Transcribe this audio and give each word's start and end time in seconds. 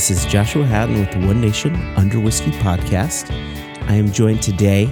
This 0.00 0.24
is 0.24 0.24
Joshua 0.24 0.64
Hatton 0.64 0.98
with 0.98 1.12
the 1.12 1.18
One 1.26 1.42
Nation 1.42 1.74
Under 1.94 2.18
Whiskey 2.18 2.52
podcast. 2.52 3.30
I 3.86 3.96
am 3.96 4.10
joined 4.10 4.42
today, 4.42 4.84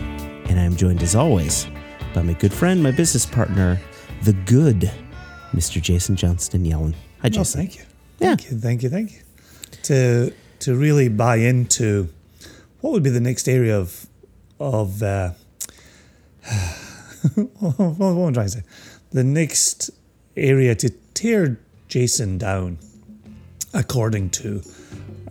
and 0.50 0.61
I 0.61 0.64
am 0.64 0.77
joined 0.77 1.02
as 1.02 1.14
always 1.14 1.66
by 2.12 2.20
my 2.20 2.34
good 2.34 2.52
friend, 2.52 2.82
my 2.82 2.91
business 2.91 3.24
partner, 3.24 3.80
the 4.24 4.34
good 4.34 4.92
Mr. 5.55 5.80
Jason 5.80 6.14
Johnstone-Yellin. 6.14 6.95
Hi, 7.23 7.30
Jason. 7.30 7.59
Oh, 7.59 7.62
thank 7.62 7.79
you. 7.79 7.84
Yeah. 8.18 8.36
Thank 8.36 8.50
you. 8.50 8.59
Thank 8.59 8.82
you. 8.82 8.88
Thank 8.91 9.12
you. 9.12 9.18
To 9.84 10.34
to 10.59 10.77
really 10.77 11.09
buy 11.09 11.36
into 11.36 12.11
what 12.83 12.92
would 12.92 13.02
be 13.02 13.09
the 13.09 13.19
next 13.19 13.48
area 13.48 13.80
of 13.80 14.06
of 14.61 15.02
uh, 15.02 15.30
what, 17.34 17.78
what 17.78 18.11
am 18.11 18.27
I 18.27 18.33
trying 18.33 18.47
to 18.47 18.48
say? 18.50 18.62
The 19.12 19.25
next 19.25 19.91
area 20.36 20.75
to 20.75 20.91
tear 21.14 21.59
Jason 21.88 22.36
down, 22.36 22.77
according 23.72 24.28
to 24.33 24.62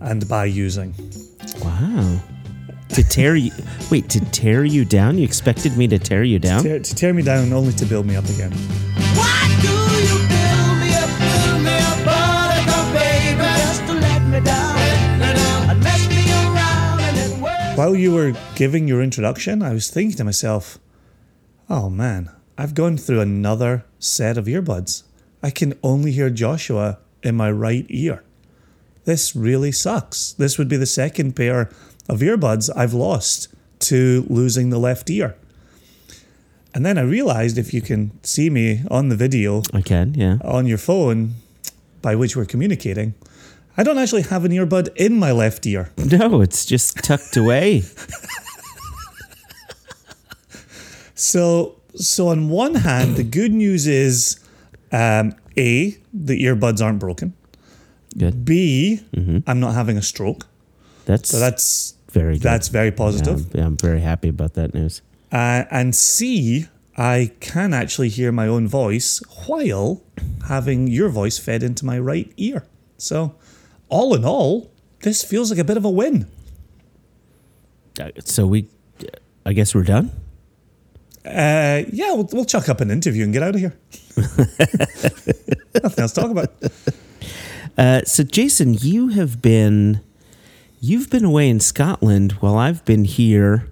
and 0.00 0.28
by 0.28 0.44
using. 0.46 0.94
Wow. 1.62 2.20
To 2.90 3.02
tear 3.04 3.36
you, 3.36 3.52
wait, 3.90 4.08
to 4.10 4.20
tear 4.30 4.64
you 4.64 4.84
down? 4.84 5.18
You 5.18 5.24
expected 5.24 5.76
me 5.76 5.86
to 5.88 5.98
tear 5.98 6.24
you 6.24 6.38
down? 6.38 6.62
Tear, 6.62 6.80
to 6.80 6.94
tear 6.94 7.12
me 7.12 7.22
down 7.22 7.52
only 7.52 7.72
to 7.74 7.84
build 7.84 8.06
me 8.06 8.16
up 8.16 8.24
again. 8.24 8.50
Why 9.14 9.58
do 9.60 9.68
you 9.68 10.18
build 10.26 10.78
me 10.80 10.94
up, 10.94 11.10
build 11.20 11.62
me 11.62 11.76
up, 11.76 12.04
buttercup 12.04 12.92
baby? 12.94 13.38
Just 13.38 13.86
to 13.86 13.92
let 13.92 14.22
me 14.22 14.40
down, 14.40 14.74
let 14.76 15.18
me 15.18 15.34
down, 15.34 15.70
and 15.70 15.82
mess 15.82 16.08
me 16.08 16.30
around 16.30 17.00
and 17.00 17.16
then 17.16 17.40
worse. 17.40 17.76
While 17.76 17.94
you 17.94 18.14
were 18.14 18.32
giving 18.54 18.88
your 18.88 19.02
introduction, 19.02 19.62
I 19.62 19.74
was 19.74 19.90
thinking 19.90 20.16
to 20.16 20.24
myself, 20.24 20.78
oh 21.68 21.90
man, 21.90 22.30
I've 22.56 22.74
gone 22.74 22.96
through 22.96 23.20
another 23.20 23.84
set 23.98 24.38
of 24.38 24.46
earbuds. 24.46 25.02
I 25.42 25.50
can 25.50 25.78
only 25.82 26.12
hear 26.12 26.30
Joshua 26.30 26.98
in 27.22 27.36
my 27.36 27.50
right 27.50 27.84
ear. 27.90 28.24
This 29.08 29.34
really 29.34 29.72
sucks. 29.72 30.32
This 30.32 30.58
would 30.58 30.68
be 30.68 30.76
the 30.76 30.84
second 30.84 31.34
pair 31.34 31.70
of 32.10 32.20
earbuds 32.20 32.68
I've 32.76 32.92
lost 32.92 33.48
to 33.88 34.26
losing 34.28 34.68
the 34.68 34.76
left 34.78 35.08
ear. 35.08 35.34
And 36.74 36.84
then 36.84 36.98
I 36.98 37.04
realized 37.04 37.56
if 37.56 37.72
you 37.72 37.80
can 37.80 38.10
see 38.22 38.50
me 38.50 38.82
on 38.90 39.08
the 39.08 39.16
video 39.16 39.62
I 39.72 39.80
can, 39.80 40.12
yeah. 40.12 40.36
on 40.44 40.66
your 40.66 40.76
phone 40.76 41.36
by 42.02 42.16
which 42.16 42.36
we're 42.36 42.44
communicating, 42.44 43.14
I 43.78 43.82
don't 43.82 43.96
actually 43.96 44.24
have 44.24 44.44
an 44.44 44.52
earbud 44.52 44.94
in 44.96 45.18
my 45.18 45.32
left 45.32 45.64
ear. 45.64 45.90
No, 45.96 46.42
it's 46.42 46.66
just 46.66 46.98
tucked 47.02 47.34
away. 47.38 47.84
So, 51.14 51.80
so 51.96 52.28
on 52.28 52.50
one 52.50 52.74
hand, 52.74 53.16
the 53.16 53.24
good 53.24 53.54
news 53.54 53.86
is, 53.86 54.38
um, 54.92 55.34
a 55.56 55.96
the 56.12 56.44
earbuds 56.44 56.84
aren't 56.84 56.98
broken. 56.98 57.32
Good. 58.18 58.44
B, 58.44 59.00
am 59.46 59.60
not 59.60 59.74
having 59.74 59.96
a 59.96 60.02
stroke. 60.02 60.46
That's, 61.04 61.30
So 61.30 61.38
that's 61.38 61.94
very 62.10 62.34
good. 62.34 62.42
that's 62.42 62.68
very 62.68 62.88
yeah, 62.88 62.94
positive. 62.96 63.54
I'm, 63.54 63.60
I'm 63.62 63.76
very 63.76 64.00
happy 64.00 64.28
about 64.28 64.54
that 64.54 64.74
news. 64.74 65.02
Uh, 65.30 65.64
and 65.70 65.94
C, 65.94 66.66
I 66.96 67.30
can 67.40 67.72
actually 67.72 68.08
hear 68.08 68.32
my 68.32 68.48
own 68.48 68.66
voice 68.66 69.22
while 69.46 70.02
having 70.48 70.88
your 70.88 71.08
voice 71.10 71.38
fed 71.38 71.62
into 71.62 71.84
my 71.86 71.98
right 71.98 72.32
ear. 72.36 72.66
So, 72.96 73.34
all 73.88 74.14
in 74.14 74.24
all, 74.24 74.70
this 75.02 75.22
feels 75.22 75.50
like 75.50 75.60
a 75.60 75.64
bit 75.64 75.76
of 75.76 75.84
a 75.84 75.90
win. 75.90 76.26
Uh, 78.00 78.10
So 78.24 78.46
we, 78.46 78.68
I 79.46 79.52
guess 79.52 79.74
we're 79.74 79.84
done? 79.84 80.10
Uh, 81.24 81.84
yeah, 81.92 82.12
we'll, 82.14 82.28
we'll 82.32 82.44
chuck 82.44 82.68
up 82.68 82.80
an 82.80 82.90
interview 82.90 83.22
and 83.24 83.32
get 83.32 83.42
out 83.42 83.54
of 83.54 83.60
here. 83.60 83.76
Nothing 84.16 86.02
else 86.02 86.12
to 86.12 86.20
talk 86.20 86.30
about. 86.30 86.52
Uh, 87.78 88.02
so 88.04 88.24
Jason, 88.24 88.74
you 88.74 89.08
have 89.08 89.40
been 89.40 90.00
you've 90.80 91.08
been 91.10 91.24
away 91.24 91.48
in 91.48 91.60
Scotland 91.60 92.32
while 92.40 92.56
I've 92.56 92.84
been 92.84 93.04
here 93.04 93.70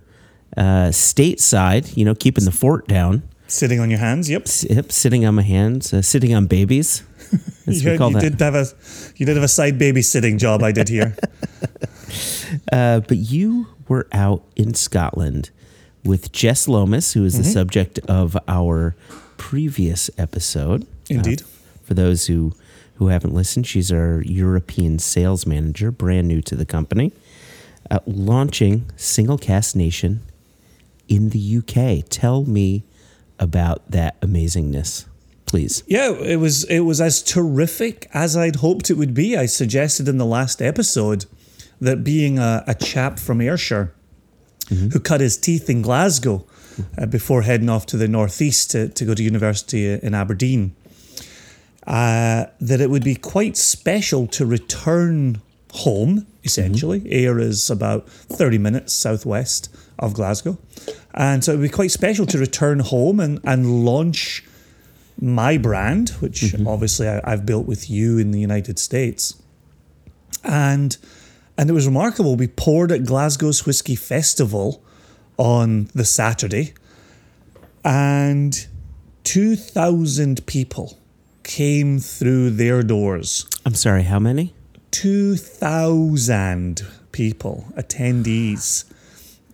uh, 0.56 0.90
stateside. 0.92 1.96
You 1.96 2.04
know, 2.04 2.14
keeping 2.14 2.44
the 2.44 2.52
fort 2.52 2.86
down, 2.88 3.22
Sitting 3.48 3.78
on 3.80 3.90
your 3.90 3.98
hands, 4.00 4.28
yep. 4.30 4.42
S- 4.42 4.64
yep, 4.68 4.90
sitting 4.92 5.24
on 5.26 5.34
my 5.34 5.42
hands, 5.42 5.92
uh, 5.92 6.02
sitting 6.02 6.34
on 6.34 6.46
babies. 6.46 7.02
You, 7.68 7.90
you 7.94 8.20
did 8.20 8.38
have 8.40 8.54
a 8.54 8.64
you 9.16 9.26
did 9.26 9.34
have 9.34 9.42
a 9.42 9.48
side 9.48 9.76
babysitting 9.76 10.38
job. 10.38 10.62
I 10.62 10.70
did 10.72 10.88
here. 10.88 11.16
Uh, 12.72 13.00
but 13.00 13.16
you 13.16 13.66
were 13.88 14.06
out 14.12 14.44
in 14.54 14.72
Scotland 14.74 15.50
with 16.04 16.30
Jess 16.32 16.68
Lomas, 16.68 17.12
who 17.14 17.24
is 17.24 17.34
Mm-hmm. 17.34 17.42
the 17.42 17.48
subject 17.50 17.98
of 18.08 18.36
our 18.46 18.94
previous 19.36 20.10
episode. 20.16 20.86
Indeed. 21.10 21.42
Uh, 21.42 21.44
for 21.82 21.94
those 21.94 22.26
who 22.28 22.52
who 22.96 23.08
haven't 23.08 23.34
listened, 23.34 23.66
she's 23.66 23.92
our 23.92 24.22
European 24.22 24.98
sales 24.98 25.46
manager, 25.46 25.90
brand 25.90 26.28
new 26.28 26.42
to 26.42 26.54
the 26.54 26.66
company, 26.66 27.12
uh, 27.90 28.00
launching 28.06 28.90
Single 28.96 29.38
Cask 29.38 29.76
Nation 29.76 30.22
in 31.08 31.30
the 31.30 31.58
UK. 31.58 32.04
Tell 32.08 32.44
me 32.44 32.84
about 33.38 33.90
that 33.90 34.20
amazingness, 34.20 35.06
please. 35.44 35.82
Yeah, 35.86 36.12
it 36.12 36.36
was 36.36 36.64
it 36.64 36.80
was 36.80 37.00
as 37.00 37.22
terrific 37.22 38.08
as 38.14 38.36
I'd 38.36 38.56
hoped 38.56 38.90
it 38.90 38.94
would 38.94 39.14
be. 39.14 39.36
I 39.36 39.46
suggested 39.46 40.08
in 40.08 40.18
the 40.18 40.26
last 40.26 40.62
episode 40.62 41.26
that 41.80 42.02
being 42.02 42.38
a, 42.38 42.64
a 42.66 42.74
chap 42.74 43.18
from 43.18 43.40
Ayrshire 43.40 43.92
who 44.68 44.98
cut 44.98 45.20
his 45.20 45.36
teeth 45.36 45.70
in 45.70 45.80
Glasgow 45.80 46.44
uh, 46.98 47.06
before 47.06 47.42
heading 47.42 47.68
off 47.68 47.86
to 47.86 47.96
the 47.96 48.08
northeast 48.08 48.70
to, 48.72 48.88
to 48.88 49.04
go 49.04 49.14
to 49.14 49.22
university 49.22 49.92
in 49.92 50.14
Aberdeen, 50.14 50.74
uh, 51.86 52.47
that 52.60 52.80
it 52.80 52.91
would 52.91 53.04
be 53.04 53.14
quite 53.14 53.56
special 53.56 54.26
to 54.28 54.44
return 54.44 55.41
home, 55.72 56.26
essentially. 56.44 57.02
Ayr 57.12 57.38
is 57.38 57.70
about 57.70 58.08
30 58.08 58.58
minutes 58.58 58.92
southwest 58.92 59.74
of 59.98 60.14
Glasgow. 60.14 60.58
And 61.14 61.44
so 61.44 61.52
it 61.52 61.56
would 61.56 61.62
be 61.62 61.69
quite 61.69 61.91
special 61.91 62.26
to 62.26 62.38
return 62.38 62.80
home 62.80 63.20
and, 63.20 63.41
and 63.44 63.84
launch 63.84 64.44
my 65.20 65.56
brand, 65.56 66.10
which 66.20 66.54
obviously 66.66 67.08
I, 67.08 67.20
I've 67.24 67.47
built 67.47 67.66
with 67.66 67.88
you 67.88 68.18
in 68.18 68.32
the 68.32 68.41
United 68.41 68.78
States. 68.78 69.41
And 70.44 70.97
and 71.58 71.70
it 71.70 71.72
was 71.72 71.86
remarkable. 71.86 72.36
We 72.36 72.48
poured 72.48 72.92
at 72.92 73.04
Glasgow's 73.04 73.64
Whiskey 73.64 73.94
Festival 73.94 74.82
on 75.38 75.88
the 75.94 76.04
Saturday, 76.04 76.74
and 77.82 78.66
2,000 79.24 80.47
people 80.47 80.98
came 81.46 81.98
through 82.00 82.50
their 82.50 82.82
doors. 82.82 83.46
I'm 83.64 83.74
sorry, 83.74 84.02
how 84.02 84.18
many? 84.18 84.52
2,000 84.90 86.82
people, 87.12 87.64
attendees, 87.76 88.84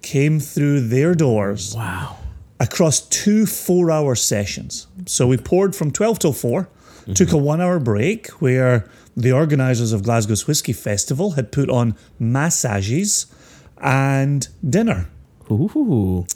came 0.00 0.41
through 0.41 0.81
their 0.88 1.14
doors 1.14 1.75
Wow. 1.76 2.16
across 2.58 3.00
two 3.00 3.44
four 3.47 3.91
hour 3.91 4.14
sessions. 4.14 4.86
So 5.06 5.26
we 5.26 5.36
poured 5.36 5.76
from 5.76 5.91
12 5.92 6.19
till 6.19 6.32
4, 6.32 6.62
mm-hmm. 6.62 7.12
took 7.12 7.32
a 7.32 7.36
one 7.36 7.60
hour 7.60 7.78
break 7.78 8.28
where 8.41 8.88
the 9.16 9.32
organisers 9.32 9.92
of 9.92 10.02
Glasgow's 10.02 10.47
Whiskey 10.47 10.72
Festival 10.72 11.32
had 11.32 11.52
put 11.52 11.69
on 11.69 11.94
massages 12.19 13.26
and 13.78 14.48
dinner. 14.69 15.08
Ooh, 15.50 16.26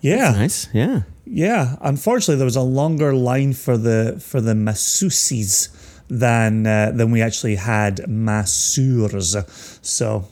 Yeah. 0.00 0.32
nice. 0.32 0.66
Yeah. 0.72 1.02
Yeah, 1.26 1.76
unfortunately, 1.80 2.36
there 2.36 2.44
was 2.44 2.56
a 2.56 2.62
longer 2.62 3.12
line 3.12 3.52
for 3.52 3.76
the 3.76 4.22
for 4.24 4.40
the 4.40 4.54
masseuses 4.54 5.68
than 6.08 6.66
uh, 6.66 6.92
than 6.94 7.10
we 7.10 7.20
actually 7.20 7.56
had 7.56 8.06
masseurs. 8.08 9.36
So, 9.82 10.28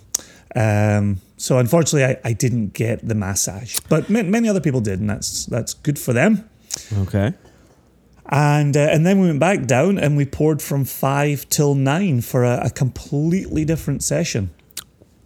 um, 0.54 1.20
so 1.36 1.58
unfortunately, 1.58 2.04
I, 2.04 2.30
I 2.30 2.32
didn't 2.32 2.74
get 2.74 3.06
the 3.06 3.16
massage, 3.16 3.80
but 3.88 4.08
ma- 4.08 4.22
many 4.22 4.48
other 4.48 4.60
people 4.60 4.80
did, 4.80 5.00
and 5.00 5.10
that's 5.10 5.46
that's 5.46 5.74
good 5.74 5.98
for 5.98 6.12
them. 6.12 6.48
Okay. 6.92 7.34
And 8.26 8.76
uh, 8.76 8.80
and 8.80 9.04
then 9.04 9.20
we 9.20 9.26
went 9.26 9.40
back 9.40 9.66
down 9.66 9.98
and 9.98 10.16
we 10.16 10.24
poured 10.24 10.62
from 10.62 10.84
five 10.84 11.48
till 11.50 11.74
nine 11.74 12.20
for 12.20 12.44
a, 12.44 12.66
a 12.66 12.70
completely 12.70 13.64
different 13.64 14.02
session. 14.02 14.50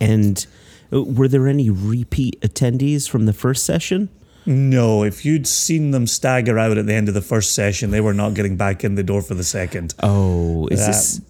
And 0.00 0.44
uh, 0.92 1.02
were 1.02 1.28
there 1.28 1.46
any 1.46 1.70
repeat 1.70 2.40
attendees 2.40 3.08
from 3.08 3.26
the 3.26 3.32
first 3.32 3.64
session? 3.64 4.08
No, 4.48 5.02
if 5.04 5.26
you'd 5.26 5.46
seen 5.46 5.90
them 5.90 6.06
stagger 6.06 6.58
out 6.58 6.78
at 6.78 6.86
the 6.86 6.94
end 6.94 7.08
of 7.08 7.14
the 7.14 7.20
first 7.20 7.54
session, 7.54 7.90
they 7.90 8.00
were 8.00 8.14
not 8.14 8.32
getting 8.32 8.56
back 8.56 8.82
in 8.82 8.94
the 8.94 9.02
door 9.02 9.20
for 9.20 9.34
the 9.34 9.44
second. 9.44 9.94
Oh, 10.02 10.66
is 10.68 10.78
That- 10.80 10.86
this? 10.86 11.20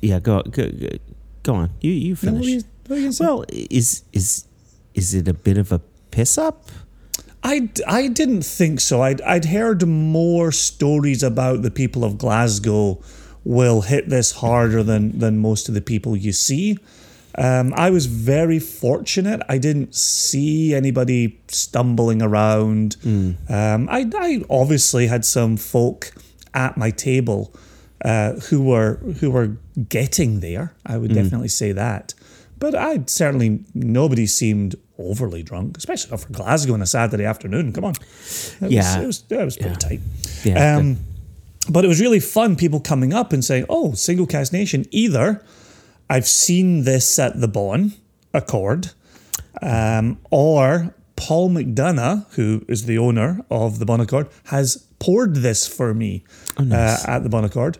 Yeah, 0.00 0.18
go 0.18 0.42
go 0.42 0.70
go, 0.70 0.88
go 1.42 1.54
on. 1.54 1.70
You 1.82 1.92
you 1.92 2.16
No, 2.22 2.32
what 2.32 2.42
finish. 2.44 2.46
you- 2.48 2.62
what 2.88 2.96
you 3.00 3.12
well, 3.20 3.44
is 3.50 4.02
is 4.14 4.44
is 4.94 5.12
it 5.14 5.28
a 5.28 5.34
bit 5.34 5.58
of 5.58 5.72
a 5.72 5.80
piss 6.10 6.38
up? 6.38 6.70
I, 7.44 7.68
I 7.88 8.06
didn't 8.06 8.42
think 8.44 8.80
so. 8.80 9.02
I'd, 9.02 9.20
I'd 9.22 9.46
heard 9.46 9.86
more 9.86 10.52
stories 10.52 11.22
about 11.24 11.62
the 11.62 11.72
people 11.72 12.04
of 12.04 12.16
Glasgow 12.16 13.00
will 13.44 13.80
hit 13.80 14.08
this 14.08 14.30
harder 14.30 14.84
than, 14.84 15.18
than 15.18 15.38
most 15.38 15.68
of 15.68 15.74
the 15.74 15.80
people 15.80 16.16
you 16.16 16.32
see. 16.32 16.78
Um, 17.38 17.72
I 17.76 17.90
was 17.90 18.06
very 18.06 18.58
fortunate. 18.58 19.40
I 19.48 19.58
didn't 19.58 19.94
see 19.94 20.74
anybody 20.74 21.40
stumbling 21.48 22.20
around. 22.22 22.96
Um, 23.04 23.88
I, 23.90 24.06
I 24.14 24.42
obviously 24.50 25.06
had 25.06 25.24
some 25.24 25.56
folk 25.56 26.12
at 26.54 26.76
my 26.76 26.90
table 26.90 27.54
uh, 28.04 28.32
who 28.50 28.62
were 28.62 28.96
who 29.20 29.30
were 29.30 29.56
getting 29.88 30.40
there. 30.40 30.74
I 30.84 30.98
would 30.98 31.14
definitely 31.14 31.48
say 31.48 31.72
that. 31.72 32.14
But 32.58 32.74
I 32.74 33.00
certainly 33.06 33.64
nobody 33.74 34.26
seemed 34.26 34.76
overly 34.98 35.42
drunk, 35.42 35.76
especially 35.78 36.16
for 36.16 36.28
Glasgow 36.32 36.74
on 36.74 36.82
a 36.82 36.86
Saturday 36.86 37.24
afternoon. 37.24 37.72
Come 37.72 37.84
on, 37.84 37.94
It 38.60 38.70
Yeah. 38.70 38.98
was, 38.98 39.02
it 39.02 39.06
was, 39.06 39.24
it 39.40 39.44
was 39.44 39.56
pretty 39.56 39.76
tight. 39.76 40.00
Yeah, 40.44 40.76
Um, 40.76 40.98
but 41.70 41.84
it 41.84 41.88
was 41.88 42.00
really 42.00 42.20
fun. 42.20 42.56
People 42.56 42.78
coming 42.80 43.12
up 43.12 43.32
and 43.32 43.44
saying, 43.44 43.64
"Oh, 43.68 43.94
Single 43.94 44.26
Cask 44.26 44.52
Nation." 44.52 44.84
Either 44.90 45.42
I've 46.12 46.28
seen 46.28 46.84
this 46.84 47.18
at 47.18 47.40
the 47.40 47.48
Bon 47.48 47.94
Accord, 48.34 48.90
um, 49.62 50.18
or 50.30 50.94
Paul 51.16 51.48
McDonagh, 51.48 52.30
who 52.34 52.66
is 52.68 52.84
the 52.84 52.98
owner 52.98 53.40
of 53.50 53.78
the 53.78 53.86
Bon 53.86 53.98
Accord, 53.98 54.28
has 54.44 54.86
poured 54.98 55.36
this 55.36 55.66
for 55.66 55.94
me 55.94 56.22
uh, 56.58 56.98
at 57.06 57.20
the 57.20 57.30
Bon 57.30 57.46
Accord. 57.46 57.78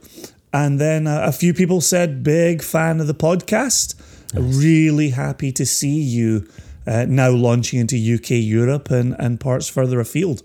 And 0.50 0.80
then 0.80 1.06
uh, 1.06 1.24
a 1.26 1.32
few 1.32 1.52
people 1.52 1.82
said, 1.82 2.22
"Big 2.22 2.62
fan 2.62 3.00
of 3.00 3.06
the 3.06 3.14
podcast. 3.14 3.96
Really 4.32 5.10
happy 5.10 5.52
to 5.52 5.66
see 5.66 6.00
you." 6.00 6.48
Uh, 6.86 7.04
now 7.06 7.30
launching 7.30 7.80
into 7.80 7.96
UK, 7.96 8.30
Europe, 8.30 8.90
and, 8.90 9.14
and 9.18 9.40
parts 9.40 9.68
further 9.68 10.00
afield. 10.00 10.42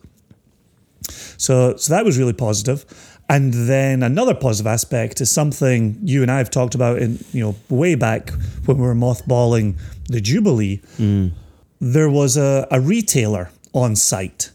So, 1.37 1.77
so 1.77 1.93
that 1.93 2.03
was 2.03 2.17
really 2.17 2.33
positive. 2.33 2.85
And 3.29 3.53
then 3.53 4.03
another 4.03 4.33
positive 4.33 4.68
aspect 4.68 5.19
is 5.19 5.29
something 5.29 6.00
you 6.01 6.21
and 6.21 6.31
I 6.31 6.38
have 6.38 6.50
talked 6.50 6.75
about 6.75 7.00
in 7.00 7.24
you 7.33 7.44
know 7.44 7.56
way 7.69 7.95
back 7.95 8.29
when 8.65 8.77
we 8.77 8.83
were 8.83 8.95
mothballing 8.95 9.77
the 10.07 10.21
Jubilee. 10.21 10.81
Mm. 10.97 11.31
There 11.79 12.09
was 12.09 12.38
a, 12.38 12.68
a 12.71 12.79
retailer 12.79 13.51
on 13.74 13.95
site, 13.95 14.51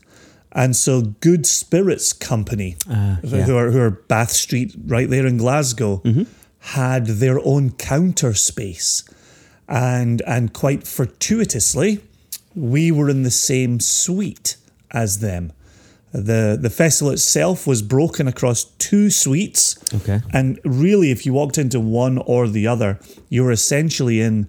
and 0.52 0.74
so 0.74 1.02
Good 1.02 1.46
Spirits 1.46 2.12
Company, 2.12 2.76
ah, 2.88 3.18
yeah. 3.22 3.42
who 3.42 3.56
are 3.56 3.70
who 3.70 3.78
are 3.78 3.90
Bath 3.90 4.30
Street 4.30 4.74
right 4.86 5.08
there 5.08 5.26
in 5.26 5.36
Glasgow, 5.36 5.98
mm-hmm. 5.98 6.22
had 6.60 7.06
their 7.06 7.38
own 7.40 7.72
counter 7.72 8.32
space, 8.32 9.04
and 9.68 10.22
and 10.22 10.54
quite 10.54 10.86
fortuitously, 10.86 12.00
we 12.54 12.90
were 12.90 13.10
in 13.10 13.22
the 13.22 13.30
same 13.30 13.80
suite 13.80 14.56
as 14.90 15.18
them. 15.18 15.52
The 16.12 16.58
the 16.60 16.70
festival 16.70 17.12
itself 17.12 17.66
was 17.66 17.80
broken 17.82 18.28
across 18.28 18.64
two 18.78 19.08
suites. 19.10 19.76
Okay. 19.94 20.20
And 20.32 20.58
really 20.64 21.10
if 21.10 21.24
you 21.26 21.32
walked 21.32 21.56
into 21.58 21.80
one 21.80 22.18
or 22.18 22.48
the 22.48 22.66
other, 22.66 22.98
you 23.30 23.42
were 23.44 23.52
essentially 23.52 24.20
in 24.20 24.46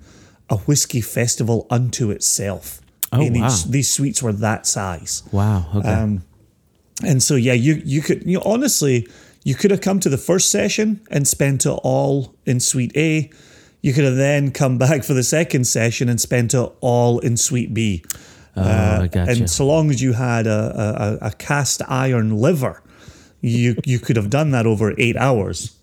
a 0.50 0.58
whiskey 0.58 1.02
festival 1.02 1.66
unto 1.70 2.12
itself. 2.12 2.82
Oh, 3.14 3.22
In 3.22 3.40
wow. 3.40 3.48
each- 3.48 3.66
these 3.66 3.90
suites 3.90 4.22
were 4.22 4.34
that 4.34 4.68
size. 4.68 5.24
Wow. 5.32 5.66
Okay. 5.76 5.88
Um, 5.90 6.24
And 7.04 7.24
so 7.24 7.36
yeah, 7.36 7.54
you 7.54 7.82
you 7.86 8.02
could 8.02 8.24
you 8.26 8.38
know, 8.38 8.44
honestly 8.46 9.08
you 9.46 9.56
could 9.56 9.72
have 9.72 9.82
come 9.82 10.00
to 10.00 10.10
the 10.10 10.18
first 10.18 10.50
session 10.50 11.00
and 11.12 11.28
spent 11.28 11.66
it 11.66 11.80
all 11.84 12.34
in 12.46 12.60
suite 12.60 12.96
A. 12.98 13.30
You 13.82 13.92
could 13.94 14.06
have 14.06 14.16
then 14.16 14.52
come 14.52 14.78
back 14.78 15.04
for 15.04 15.14
the 15.14 15.24
second 15.24 15.66
session 15.66 16.08
and 16.10 16.20
spent 16.22 16.54
it 16.54 16.70
all 16.82 17.20
in 17.20 17.36
suite 17.38 17.74
B. 17.74 18.04
oh, 18.56 18.62
uh, 18.62 19.08
gotcha. 19.08 19.32
And 19.32 19.50
so 19.50 19.66
long 19.66 19.90
as 19.90 20.02
you 20.02 20.14
had 20.14 20.48
a, 20.48 21.20
a, 21.22 21.28
a 21.28 21.32
cast 21.32 21.82
iron 21.88 22.38
liver, 22.38 22.82
you 23.42 23.76
you 23.86 24.00
could 24.00 24.16
have 24.16 24.30
done 24.30 24.52
that 24.52 24.66
over 24.66 24.94
eight 24.98 25.18
hours. 25.18 25.78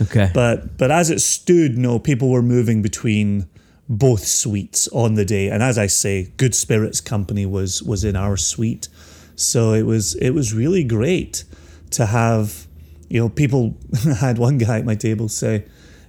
okay. 0.00 0.30
But 0.32 0.76
but 0.76 0.90
as 0.90 1.10
it 1.10 1.20
stood, 1.20 1.78
no, 1.78 1.98
people 1.98 2.30
were 2.30 2.42
moving 2.42 2.82
between 2.82 3.48
both 3.88 4.24
suites 4.24 4.86
on 4.88 5.14
the 5.14 5.24
day. 5.24 5.48
And 5.48 5.62
as 5.64 5.76
I 5.76 5.88
say, 5.88 6.32
Good 6.36 6.54
Spirits 6.54 7.00
Company 7.00 7.44
was 7.44 7.82
was 7.82 8.04
in 8.04 8.14
our 8.14 8.36
suite. 8.36 8.88
So 9.34 9.72
it 9.72 9.82
was 9.82 10.14
it 10.16 10.30
was 10.30 10.54
really 10.54 10.84
great 10.84 11.44
to 11.92 12.06
have, 12.06 12.66
you 13.08 13.20
know, 13.20 13.28
people 13.28 13.76
I 14.06 14.14
had 14.14 14.38
one 14.38 14.58
guy 14.58 14.78
at 14.78 14.84
my 14.84 14.94
table 14.94 15.28
say, 15.28 15.64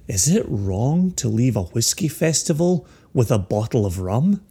Is 0.06 0.28
it 0.28 0.44
wrong 0.48 1.10
to 1.12 1.28
leave 1.28 1.56
a 1.56 1.62
whiskey 1.62 2.08
festival 2.08 2.86
with 3.12 3.30
a 3.30 3.38
bottle 3.38 3.84
of 3.84 3.98
rum? 3.98 4.42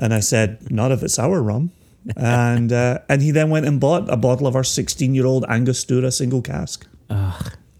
And 0.00 0.12
I 0.14 0.20
said, 0.20 0.70
Not 0.70 0.90
if 0.90 1.02
it's 1.02 1.18
our 1.18 1.40
rum. 1.42 1.70
and 2.16 2.72
uh, 2.72 2.98
and 3.08 3.20
he 3.22 3.30
then 3.30 3.50
went 3.50 3.66
and 3.66 3.78
bought 3.78 4.08
a 4.10 4.16
bottle 4.16 4.46
of 4.46 4.56
our 4.56 4.64
16 4.64 5.14
year 5.14 5.26
old 5.26 5.44
Angostura 5.48 6.10
single 6.10 6.42
cask. 6.42 6.86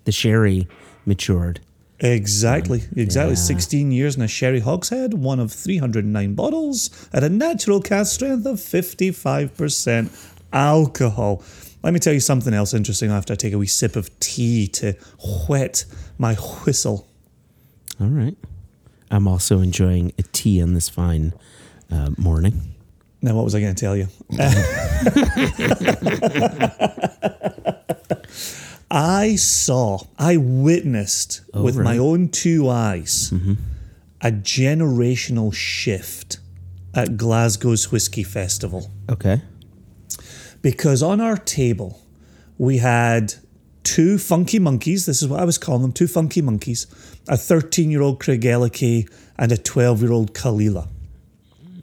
the 0.05 0.13
sherry 0.13 0.69
matured. 1.07 1.61
Exactly, 2.01 2.83
exactly. 2.97 3.33
Yeah. 3.35 3.43
16 3.43 3.93
years 3.93 4.17
in 4.17 4.23
a 4.23 4.29
sherry 4.29 4.61
hogshead, 4.61 5.15
one 5.15 5.39
of 5.39 5.53
309 5.53 6.35
bottles, 6.35 7.09
at 7.13 7.23
a 7.23 7.29
natural 7.29 7.81
cask 7.83 8.15
strength 8.15 8.47
of 8.47 8.57
55% 8.57 10.11
alcohol. 10.53 11.43
Let 11.83 11.93
me 11.93 12.01
tell 12.01 12.15
you 12.15 12.21
something 12.21 12.55
else 12.55 12.73
interesting 12.75 13.11
after 13.11 13.33
I 13.35 13.37
take 13.37 13.53
a 13.53 13.59
wee 13.59 13.67
sip 13.67 13.97
of 13.97 14.19
tea 14.21 14.67
to 14.69 14.95
whet 15.49 15.85
my 16.19 16.35
whistle. 16.35 17.07
All 18.01 18.07
right. 18.09 18.37
I'm 19.11 19.27
also 19.29 19.61
enjoying 19.61 20.13
a 20.19 20.23
tea 20.23 20.63
on 20.63 20.73
this 20.75 20.89
fine 20.89 21.33
uh, 21.91 22.11
morning. 22.19 22.61
Now, 23.23 23.35
what 23.35 23.45
was 23.45 23.55
I 23.55 23.61
going 23.61 23.75
to 23.75 23.81
tell 23.81 23.97
you? 23.97 24.09
I 28.91 29.37
saw, 29.37 30.01
I 30.19 30.37
witnessed 30.37 31.43
with 31.55 31.75
Over 31.77 31.85
my 31.85 31.99
own 31.99 32.29
two 32.29 32.69
eyes 32.69 33.33
a 34.23 34.31
generational 34.31 35.53
shift 35.55 36.39
at 36.95 37.17
Glasgow's 37.17 37.93
Whiskey 37.93 38.23
Festival. 38.23 38.91
Okay. 39.09 39.43
Because 40.61 41.03
on 41.03 41.21
our 41.21 41.37
table, 41.37 42.01
we 42.59 42.79
had 42.79 43.35
two 43.83 44.19
funky 44.19 44.59
monkeys. 44.59 45.07
This 45.07 45.23
is 45.23 45.29
what 45.29 45.41
I 45.41 45.45
was 45.45 45.57
calling 45.57 45.83
them 45.83 45.93
two 45.93 46.09
funky 46.09 46.43
monkeys 46.43 46.87
a 47.29 47.37
13 47.37 47.91
year 47.91 48.03
old 48.03 48.21
Craigellachie 48.21 49.09
and 49.39 49.53
a 49.53 49.57
12 49.57 50.03
year 50.03 50.13
old 50.13 50.35
Caol 50.35 50.61
Ila. 50.63 50.89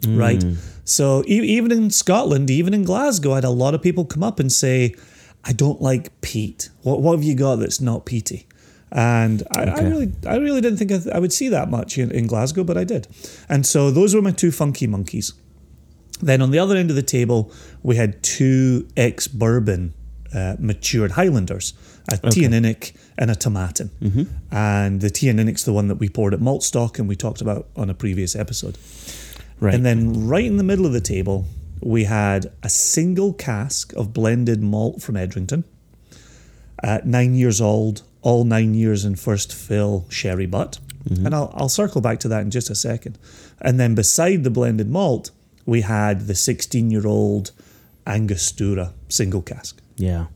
Right? 0.08 0.44
So 0.84 1.24
e- 1.28 1.42
even 1.58 1.72
in 1.72 1.90
Scotland, 1.90 2.50
even 2.50 2.74
in 2.74 2.84
Glasgow, 2.84 3.32
I 3.34 3.36
had 3.36 3.44
a 3.44 3.50
lot 3.50 3.74
of 3.74 3.82
people 3.82 4.06
come 4.06 4.24
up 4.24 4.40
and 4.40 4.52
say, 4.52 4.96
I 5.44 5.54
don't 5.54 5.82
like 5.82 6.20
peat. 6.22 6.70
What, 6.84 7.02
what 7.02 7.14
have 7.14 7.24
you 7.24 7.36
got 7.36 7.58
that's 7.58 7.82
not 7.82 8.06
peaty? 8.06 8.48
And 8.92 9.44
I, 9.52 9.64
I 9.64 9.82
really, 9.82 10.12
I 10.26 10.36
really 10.38 10.62
didn't 10.62 10.78
think 10.78 10.92
I, 10.92 11.16
I 11.16 11.20
would 11.20 11.34
see 11.34 11.50
that 11.50 11.70
much 11.70 11.98
in, 11.98 12.10
in 12.12 12.26
Glasgow, 12.28 12.64
but 12.64 12.78
I 12.78 12.84
did. 12.86 13.08
And 13.50 13.66
so 13.66 13.92
those 13.92 14.16
were 14.16 14.22
my 14.22 14.32
two 14.32 14.52
funky 14.52 14.88
monkeys. 14.88 15.34
Then 16.22 16.42
on 16.42 16.52
the 16.52 16.60
other 16.60 16.76
end 16.78 16.90
of 16.90 16.96
the 16.96 17.04
table, 17.04 17.52
we 17.84 17.96
had 17.98 18.24
two 18.24 18.88
ex 18.96 19.28
bourbon 19.28 19.94
uh, 20.34 20.56
matured 20.60 21.12
Highlanders, 21.12 21.74
a 22.12 22.18
Teaninich 22.18 22.94
and 23.18 23.30
a 23.30 23.36
Tomatin. 23.36 23.90
And 24.52 25.02
the 25.02 25.10
Teaninich's 25.10 25.66
the 25.66 25.74
one 25.74 25.88
that 25.90 25.96
we 25.96 26.10
poured 26.10 26.34
at 26.34 26.40
Maltstock 26.40 26.98
and 26.98 27.08
we 27.08 27.16
talked 27.16 27.42
about 27.42 27.68
on 27.76 27.90
a 27.90 27.94
previous 27.94 28.36
episode. 28.36 28.78
Right. 29.60 29.74
And 29.74 29.86
then 29.86 30.28
right 30.28 30.46
in 30.46 30.58
the 30.58 30.64
middle 30.64 30.86
of 30.86 30.94
the 30.94 31.02
table, 31.02 31.46
we 31.82 32.04
had 32.04 32.52
a 32.64 32.70
single 32.70 33.34
cask 33.34 33.94
of 33.94 34.14
blended 34.14 34.62
malt 34.62 35.02
from 35.02 35.16
Edrington, 35.16 35.64
at 36.84 37.02
uh, 37.02 37.06
nine 37.06 37.34
years 37.34 37.60
old, 37.60 38.04
all 38.22 38.44
nine 38.44 38.74
years 38.76 39.04
in 39.04 39.16
first 39.16 39.54
fill 39.54 40.06
sherry 40.10 40.46
butt. 40.46 40.80
Mm-hmm. 41.10 41.26
And 41.26 41.36
I'll, 41.36 41.52
I'll 41.56 41.70
circle 41.70 42.02
back 42.02 42.20
to 42.20 42.28
that 42.28 42.42
in 42.42 42.52
just 42.52 42.70
a 42.70 42.76
second. 42.76 43.18
And 43.62 43.80
then 43.80 43.96
beside 43.96 44.44
the 44.44 44.52
blended 44.52 44.90
malt, 44.90 45.32
we 45.66 45.82
had 45.82 46.28
the 46.28 46.36
16 46.36 46.92
year 46.92 47.08
old 47.08 47.52
Angostura 48.06 48.94
single 49.10 49.42
cask. 49.42 49.82
yeah. 49.96 50.28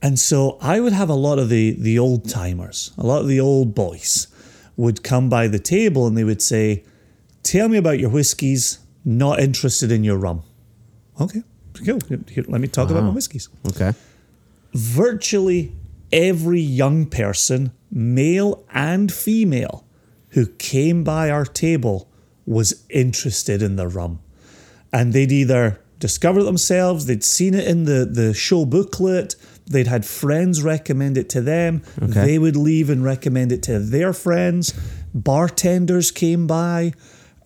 And 0.00 0.16
so 0.16 0.58
I 0.60 0.78
would 0.78 0.92
have 0.92 1.08
a 1.08 1.14
lot 1.14 1.40
of 1.40 1.48
the 1.48 1.72
the 1.72 1.98
old 1.98 2.28
timers, 2.28 2.92
a 2.96 3.04
lot 3.04 3.22
of 3.22 3.26
the 3.26 3.40
old 3.40 3.74
boys 3.74 4.28
would 4.76 5.02
come 5.02 5.28
by 5.28 5.48
the 5.48 5.58
table 5.58 6.06
and 6.06 6.16
they 6.16 6.22
would 6.22 6.40
say, 6.40 6.84
"Tell 7.52 7.68
me 7.68 7.78
about 7.78 7.98
your 7.98 8.10
whiskies. 8.10 8.78
Not 9.04 9.40
interested 9.40 9.90
in 9.90 10.04
your 10.04 10.18
rum." 10.18 10.42
Okay, 11.20 11.42
cool. 11.86 11.98
Here, 12.28 12.44
let 12.46 12.60
me 12.60 12.68
talk 12.68 12.90
about 12.90 13.04
my 13.04 13.10
whiskies. 13.10 13.48
Okay. 13.70 13.92
Virtually 14.74 15.72
every 16.12 16.60
young 16.60 17.06
person, 17.06 17.72
male 17.90 18.64
and 18.72 19.10
female, 19.12 19.84
who 20.30 20.46
came 20.58 21.04
by 21.04 21.30
our 21.30 21.44
table 21.44 22.08
was 22.46 22.84
interested 22.90 23.62
in 23.62 23.76
the 23.76 23.88
rum. 23.88 24.18
And 24.92 25.12
they'd 25.12 25.32
either 25.32 25.80
discovered 25.98 26.40
it 26.40 26.44
themselves, 26.44 27.06
they'd 27.06 27.24
seen 27.24 27.54
it 27.54 27.66
in 27.66 27.84
the, 27.84 28.04
the 28.04 28.32
show 28.32 28.64
booklet, 28.64 29.34
they'd 29.66 29.86
had 29.86 30.04
friends 30.06 30.62
recommend 30.62 31.18
it 31.18 31.28
to 31.30 31.40
them, 31.40 31.82
Okay. 32.00 32.24
they 32.26 32.38
would 32.38 32.56
leave 32.56 32.88
and 32.88 33.02
recommend 33.04 33.52
it 33.52 33.62
to 33.64 33.78
their 33.78 34.12
friends, 34.12 34.72
bartenders 35.12 36.10
came 36.10 36.46
by. 36.46 36.92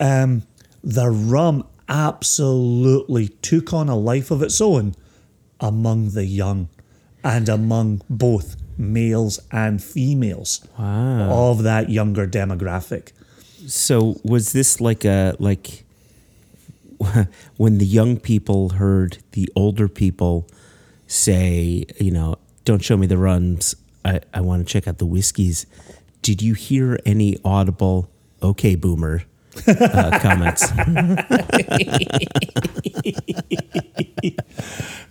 Um, 0.03 0.43
the 0.83 1.09
rum 1.11 1.65
absolutely 1.89 3.29
took 3.29 3.73
on 3.73 3.89
a 3.89 3.97
life 3.97 4.31
of 4.31 4.43
its 4.43 4.61
own 4.61 4.95
among 5.61 6.11
the 6.11 6.25
young 6.27 6.69
and 7.23 7.49
among 7.49 8.03
both 8.11 8.57
males 8.77 9.39
and 9.53 9.83
females 9.83 10.67
Wow. 10.79 11.51
of 11.51 11.63
that 11.63 11.89
younger 11.89 12.27
demographic. 12.27 13.13
So 13.69 14.17
was 14.25 14.53
this 14.53 14.81
like 14.81 15.05
a 15.05 15.37
like 15.39 15.85
when 17.57 17.79
the 17.79 17.87
young 17.87 18.19
people 18.19 18.71
heard 18.71 19.19
the 19.33 19.49
older 19.55 19.87
people 19.89 20.49
say, 21.07 21.85
you 22.01 22.11
know, 22.11 22.37
don't 22.65 22.83
show 22.83 22.97
me 22.97 23.07
the 23.07 23.19
runs, 23.19 23.75
I, 24.05 24.21
I 24.35 24.41
want 24.41 24.67
to 24.67 24.73
check 24.73 24.89
out 24.89 24.99
the 24.99 25.07
whiskeys. 25.07 25.67
Did 26.23 26.43
you 26.43 26.55
hear 26.55 26.99
any 27.07 27.37
audible 27.45 28.09
"Okay, 28.43 28.75
Boomer" 28.75 29.23
uh, 29.67 30.19
comments? 30.21 30.71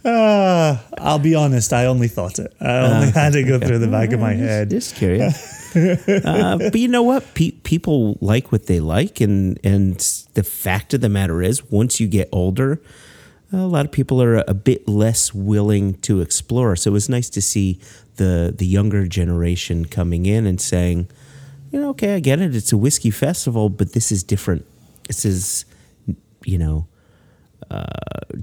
Uh, 0.03 0.77
I'll 0.97 1.19
be 1.19 1.35
honest, 1.35 1.73
I 1.73 1.85
only 1.85 2.07
thought 2.07 2.39
it. 2.39 2.53
I 2.59 2.77
only 2.77 3.11
had 3.11 3.35
it 3.35 3.43
go 3.43 3.59
through 3.59 3.79
the 3.79 3.87
back 3.87 4.11
of 4.13 4.19
my 4.19 4.33
head. 4.33 4.69
Just 4.69 4.95
curious. 4.95 5.75
uh, 5.75 6.57
but 6.57 6.75
you 6.75 6.87
know 6.87 7.03
what? 7.03 7.33
Pe- 7.33 7.51
people 7.51 8.17
like 8.21 8.51
what 8.51 8.65
they 8.65 8.79
like, 8.79 9.21
and 9.21 9.59
and 9.63 9.99
the 10.33 10.43
fact 10.43 10.93
of 10.93 11.01
the 11.01 11.09
matter 11.09 11.41
is, 11.41 11.69
once 11.69 11.99
you 11.99 12.07
get 12.07 12.29
older, 12.31 12.81
a 13.53 13.57
lot 13.57 13.85
of 13.85 13.91
people 13.91 14.21
are 14.21 14.43
a 14.47 14.53
bit 14.53 14.87
less 14.87 15.33
willing 15.33 15.95
to 16.01 16.21
explore. 16.21 16.75
So 16.75 16.91
it 16.91 16.93
was 16.93 17.09
nice 17.09 17.29
to 17.31 17.41
see 17.41 17.79
the 18.15 18.53
the 18.55 18.65
younger 18.65 19.07
generation 19.07 19.85
coming 19.85 20.25
in 20.25 20.45
and 20.45 20.59
saying, 20.59 21.09
you 21.71 21.79
know, 21.79 21.89
okay, 21.89 22.15
I 22.15 22.19
get 22.19 22.39
it. 22.39 22.55
It's 22.55 22.71
a 22.71 22.77
whiskey 22.77 23.11
festival, 23.11 23.69
but 23.69 23.93
this 23.93 24.11
is 24.11 24.23
different. 24.23 24.65
This 25.07 25.25
is, 25.25 25.65
you 26.43 26.57
know, 26.57 26.87
uh, 27.69 27.85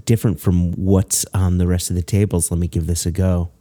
different 0.05 0.39
from 0.39 0.71
what's 0.73 1.25
on 1.33 1.57
the 1.59 1.67
rest 1.67 1.89
of 1.89 1.95
the 1.95 2.01
tables. 2.01 2.49
Let 2.49 2.59
me 2.59 2.67
give 2.67 2.87
this 2.87 3.05
a 3.05 3.11
go. 3.11 3.51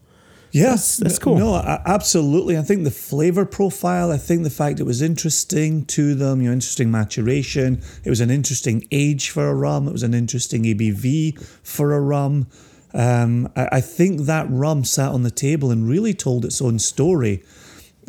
Yes, 0.50 0.96
that's 0.96 1.18
cool. 1.18 1.36
No, 1.36 1.56
absolutely. 1.56 2.56
I 2.56 2.62
think 2.62 2.84
the 2.84 2.90
flavor 2.90 3.44
profile. 3.44 4.10
I 4.10 4.16
think 4.16 4.44
the 4.44 4.50
fact 4.50 4.80
it 4.80 4.84
was 4.84 5.02
interesting 5.02 5.84
to 5.86 6.14
them. 6.14 6.40
You 6.40 6.48
know, 6.48 6.54
interesting 6.54 6.90
maturation. 6.90 7.82
It 8.02 8.08
was 8.08 8.20
an 8.20 8.30
interesting 8.30 8.86
age 8.90 9.28
for 9.28 9.48
a 9.48 9.54
rum. 9.54 9.86
It 9.86 9.92
was 9.92 10.02
an 10.02 10.14
interesting 10.14 10.64
ABV 10.64 11.38
for 11.62 11.92
a 11.92 12.00
rum. 12.00 12.46
Um, 12.94 13.52
I, 13.56 13.68
I 13.72 13.80
think 13.82 14.22
that 14.22 14.46
rum 14.48 14.84
sat 14.84 15.10
on 15.10 15.22
the 15.22 15.30
table 15.30 15.70
and 15.70 15.86
really 15.86 16.14
told 16.14 16.46
its 16.46 16.62
own 16.62 16.78
story. 16.78 17.42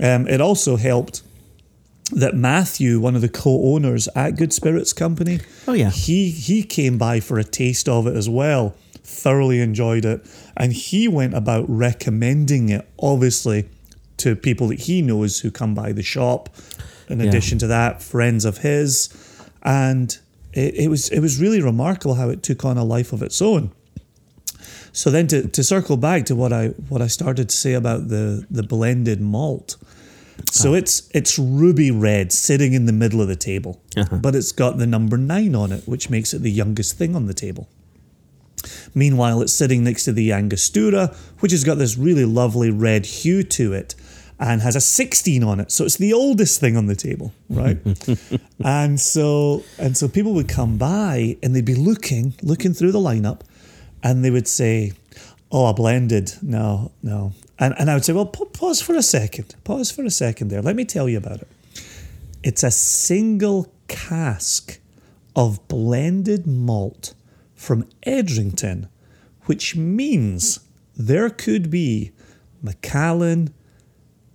Um, 0.01 0.25
it 0.27 0.39
also 0.39 0.77
helped 0.77 1.23
that 2.11 2.35
Matthew, 2.35 2.99
one 2.99 3.15
of 3.15 3.21
the 3.21 3.29
co-owners 3.29 4.07
at 4.15 4.35
Good 4.35 4.51
Spirits 4.53 4.93
Company, 4.93 5.39
Oh, 5.67 5.73
yeah. 5.73 5.89
he 5.91 6.29
he 6.31 6.63
came 6.63 6.97
by 6.97 7.19
for 7.19 7.37
a 7.39 7.43
taste 7.43 7.87
of 7.89 8.07
it 8.07 8.15
as 8.15 8.27
well. 8.29 8.75
Thoroughly 9.03 9.59
enjoyed 9.59 10.05
it, 10.05 10.25
and 10.55 10.71
he 10.73 11.07
went 11.07 11.33
about 11.33 11.65
recommending 11.67 12.69
it, 12.69 12.87
obviously, 12.99 13.65
to 14.17 14.35
people 14.35 14.67
that 14.67 14.81
he 14.81 15.01
knows 15.01 15.39
who 15.39 15.49
come 15.51 15.73
by 15.73 15.91
the 15.91 16.03
shop. 16.03 16.49
In 17.09 17.19
Yeah. 17.19 17.25
addition 17.27 17.57
to 17.59 17.67
that, 17.67 18.03
friends 18.03 18.45
of 18.45 18.59
his, 18.59 19.09
and 19.63 20.15
it, 20.53 20.75
it 20.75 20.87
was 20.89 21.09
it 21.09 21.19
was 21.21 21.39
really 21.39 21.61
remarkable 21.61 22.15
how 22.15 22.29
it 22.29 22.43
took 22.43 22.63
on 22.65 22.77
a 22.77 22.83
life 22.83 23.11
of 23.13 23.21
its 23.23 23.41
own. 23.41 23.71
So 24.91 25.09
then 25.11 25.27
to, 25.27 25.47
to 25.47 25.63
circle 25.63 25.97
back 25.97 26.25
to 26.25 26.35
what 26.35 26.51
I 26.53 26.67
what 26.89 27.01
I 27.01 27.07
started 27.07 27.49
to 27.49 27.55
say 27.55 27.73
about 27.73 28.09
the 28.09 28.45
the 28.51 28.63
blended 28.63 29.21
malt. 29.21 29.77
So 30.51 30.69
uh-huh. 30.69 30.77
it's 30.77 31.09
it's 31.13 31.37
ruby 31.39 31.91
red 31.91 32.31
sitting 32.31 32.73
in 32.73 32.85
the 32.85 32.93
middle 32.93 33.21
of 33.21 33.27
the 33.27 33.35
table, 33.35 33.81
uh-huh. 33.97 34.17
but 34.17 34.35
it's 34.35 34.51
got 34.51 34.77
the 34.77 34.87
number 34.87 35.17
nine 35.17 35.55
on 35.55 35.71
it, 35.71 35.83
which 35.87 36.09
makes 36.09 36.33
it 36.33 36.41
the 36.41 36.51
youngest 36.51 36.97
thing 36.97 37.15
on 37.15 37.25
the 37.27 37.33
table. 37.33 37.67
Meanwhile, 38.93 39.41
it's 39.41 39.53
sitting 39.53 39.83
next 39.83 40.05
to 40.05 40.11
the 40.11 40.31
Angostura, 40.33 41.15
which 41.39 41.51
has 41.51 41.63
got 41.63 41.75
this 41.75 41.97
really 41.97 42.25
lovely 42.25 42.69
red 42.69 43.05
hue 43.05 43.43
to 43.43 43.73
it 43.73 43.95
and 44.39 44.61
has 44.61 44.75
a 44.75 44.81
16 44.81 45.43
on 45.43 45.59
it. 45.59 45.71
So 45.71 45.83
it's 45.83 45.97
the 45.97 46.13
oldest 46.13 46.59
thing 46.59 46.77
on 46.77 46.85
the 46.87 46.95
table, 46.95 47.33
right? 47.49 47.77
and 48.63 48.99
so 48.99 49.63
and 49.77 49.95
so 49.95 50.07
people 50.07 50.33
would 50.33 50.47
come 50.47 50.77
by 50.77 51.37
and 51.43 51.55
they'd 51.55 51.65
be 51.65 51.75
looking, 51.75 52.33
looking 52.41 52.73
through 52.73 52.91
the 52.91 52.99
lineup, 52.99 53.41
and 54.01 54.23
they 54.23 54.31
would 54.31 54.47
say, 54.47 54.93
Oh, 55.51 55.67
a 55.67 55.73
blended. 55.73 56.33
No, 56.41 56.91
no. 57.01 57.33
And 57.59 57.75
and 57.77 57.91
I 57.91 57.93
would 57.93 58.05
say, 58.05 58.13
Well, 58.13 58.25
pa- 58.25 58.45
pause 58.45 58.81
for 58.81 58.95
a 58.95 59.03
second. 59.03 59.55
Pause 59.63 59.91
for 59.91 60.03
a 60.03 60.09
second 60.09 60.47
there. 60.47 60.61
Let 60.61 60.75
me 60.75 60.85
tell 60.85 61.09
you 61.09 61.17
about 61.17 61.41
it. 61.41 61.47
It's 62.41 62.63
a 62.63 62.71
single 62.71 63.71
cask 63.87 64.79
of 65.35 65.67
blended 65.67 66.47
malt 66.47 67.13
from 67.53 67.87
Edrington, 68.03 68.87
which 69.45 69.75
means 69.75 70.61
there 70.95 71.29
could 71.29 71.69
be 71.69 72.11
Macallan, 72.61 73.53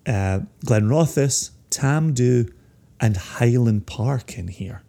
uh, 0.06 0.40
Glenrothes, 0.64 1.50
Tamdhu, 1.70 2.52
and 3.00 3.16
Highland 3.16 3.86
Park 3.86 4.38
in 4.38 4.48
here. 4.48 4.82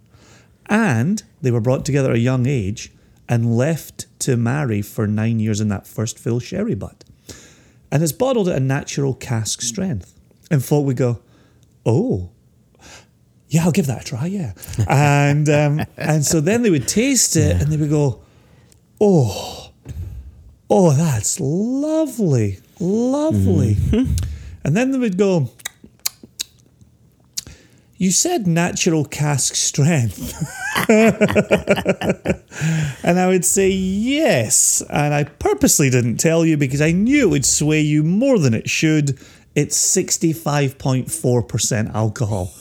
And 0.67 1.23
they 1.41 1.51
were 1.51 1.61
brought 1.61 1.85
together 1.85 2.11
at 2.11 2.17
a 2.17 2.19
young 2.19 2.45
age 2.45 2.91
and 3.27 3.55
left 3.57 4.07
to 4.19 4.35
marry 4.37 4.81
for 4.81 5.07
nine 5.07 5.39
years 5.39 5.61
in 5.61 5.69
that 5.69 5.87
first 5.87 6.19
fill 6.19 6.39
sherry 6.39 6.75
butt. 6.75 7.03
And 7.95 8.03
it's 8.03 8.11
bottled 8.11 8.49
at 8.49 8.57
a 8.57 8.59
natural 8.59 9.13
cask 9.13 9.61
strength. 9.61 10.19
And 10.51 10.61
folk 10.61 10.85
would 10.85 10.97
go, 10.97 11.21
oh, 11.85 12.29
yeah, 13.47 13.63
I'll 13.63 13.71
give 13.71 13.87
that 13.87 14.01
a 14.01 14.03
try, 14.03 14.25
yeah. 14.25 14.51
And 14.89 15.47
um, 15.47 15.81
and 15.95 16.25
so 16.25 16.41
then 16.41 16.61
they 16.61 16.69
would 16.69 16.89
taste 16.89 17.37
it 17.37 17.61
and 17.61 17.71
they 17.71 17.77
would 17.77 17.89
go, 17.89 18.19
oh, 18.99 19.71
oh, 20.69 20.91
that's 20.91 21.39
lovely, 21.39 22.59
lovely. 22.81 23.77
And 24.65 24.75
then 24.75 24.91
they 24.91 24.97
would 24.97 25.17
go, 25.17 25.51
you 27.97 28.11
said 28.11 28.45
natural 28.45 29.05
cask 29.05 29.55
strength. 29.55 30.35
and 33.03 33.19
I 33.19 33.27
would 33.27 33.45
say 33.45 33.69
yes. 33.69 34.83
And 34.89 35.13
I 35.13 35.23
purposely 35.23 35.89
didn't 35.89 36.17
tell 36.17 36.45
you 36.45 36.57
because 36.57 36.81
I 36.81 36.91
knew 36.91 37.27
it 37.27 37.31
would 37.31 37.45
sway 37.45 37.79
you 37.81 38.03
more 38.03 38.37
than 38.37 38.53
it 38.53 38.69
should. 38.69 39.17
It's 39.55 39.77
65.4% 39.95 41.95
alcohol. 41.95 42.51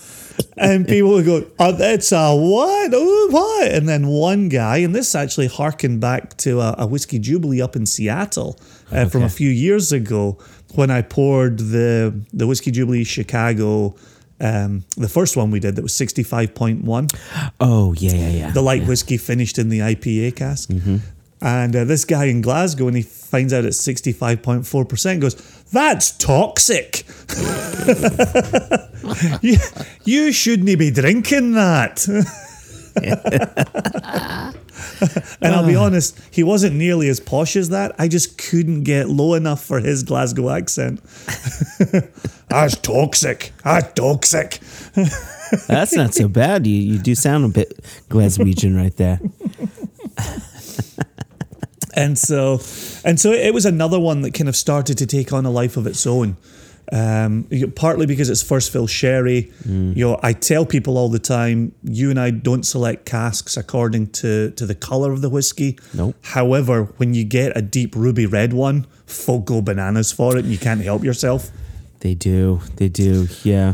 And 0.56 0.86
people 0.94 1.10
would 1.10 1.26
go, 1.26 1.44
oh, 1.58 1.72
that's 1.72 2.12
a 2.12 2.34
what? 2.34 2.92
Oh, 2.94 3.28
what? 3.30 3.72
And 3.72 3.88
then 3.88 4.06
one 4.06 4.48
guy, 4.48 4.76
and 4.78 4.94
this 4.94 5.16
actually 5.16 5.48
harkened 5.48 6.00
back 6.00 6.36
to 6.38 6.60
a, 6.60 6.76
a 6.78 6.86
whiskey 6.86 7.18
jubilee 7.18 7.60
up 7.60 7.74
in 7.74 7.86
Seattle 7.86 8.60
uh, 8.92 9.06
from 9.06 9.24
a 9.24 9.28
few 9.28 9.50
years 9.50 9.90
ago 9.92 10.38
when 10.74 10.90
I 10.90 11.02
poured 11.02 11.58
the 11.58 12.18
the 12.32 12.46
whiskey 12.46 12.70
jubilee 12.70 13.04
Chicago, 13.04 13.96
um, 14.40 14.84
the 14.96 15.08
first 15.08 15.36
one 15.36 15.50
we 15.50 15.60
did 15.60 15.76
that 15.76 15.82
was 15.82 15.94
sixty 15.94 16.22
five 16.22 16.54
point 16.54 16.84
one 16.84 17.08
Oh 17.60 17.92
yeah, 17.94 18.12
yeah, 18.12 18.30
yeah. 18.30 18.50
the 18.50 18.62
light 18.62 18.86
whiskey 18.86 19.16
finished 19.16 19.58
in 19.58 19.68
the 19.68 19.80
IPA 19.80 20.36
cask. 20.36 20.70
And 21.40 21.76
uh, 21.76 21.84
this 21.84 22.06
guy 22.06 22.24
in 22.24 22.40
Glasgow, 22.40 22.86
when 22.86 22.94
he 22.94 23.02
finds 23.02 23.52
out 23.52 23.66
it's 23.66 23.76
65.4%, 23.86 25.20
goes, 25.20 25.34
That's 25.72 26.12
toxic. 26.16 27.04
you, 29.42 29.58
you 30.04 30.32
shouldn't 30.32 30.78
be 30.78 30.90
drinking 30.90 31.52
that. 31.52 32.06
and 32.96 34.54
I'll 35.42 35.66
be 35.66 35.76
honest, 35.76 36.18
he 36.30 36.42
wasn't 36.42 36.76
nearly 36.76 37.08
as 37.08 37.20
posh 37.20 37.56
as 37.56 37.70
that. 37.70 37.94
I 37.98 38.08
just 38.08 38.38
couldn't 38.38 38.84
get 38.84 39.08
low 39.08 39.34
enough 39.34 39.64
for 39.64 39.80
his 39.80 40.02
Glasgow 40.02 40.50
accent. 40.50 41.02
That's 42.48 42.76
toxic. 42.76 43.52
That's 43.64 43.92
toxic. 43.94 44.60
That's 45.66 45.94
not 45.94 46.14
so 46.14 46.28
bad. 46.28 46.66
You 46.66 46.76
you 46.76 46.98
do 46.98 47.14
sound 47.14 47.44
a 47.44 47.48
bit 47.48 47.78
Glaswegian 48.08 48.76
right 48.76 48.96
there. 48.96 49.20
and 51.94 52.18
so 52.18 52.60
and 53.04 53.18
so 53.18 53.32
it 53.32 53.52
was 53.52 53.66
another 53.66 53.98
one 53.98 54.22
that 54.22 54.34
kind 54.34 54.48
of 54.48 54.56
started 54.56 54.98
to 54.98 55.06
take 55.06 55.32
on 55.32 55.44
a 55.46 55.50
life 55.50 55.76
of 55.76 55.86
its 55.86 56.06
own 56.06 56.36
um, 56.92 57.46
partly 57.76 58.06
because 58.06 58.28
it's 58.30 58.42
first 58.42 58.72
fill 58.72 58.86
sherry 58.86 59.50
you 59.64 60.04
know 60.06 60.18
i 60.22 60.32
tell 60.32 60.66
people 60.66 60.98
all 60.98 61.08
the 61.08 61.18
time 61.18 61.72
you 61.82 62.10
and 62.10 62.20
i 62.20 62.30
don't 62.30 62.64
select 62.64 63.06
casks 63.06 63.56
according 63.56 64.06
to 64.08 64.50
to 64.52 64.66
the 64.66 64.74
color 64.74 65.12
of 65.12 65.20
the 65.22 65.30
whiskey 65.30 65.78
Nope. 65.94 66.14
however 66.22 66.84
when 66.98 67.14
you 67.14 67.24
get 67.24 67.56
a 67.56 67.62
deep 67.62 67.96
ruby 67.96 68.26
red 68.26 68.52
one 68.52 68.86
folk 69.06 69.46
go 69.46 69.62
bananas 69.62 70.12
for 70.12 70.36
it 70.36 70.44
and 70.44 70.52
you 70.52 70.58
can't 70.58 70.82
help 70.82 71.02
yourself 71.04 71.50
They 72.00 72.14
do. 72.14 72.60
They 72.76 72.88
do. 72.90 73.28
Yeah. 73.44 73.72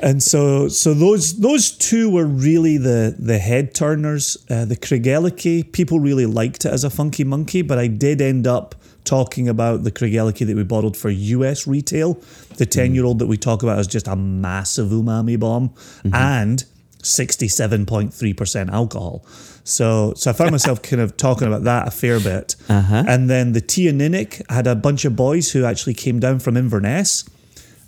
and 0.00 0.22
so 0.22 0.68
so 0.68 0.94
those 0.94 1.38
those 1.40 1.70
two 1.70 2.08
were 2.10 2.24
really 2.24 2.78
the 2.78 3.14
the 3.18 3.38
head 3.38 3.74
turners. 3.74 4.36
Uh, 4.48 4.64
the 4.64 4.76
Craigellachie, 4.76 5.70
people 5.72 6.00
really 6.00 6.24
liked 6.24 6.64
it 6.64 6.72
as 6.72 6.84
a 6.84 6.88
funky 6.90 7.24
monkey, 7.24 7.60
but 7.62 7.78
I 7.78 7.88
did 7.88 8.22
end 8.22 8.46
up 8.46 8.74
talking 9.04 9.48
about 9.48 9.84
the 9.84 9.90
Craigellachie 9.90 10.46
that 10.46 10.56
we 10.56 10.64
bottled 10.64 10.96
for 10.96 11.10
US 11.10 11.66
retail. 11.66 12.14
The 12.56 12.64
hmm. 12.64 12.70
10 12.70 12.94
year 12.94 13.04
old 13.04 13.18
that 13.18 13.26
we 13.26 13.36
talk 13.36 13.62
about 13.62 13.78
is 13.78 13.86
just 13.86 14.08
a 14.08 14.16
massive 14.16 14.88
umami 14.88 15.38
bomb 15.38 15.70
mm-hmm. 15.70 16.14
and 16.14 16.64
67.3% 17.02 18.70
alcohol. 18.70 19.24
So 19.64 20.14
so 20.16 20.30
I 20.30 20.32
found 20.32 20.50
myself 20.58 20.82
kind 20.82 21.02
of 21.02 21.16
talking 21.16 21.48
about 21.48 21.64
that 21.64 21.88
a 21.88 21.90
fair 21.90 22.20
bit. 22.20 22.56
Uh-huh. 22.68 23.04
And 23.06 23.28
then 23.28 23.52
the 23.52 23.60
Teaninich 23.60 24.48
had 24.50 24.66
a 24.66 24.74
bunch 24.74 25.04
of 25.04 25.16
boys 25.16 25.52
who 25.52 25.64
actually 25.64 25.94
came 25.94 26.20
down 26.20 26.38
from 26.38 26.56
Inverness. 26.56 27.28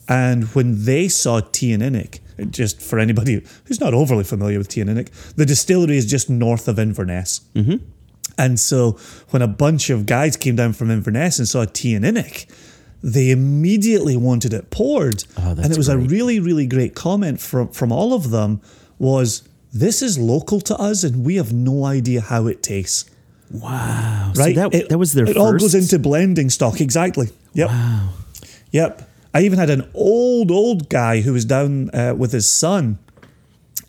And 0.09 0.45
when 0.55 0.85
they 0.85 1.09
saw 1.09 1.41
Teaninich, 1.41 2.21
just 2.51 2.83
for 2.83 2.99
anybody 2.99 3.45
who's 3.65 3.81
not 3.81 3.95
overly 3.95 4.25
familiar 4.25 4.59
with 4.59 4.69
Teaninich, 4.69 5.35
the 5.35 5.47
distillery 5.47 5.97
is 5.97 6.05
just 6.05 6.29
north 6.29 6.69
of 6.69 6.79
Inverness. 6.79 7.41
Mm-hmm. 7.55 7.77
And 8.37 8.59
so 8.59 8.93
when 9.31 9.43
a 9.43 9.47
bunch 9.49 9.91
of 9.91 10.07
guys 10.07 10.37
came 10.37 10.57
down 10.57 10.73
from 10.73 10.91
Inverness 10.91 11.39
and 11.39 11.47
saw 11.49 11.65
Teaninich, 11.65 12.47
they 13.03 13.31
immediately 13.31 14.17
wanted 14.17 14.53
it 14.53 14.71
poured. 14.71 15.25
Oh, 15.39 15.51
and 15.51 15.71
it 15.71 15.77
was 15.77 15.89
a 15.89 15.99
really, 15.99 16.41
really 16.41 16.67
great 16.67 16.95
comment 16.95 17.41
from 17.41 17.69
from 17.69 17.93
all 17.93 18.15
of 18.15 18.31
them 18.31 18.61
was 18.99 19.43
this 19.73 20.03
is 20.03 20.19
local 20.19 20.61
to 20.63 20.77
us 20.77 21.05
and 21.05 21.25
we 21.25 21.37
have 21.37 21.53
no 21.53 21.85
idea 21.85 22.21
how 22.21 22.47
it 22.47 22.63
tastes. 22.63 23.11
Wow. 23.51 24.33
Right? 24.37 24.55
So 24.55 24.69
that, 24.69 24.75
it, 24.75 24.89
that 24.89 24.99
was 24.99 25.13
their 25.13 25.25
It 25.25 25.35
first. 25.35 25.39
all 25.39 25.53
goes 25.59 25.75
into 25.75 25.99
blending 25.99 26.49
stock. 26.49 26.81
Exactly. 26.81 27.29
Yep. 27.53 27.69
Wow. 27.69 28.09
Yep. 28.73 29.11
I 29.35 29.43
even 29.43 29.59
had 29.59 29.71
an 29.71 29.91
old, 29.95 30.51
old 30.51 30.89
guy 30.89 31.21
who 31.21 31.33
was 31.33 31.45
down 31.45 31.91
uh, 31.91 32.15
with 32.17 32.33
his 32.33 32.49
son, 32.49 32.99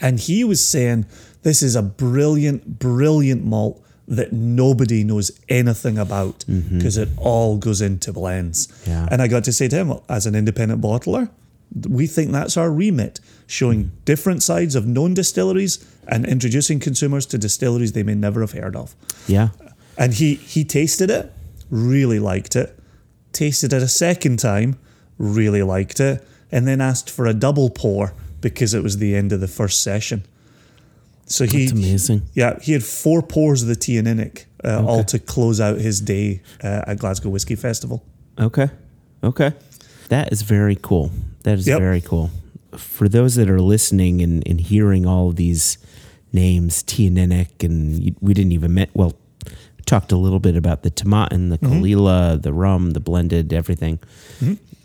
and 0.02 0.20
he 0.20 0.44
was 0.44 0.66
saying, 0.66 1.06
This 1.44 1.62
is 1.62 1.76
a 1.76 1.84
brilliant, 1.84 2.80
brilliant 2.80 3.46
malt 3.46 3.82
that 4.08 4.32
nobody 4.32 5.04
knows 5.04 5.32
anything 5.50 5.98
about 5.98 6.40
mm-hmm. 6.40 6.78
because 6.78 6.98
it 6.98 7.10
all 7.18 7.58
goes 7.58 7.82
into 7.82 8.14
blends. 8.14 8.68
Yeah. 8.88 9.08
And 9.10 9.22
I 9.22 9.28
got 9.28 9.44
to 9.46 9.54
say 9.54 9.68
to 9.68 9.76
him, 9.76 9.94
as 10.08 10.26
an 10.26 10.36
independent 10.36 10.82
bottler, 10.82 11.30
we 11.90 12.08
think 12.08 12.32
that's 12.32 12.58
our 12.58 12.72
remit, 12.72 13.20
showing 13.48 13.86
mm. 13.86 13.90
different 14.06 14.44
sides 14.44 14.76
of 14.76 14.86
known 14.86 15.14
distilleries 15.14 15.84
and 16.08 16.26
introducing 16.26 16.80
consumers 16.80 17.26
to 17.28 17.38
distilleries 17.38 17.92
they 17.94 18.04
may 18.04 18.16
never 18.16 18.42
have 18.42 18.52
heard 18.52 18.76
of. 18.76 18.96
Yeah. 19.28 19.50
And 19.98 20.14
he 20.14 20.36
he 20.36 20.64
tasted 20.64 21.10
it, 21.10 21.34
really 21.70 22.20
liked 22.20 22.56
it. 22.56 22.78
Tasted 23.34 23.74
it 23.74 23.82
a 23.82 23.88
second 23.88 24.38
time, 24.38 24.78
really 25.18 25.64
liked 25.64 26.00
it, 26.00 26.26
and 26.52 26.68
then 26.68 26.80
asked 26.80 27.10
for 27.10 27.26
a 27.26 27.34
double 27.34 27.70
pour 27.70 28.14
because 28.40 28.74
it 28.74 28.84
was 28.84 28.98
the 28.98 29.16
end 29.16 29.32
of 29.32 29.42
the 29.42 29.48
first 29.48 29.82
session. 29.82 30.24
So 31.28 31.46
he 31.46 31.66
That's 31.66 31.72
amazing. 31.72 32.22
yeah, 32.34 32.60
he 32.62 32.74
had 32.74 32.84
four 32.84 33.22
pours 33.24 33.62
of 33.64 33.68
the 33.68 33.76
Teaninich, 33.76 34.46
uh, 34.64 34.86
all 34.86 35.04
to 35.06 35.18
close 35.20 35.60
out 35.60 35.78
his 35.80 36.00
day 36.02 36.42
uh, 36.64 36.84
at 36.88 37.00
Glasgow 37.00 37.30
Whiskey 37.30 37.56
Festival. 37.56 38.04
Okay. 38.40 38.70
Okay. 39.24 39.54
That 40.10 40.32
is 40.32 40.44
very 40.44 40.78
cool. 40.80 41.10
That 41.44 41.58
is 41.58 41.66
Yep. 41.68 41.80
very 41.80 42.02
cool. 42.02 42.30
For 42.78 43.10
those 43.10 43.36
that 43.36 43.50
are 43.50 43.62
listening 43.62 44.22
and, 44.22 44.48
and 44.48 44.62
hearing 44.62 45.06
all 45.08 45.30
of 45.30 45.36
these 45.36 45.80
names, 46.32 46.84
Teaninich, 46.84 47.64
and 47.64 48.16
we 48.22 48.34
didn't 48.36 48.52
even 48.52 48.74
met, 48.76 48.90
well, 48.94 49.14
we 49.48 49.84
talked 49.86 50.12
a 50.12 50.18
little 50.18 50.40
bit 50.40 50.56
about 50.56 50.84
the 50.84 50.92
Tomatin, 50.92 51.50
the 51.50 51.58
Caol 51.58 51.88
Ila, 51.88 52.38
the 52.38 52.54
rum, 52.54 52.92
the 52.92 53.00
blended, 53.00 53.52
everything. 53.54 53.98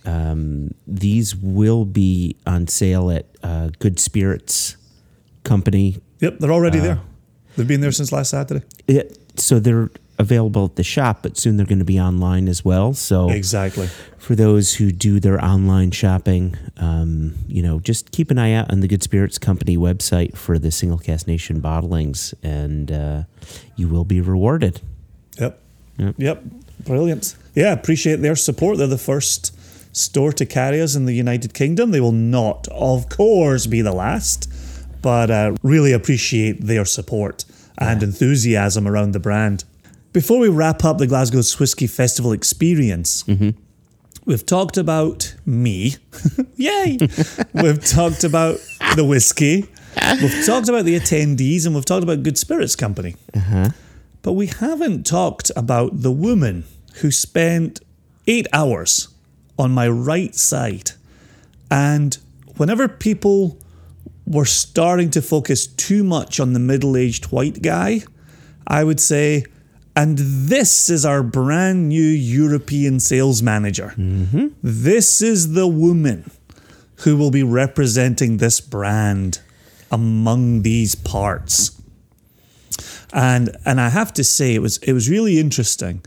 Um, 0.06 0.70
these 0.86 1.36
will 1.36 1.84
be 1.84 2.36
on 2.46 2.66
sale 2.68 3.10
at 3.10 3.26
uh, 3.42 3.68
Good 3.78 3.98
Spirits 4.00 4.76
Company. 5.44 5.98
Yep, 6.20 6.38
they're 6.38 6.52
already 6.52 6.78
there. 6.78 7.00
They've 7.56 7.66
been 7.68 7.80
there 7.80 7.92
since 7.92 8.12
last 8.12 8.30
Saturday. 8.30 8.64
It, 8.86 9.18
so 9.38 9.58
they're 9.58 9.90
available 10.18 10.66
at 10.66 10.76
the 10.76 10.82
shop, 10.82 11.20
but 11.22 11.36
soon 11.38 11.56
they're 11.56 11.66
going 11.66 11.78
to 11.78 11.84
be 11.84 11.98
online 11.98 12.46
as 12.46 12.62
well. 12.64 12.92
So 12.92 13.30
Exactly. 13.30 13.88
for 14.18 14.34
those 14.34 14.74
who 14.74 14.92
do 14.92 15.18
their 15.18 15.42
online 15.42 15.90
shopping, 15.92 16.56
um, 16.76 17.34
you 17.48 17.62
know, 17.62 17.80
just 17.80 18.12
keep 18.12 18.30
an 18.30 18.38
eye 18.38 18.52
out 18.52 18.70
on 18.70 18.80
the 18.80 18.88
Good 18.88 19.02
Spirits 19.02 19.38
Company 19.38 19.76
website 19.78 20.36
for 20.36 20.58
the 20.58 20.70
Single 20.70 20.98
Cask 20.98 21.26
Nation 21.26 21.60
bottlings, 21.62 22.34
and 22.42 22.92
uh, 22.92 23.22
you 23.76 23.88
will 23.88 24.04
be 24.04 24.20
rewarded. 24.20 24.80
Yep. 25.38 25.58
Yep. 25.96 26.14
Yep. 26.18 26.44
Brilliant. 26.84 27.34
Yeah, 27.54 27.72
appreciate 27.72 28.16
their 28.16 28.36
support. 28.36 28.76
They're 28.78 28.86
the 28.86 28.98
first 28.98 29.56
store 29.96 30.32
to 30.34 30.46
carry 30.46 30.80
us 30.80 30.94
in 30.94 31.06
the 31.06 31.14
United 31.14 31.52
Kingdom. 31.54 31.90
They 31.90 32.00
will 32.00 32.12
not, 32.12 32.68
of 32.68 33.08
course, 33.08 33.66
be 33.66 33.80
the 33.82 33.92
last, 33.92 34.50
but 35.02 35.30
uh, 35.30 35.54
really 35.62 35.92
appreciate 35.92 36.60
their 36.62 36.84
support 36.84 37.44
and 37.78 38.02
enthusiasm 38.02 38.86
around 38.86 39.12
the 39.12 39.20
brand. 39.20 39.64
Before 40.12 40.38
we 40.38 40.48
wrap 40.48 40.84
up 40.84 40.98
the 40.98 41.06
Glasgow 41.06 41.38
Whiskey 41.58 41.86
Festival 41.86 42.32
experience, 42.32 43.24
we've 44.24 44.44
talked 44.44 44.76
about 44.76 45.34
me. 45.46 45.96
Yay! 46.56 46.98
we've 47.54 47.84
talked 47.84 48.24
about 48.24 48.58
the 48.96 49.04
whiskey. 49.04 49.68
We've 50.20 50.46
talked 50.46 50.68
about 50.68 50.84
the 50.84 50.98
attendees 50.98 51.66
and 51.66 51.74
we've 51.74 51.84
talked 51.84 52.02
about 52.02 52.22
Good 52.22 52.38
Spirits 52.38 52.76
Company. 52.76 53.16
But 54.22 54.32
we 54.32 54.46
haven't 54.48 55.06
talked 55.06 55.50
about 55.56 56.02
the 56.02 56.12
woman 56.12 56.64
who 56.96 57.10
spent 57.10 57.80
eight 58.26 58.46
hours 58.52 59.08
on 59.58 59.70
my 59.72 59.88
right 59.88 60.34
side. 60.34 60.92
And 61.70 62.18
whenever 62.56 62.88
people 62.88 63.58
were 64.30 64.44
starting 64.44 65.10
to 65.10 65.20
focus 65.20 65.66
too 65.66 66.04
much 66.04 66.38
on 66.38 66.52
the 66.52 66.60
middle 66.60 66.96
aged 66.96 67.26
white 67.26 67.62
guy, 67.62 68.02
I 68.66 68.84
would 68.84 69.00
say, 69.00 69.44
and 69.96 70.16
this 70.16 70.88
is 70.88 71.04
our 71.04 71.22
brand 71.22 71.88
new 71.88 72.00
European 72.00 73.00
sales 73.00 73.42
manager. 73.42 73.92
Mm-hmm. 73.96 74.48
This 74.62 75.20
is 75.20 75.52
the 75.52 75.66
woman 75.66 76.30
who 76.98 77.16
will 77.16 77.30
be 77.30 77.42
representing 77.42 78.36
this 78.36 78.60
brand 78.60 79.40
among 79.90 80.62
these 80.62 80.94
parts 80.94 81.80
and 83.12 83.56
and 83.64 83.80
I 83.80 83.88
have 83.88 84.12
to 84.14 84.24
say 84.24 84.54
it 84.54 84.60
was 84.60 84.78
it 84.78 84.92
was 84.92 85.08
really 85.08 85.38
interesting 85.38 86.02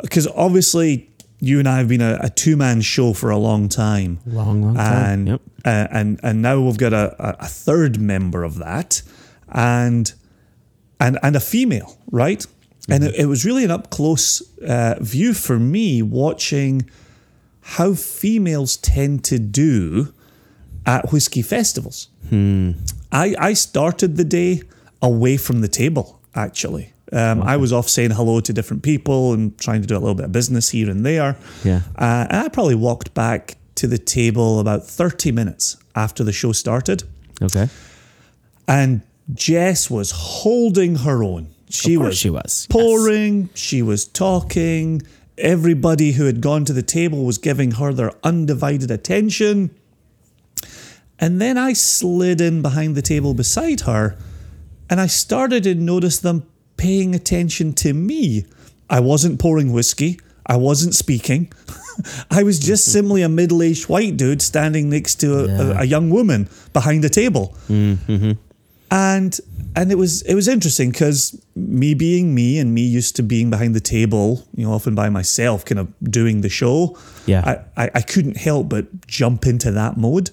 because 0.00 0.26
obviously 0.28 1.10
you 1.44 1.58
and 1.58 1.68
I 1.68 1.78
have 1.78 1.88
been 1.88 2.00
a, 2.00 2.18
a 2.22 2.30
two 2.30 2.56
man 2.56 2.80
show 2.82 3.12
for 3.12 3.30
a 3.30 3.36
long 3.36 3.68
time, 3.68 4.20
Long, 4.24 4.62
long 4.62 4.76
time. 4.76 5.08
and 5.12 5.28
Yep. 5.28 5.40
uh, 5.64 5.86
and 5.90 6.20
and 6.22 6.40
now 6.40 6.60
we've 6.60 6.78
got 6.78 6.92
a, 6.92 7.36
a, 7.44 7.46
third 7.48 8.00
member 8.00 8.44
of 8.44 8.58
that, 8.58 9.02
and 9.48 10.12
and 11.00 11.18
and 11.22 11.34
a 11.36 11.40
female, 11.40 11.98
right? 12.12 12.46
And 12.88 13.02
it, 13.04 13.14
it 13.16 13.26
was 13.26 13.44
really 13.44 13.64
an 13.64 13.70
up 13.72 13.90
close 13.90 14.40
uh, 14.62 14.94
view 15.00 15.34
for 15.34 15.58
me 15.58 16.00
watching 16.02 16.88
how 17.60 17.94
females 17.94 18.76
tend 18.76 19.24
to 19.24 19.38
do 19.38 20.12
at 20.86 21.10
whiskey 21.12 21.42
festivals. 21.42 22.08
I, 23.12 23.34
I 23.38 23.52
started 23.54 24.16
the 24.16 24.24
day 24.24 24.62
away 25.00 25.36
from 25.36 25.60
the 25.60 25.68
table, 25.68 26.20
actually. 26.34 26.91
Um, 27.12 27.42
I 27.42 27.56
was 27.58 27.72
off 27.72 27.88
saying 27.88 28.12
hello 28.12 28.40
to 28.40 28.52
different 28.52 28.82
people 28.82 29.34
and 29.34 29.58
trying 29.58 29.82
to 29.82 29.86
do 29.86 29.94
a 29.96 30.00
little 30.00 30.14
bit 30.14 30.24
of 30.24 30.32
business 30.32 30.70
here 30.70 30.88
and 30.88 31.04
there. 31.04 31.36
Yeah. 31.62 31.82
Uh, 31.96 32.26
and 32.30 32.38
I 32.38 32.48
probably 32.48 32.74
walked 32.74 33.12
back 33.12 33.56
to 33.76 33.86
the 33.86 33.98
table 33.98 34.60
about 34.60 34.86
30 34.86 35.30
minutes 35.32 35.76
after 35.94 36.24
the 36.24 36.32
show 36.32 36.52
started. 36.52 37.02
Okay. 37.42 37.68
And 38.66 39.02
Jess 39.34 39.90
was 39.90 40.10
holding 40.14 40.96
her 40.96 41.22
own. 41.22 41.48
She 41.68 41.96
course 41.96 42.08
was 42.08 42.18
she 42.18 42.30
was, 42.30 42.42
yes. 42.44 42.66
pouring, 42.70 43.50
she 43.54 43.82
was 43.82 44.06
talking. 44.06 45.02
Everybody 45.38 46.12
who 46.12 46.26
had 46.26 46.40
gone 46.40 46.64
to 46.66 46.72
the 46.72 46.82
table 46.82 47.24
was 47.24 47.38
giving 47.38 47.72
her 47.72 47.92
their 47.92 48.12
undivided 48.22 48.90
attention. 48.90 49.70
And 51.18 51.40
then 51.40 51.56
I 51.56 51.72
slid 51.72 52.40
in 52.40 52.62
behind 52.62 52.94
the 52.94 53.02
table 53.02 53.32
beside 53.32 53.82
her 53.82 54.16
and 54.92 55.00
I 55.00 55.06
started 55.06 55.62
to 55.64 55.74
notice 55.74 56.18
them 56.18 56.46
paying 56.82 57.14
attention 57.14 57.72
to 57.72 57.94
me. 57.94 58.44
I 58.90 58.98
wasn't 58.98 59.38
pouring 59.38 59.72
whiskey, 59.72 60.18
I 60.46 60.56
wasn't 60.56 60.94
speaking. 60.94 61.52
I 62.30 62.42
was 62.42 62.58
just 62.58 62.88
mm-hmm. 62.88 62.92
simply 62.92 63.22
a 63.22 63.28
middle 63.28 63.62
aged 63.62 63.88
white 63.88 64.16
dude 64.16 64.42
standing 64.42 64.90
next 64.90 65.16
to 65.16 65.28
a, 65.40 65.44
a, 65.44 65.80
a 65.82 65.84
young 65.84 66.10
woman 66.10 66.48
behind 66.72 67.04
a 67.04 67.08
table 67.08 67.54
mm-hmm. 67.68 68.32
and 68.90 69.40
and 69.76 69.92
it 69.92 69.94
was 69.94 70.22
it 70.22 70.34
was 70.34 70.48
interesting 70.48 70.90
because 70.90 71.40
me 71.54 71.94
being 71.94 72.34
me 72.34 72.58
and 72.58 72.74
me 72.74 72.82
used 72.82 73.14
to 73.16 73.22
being 73.22 73.48
behind 73.48 73.74
the 73.74 73.80
table, 73.80 74.44
you 74.56 74.66
know, 74.66 74.72
often 74.72 74.94
by 74.94 75.08
myself, 75.08 75.64
kind 75.64 75.78
of 75.78 75.88
doing 76.02 76.40
the 76.40 76.48
show. 76.48 76.98
Yeah. 77.26 77.62
I, 77.76 77.84
I, 77.84 77.90
I 77.94 78.00
couldn't 78.02 78.36
help 78.36 78.68
but 78.68 79.06
jump 79.06 79.46
into 79.46 79.70
that 79.70 79.96
mode. 79.96 80.30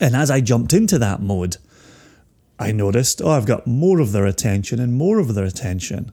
And 0.00 0.14
as 0.14 0.30
I 0.30 0.40
jumped 0.40 0.72
into 0.72 0.98
that 0.98 1.22
mode, 1.22 1.56
I 2.58 2.72
noticed, 2.72 3.20
oh, 3.22 3.30
I've 3.30 3.46
got 3.46 3.66
more 3.66 4.00
of 4.00 4.12
their 4.12 4.26
attention 4.26 4.80
and 4.80 4.94
more 4.94 5.18
of 5.18 5.34
their 5.34 5.44
attention. 5.44 6.12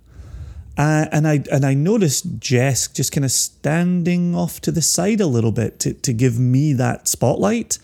Uh, 0.77 1.05
and 1.11 1.27
I 1.27 1.43
and 1.51 1.65
I 1.65 1.75
noticed 1.75 2.39
Jess 2.39 2.87
just 2.87 3.11
kind 3.11 3.23
of 3.23 3.31
standing 3.31 4.35
off 4.35 4.59
to 4.61 4.71
the 4.71 4.81
side 4.81 5.21
a 5.21 5.27
little 5.27 5.51
bit 5.51 5.79
to, 5.81 5.93
to 5.93 6.13
give 6.13 6.39
me 6.39 6.73
that 6.73 7.07
spotlight. 7.07 7.77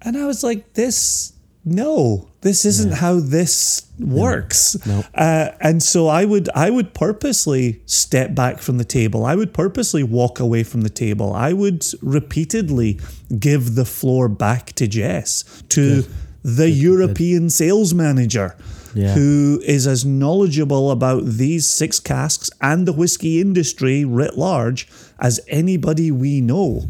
And 0.00 0.16
I 0.16 0.26
was 0.26 0.44
like, 0.44 0.74
this, 0.74 1.32
no, 1.64 2.28
this 2.40 2.64
isn't 2.64 2.94
how 2.94 3.20
this 3.20 3.86
works. 3.98 4.76
No. 4.86 5.04
Uh, 5.14 5.50
and 5.60 5.82
so 5.82 6.06
I 6.06 6.24
would, 6.24 6.48
I 6.54 6.70
would 6.70 6.94
purposely 6.94 7.82
step 7.86 8.34
back 8.34 8.58
from 8.58 8.78
the 8.78 8.84
table. 8.84 9.24
I 9.24 9.34
would 9.34 9.52
purposely 9.52 10.02
walk 10.04 10.40
away 10.40 10.62
from 10.62 10.82
the 10.82 10.90
table. 10.90 11.32
I 11.32 11.52
would 11.52 11.84
repeatedly 12.00 13.00
give 13.38 13.74
the 13.74 13.84
floor 13.84 14.28
back 14.28 14.72
to 14.74 14.86
Jess, 14.86 15.62
to 15.70 16.04
the 16.42 16.70
European 16.70 17.50
sales 17.50 17.94
manager. 17.94 18.56
Yeah. 18.94 19.14
Who 19.14 19.62
is 19.64 19.86
as 19.86 20.04
knowledgeable 20.04 20.90
about 20.90 21.24
these 21.24 21.66
six 21.66 21.98
casks 21.98 22.50
and 22.60 22.86
the 22.86 22.92
whiskey 22.92 23.40
industry 23.40 24.04
writ 24.04 24.36
large 24.36 24.86
as 25.18 25.40
anybody 25.48 26.10
we 26.10 26.42
know? 26.42 26.82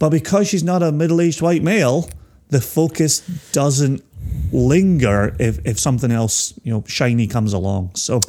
But 0.00 0.10
because 0.10 0.48
she's 0.48 0.64
not 0.64 0.82
a 0.82 0.90
middle 0.90 1.20
aged 1.20 1.40
white 1.40 1.62
male, 1.62 2.10
the 2.48 2.60
focus 2.60 3.20
doesn't 3.52 4.02
linger 4.50 5.36
if, 5.38 5.64
if 5.64 5.78
something 5.78 6.10
else, 6.10 6.52
you 6.64 6.72
know, 6.72 6.82
shiny 6.88 7.28
comes 7.28 7.52
along. 7.52 7.94
So 7.94 8.20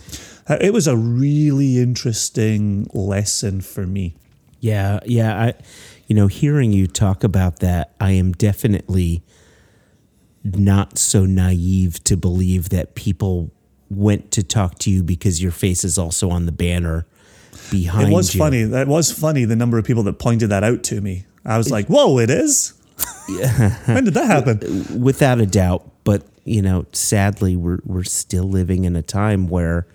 uh, 0.47 0.57
it 0.61 0.73
was 0.73 0.87
a 0.87 0.95
really 0.95 1.79
interesting 1.79 2.87
lesson 2.93 3.61
for 3.61 3.87
me. 3.87 4.15
Yeah, 4.59 4.99
yeah. 5.05 5.41
I, 5.41 5.53
you 6.07 6.15
know, 6.15 6.27
hearing 6.27 6.71
you 6.71 6.85
talk 6.85 7.23
about 7.23 7.59
that, 7.59 7.95
I 7.99 8.11
am 8.11 8.33
definitely 8.33 9.23
not 10.43 10.97
so 10.97 11.25
naive 11.25 12.03
to 12.05 12.17
believe 12.17 12.69
that 12.69 12.95
people 12.95 13.51
went 13.89 14.31
to 14.31 14.43
talk 14.43 14.77
to 14.79 14.89
you 14.89 15.03
because 15.03 15.41
your 15.41 15.51
face 15.51 15.83
is 15.83 15.97
also 15.97 16.29
on 16.29 16.45
the 16.45 16.51
banner 16.51 17.05
behind 17.71 18.09
It 18.09 18.13
was 18.13 18.33
you. 18.33 18.39
funny. 18.39 18.63
That 18.63 18.87
was 18.87 19.11
funny. 19.11 19.45
The 19.45 19.55
number 19.55 19.77
of 19.77 19.85
people 19.85 20.03
that 20.03 20.19
pointed 20.19 20.49
that 20.49 20.63
out 20.63 20.83
to 20.83 20.99
me. 21.01 21.25
I 21.45 21.57
was 21.57 21.69
like, 21.71 21.87
"Whoa, 21.87 22.19
it 22.19 22.29
is." 22.29 22.73
when 23.85 24.03
did 24.05 24.13
that 24.15 24.27
happen? 24.27 24.85
without 25.01 25.39
a 25.39 25.45
doubt. 25.45 25.89
But 26.03 26.25
you 26.45 26.61
know, 26.61 26.85
sadly, 26.91 27.55
we're 27.55 27.79
we're 27.85 28.03
still 28.03 28.45
living 28.45 28.85
in 28.85 28.95
a 28.95 29.01
time 29.01 29.47
where, 29.47 29.85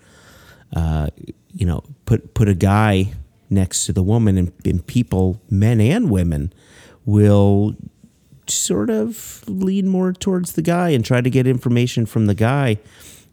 uh, 0.75 1.09
you 1.53 1.65
know, 1.65 1.83
put 2.05 2.33
put 2.33 2.47
a 2.47 2.55
guy 2.55 3.13
next 3.49 3.85
to 3.85 3.93
the 3.93 4.03
woman, 4.03 4.37
and, 4.37 4.51
and 4.65 4.85
people, 4.85 5.41
men 5.49 5.81
and 5.81 6.09
women, 6.09 6.53
will 7.05 7.75
sort 8.51 8.89
of 8.89 9.43
lean 9.47 9.87
more 9.87 10.13
towards 10.13 10.53
the 10.53 10.61
guy 10.61 10.89
and 10.89 11.03
try 11.03 11.21
to 11.21 11.29
get 11.29 11.47
information 11.47 12.05
from 12.05 12.25
the 12.25 12.35
guy, 12.35 12.77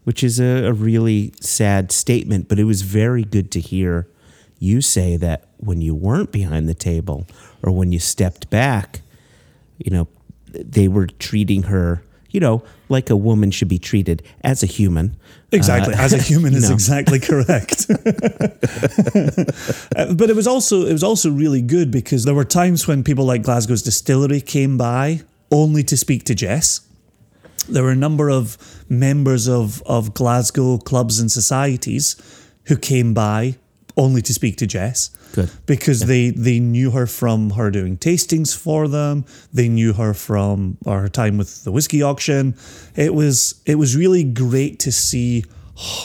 which 0.03 0.23
is 0.23 0.39
a, 0.39 0.65
a 0.65 0.73
really 0.73 1.33
sad 1.39 1.91
statement. 1.91 2.47
But 2.47 2.59
it 2.59 2.63
was 2.63 2.81
very 2.81 3.23
good 3.23 3.51
to 3.51 3.59
hear 3.59 4.07
you 4.59 4.81
say 4.81 5.17
that 5.17 5.47
when 5.57 5.81
you 5.81 5.93
weren't 5.93 6.31
behind 6.31 6.67
the 6.67 6.73
table 6.73 7.27
or 7.61 7.71
when 7.71 7.91
you 7.91 7.99
stepped 7.99 8.49
back, 8.49 9.01
you 9.77 9.91
know, 9.91 10.07
they 10.51 10.87
were 10.87 11.07
treating 11.07 11.63
her, 11.63 12.03
you 12.29 12.39
know, 12.39 12.63
like 12.89 13.09
a 13.09 13.15
woman 13.15 13.51
should 13.51 13.67
be 13.67 13.79
treated 13.79 14.23
as 14.41 14.63
a 14.63 14.65
human. 14.65 15.15
Exactly. 15.51 15.93
Uh, 15.93 15.99
As 16.01 16.13
a 16.13 16.21
human 16.21 16.53
is 16.53 16.63
no. 16.69 16.73
exactly 16.73 17.19
correct. 17.19 17.87
Uh, 19.95 20.13
but 20.13 20.29
it 20.29 20.35
was 20.35 20.45
also 20.45 20.85
it 20.85 20.91
was 20.91 21.03
also 21.03 21.31
really 21.31 21.61
good 21.61 21.89
because 21.89 22.25
there 22.25 22.35
were 22.35 22.45
times 22.45 22.87
when 22.87 23.03
people 23.03 23.25
like 23.25 23.41
Glasgow's 23.41 23.81
distillery 23.81 24.41
came 24.41 24.77
by 24.77 25.21
only 25.51 25.81
to 25.83 25.97
speak 25.97 26.23
to 26.25 26.35
Jess. 26.35 26.81
There 27.67 27.83
were 27.83 27.91
a 27.91 27.95
number 27.95 28.29
of 28.29 28.57
members 28.89 29.47
of, 29.47 29.81
of 29.85 30.13
Glasgow 30.13 30.77
clubs 30.77 31.19
and 31.19 31.31
societies 31.31 32.15
who 32.65 32.77
came 32.77 33.13
by 33.13 33.57
only 33.97 34.21
to 34.21 34.33
speak 34.33 34.55
to 34.57 34.67
Jess. 34.67 35.09
Good. 35.33 35.49
Because 35.65 36.01
they, 36.01 36.29
they 36.29 36.59
knew 36.59 36.91
her 36.91 37.05
from 37.07 37.51
her 37.51 37.69
doing 37.71 37.97
tastings 37.97 38.55
for 38.55 38.87
them. 38.87 39.25
They 39.51 39.67
knew 39.67 39.93
her 39.93 40.13
from 40.13 40.77
uh, 40.85 40.91
her 40.91 41.09
time 41.09 41.37
with 41.37 41.63
the 41.63 41.71
whiskey 41.71 42.01
auction. 42.01 42.55
It 42.95 43.13
was 43.13 43.61
it 43.65 43.75
was 43.75 43.95
really 43.95 44.23
great 44.23 44.79
to 44.79 44.91
see 44.91 45.43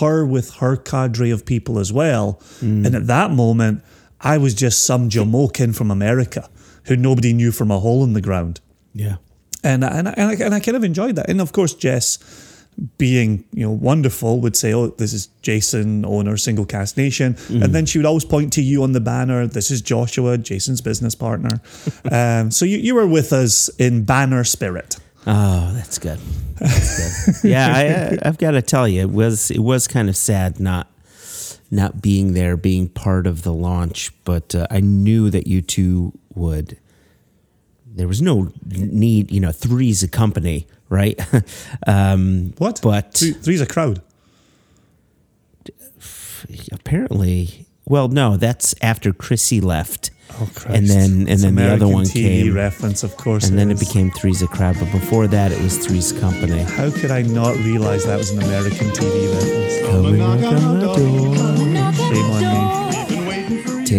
her 0.01 0.25
with 0.27 0.55
her 0.57 0.77
cadre 0.77 1.31
of 1.31 1.45
people 1.47 1.79
as 1.79 1.93
well. 1.93 2.41
Mm. 2.61 2.87
And 2.87 2.95
at 2.95 3.07
that 3.07 3.31
moment, 3.31 3.83
I 4.21 4.39
was 4.39 4.55
just 4.55 4.85
some 4.85 5.09
Jamokin 5.09 5.75
from 5.75 5.91
America 5.91 6.49
who 6.87 6.97
nobody 6.97 7.33
knew 7.33 7.53
from 7.53 7.71
a 7.71 7.79
hole 7.79 8.03
in 8.05 8.13
the 8.13 8.21
ground 8.21 8.61
Yeah. 8.93 9.17
and 9.63 9.85
and 9.85 10.09
I, 10.09 10.15
and 10.17 10.29
I, 10.31 10.45
and 10.45 10.55
I 10.55 10.61
kind 10.61 10.77
of 10.77 10.85
enjoyed 10.85 11.15
that. 11.17 11.31
And 11.31 11.41
of 11.41 11.53
course, 11.53 11.75
Jess, 11.75 12.19
being 12.99 13.45
you 13.53 13.65
know 13.65 13.71
wonderful, 13.71 14.41
would 14.41 14.57
say, 14.57 14.73
"Oh, 14.73 14.89
this 14.89 15.13
is 15.13 15.29
Jason, 15.43 16.05
owner, 16.05 16.37
Single 16.37 16.65
Cask 16.65 16.97
Nation," 16.97 17.37
and 17.49 17.75
then 17.75 17.87
she 17.87 17.99
would 17.99 18.07
always 18.07 18.25
point 18.25 18.53
to 18.55 18.63
you 18.63 18.83
on 18.83 18.93
the 18.93 19.01
banner. 19.01 19.47
This 19.47 19.71
is 19.71 19.81
Joshua, 19.83 20.39
Jason's 20.39 20.81
business 20.81 21.15
partner. 21.15 21.61
um, 22.11 22.51
so 22.51 22.65
you 22.65 22.79
you 22.79 22.95
were 22.95 23.07
with 23.07 23.33
us 23.33 23.69
in 23.79 24.05
banner 24.05 24.45
spirit. 24.45 24.97
Oh, 25.27 25.73
that's 25.75 25.99
good. 25.99 26.19
That's 26.57 27.41
good. 27.41 27.51
yeah, 27.51 27.73
I, 27.75 28.27
I, 28.27 28.29
I've 28.29 28.39
got 28.39 28.53
to 28.53 28.63
tell 28.63 28.89
you, 28.89 29.03
it 29.03 29.11
was 29.11 29.51
it 29.51 29.61
was 29.61 29.87
kind 29.87 30.09
of 30.09 30.17
sad 30.17 30.59
not 30.59 30.89
not 31.73 32.03
being 32.03 32.35
there, 32.35 32.57
being 32.57 32.89
part 32.89 33.27
of 33.27 33.43
the 33.43 33.53
launch, 33.53 34.13
but 34.25 34.55
uh, 34.55 34.67
I 34.71 34.81
knew 34.81 35.31
that 35.31 35.47
you 35.47 35.63
two 35.63 36.13
would. 36.35 36.79
There 37.87 38.07
was 38.07 38.21
no 38.21 38.53
need, 38.67 39.31
you 39.33 39.41
know, 39.41 39.53
three's 39.53 40.03
a 40.03 40.09
company, 40.09 40.67
right? 40.93 41.19
um, 41.87 42.53
What? 42.59 42.81
But 42.83 43.15
Three, 43.15 43.33
three's 43.33 43.61
a 43.61 43.67
crowd. 43.67 44.01
apparently, 46.73 47.67
well, 47.87 48.09
no, 48.09 48.37
that's 48.37 48.75
after 48.83 49.13
Chrissy 49.13 49.61
left. 49.61 50.11
Oh 50.41 50.49
Christ! 50.55 50.67
And 50.79 50.87
then 50.89 51.11
and 51.11 51.29
It's 51.29 51.43
then 51.43 51.55
the 51.57 51.71
other 51.73 51.87
one 51.89 52.05
TV 52.05 52.45
came, 52.45 52.55
reference, 52.55 53.03
of 53.03 53.17
course. 53.19 53.49
and 53.49 53.59
then 53.59 53.71
it 53.71 53.79
became 53.79 54.11
Three's 54.13 54.41
a 54.41 54.47
Crowd. 54.47 54.77
But 54.81 54.91
before 54.91 55.27
that, 55.27 55.53
it 55.53 55.61
was 55.61 55.77
Three's 55.87 56.11
Company. 56.13 56.63
How 56.63 56.91
could 56.91 57.11
I 57.11 57.21
not 57.23 57.55
realize 57.57 58.07
that 58.07 58.17
was 58.17 58.31
an 58.31 58.43
American 58.43 58.89
TV 58.89 59.29
reference? 59.35 59.91
Coming 59.91 60.19
knock 60.19 60.43
on 60.63 60.79
the 60.79 60.87
door. 60.87 60.97
Shame 60.97 62.31
on 62.31 62.41
me. 62.41 62.52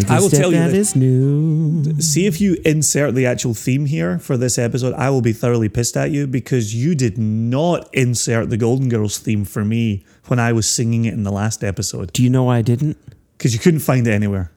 Take 0.01 0.11
I 0.11 0.19
will 0.19 0.29
tell 0.29 0.51
you 0.51 0.57
that 0.59 0.71
that- 0.71 0.77
is 0.77 0.95
new. 0.95 1.83
See 1.99 2.25
if 2.25 2.39
you 2.41 2.57
insert 2.65 3.15
the 3.15 3.25
actual 3.25 3.53
theme 3.53 3.85
here 3.85 4.19
for 4.19 4.37
this 4.37 4.57
episode, 4.57 4.93
I 4.95 5.09
will 5.09 5.21
be 5.21 5.33
thoroughly 5.33 5.69
pissed 5.69 5.95
at 5.97 6.11
you 6.11 6.27
because 6.27 6.73
you 6.75 6.95
did 6.95 7.17
not 7.17 7.89
insert 7.93 8.49
the 8.49 8.57
Golden 8.57 8.89
Girls 8.89 9.17
theme 9.19 9.45
for 9.45 9.63
me 9.65 10.03
when 10.27 10.39
I 10.39 10.51
was 10.53 10.67
singing 10.69 11.05
it 11.05 11.13
in 11.13 11.23
the 11.23 11.31
last 11.31 11.63
episode 11.63 12.11
Do 12.13 12.23
you 12.23 12.29
know 12.29 12.43
why 12.45 12.57
I 12.57 12.61
didn't? 12.61 12.97
because 13.37 13.53
you 13.53 13.59
couldn't 13.59 13.81
find 13.81 14.07
it 14.07 14.11
anywhere. 14.11 14.51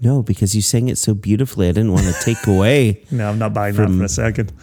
No, 0.00 0.22
because 0.22 0.54
you 0.54 0.62
sang 0.62 0.88
it 0.88 0.96
so 0.98 1.14
beautifully. 1.14 1.68
I 1.68 1.72
didn't 1.72 1.92
want 1.92 2.06
to 2.06 2.14
take 2.24 2.46
away. 2.54 3.02
No, 3.10 3.28
I'm 3.28 3.38
not 3.38 3.52
buying 3.54 3.74
From- 3.74 3.98
that 3.98 3.98
for 3.98 4.04
a 4.04 4.08
second. 4.08 4.52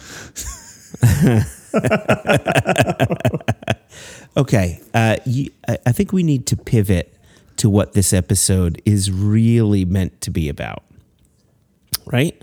Okay, 4.36 4.80
uh, 4.94 5.16
you, 5.26 5.50
I, 5.66 5.78
I 5.86 5.92
think 5.92 6.12
we 6.12 6.22
need 6.22 6.46
to 6.48 6.56
pivot 6.56 7.12
to 7.58 7.70
what 7.70 7.92
this 7.92 8.12
episode 8.12 8.80
is 8.84 9.10
really 9.10 9.84
meant 9.84 10.20
to 10.22 10.30
be 10.30 10.48
about. 10.48 10.84
Right? 12.06 12.40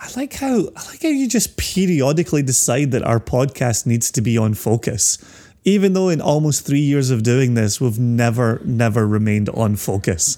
I 0.00 0.10
like 0.16 0.34
how 0.34 0.68
I 0.76 0.86
like 0.88 1.02
how 1.02 1.08
you 1.08 1.28
just 1.28 1.56
periodically 1.56 2.42
decide 2.42 2.90
that 2.90 3.02
our 3.02 3.20
podcast 3.20 3.86
needs 3.86 4.10
to 4.12 4.20
be 4.20 4.36
on 4.36 4.54
focus. 4.54 5.18
Even 5.64 5.94
though 5.94 6.10
in 6.10 6.20
almost 6.20 6.66
three 6.66 6.80
years 6.80 7.10
of 7.10 7.22
doing 7.22 7.54
this, 7.54 7.80
we've 7.80 7.98
never, 7.98 8.60
never 8.64 9.06
remained 9.06 9.48
on 9.48 9.76
focus. 9.76 10.36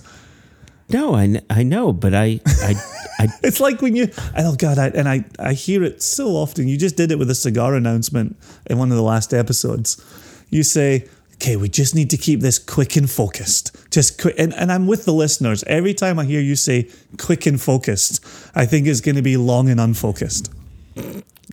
No, 0.88 1.16
I, 1.16 1.40
I 1.50 1.64
know, 1.64 1.92
but 1.92 2.14
I, 2.14 2.40
I, 2.46 2.74
I, 3.18 3.26
It's 3.42 3.58
like 3.58 3.82
when 3.82 3.96
you, 3.96 4.08
oh 4.36 4.54
God, 4.54 4.78
I, 4.78 4.88
and 4.88 5.08
I, 5.08 5.24
I 5.38 5.52
hear 5.52 5.82
it 5.82 6.00
so 6.00 6.28
often. 6.28 6.68
You 6.68 6.76
just 6.76 6.96
did 6.96 7.10
it 7.10 7.18
with 7.18 7.28
a 7.28 7.34
cigar 7.34 7.74
announcement 7.74 8.36
in 8.66 8.78
one 8.78 8.92
of 8.92 8.96
the 8.96 9.02
last 9.02 9.34
episodes. 9.34 10.00
You 10.48 10.62
say, 10.62 11.08
okay, 11.36 11.56
we 11.56 11.68
just 11.68 11.94
need 11.94 12.10
to 12.10 12.16
keep 12.16 12.40
this 12.40 12.58
quick 12.58 12.96
and 12.96 13.10
focused. 13.10 13.76
Just 13.90 14.20
quick. 14.20 14.34
And, 14.38 14.54
and 14.54 14.72
I'm 14.72 14.86
with 14.86 15.04
the 15.04 15.12
listeners. 15.12 15.62
Every 15.66 15.94
time 15.94 16.18
I 16.18 16.24
hear 16.24 16.40
you 16.40 16.56
say 16.56 16.88
quick 17.18 17.46
and 17.46 17.60
focused, 17.60 18.24
I 18.54 18.66
think 18.66 18.86
it's 18.86 19.00
going 19.00 19.16
to 19.16 19.22
be 19.22 19.36
long 19.36 19.68
and 19.68 19.78
unfocused. 19.80 20.50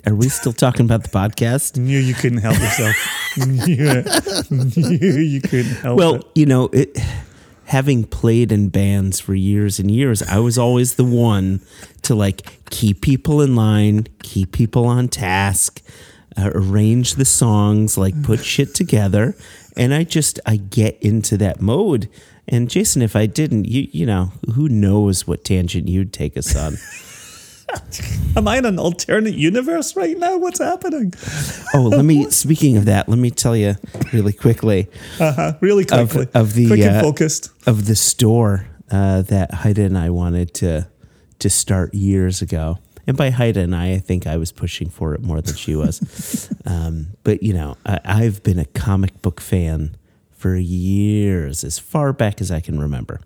are 0.05 0.15
we 0.15 0.29
still 0.29 0.53
talking 0.53 0.85
about 0.85 1.03
the 1.03 1.09
podcast? 1.09 1.77
Knew 1.77 1.99
you 1.99 2.13
couldn't 2.13 2.39
help 2.39 2.57
yourself. 2.59 2.95
knew, 3.37 3.75
it. 3.79 4.51
knew 4.51 5.19
you 5.21 5.41
couldn't 5.41 5.75
help 5.75 5.97
Well, 5.97 6.15
it. 6.15 6.25
you 6.35 6.45
know, 6.45 6.69
it, 6.71 6.97
having 7.65 8.05
played 8.05 8.51
in 8.51 8.69
bands 8.69 9.19
for 9.19 9.33
years 9.35 9.79
and 9.79 9.91
years, 9.91 10.21
I 10.23 10.39
was 10.39 10.57
always 10.57 10.95
the 10.95 11.03
one 11.03 11.59
to 12.03 12.15
like 12.15 12.69
keep 12.69 13.01
people 13.01 13.41
in 13.41 13.55
line, 13.55 14.07
keep 14.21 14.53
people 14.53 14.85
on 14.85 15.07
task, 15.09 15.81
uh, 16.37 16.49
arrange 16.55 17.15
the 17.15 17.25
songs, 17.25 17.97
like 17.97 18.23
put 18.23 18.43
shit 18.43 18.73
together. 18.73 19.35
And 19.75 19.93
I 19.93 20.03
just, 20.03 20.39
I 20.45 20.57
get 20.57 20.97
into 21.01 21.37
that 21.37 21.61
mode. 21.61 22.09
And 22.47 22.69
Jason, 22.69 23.01
if 23.01 23.15
I 23.15 23.25
didn't, 23.25 23.65
you, 23.65 23.87
you 23.91 24.05
know, 24.05 24.31
who 24.53 24.69
knows 24.69 25.25
what 25.27 25.43
tangent 25.43 25.87
you'd 25.87 26.13
take 26.13 26.37
us 26.37 26.55
on. 26.55 26.77
Am 28.35 28.47
I 28.47 28.57
in 28.57 28.65
an 28.65 28.77
alternate 28.77 29.33
universe 29.35 29.95
right 29.95 30.17
now? 30.17 30.37
What's 30.37 30.59
happening? 30.59 31.13
Oh, 31.73 31.83
let 31.83 32.05
me, 32.05 32.29
speaking 32.29 32.77
of 32.77 32.85
that, 32.85 33.09
let 33.09 33.17
me 33.17 33.31
tell 33.31 33.55
you 33.55 33.75
really 34.11 34.33
quickly. 34.33 34.89
Uh-huh. 35.19 35.53
Really 35.61 35.83
Of- 35.89 36.11
quickly. 36.11 36.27
of 36.39 36.53
the, 36.53 36.67
quick 36.67 36.81
and 36.81 36.97
uh, 36.97 37.01
focused. 37.01 37.49
of 37.65 37.85
the 37.85 37.95
store 37.95 38.67
uh, 38.91 39.21
that 39.23 39.53
Haida 39.53 39.83
and 39.83 39.97
I 39.97 40.09
wanted 40.09 40.53
to 40.55 40.87
to 41.39 41.49
start 41.49 41.93
years 41.93 42.41
ago. 42.41 42.77
And 43.05 43.17
by 43.17 43.31
Haida 43.31 43.59
and 43.59 43.75
I, 43.75 43.93
I 43.93 43.97
think 43.99 44.25
I 44.27 44.37
was 44.37 44.51
pushing 44.51 44.89
for 44.89 45.13
it 45.13 45.21
more 45.21 45.41
than 45.41 45.55
she 45.55 45.75
was. 45.75 46.49
um, 46.65 47.07
but 47.23 47.43
you 47.43 47.53
know, 47.53 47.75
I, 47.85 47.99
I've 48.05 48.43
been 48.43 48.59
a 48.59 48.65
comic 48.65 49.21
book 49.21 49.41
fan 49.41 49.95
for 50.31 50.55
years, 50.55 51.63
as 51.63 51.79
far 51.79 52.13
back 52.13 52.41
as 52.41 52.51
I 52.51 52.59
can 52.59 52.79
remember. 52.79 53.19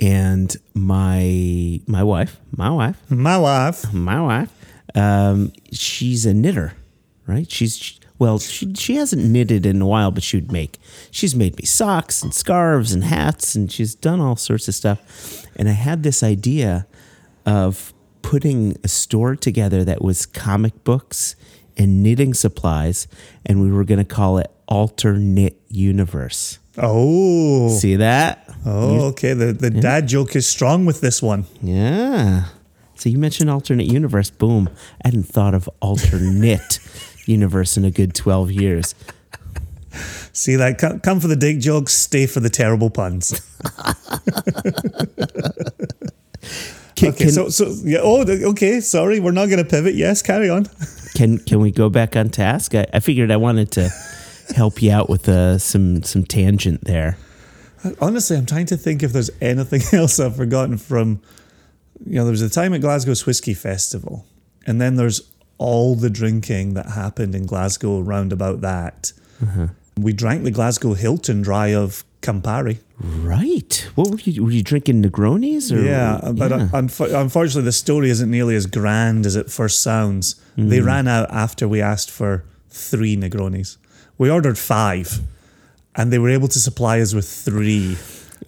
And 0.00 0.54
my 0.74 1.80
my 1.86 2.02
wife, 2.02 2.40
my 2.56 2.70
wife, 2.70 2.96
My 3.10 3.38
wife. 3.38 3.92
my 3.92 4.20
wife, 4.20 4.50
um, 4.96 5.52
she's 5.70 6.26
a 6.26 6.34
knitter, 6.34 6.74
right? 7.26 7.48
She's 7.50 8.00
well, 8.18 8.38
she 8.38 8.72
she 8.74 8.96
hasn't 8.96 9.24
knitted 9.24 9.64
in 9.66 9.80
a 9.80 9.86
while, 9.86 10.10
but 10.10 10.22
she 10.22 10.36
would 10.36 10.50
make. 10.50 10.78
She's 11.10 11.34
made 11.36 11.56
me 11.56 11.64
socks 11.64 12.22
and 12.22 12.34
scarves 12.34 12.92
and 12.92 13.04
hats, 13.04 13.54
and 13.54 13.70
she's 13.70 13.94
done 13.94 14.20
all 14.20 14.36
sorts 14.36 14.66
of 14.68 14.74
stuff. 14.74 15.46
And 15.56 15.68
I 15.68 15.72
had 15.72 16.02
this 16.02 16.22
idea 16.22 16.86
of 17.46 17.92
putting 18.22 18.76
a 18.82 18.88
store 18.88 19.36
together 19.36 19.84
that 19.84 20.02
was 20.02 20.26
comic 20.26 20.84
books 20.84 21.36
and 21.76 22.02
knitting 22.02 22.34
supplies, 22.34 23.08
and 23.44 23.60
we 23.60 23.70
were 23.70 23.84
going 23.84 23.98
to 23.98 24.04
call 24.04 24.38
it 24.38 24.50
Alter 24.68 25.18
Knit 25.18 25.60
Universe. 25.68 26.58
Oh. 26.78 27.68
See 27.68 27.96
that? 27.96 28.48
Oh, 28.64 29.08
okay. 29.08 29.34
The 29.34 29.52
the 29.52 29.70
dad 29.70 30.08
joke 30.08 30.34
is 30.34 30.46
strong 30.46 30.86
with 30.86 31.00
this 31.00 31.20
one. 31.20 31.44
Yeah. 31.60 32.46
So 32.94 33.08
you 33.08 33.18
mentioned 33.18 33.50
alternate 33.50 33.86
universe. 33.86 34.30
Boom. 34.30 34.70
I 35.04 35.08
hadn't 35.08 35.24
thought 35.24 35.54
of 35.54 35.68
alternate 35.80 36.78
universe 37.26 37.76
in 37.76 37.84
a 37.84 37.90
good 37.90 38.14
12 38.14 38.52
years. 38.52 38.94
See 40.32 40.56
that? 40.56 40.78
Come, 40.78 41.00
come 41.00 41.20
for 41.20 41.26
the 41.26 41.36
dick 41.36 41.58
jokes, 41.58 41.92
stay 41.92 42.26
for 42.26 42.40
the 42.40 42.48
terrible 42.48 42.88
puns. 42.88 43.32
Can, 47.02 47.10
Okay, 47.14 47.24
can, 47.24 47.32
so 47.32 47.48
so 47.48 47.74
yeah. 47.82 47.98
Oh, 48.00 48.22
okay. 48.22 48.78
Sorry, 48.80 49.18
we're 49.18 49.32
not 49.32 49.46
going 49.46 49.58
to 49.58 49.68
pivot. 49.68 49.96
Yes, 49.96 50.22
carry 50.22 50.48
on. 50.48 50.66
can, 51.16 51.38
can 51.38 51.60
we 51.60 51.72
go 51.72 51.90
back 51.90 52.14
on 52.14 52.30
task? 52.30 52.76
I, 52.76 52.86
I 52.94 53.00
figured 53.00 53.32
I 53.32 53.36
wanted 53.38 53.72
to 53.72 53.90
help 54.54 54.80
you 54.80 54.92
out 54.92 55.10
with 55.10 55.28
uh, 55.28 55.58
some, 55.58 56.04
some 56.04 56.22
tangent 56.24 56.84
there. 56.84 57.18
Honestly, 58.00 58.36
I'm 58.36 58.46
trying 58.46 58.66
to 58.66 58.76
think 58.76 59.02
if 59.02 59.12
there's 59.12 59.30
anything 59.40 59.82
else 59.98 60.20
I've 60.20 60.36
forgotten 60.36 60.78
from. 60.78 61.20
You 62.06 62.16
know, 62.16 62.24
there 62.24 62.32
was 62.32 62.42
a 62.42 62.50
time 62.50 62.72
at 62.72 62.80
Glasgow's 62.80 63.26
Whiskey 63.26 63.54
Festival, 63.54 64.24
and 64.64 64.80
then 64.80 64.94
there's 64.94 65.28
all 65.58 65.96
the 65.96 66.10
drinking 66.10 66.74
that 66.74 66.86
happened 66.86 67.34
in 67.34 67.46
Glasgow 67.46 68.00
round 68.00 68.32
about 68.32 68.60
that. 68.60 69.12
We 69.96 70.12
drank 70.12 70.44
the 70.44 70.50
Glasgow 70.50 70.94
Hilton 70.94 71.42
dry 71.42 71.74
of 71.74 72.04
Campari. 72.22 72.78
Right. 73.00 73.88
What 73.96 74.10
were 74.10 74.18
you, 74.24 74.44
were 74.44 74.50
you 74.50 74.62
drinking 74.62 75.02
Negronis? 75.02 75.72
Or, 75.72 75.82
Yeah, 75.82 76.20
but 76.32 76.50
yeah. 76.50 76.68
unf- 76.72 77.20
unfortunately, 77.20 77.64
the 77.64 77.72
story 77.72 78.10
isn't 78.10 78.30
nearly 78.30 78.54
as 78.56 78.66
grand 78.66 79.26
as 79.26 79.36
it 79.36 79.50
first 79.50 79.82
sounds. 79.82 80.36
They 80.56 80.78
Mm. 80.78 80.86
ran 80.86 81.08
out 81.08 81.30
after 81.30 81.66
we 81.68 81.80
asked 81.82 82.10
for 82.10 82.44
three 82.70 83.16
Negronis. 83.16 83.76
We 84.18 84.30
ordered 84.30 84.56
five, 84.58 85.20
and 85.96 86.12
they 86.12 86.18
were 86.18 86.30
able 86.30 86.48
to 86.48 86.58
supply 86.58 87.00
us 87.00 87.12
with 87.14 87.28
three. 87.28 87.96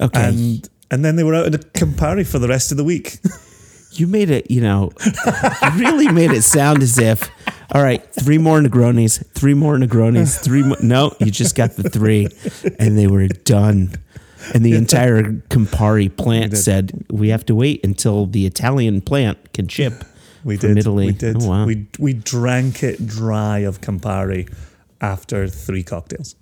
Okay. 0.01 0.23
And 0.29 0.69
and 0.91 1.05
then 1.05 1.17
they 1.17 1.25
were 1.25 1.35
out 1.35 1.47
in 1.47 1.55
a 1.55 1.59
Campari 1.59 2.25
for 2.27 2.39
the 2.39 2.49
rest 2.49 2.71
of 2.71 2.77
the 2.77 2.85
week. 2.85 3.19
You 3.97 4.09
made 4.09 4.29
it, 4.29 4.51
you 4.51 4.61
know, 4.61 4.91
you 5.07 5.71
really 5.77 6.09
made 6.11 6.33
it 6.33 6.43
sound 6.43 6.83
as 6.83 6.99
if, 6.99 7.31
all 7.73 7.83
right, 7.83 8.03
three 8.15 8.39
more 8.39 8.61
Negronis, 8.61 9.25
three 9.33 9.55
more 9.55 9.77
Negronis, 9.77 10.39
three 10.43 10.63
more. 10.63 10.77
No, 10.83 11.15
you 11.21 11.31
just 11.31 11.55
got 11.55 11.73
the 11.77 11.89
three, 11.89 12.29
and 12.79 12.97
they 12.99 13.07
were 13.07 13.27
done. 13.29 13.93
And 14.55 14.65
the 14.65 14.75
entire 14.77 15.23
Campari 15.23 16.15
plant 16.15 16.57
said, 16.57 17.07
we 17.11 17.29
have 17.31 17.47
to 17.47 17.55
wait 17.55 17.83
until 17.83 18.27
the 18.27 18.45
Italian 18.45 19.01
plant 19.01 19.55
can 19.55 19.69
ship 19.69 20.05
We 20.45 20.59
from 20.59 20.71
did. 20.75 20.79
Italy. 20.79 21.07
We 21.07 21.13
did. 21.13 21.43
Oh, 21.43 21.49
wow. 21.49 21.65
We 21.67 21.87
we 21.99 22.13
drank 22.13 22.83
it 22.83 23.07
dry 23.07 23.61
of 23.61 23.81
Campari 23.81 24.53
after 25.01 25.49
three 25.49 25.83
cocktails. 25.83 26.37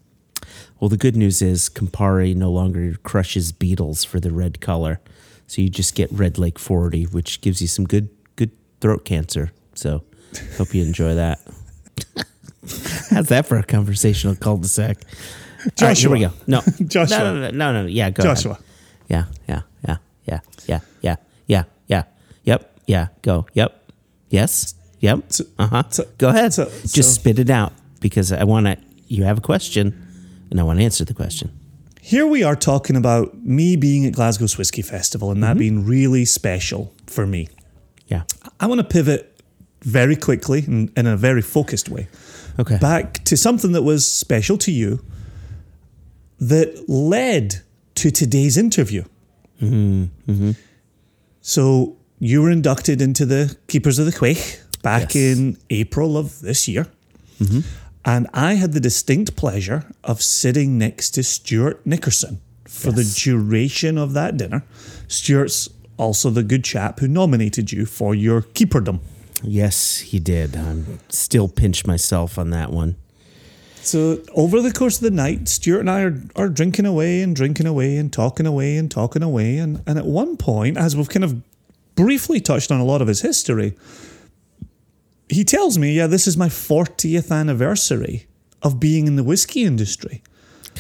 well, 0.81 0.89
the 0.89 0.97
good 0.97 1.15
news 1.17 1.41
is 1.43 1.69
Campari 1.71 2.35
no 2.35 2.51
longer 2.51 2.97
crushes 3.05 3.53
beetles 3.53 4.03
for 4.03 4.19
the 4.19 4.33
red 4.33 4.61
color. 4.61 5.01
So 5.47 5.63
you 5.63 5.69
just 5.69 5.95
get 5.95 6.11
Red 6.11 6.39
Lake 6.39 6.59
40, 6.59 7.05
which 7.05 7.41
gives 7.41 7.61
you 7.63 7.69
some 7.69 7.85
good 7.85 8.09
good 8.35 8.51
throat 8.81 9.05
cancer. 9.05 9.53
So 9.75 10.03
hope 10.59 10.75
you 10.75 10.83
enjoy 10.83 11.15
that. 11.17 11.41
How's 13.11 13.29
that 13.29 13.47
for 13.47 13.57
a 13.59 13.63
conversational 13.63 14.37
cul-de-sac? 14.37 14.99
All 15.81 15.89
right, 15.89 15.99
here 15.99 16.11
we 16.11 16.21
go. 16.21 16.29
Joshua. 16.29 16.45
No, 16.47 16.61
Joshua. 16.87 17.19
No, 17.19 17.35
no, 17.35 17.51
no, 17.51 17.73
no, 17.73 17.83
no. 17.83 17.89
Yeah, 17.89 18.11
go. 18.11 18.23
ahead. 18.25 18.37
Joshua. 18.37 18.59
Yeah, 19.09 19.25
yeah, 19.49 19.63
yeah, 19.87 19.97
yeah, 20.27 20.41
yeah, 20.67 20.81
yeah, 21.03 21.17
yeah, 21.47 21.65
yeah. 21.87 22.03
Yep. 22.45 22.79
Yeah. 22.87 23.07
Go. 23.23 23.47
Yep. 23.55 23.91
Yes. 24.31 24.75
Yep. 25.01 25.21
Uh 25.59 25.67
huh. 25.69 25.83
so- 25.91 26.05
Go 26.19 26.29
ahead. 26.29 26.53
so- 26.53 26.71
Just 26.87 27.15
spit 27.15 27.39
it 27.39 27.51
out 27.51 27.73
because 28.01 28.33
I 28.33 28.45
want 28.45 28.67
to. 28.67 28.77
You 29.07 29.25
have 29.25 29.39
a 29.39 29.43
question, 29.43 29.95
and 30.51 30.59
I 30.59 30.63
want 30.63 30.79
to 30.79 30.85
answer 30.85 31.05
the 31.05 31.15
question. 31.15 31.51
Here 32.01 32.27
we 32.27 32.43
are 32.43 32.57
talking 32.57 32.97
about 32.97 33.37
me 33.45 33.77
being 33.77 34.05
at 34.07 34.15
Glasgow's 34.15 34.59
Whiskey 34.59 34.83
Festival 34.83 35.31
and 35.31 35.43
that 35.45 35.57
being 35.59 35.87
really 35.87 36.25
special 36.25 36.93
for 37.07 37.27
me. 37.27 37.49
Yeah. 38.09 38.23
I 38.59 38.67
want 38.67 38.81
to 38.81 38.85
pivot 38.85 39.32
very 39.85 40.17
quickly 40.17 40.65
and 40.67 40.91
in 40.97 41.07
a 41.07 41.17
very 41.17 41.43
focused 41.43 41.89
way 41.89 42.07
Okay. 42.59 42.79
back 42.79 43.25
to 43.25 43.37
something 43.37 43.73
that 43.73 43.83
was 43.83 44.07
special 44.07 44.57
to 44.59 44.71
you 44.71 45.01
that 46.39 46.89
led 46.89 47.61
to 47.97 48.11
today's 48.11 48.57
interview. 48.57 49.05
Mm-hmm. 49.61 50.05
Mm-hmm. 50.31 50.51
So 51.41 51.97
you 52.19 52.43
were 52.43 52.51
inducted 52.51 53.01
into 53.01 53.25
the 53.27 53.57
Keepers 53.69 53.99
of 53.99 54.07
the 54.07 54.13
Quaich 54.13 54.59
back 54.83 55.15
Yes. 55.15 55.39
in 55.39 55.57
April 55.71 56.17
of 56.17 56.41
this 56.41 56.67
year. 56.69 56.87
Mm-hmm. 57.41 57.61
And 58.05 58.27
I 58.35 58.55
had 58.55 58.73
the 58.73 58.81
distinct 58.81 59.37
pleasure 59.37 59.85
of 60.03 60.21
sitting 60.23 60.77
next 60.79 61.11
to 61.13 61.23
Stuart 61.23 61.81
Nickerson 61.87 62.41
for 62.67 62.91
the 62.91 63.05
duration 63.25 63.97
of 63.99 64.13
that 64.15 64.37
dinner. 64.37 64.65
Stuart's 65.07 65.69
also 65.97 66.31
the 66.31 66.43
good 66.43 66.65
chap 66.65 66.99
who 66.99 67.07
nominated 67.07 67.71
you 67.71 67.87
for 67.87 68.15
your 68.15 68.43
keeperdom. 68.43 69.01
Yes, 69.43 69.99
he 69.99 70.19
did. 70.19 70.57
I'm 70.57 71.01
still 71.09 71.49
pinch 71.49 71.87
myself 71.87 72.39
on 72.39 72.51
that 72.51 72.71
one. 72.71 72.97
So 73.83 74.23
over 74.35 74.63
the 74.63 74.73
course 74.73 74.97
of 74.99 75.03
the 75.03 75.11
night, 75.11 75.49
Stuart 75.49 75.81
and 75.81 75.91
I 75.91 76.03
are, 76.03 76.23
are 76.37 76.49
drinking 76.49 76.87
away 76.87 77.21
and 77.21 77.35
drinking 77.35 77.67
away 77.67 77.97
and 77.97 78.13
talking 78.13 78.47
away 78.47 78.77
and 78.77 78.91
talking 78.91 79.23
away. 79.23 79.59
And, 79.59 79.83
and 79.87 79.99
at 79.99 80.07
one 80.07 80.37
point, 80.37 80.77
as 80.77 80.97
we've 80.97 81.09
kind 81.09 81.25
of 81.25 81.43
briefly 81.97 82.41
touched 82.41 82.71
on 82.71 82.81
a 82.81 82.85
lot 82.85 83.03
of 83.03 83.09
his 83.09 83.23
history, 83.23 83.77
he 85.29 85.45
tells 85.45 85.79
me, 85.79 85.95
yeah, 85.95 86.07
this 86.07 86.27
is 86.27 86.37
my 86.37 86.49
40th 86.49 87.33
anniversary 87.33 88.27
of 88.63 88.79
being 88.79 89.07
in 89.07 89.17
the 89.17 89.25
whiskey 89.25 89.65
industry. 89.65 90.23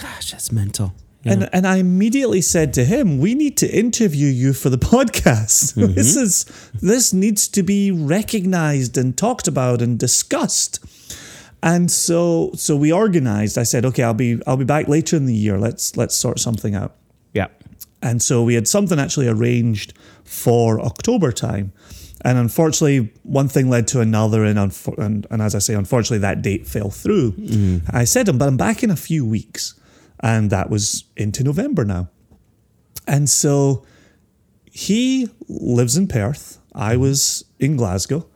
Gosh, 0.01 0.31
that's 0.31 0.53
mental. 0.53 0.94
Yeah. 1.22 1.32
And 1.32 1.48
and 1.52 1.66
I 1.66 1.76
immediately 1.76 2.40
said 2.40 2.74
to 2.74 2.85
him, 2.85 3.18
"We 3.18 3.35
need 3.35 3.56
to 3.58 3.68
interview 3.68 4.28
you 4.28 4.52
for 4.52 4.70
the 4.70 4.78
podcast. 4.94 5.74
Mm-hmm. 5.74 5.94
This 5.94 6.16
is 6.16 6.44
this 6.74 7.12
needs 7.12 7.48
to 7.48 7.62
be 7.62 7.90
recognized 7.90 8.98
and 8.98 9.16
talked 9.16 9.46
about 9.46 9.82
and 9.82 9.98
discussed." 9.98 10.80
And 11.62 11.90
so 11.90 12.50
so 12.54 12.76
we 12.76 12.92
organized. 12.92 13.56
I 13.56 13.62
said, 13.62 13.85
"Okay, 13.85 14.02
I'll 14.02 14.14
be 14.14 14.40
I'll 14.46 14.56
be 14.56 14.64
back 14.64 14.88
later 14.88 15.16
in 15.16 15.26
the 15.26 15.35
year. 15.35 15.58
Let's 15.58 15.96
let's 15.96 16.16
sort 16.16 16.38
something 16.40 16.74
out." 16.74 16.96
yeah. 17.32 17.48
And 18.02 18.20
so 18.20 18.42
we 18.42 18.54
had 18.54 18.66
something 18.66 18.98
actually 18.98 19.28
arranged 19.28 19.94
for 20.24 20.80
October 20.80 21.32
time. 21.32 21.72
And 22.24 22.38
unfortunately, 22.38 23.12
one 23.22 23.48
thing 23.48 23.70
led 23.70 23.87
to 23.88 24.00
another. 24.00 24.44
And, 24.44 24.58
and, 24.98 25.26
and 25.30 25.42
as 25.42 25.54
I 25.54 25.58
say, 25.58 25.74
unfortunately, 25.74 26.18
that 26.18 26.42
date 26.42 26.66
fell 26.66 26.90
through. 26.90 27.32
Mm-hmm. 27.32 27.96
I 27.96 28.04
said, 28.04 28.26
but 28.38 28.46
I'm 28.46 28.56
back 28.56 28.82
in 28.82 28.90
a 28.90 28.96
few 28.96 29.24
weeks. 29.24 29.74
And 30.22 30.50
that 30.50 30.70
was 30.70 31.04
into 31.16 31.42
November 31.42 31.85
now. 31.85 32.08
And 33.06 33.28
so 33.28 33.85
he 34.70 35.28
lives 35.48 35.96
in 35.96 36.06
Perth. 36.08 36.58
I 36.74 36.96
was 36.96 37.44
in 37.58 37.76
Glasgow. 37.76 38.26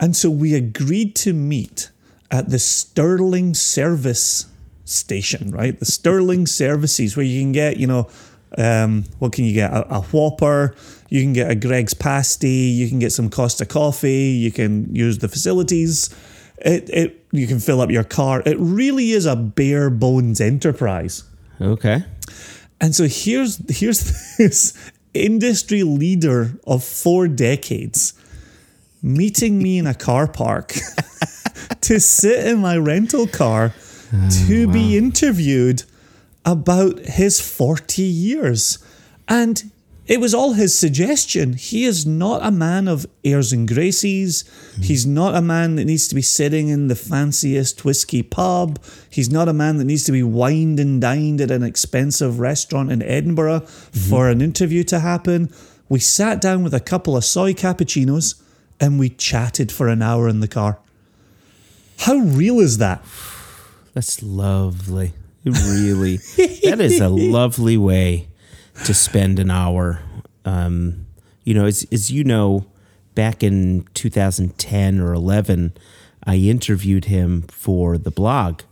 And 0.00 0.16
so 0.16 0.30
we 0.30 0.54
agreed 0.54 1.14
to 1.16 1.32
meet 1.32 1.90
at 2.30 2.48
the 2.48 2.58
Stirling 2.58 3.54
Service 3.54 4.46
Station, 4.84 5.50
right? 5.50 5.78
The 5.78 5.86
Stirling 5.86 6.46
Services, 6.48 7.16
where 7.16 7.24
you 7.24 7.40
can 7.40 7.52
get, 7.52 7.76
you 7.76 7.86
know, 7.86 8.08
um, 8.58 9.04
what 9.18 9.32
can 9.32 9.44
you 9.44 9.54
get? 9.54 9.72
A, 9.72 9.94
a 9.94 10.00
Whopper, 10.00 10.74
you 11.08 11.22
can 11.22 11.32
get 11.32 11.50
a 11.50 11.54
Greggs 11.54 11.94
Pasty, 11.94 12.48
you 12.48 12.88
can 12.88 12.98
get 12.98 13.12
some 13.12 13.30
Costa 13.30 13.64
Coffee, 13.64 14.30
you 14.30 14.50
can 14.50 14.94
use 14.94 15.18
the 15.18 15.28
facilities. 15.28 16.10
It, 16.64 16.88
it, 16.90 17.26
you 17.32 17.46
can 17.46 17.60
fill 17.60 17.80
up 17.80 17.90
your 17.90 18.04
car. 18.04 18.42
It 18.46 18.56
really 18.58 19.12
is 19.12 19.26
a 19.26 19.36
bare 19.36 19.90
bones 19.90 20.40
enterprise. 20.40 21.24
Okay. 21.60 22.04
And 22.80 22.94
so 22.94 23.06
here's 23.08 23.60
here's 23.78 24.36
this 24.38 24.74
industry 25.14 25.82
leader 25.82 26.52
of 26.66 26.82
four 26.82 27.28
decades 27.28 28.14
meeting 29.02 29.62
me 29.62 29.78
in 29.78 29.86
a 29.86 29.94
car 29.94 30.26
park 30.26 30.74
to 31.80 31.98
sit 31.98 32.46
in 32.46 32.58
my 32.58 32.76
rental 32.76 33.26
car 33.26 33.74
to 34.46 34.68
be 34.68 34.94
oh, 34.94 34.98
interviewed 34.98 35.82
about 36.44 36.98
his 37.00 37.40
40 37.40 38.02
years. 38.02 38.78
And 39.26 39.71
it 40.12 40.20
was 40.20 40.34
all 40.34 40.52
his 40.52 40.78
suggestion. 40.78 41.54
He 41.54 41.86
is 41.86 42.04
not 42.04 42.44
a 42.44 42.50
man 42.50 42.86
of 42.86 43.06
airs 43.24 43.50
and 43.50 43.66
graces. 43.66 44.44
Hmm. 44.76 44.82
He's 44.82 45.06
not 45.06 45.34
a 45.34 45.40
man 45.40 45.76
that 45.76 45.86
needs 45.86 46.06
to 46.08 46.14
be 46.14 46.20
sitting 46.20 46.68
in 46.68 46.88
the 46.88 46.94
fanciest 46.94 47.86
whiskey 47.86 48.22
pub. 48.22 48.78
He's 49.08 49.30
not 49.30 49.48
a 49.48 49.54
man 49.54 49.78
that 49.78 49.86
needs 49.86 50.04
to 50.04 50.12
be 50.12 50.22
wined 50.22 50.78
and 50.78 51.00
dined 51.00 51.40
at 51.40 51.50
an 51.50 51.62
expensive 51.62 52.40
restaurant 52.40 52.92
in 52.92 53.00
Edinburgh 53.00 53.60
hmm. 53.60 54.10
for 54.10 54.28
an 54.28 54.42
interview 54.42 54.84
to 54.84 55.00
happen. 55.00 55.50
We 55.88 55.98
sat 55.98 56.42
down 56.42 56.62
with 56.62 56.74
a 56.74 56.80
couple 56.80 57.16
of 57.16 57.24
soy 57.24 57.54
cappuccinos 57.54 58.38
and 58.78 58.98
we 58.98 59.08
chatted 59.08 59.72
for 59.72 59.88
an 59.88 60.02
hour 60.02 60.28
in 60.28 60.40
the 60.40 60.48
car. 60.48 60.78
How 62.00 62.16
real 62.16 62.60
is 62.60 62.76
that? 62.76 63.02
That's 63.94 64.22
lovely. 64.22 65.14
Really, 65.42 66.18
that 66.64 66.80
is 66.80 67.00
a 67.00 67.08
lovely 67.08 67.78
way 67.78 68.28
to 68.84 68.94
spend 68.94 69.38
an 69.38 69.50
hour. 69.50 70.00
Um, 70.44 71.06
you 71.44 71.54
know, 71.54 71.66
as, 71.66 71.86
as 71.92 72.10
you 72.10 72.24
know, 72.24 72.66
back 73.14 73.42
in 73.42 73.86
2010 73.94 75.00
or 75.00 75.12
11, 75.12 75.72
I 76.24 76.36
interviewed 76.36 77.06
him 77.06 77.42
for 77.42 77.98
the 77.98 78.10
blog. 78.10 78.62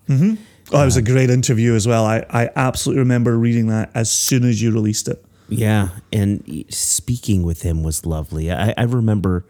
Oh, 0.73 0.83
it 0.83 0.85
was 0.85 0.97
a 0.97 1.03
great 1.03 1.31
interview 1.31 1.75
as 1.75 1.87
well. 1.87 2.05
I, 2.05 2.25
I 2.31 2.51
absolutely 2.55 3.01
remember 3.01 3.37
reading 3.37 3.67
that 3.69 3.91
as 3.95 4.11
soon 4.11 4.45
as 4.45 4.63
you 4.63 4.71
released 4.71 5.09
it. 5.09 5.25
Yeah, 5.49 5.89
and 6.13 6.65
speaking 6.69 7.43
with 7.43 7.63
him 7.63 7.83
was 7.83 8.07
lovely. 8.07 8.53
I, 8.53 8.73
I 8.79 8.85
remember 8.85 9.45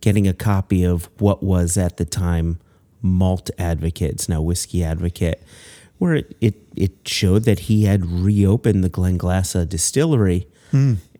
getting 0.00 0.26
a 0.26 0.32
copy 0.32 0.82
of 0.82 1.08
what 1.18 1.40
was 1.42 1.76
at 1.76 1.98
the 1.98 2.04
time 2.04 2.58
Malt 3.00 3.50
Advocate, 3.58 4.10
it's 4.10 4.28
now 4.28 4.42
Whiskey 4.42 4.82
Advocate, 4.82 5.40
where 5.98 6.14
it, 6.16 6.36
it, 6.40 6.54
it 6.76 6.92
showed 7.06 7.44
that 7.44 7.60
he 7.60 7.84
had 7.84 8.04
reopened 8.06 8.84
the 8.84 8.90
Glenglassaugh 8.90 9.68
distillery. 9.68 10.46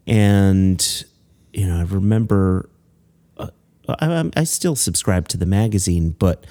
And, 0.07 1.05
you 1.53 1.67
know, 1.67 1.79
I 1.79 1.83
remember, 1.83 2.69
uh, 3.39 3.49
I, 3.89 4.31
I 4.37 4.45
still 4.45 4.77
subscribe 4.77 5.29
to 5.29 5.37
the 5.37 5.47
magazine, 5.47 6.11
but 6.19 6.45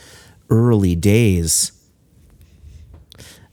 early 0.49 0.95
days, 0.95 1.71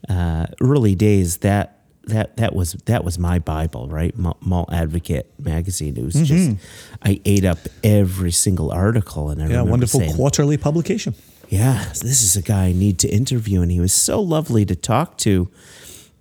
uh, 0.09 0.47
early 0.61 0.95
days 0.95 1.39
that 1.39 1.79
that 2.05 2.37
that 2.39 2.53
was 2.53 2.73
that 2.87 3.05
was 3.05 3.17
my 3.17 3.39
bible 3.39 3.87
right 3.89 4.19
Mal- 4.19 4.37
malt 4.41 4.73
advocate 4.73 5.31
magazine 5.39 5.97
it 5.97 6.03
was 6.03 6.15
just 6.15 6.57
i 7.05 7.21
ate 7.25 7.45
up 7.45 7.59
every 7.85 8.33
single 8.33 8.73
article 8.73 9.31
and 9.31 9.41
i 9.41 9.47
Yeah, 9.47 9.63
wonderful 9.63 10.01
saying, 10.01 10.17
quarterly 10.17 10.57
publication. 10.57 11.15
Yeah 11.53 11.85
this 11.93 12.23
is 12.23 12.35
a 12.35 12.41
guy 12.41 12.69
i 12.69 12.73
need 12.73 12.99
to 13.01 13.09
interview 13.09 13.61
and 13.61 13.71
he 13.71 13.79
was 13.79 13.93
so 13.93 14.21
lovely 14.23 14.65
to 14.65 14.75
talk 14.75 15.19
to. 15.19 15.51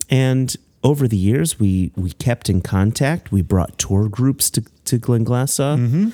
And 0.10 0.54
over 0.84 1.08
the 1.08 1.16
years 1.16 1.58
we 1.58 1.94
we 1.96 2.12
kept 2.12 2.50
in 2.50 2.60
contact. 2.60 3.32
We 3.32 3.42
brought 3.42 3.78
tour 3.78 4.10
groups 4.10 4.50
to 4.50 4.62
to 4.84 5.00
Glenglassaugh 5.00 6.12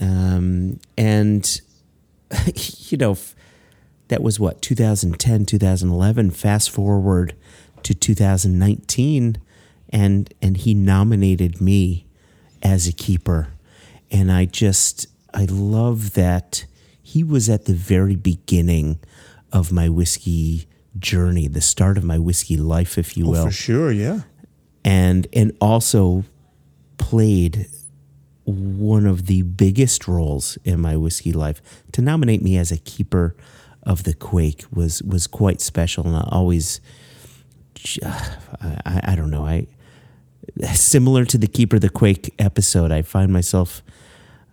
um, 0.00 0.80
and 0.96 1.60
you 2.90 2.98
know 2.98 3.16
that 4.08 4.24
was 4.24 4.40
what 4.40 4.60
2010 4.60 5.44
2011 5.44 6.30
fast 6.32 6.70
forward 6.70 7.36
to 7.84 7.94
2019 7.94 9.38
and 9.90 10.34
and 10.42 10.56
he 10.56 10.74
nominated 10.74 11.60
me 11.60 12.06
as 12.60 12.88
a 12.88 12.92
keeper. 12.92 13.52
And 14.10 14.32
i 14.32 14.46
just 14.46 15.06
i 15.32 15.44
love 15.44 16.14
that 16.14 16.64
he 17.12 17.24
was 17.24 17.48
at 17.48 17.64
the 17.64 17.74
very 17.74 18.16
beginning 18.16 18.98
of 19.52 19.72
my 19.72 19.88
whiskey 19.88 20.66
journey 20.98 21.48
the 21.48 21.60
start 21.60 21.96
of 21.98 22.04
my 22.04 22.18
whiskey 22.18 22.56
life 22.56 22.98
if 22.98 23.16
you 23.16 23.24
Oh, 23.26 23.30
will 23.30 23.44
for 23.46 23.50
sure, 23.66 23.90
yeah. 23.92 24.20
and 24.84 25.26
and 25.32 25.52
also 25.60 26.24
played 26.98 27.66
one 28.44 29.06
of 29.06 29.26
the 29.26 29.42
biggest 29.42 30.08
roles 30.08 30.58
in 30.64 30.80
my 30.80 30.96
whiskey 30.96 31.32
life. 31.32 31.60
To 31.92 32.02
nominate 32.02 32.42
me 32.42 32.56
as 32.58 32.72
a 32.72 32.78
keeper 32.78 33.34
of 33.82 34.02
the 34.04 34.14
Quaich 34.14 34.66
was 34.72 35.02
was 35.02 35.26
quite 35.26 35.60
special, 35.60 36.06
and 36.06 36.16
I 36.16 36.26
always, 36.30 36.80
I, 38.04 39.12
I 39.12 39.14
don't 39.16 39.30
know, 39.30 39.46
I 39.46 39.66
similar 40.74 41.24
to 41.26 41.38
the 41.38 41.46
keeper 41.46 41.76
of 41.76 41.82
the 41.82 41.90
Quaich 41.90 42.30
episode. 42.38 42.90
I 42.90 43.02
find 43.02 43.32
myself 43.32 43.82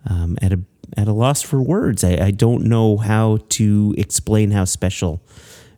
um, 0.06 0.38
at 0.40 0.52
a 0.52 0.60
at 0.96 1.08
a 1.08 1.12
loss 1.12 1.42
for 1.42 1.60
words. 1.60 2.04
I, 2.04 2.26
I 2.26 2.30
don't 2.30 2.64
know 2.64 2.96
how 2.96 3.38
to 3.50 3.94
explain 3.98 4.52
how 4.52 4.64
special 4.64 5.20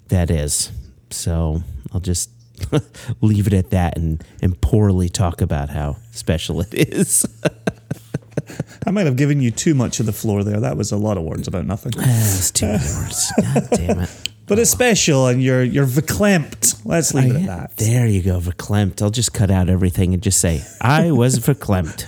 that 0.08 0.30
is. 0.30 0.70
So 1.10 1.62
I'll 1.92 2.00
just 2.00 2.30
leave 3.20 3.46
it 3.46 3.52
at 3.52 3.70
that 3.70 3.96
and, 3.96 4.22
and 4.42 4.60
poorly 4.60 5.08
talk 5.08 5.40
about 5.40 5.70
how 5.70 5.96
special 6.10 6.60
it 6.60 6.74
is. 6.74 7.24
I 8.86 8.90
might 8.90 9.06
have 9.06 9.16
given 9.16 9.40
you 9.40 9.50
too 9.50 9.74
much 9.74 10.00
of 10.00 10.06
the 10.06 10.12
floor 10.12 10.44
there. 10.44 10.60
That 10.60 10.76
was 10.76 10.92
a 10.92 10.96
lot 10.96 11.16
of 11.16 11.24
words 11.24 11.48
about 11.48 11.66
nothing. 11.66 11.92
That's 11.92 12.50
too 12.50 12.66
many 12.66 12.78
words. 12.78 13.32
God 13.42 13.68
damn 13.72 14.00
it. 14.00 14.10
But 14.48 14.58
it's 14.58 14.70
special 14.70 15.26
and 15.26 15.42
you're 15.42 15.62
you're 15.62 15.86
verklempt. 15.86 16.80
Let's 16.84 17.12
leave 17.12 17.34
it 17.34 17.42
at 17.42 17.46
that. 17.46 17.76
There 17.76 18.06
you 18.06 18.22
go, 18.22 18.40
verklempt. 18.40 19.02
I'll 19.02 19.10
just 19.10 19.34
cut 19.34 19.50
out 19.50 19.68
everything 19.68 20.14
and 20.14 20.22
just 20.22 20.40
say, 20.40 20.64
I 20.80 21.10
was 21.12 21.38
verklempt. 21.38 22.06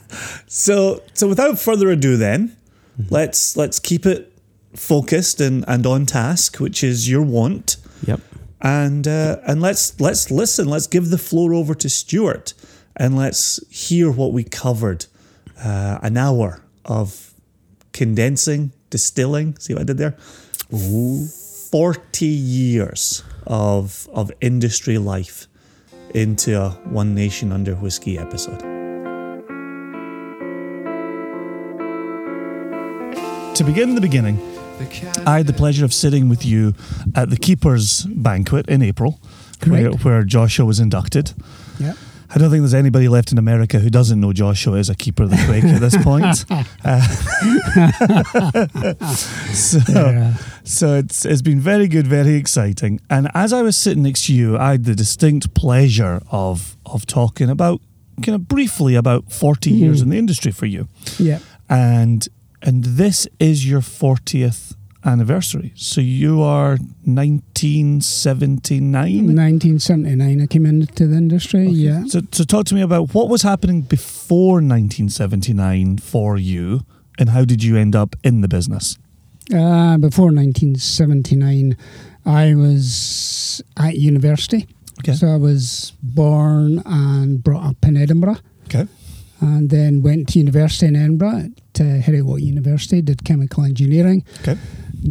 So 0.52 1.02
so 1.14 1.28
without 1.28 1.60
further 1.60 1.90
ado 1.90 2.16
then, 2.16 2.56
let's 3.08 3.56
let's 3.56 3.78
keep 3.78 4.04
it 4.04 4.32
focused 4.74 5.40
and, 5.40 5.64
and 5.68 5.86
on 5.86 6.06
task, 6.06 6.56
which 6.58 6.82
is 6.82 7.08
your 7.08 7.22
want. 7.22 7.76
Yep. 8.04 8.20
And 8.60 9.06
uh, 9.06 9.36
and 9.46 9.62
let's 9.62 9.98
let's 10.00 10.30
listen. 10.30 10.68
Let's 10.68 10.88
give 10.88 11.10
the 11.10 11.18
floor 11.18 11.54
over 11.54 11.74
to 11.76 11.88
Stuart 11.88 12.52
and 12.96 13.16
let's 13.16 13.60
hear 13.70 14.10
what 14.10 14.32
we 14.32 14.42
covered. 14.42 15.06
Uh, 15.62 15.98
an 16.02 16.16
hour 16.16 16.62
of 16.84 17.32
condensing, 17.92 18.72
distilling. 18.88 19.56
See 19.58 19.74
what 19.74 19.82
I 19.82 19.84
did 19.84 19.98
there? 19.98 20.16
Forty 21.70 22.26
years 22.26 23.22
of 23.46 24.08
of 24.12 24.32
industry 24.40 24.98
life 24.98 25.46
into 26.14 26.60
a 26.60 26.70
One 26.90 27.14
Nation 27.14 27.52
Under 27.52 27.76
Whiskey 27.76 28.18
episode. 28.18 28.58
To 33.54 33.64
begin 33.64 33.94
the 33.94 34.00
beginning, 34.00 34.38
I 35.24 35.36
had 35.36 35.46
the 35.46 35.52
pleasure 35.52 35.84
of 35.84 35.94
sitting 35.94 36.28
with 36.28 36.44
you 36.44 36.74
at 37.14 37.30
the 37.30 37.36
Keepers 37.36 38.04
Banquet 38.04 38.68
in 38.68 38.82
April, 38.82 39.20
where, 39.64 39.90
where 39.90 40.24
Joshua 40.24 40.66
was 40.66 40.80
inducted. 40.80 41.34
Yeah. 41.78 41.94
I 42.32 42.38
don't 42.38 42.50
think 42.50 42.62
there's 42.62 42.74
anybody 42.74 43.08
left 43.08 43.32
in 43.32 43.38
America 43.38 43.78
who 43.80 43.90
doesn't 43.90 44.20
know 44.20 44.32
Joshua 44.32 44.76
is 44.78 44.88
a 44.88 44.94
keeper 44.94 45.24
of 45.24 45.30
the 45.30 45.36
Quaich 45.36 45.64
at 45.74 45.80
this 45.80 45.96
point. 46.02 46.44
Uh, 46.82 47.00
so, 49.52 49.78
Yeah. 49.88 50.34
so 50.64 50.96
it's 50.96 51.24
it's 51.24 51.42
been 51.42 51.60
very 51.60 51.88
good, 51.88 52.06
very 52.06 52.34
exciting. 52.34 53.00
And 53.10 53.28
as 53.34 53.52
I 53.52 53.62
was 53.62 53.76
sitting 53.76 54.02
next 54.02 54.26
to 54.26 54.34
you, 54.34 54.56
I 54.56 54.72
had 54.72 54.84
the 54.84 54.94
distinct 54.94 55.54
pleasure 55.54 56.20
of 56.30 56.76
of 56.86 57.06
talking 57.06 57.50
about 57.50 57.80
kind 58.22 58.34
of 58.34 58.48
briefly 58.48 58.94
about 58.94 59.32
40 59.32 59.70
years 59.70 60.02
in 60.02 60.10
the 60.10 60.18
industry 60.18 60.52
for 60.52 60.66
you. 60.66 60.88
Yeah. 61.18 61.38
And 61.68 62.28
and 62.62 62.84
this 62.84 63.26
is 63.38 63.68
your 63.68 63.80
40th 63.80 64.74
anniversary. 65.04 65.72
So 65.76 66.00
you 66.00 66.42
are 66.42 66.76
1979. 67.04 68.92
1979, 69.26 70.40
I 70.42 70.46
came 70.46 70.66
into 70.66 71.06
the 71.06 71.16
industry. 71.16 71.68
Yeah. 71.68 72.04
So, 72.06 72.20
so 72.32 72.44
talk 72.44 72.66
to 72.66 72.74
me 72.74 72.82
about 72.82 73.14
what 73.14 73.28
was 73.28 73.42
happening 73.42 73.82
before 73.82 74.54
1979 74.54 75.98
for 75.98 76.36
you, 76.36 76.80
and 77.18 77.30
how 77.30 77.44
did 77.44 77.62
you 77.62 77.76
end 77.76 77.94
up 77.96 78.16
in 78.22 78.40
the 78.40 78.48
business? 78.48 78.98
Uh, 79.52 79.96
before 79.98 80.26
1979, 80.26 81.76
I 82.24 82.54
was 82.54 83.62
at 83.76 83.96
university. 83.96 84.66
Okay. 85.00 85.14
So 85.14 85.28
I 85.28 85.36
was 85.36 85.92
born 86.02 86.82
and 86.84 87.42
brought 87.42 87.64
up 87.64 87.76
in 87.84 87.96
Edinburgh, 87.96 88.36
Okay. 88.66 88.86
And 89.40 89.70
then 89.70 90.02
went 90.02 90.28
to 90.30 90.38
university 90.38 90.86
in 90.86 90.96
Edinburgh 90.96 91.48
to 91.74 91.82
Heriot 91.82 92.40
University. 92.42 93.00
Did 93.02 93.24
chemical 93.24 93.64
engineering. 93.64 94.24
Okay. 94.40 94.56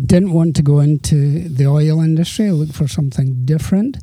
Didn't 0.06 0.32
want 0.34 0.56
to 0.58 0.62
go 0.62 0.80
into 0.80 1.50
the 1.50 1.66
oil 1.66 2.00
industry. 2.02 2.48
I 2.48 2.52
looked 2.52 2.74
for 2.76 2.88
something 2.88 3.46
different, 3.46 3.98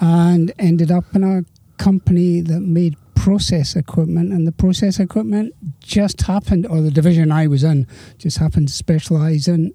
and 0.00 0.52
ended 0.58 0.90
up 0.90 1.04
in 1.14 1.22
a 1.24 1.44
company 1.78 2.40
that 2.42 2.60
made 2.60 2.96
process 3.14 3.76
equipment. 3.76 4.32
And 4.32 4.46
the 4.46 4.52
process 4.52 4.98
equipment 5.00 5.54
just 5.80 6.22
happened, 6.22 6.66
or 6.66 6.80
the 6.80 6.90
division 6.90 7.32
I 7.32 7.46
was 7.46 7.62
in, 7.64 7.86
just 8.18 8.38
happened 8.38 8.68
to 8.68 8.74
specialise 8.74 9.48
in 9.48 9.72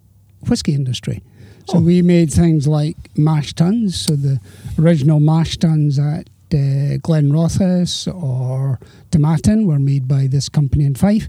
whiskey 0.48 0.74
industry. 0.76 1.24
So 1.70 1.78
Oh. 1.78 1.82
we 1.82 2.02
made 2.02 2.32
things 2.32 2.68
like 2.68 2.96
mash 3.18 3.54
tuns. 3.54 3.96
So 3.96 4.16
the 4.16 4.40
original 4.78 5.20
mash 5.20 5.58
tuns 5.58 5.98
at 6.00 6.30
uh, 6.54 6.98
Glenrothes 7.00 8.08
or 8.08 8.80
Tomatin 9.12 9.66
were 9.66 9.80
made 9.80 10.08
by 10.08 10.28
this 10.28 10.50
company 10.50 10.86
in 10.86 10.96
Fife, 10.96 11.28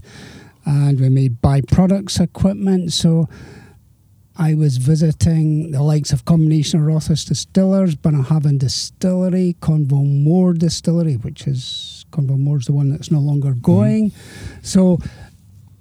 and 0.65 0.99
we 0.99 1.09
made 1.09 1.41
byproducts 1.41 2.19
equipment. 2.19 2.93
So 2.93 3.27
I 4.37 4.53
was 4.53 4.77
visiting 4.77 5.71
the 5.71 5.83
likes 5.83 6.13
of 6.13 6.23
Combination 6.23 6.79
of 6.79 6.85
Rothes 6.85 7.25
Distillers, 7.25 7.95
Bunnahabhain 7.95 8.57
Distillery, 8.57 9.57
Convalmore 9.59 10.53
Distillery, 10.53 11.15
which 11.15 11.45
is 11.45 12.05
Convalmore's 12.11 12.65
the 12.65 12.71
one 12.71 12.89
that's 12.89 13.11
no 13.11 13.19
longer 13.19 13.53
going. 13.53 14.13
So 14.61 14.99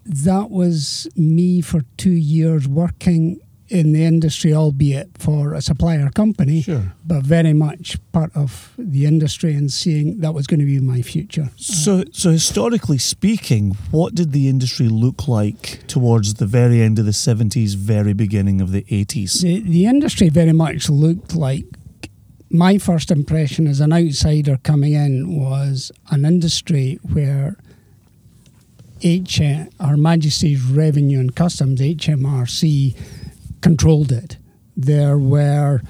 that 0.04 0.50
was 0.50 1.08
me 1.16 1.60
for 1.60 1.82
two 1.96 2.10
years 2.10 2.66
working 2.66 3.40
in 3.68 3.92
the 3.92 4.04
industry, 4.04 4.52
albeit 4.54 5.10
for 5.18 5.54
a 5.54 5.60
supplier 5.60 6.08
company, 6.10 6.62
Sure. 6.62 6.94
but 7.06 7.22
very 7.22 7.52
much 7.52 7.98
part 8.12 8.34
of 8.34 8.72
the 8.78 9.04
industry 9.04 9.54
and 9.54 9.70
seeing 9.72 10.20
that 10.20 10.32
was 10.34 10.46
going 10.46 10.60
to 10.60 10.66
be 10.66 10.80
my 10.80 11.02
future. 11.02 11.50
So, 11.56 12.04
so 12.12 12.30
historically 12.30 12.98
speaking, 12.98 13.76
what 13.90 14.14
did 14.14 14.32
the 14.32 14.48
industry 14.48 14.88
look 14.88 15.28
like 15.28 15.86
towards 15.86 16.34
the 16.34 16.46
very 16.46 16.80
end 16.80 16.98
of 16.98 17.04
the 17.04 17.12
70s, 17.12 17.74
very 17.76 18.14
beginning 18.14 18.60
of 18.60 18.72
the 18.72 18.82
80s? 18.84 19.42
The, 19.42 19.60
the 19.60 19.84
industry 19.86 20.28
very 20.30 20.52
much 20.52 20.88
looked 20.88 21.34
like 21.34 21.64
my 22.50 22.78
first 22.78 23.10
impression 23.10 23.66
as 23.66 23.80
an 23.80 23.92
outsider 23.92 24.56
coming 24.62 24.94
in 24.94 25.36
was 25.38 25.92
an 26.10 26.24
industry 26.24 26.98
where 27.02 27.56
H, 29.02 29.38
Her 29.38 29.96
Majesty's 29.96 30.62
Revenue 30.62 31.20
and 31.20 31.34
Customs, 31.36 31.80
HMRC, 31.80 32.96
controlled 33.60 34.12
it. 34.12 34.38
There 34.76 35.18
were 35.18 35.80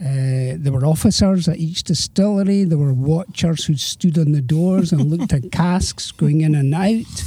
Uh, 0.00 0.56
there 0.58 0.72
were 0.72 0.84
officers 0.84 1.46
at 1.48 1.58
each 1.58 1.84
distillery. 1.84 2.64
There 2.64 2.78
were 2.78 2.92
watchers 2.92 3.66
who 3.66 3.76
stood 3.76 4.18
on 4.18 4.32
the 4.32 4.40
doors 4.42 4.90
and 4.92 5.08
looked 5.08 5.32
at 5.32 5.52
casks 5.62 6.10
going 6.10 6.40
in 6.40 6.56
and 6.56 6.74
out. 6.74 7.22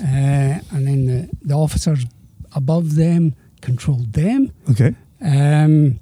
Uh, 0.00 0.60
and 0.74 0.86
then 0.86 1.04
the, 1.04 1.28
the 1.42 1.52
officers 1.54 2.06
above 2.54 2.94
them 2.94 3.34
controlled 3.60 4.14
them. 4.14 4.50
Okay. 4.70 4.94
Um, 5.20 6.00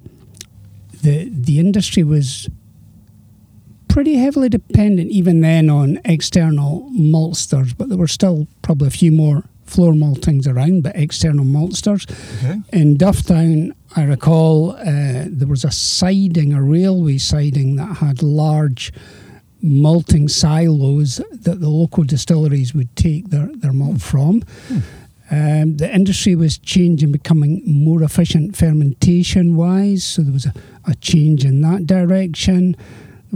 the 1.01 1.27
the 1.29 1.59
industry 1.59 2.03
was 2.03 2.47
pretty 3.89 4.15
heavily 4.15 4.47
dependent 4.49 5.11
even 5.11 5.41
then 5.41 5.69
on 5.69 5.99
external 6.05 6.89
maltsters, 6.91 7.77
but 7.77 7.89
there 7.89 7.97
were 7.97 8.07
still 8.07 8.47
probably 8.61 8.87
a 8.87 8.91
few 8.91 9.11
more 9.11 9.43
floor 9.73 9.93
maltings 9.93 10.47
around, 10.47 10.83
but 10.83 10.95
external 10.95 11.45
maltsters. 11.45 12.09
Okay. 12.37 12.61
In 12.71 12.97
Dufftown, 12.97 13.71
I 13.95 14.03
recall 14.03 14.71
uh, 14.71 15.25
there 15.27 15.47
was 15.47 15.63
a 15.63 15.71
siding, 15.71 16.53
a 16.53 16.61
railway 16.61 17.17
siding 17.17 17.75
that 17.77 17.97
had 17.97 18.21
large 18.21 18.93
malting 19.61 20.27
silos 20.27 21.21
that 21.31 21.59
the 21.59 21.69
local 21.69 22.03
distilleries 22.03 22.73
would 22.73 22.93
take 22.95 23.29
their, 23.29 23.47
their 23.55 23.73
malt 23.73 24.01
from. 24.01 24.43
Um, 25.31 25.77
the 25.77 25.89
industry 25.91 26.35
was 26.35 26.57
changing, 26.57 27.11
becoming 27.11 27.63
more 27.65 28.03
efficient 28.03 28.55
fermentation 28.55 29.55
wise, 29.55 30.03
so 30.03 30.21
there 30.21 30.33
was 30.33 30.45
a, 30.45 30.53
a 30.85 30.95
change 30.95 31.45
in 31.45 31.61
that 31.61 31.87
direction. 31.87 32.75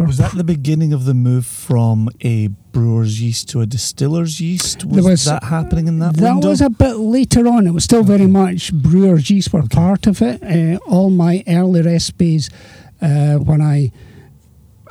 Was 0.06 0.18
that 0.18 0.34
the 0.34 0.44
beginning 0.44 0.94
of 0.94 1.06
the 1.06 1.16
move 1.16 1.46
from 1.48 2.08
a 2.22 2.48
brewer's 2.72 3.20
yeast 3.20 3.50
to 3.50 3.62
a 3.62 3.66
distiller's 3.66 4.40
yeast? 4.40 4.86
Was, 4.86 5.04
was- 5.04 5.26
that 5.26 5.44
happening 5.46 5.88
in 5.88 5.98
that, 6.00 6.16
That 6.18 6.34
window? 6.36 6.50
was 6.50 6.62
a 6.62 6.70
bit 6.70 6.98
later 6.98 7.48
on. 7.48 7.66
It 7.66 7.72
was 7.72 7.84
still 7.84 8.04
very 8.04 8.28
much 8.28 8.72
brewer's 8.72 9.30
yeast 9.32 9.52
were 9.52 9.64
part 9.64 10.06
of 10.06 10.22
it. 10.22 10.44
Uh, 10.44 10.78
all 10.86 11.10
my 11.10 11.44
early 11.48 11.82
recipes, 11.82 12.50
uh, 13.02 13.36
when 13.38 13.60
I 13.62 13.92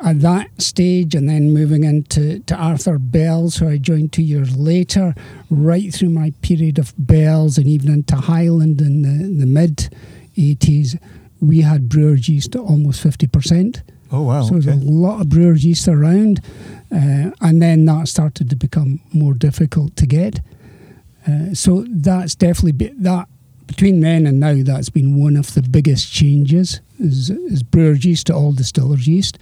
at 0.03 0.21
that 0.21 0.61
stage, 0.61 1.15
and 1.15 1.27
then 1.29 1.53
moving 1.55 1.85
into 1.85 2.41
to 2.41 2.55
Arthur 2.57 2.99
Bell's, 2.99 3.57
who 3.57 3.69
I 3.69 3.79
joined 3.79 4.13
two 4.13 4.23
years 4.23 4.55
later, 4.57 5.15
right 5.49 5.95
through 5.95 6.11
my 6.11 6.33
period 6.43 6.79
of 6.79 6.93
Bell's, 6.99 7.57
and 7.59 7.67
even 7.69 7.91
into 7.93 8.17
Highland 8.17 8.81
in 8.83 9.03
the, 9.03 9.41
the 9.41 9.47
mid 9.47 9.89
eighties, 10.37 10.97
we 11.41 11.61
had 11.63 11.89
brewer's 11.89 12.29
yeast 12.29 12.57
at 12.57 12.61
almost 12.61 13.01
fifty 13.01 13.27
percent. 13.29 13.83
Oh 14.13 14.23
wow. 14.23 14.43
So 14.43 14.59
there's 14.59 14.67
a 14.67 14.85
lot 14.85 15.21
of 15.21 15.29
brewer's 15.29 15.65
yeast 15.65 15.89
around, 15.89 16.41
uh, 16.93 17.31
and 17.41 17.61
then 17.63 17.85
that 17.87 18.09
started 18.09 18.51
to 18.51 18.57
become 18.57 19.01
more 19.13 19.35
difficult 19.35 19.97
to 19.97 20.07
get. 20.07 20.41
Uh, 21.27 21.55
so 21.55 21.85
that's 21.89 22.35
definitely 22.35 22.73
be, 22.73 22.89
that 22.99 23.29
between 23.67 24.01
then 24.01 24.27
and 24.27 24.39
now. 24.39 24.55
That's 24.63 24.91
been 24.91 25.21
one 25.21 25.37
of 25.37 25.55
the 25.55 25.63
biggest 25.63 26.13
changes 26.13 26.81
is, 26.99 27.31
is 27.31 27.63
brewer's 27.63 28.05
yeast 28.05 28.29
to 28.29 28.35
all 28.35 28.53
distillers 28.53 29.07
yeast. 29.07 29.39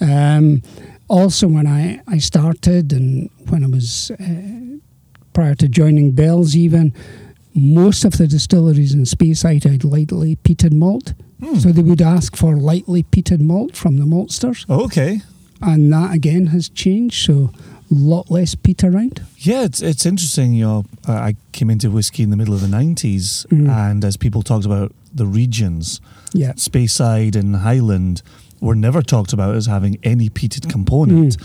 Um, 0.00 0.62
also, 1.08 1.48
when 1.48 1.66
I, 1.66 2.00
I 2.06 2.18
started 2.18 2.92
and 2.92 3.30
when 3.48 3.64
I 3.64 3.66
was 3.66 4.10
uh, 4.12 4.78
prior 5.32 5.54
to 5.56 5.68
joining 5.68 6.12
Bell's, 6.12 6.54
even 6.54 6.92
most 7.54 8.04
of 8.04 8.16
the 8.18 8.26
distilleries 8.26 8.94
in 8.94 9.02
Speyside 9.02 9.64
had 9.64 9.84
lightly 9.84 10.36
peated 10.36 10.72
malt. 10.72 11.14
So 11.58 11.70
they 11.72 11.82
would 11.82 12.02
ask 12.02 12.36
for 12.36 12.56
lightly 12.56 13.02
peated 13.02 13.40
malt 13.40 13.76
from 13.76 13.96
the 13.96 14.04
maltsters 14.04 14.68
okay. 14.68 15.20
and 15.62 15.92
that 15.92 16.14
again 16.14 16.46
has 16.48 16.68
changed. 16.68 17.24
So 17.26 17.50
a 17.90 17.94
lot 17.94 18.30
less 18.30 18.54
peat 18.54 18.84
around. 18.84 19.22
Yeah, 19.38 19.64
it's 19.64 19.82
it's 19.82 20.06
interesting. 20.06 20.54
You 20.54 20.64
know, 20.64 20.84
uh, 21.08 21.12
I 21.12 21.36
came 21.52 21.70
into 21.70 21.90
whiskey 21.90 22.22
in 22.22 22.30
the 22.30 22.36
middle 22.36 22.54
of 22.54 22.60
the 22.60 22.68
'90s, 22.68 23.46
Mm. 23.48 23.68
and 23.68 24.04
as 24.04 24.16
people 24.16 24.42
talked 24.42 24.64
about 24.66 24.92
the 25.14 25.26
regions, 25.26 26.00
Yeah, 26.32 26.52
Speyside 26.52 27.34
and 27.34 27.56
Highland 27.56 28.22
were 28.60 28.76
never 28.76 29.02
talked 29.02 29.32
about 29.32 29.56
as 29.56 29.66
having 29.66 29.98
any 30.04 30.28
peated 30.30 30.68
component. 30.70 31.36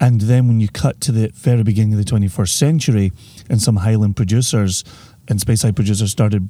And 0.00 0.20
then 0.22 0.48
when 0.48 0.60
you 0.60 0.68
cut 0.68 1.00
to 1.02 1.12
the 1.12 1.30
very 1.34 1.62
beginning 1.62 1.94
of 1.94 1.98
the 2.04 2.04
21st 2.04 2.54
century, 2.58 3.12
and 3.48 3.62
some 3.62 3.76
Highland 3.76 4.16
producers 4.16 4.84
and 5.28 5.38
Speyside 5.40 5.74
producers 5.76 6.10
started 6.10 6.48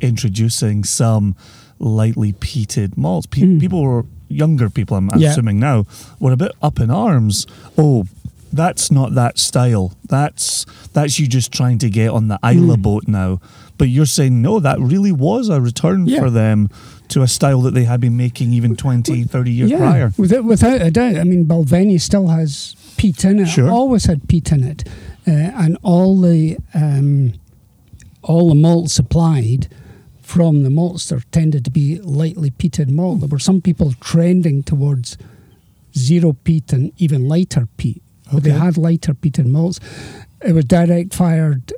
introducing 0.00 0.84
some 0.84 1.34
lightly 1.78 2.32
peated 2.32 2.96
malts, 2.96 3.26
Pe- 3.26 3.42
Mm. 3.42 3.60
people 3.60 3.82
were 3.82 4.04
younger 4.28 4.68
people. 4.70 4.96
I'm 4.96 5.10
Yeah. 5.16 5.30
assuming 5.30 5.58
now 5.60 5.84
were 6.18 6.32
a 6.32 6.36
bit 6.36 6.52
up 6.62 6.80
in 6.80 6.90
arms. 6.90 7.46
Oh. 7.78 8.04
That's 8.52 8.90
not 8.90 9.14
that 9.16 9.38
style. 9.38 9.92
That's 10.08 10.64
that's 10.94 11.18
you 11.18 11.26
just 11.26 11.52
trying 11.52 11.76
to 11.78 11.90
get 11.90 12.08
on 12.10 12.28
the 12.28 12.38
Islay 12.42 12.76
Mm. 12.76 12.82
boat 12.82 13.04
now. 13.06 13.38
But 13.76 13.90
you're 13.90 14.06
saying 14.06 14.40
no, 14.40 14.60
that 14.60 14.80
really 14.80 15.12
was 15.12 15.50
a 15.50 15.60
return 15.60 16.06
Yeah. 16.06 16.20
for 16.20 16.30
them 16.30 16.70
to 17.08 17.20
a 17.22 17.28
style 17.28 17.60
that 17.62 17.74
they 17.74 17.84
had 17.84 18.00
been 18.00 18.16
making 18.16 18.54
even 18.54 18.74
20, 18.74 19.24
30 19.24 19.50
years 19.50 19.70
yeah, 19.72 19.78
prior. 19.78 20.12
Without, 20.16 20.44
without 20.44 20.80
a 20.80 20.90
doubt. 20.90 21.16
I 21.16 21.24
mean, 21.24 21.44
Balvenie 21.44 22.00
still 22.00 22.28
has 22.28 22.74
peat 22.96 23.24
in 23.26 23.40
it. 23.40 23.46
Sure. 23.48 23.68
Always 23.70 24.06
had 24.06 24.26
peat 24.26 24.50
in 24.52 24.64
it, 24.64 24.88
uh, 25.26 25.30
and 25.32 25.76
all 25.82 26.18
the 26.18 26.56
um, 26.72 27.34
all 28.22 28.48
the 28.48 28.54
malt 28.54 28.90
supplied 28.90 29.68
from 30.26 30.64
the 30.64 30.70
maltster 30.70 31.22
tended 31.30 31.64
to 31.64 31.70
be 31.70 32.00
lightly 32.00 32.50
peated 32.50 32.90
malt. 32.90 33.20
There 33.20 33.28
were 33.28 33.38
some 33.38 33.62
people 33.62 33.92
trending 34.00 34.64
towards 34.64 35.16
zero 35.96 36.32
peat 36.32 36.72
and 36.72 36.92
even 36.98 37.28
lighter 37.28 37.68
peat. 37.76 38.02
But 38.32 38.42
they 38.42 38.50
had 38.50 38.76
lighter 38.76 39.14
peated 39.14 39.46
malts. 39.46 39.78
It 40.44 40.52
was 40.52 40.64
direct 40.64 41.14
fired 41.14 41.72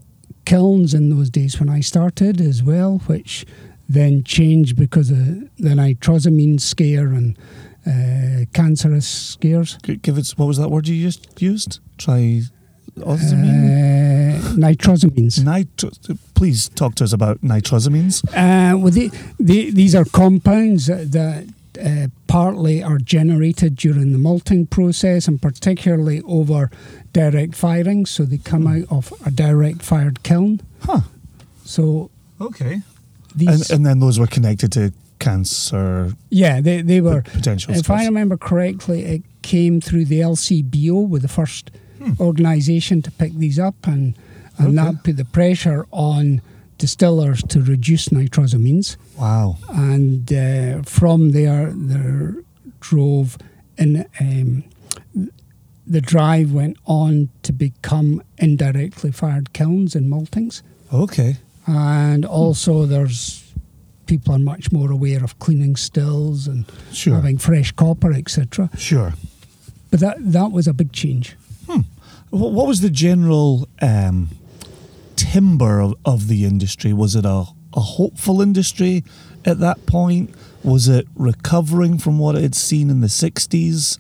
kilns 0.47 0.95
in 0.95 1.11
those 1.11 1.29
days 1.29 1.61
when 1.61 1.69
I 1.69 1.81
started 1.81 2.41
as 2.41 2.63
well, 2.63 3.03
which 3.07 3.45
then 3.87 4.25
changed 4.25 4.79
because 4.79 5.11
of 5.11 5.19
the 5.59 5.75
nitrosamine 5.75 6.59
scare 6.59 7.09
and 7.09 7.37
uh, 7.87 8.47
cancerous 8.55 9.07
scares. 9.07 9.77
Give 9.83 10.17
it. 10.17 10.31
what 10.39 10.47
was 10.47 10.57
that 10.57 10.71
word 10.71 10.89
you 10.89 11.03
just 11.05 11.43
used? 11.43 11.81
Try. 11.99 12.45
Uh, 13.03 14.41
nitrosamines. 14.57 15.45
Nitro- 15.45 15.91
please 16.35 16.69
talk 16.71 16.95
to 16.97 17.05
us 17.05 17.13
about 17.13 17.41
nitrosamines. 17.43 18.23
Uh, 18.29 18.77
well, 18.79 18.91
the, 18.93 19.11
the, 19.39 19.71
these 19.71 19.95
are 19.95 20.05
compounds 20.05 20.87
that, 20.87 21.47
uh, 21.85 22.09
partly 22.27 22.83
are 22.83 22.99
generated 22.99 23.77
during 23.77 24.13
the 24.13 24.19
malting 24.19 24.67
process 24.67 25.29
and 25.29 25.41
particularly 25.41 26.21
over 26.23 26.71
direct 27.13 27.55
firing. 27.55 28.05
So 28.07 28.25
they 28.25 28.39
come 28.39 28.67
out 28.67 28.85
of 28.91 29.13
a 29.25 29.31
direct 29.31 29.83
fired 29.83 30.23
kiln. 30.25 30.61
Huh. 30.83 31.03
So 31.65 32.11
Okay. 32.41 32.81
these, 33.35 33.49
And, 33.71 33.71
and 33.79 33.87
then 33.87 34.01
those 34.01 34.19
were 34.19 34.27
connected 34.27 34.73
to 34.73 34.93
cancer 35.21 36.13
yeah, 36.31 36.61
they, 36.61 36.81
they 36.83 37.01
were. 37.01 37.23
potential. 37.23 37.75
If 37.75 37.91
I 37.91 38.05
remember 38.07 38.37
correctly, 38.37 39.05
it 39.05 39.23
came 39.43 39.81
through 39.81 40.05
the 40.07 40.21
LCBO 40.21 41.09
with 41.09 41.23
the 41.23 41.29
first 41.29 41.71
organisation 42.21 43.03
to 43.03 43.11
pick 43.11 43.33
these 43.35 43.59
up, 43.59 43.87
and 43.87 44.15
and 44.59 44.73
Hmm. 44.73 44.79
Okay. 44.79 44.93
that 44.93 45.05
put 45.05 45.17
the 45.17 45.25
pressure 45.25 45.87
on 45.93 46.41
distillers 46.79 47.43
to 47.49 47.61
reduce 47.61 48.09
nitrosamines. 48.09 48.97
wow. 49.19 49.57
and 49.69 50.33
uh, 50.33 50.83
from 50.83 51.31
there, 51.33 51.73
there 51.75 52.35
drove 52.81 53.37
in. 53.77 54.05
Um, 54.21 54.65
the 55.91 56.01
drive 56.03 56.53
went 56.53 56.77
on 56.85 57.31
to 57.43 57.51
become 57.53 58.23
indirectly 58.37 59.11
fired 59.11 59.55
kilns 59.55 59.95
and 59.97 60.11
maltings, 60.13 60.61
Okay. 60.93 61.37
and 61.67 62.27
also 62.27 62.85
there's 62.85 63.43
people 64.05 64.35
are 64.35 64.39
much 64.39 64.71
more 64.71 64.91
aware 64.91 65.25
of 65.25 65.39
cleaning 65.39 65.77
stills 65.77 66.47
and 66.47 66.67
Sure. 66.93 67.15
having 67.15 67.39
fresh 67.39 67.73
copper, 67.73 68.13
etc. 68.13 68.69
Sure. 68.77 69.15
But 69.91 70.01
that 70.01 70.17
that 70.33 70.53
was 70.53 70.67
a 70.69 70.75
big 70.75 70.93
change. 70.93 71.37
What, 72.31 72.53
what 72.53 72.67
was 72.67 72.81
the 72.81 72.91
general 72.91 73.69
um, 73.81 74.31
timber 75.17 75.81
of, 75.81 75.95
of 76.05 76.29
the 76.29 76.45
industry? 76.45 76.93
Was 76.93 77.15
it 77.15 77.25
a, 77.25 77.45
a 77.75 77.81
hopeful 77.81 78.41
industry 78.41 79.05
at 79.45 79.61
that 79.61 79.87
point? 79.87 80.35
Was 80.65 80.89
it 80.89 81.07
recovering 81.15 81.99
from 81.99 82.19
what 82.19 82.35
it 82.35 82.43
had 82.43 82.55
seen 82.55 82.91
in 82.91 83.01
the 83.01 83.07
60s? 83.07 83.99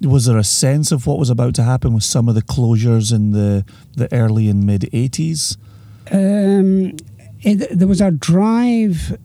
Was 0.00 0.26
there 0.26 0.38
a 0.38 0.44
sense 0.44 0.92
of 0.92 1.06
what 1.06 1.18
was 1.18 1.28
about 1.30 1.54
to 1.56 1.62
happen 1.62 1.92
with 1.92 2.04
some 2.04 2.28
of 2.28 2.34
the 2.34 2.42
closures 2.42 3.12
in 3.14 3.32
the, 3.32 3.64
the 3.96 4.12
early 4.14 4.48
and 4.48 4.64
mid 4.64 4.82
80s? 4.92 5.56
Um, 6.10 6.96
it, 7.42 7.78
there 7.78 7.86
was 7.86 8.00
a 8.00 8.10
drive. 8.10 9.18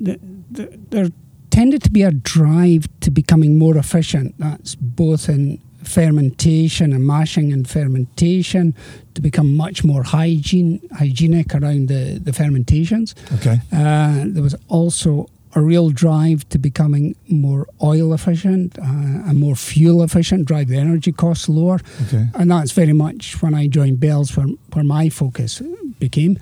The, 0.00 0.18
the, 0.50 0.78
there 0.90 1.08
tended 1.50 1.82
to 1.82 1.90
be 1.90 2.02
a 2.02 2.10
drive 2.10 2.86
to 3.00 3.10
becoming 3.10 3.58
more 3.58 3.76
efficient. 3.76 4.34
That's 4.38 4.74
both 4.74 5.28
in 5.28 5.60
fermentation 5.86 6.92
and 6.92 7.06
mashing 7.06 7.52
and 7.52 7.68
fermentation 7.68 8.74
to 9.14 9.20
become 9.22 9.56
much 9.56 9.84
more 9.84 10.02
hygiene 10.02 10.80
hygienic 10.92 11.54
around 11.54 11.88
the, 11.88 12.18
the 12.22 12.32
fermentations. 12.32 13.14
Okay. 13.34 13.60
Uh, 13.72 14.24
there 14.26 14.42
was 14.42 14.54
also 14.68 15.28
a 15.54 15.60
real 15.60 15.88
drive 15.88 16.46
to 16.50 16.58
becoming 16.58 17.14
more 17.28 17.66
oil 17.82 18.12
efficient 18.12 18.78
uh, 18.78 18.82
and 19.28 19.38
more 19.38 19.56
fuel 19.56 20.02
efficient, 20.02 20.46
drive 20.46 20.68
the 20.68 20.76
energy 20.76 21.12
costs 21.12 21.48
lower. 21.48 21.80
Okay. 22.06 22.26
And 22.34 22.50
that's 22.50 22.72
very 22.72 22.92
much 22.92 23.40
when 23.40 23.54
I 23.54 23.66
joined 23.68 23.98
Bell's 23.98 24.36
where, 24.36 24.48
where 24.72 24.84
my 24.84 25.08
focus 25.08 25.62
became. 25.98 26.38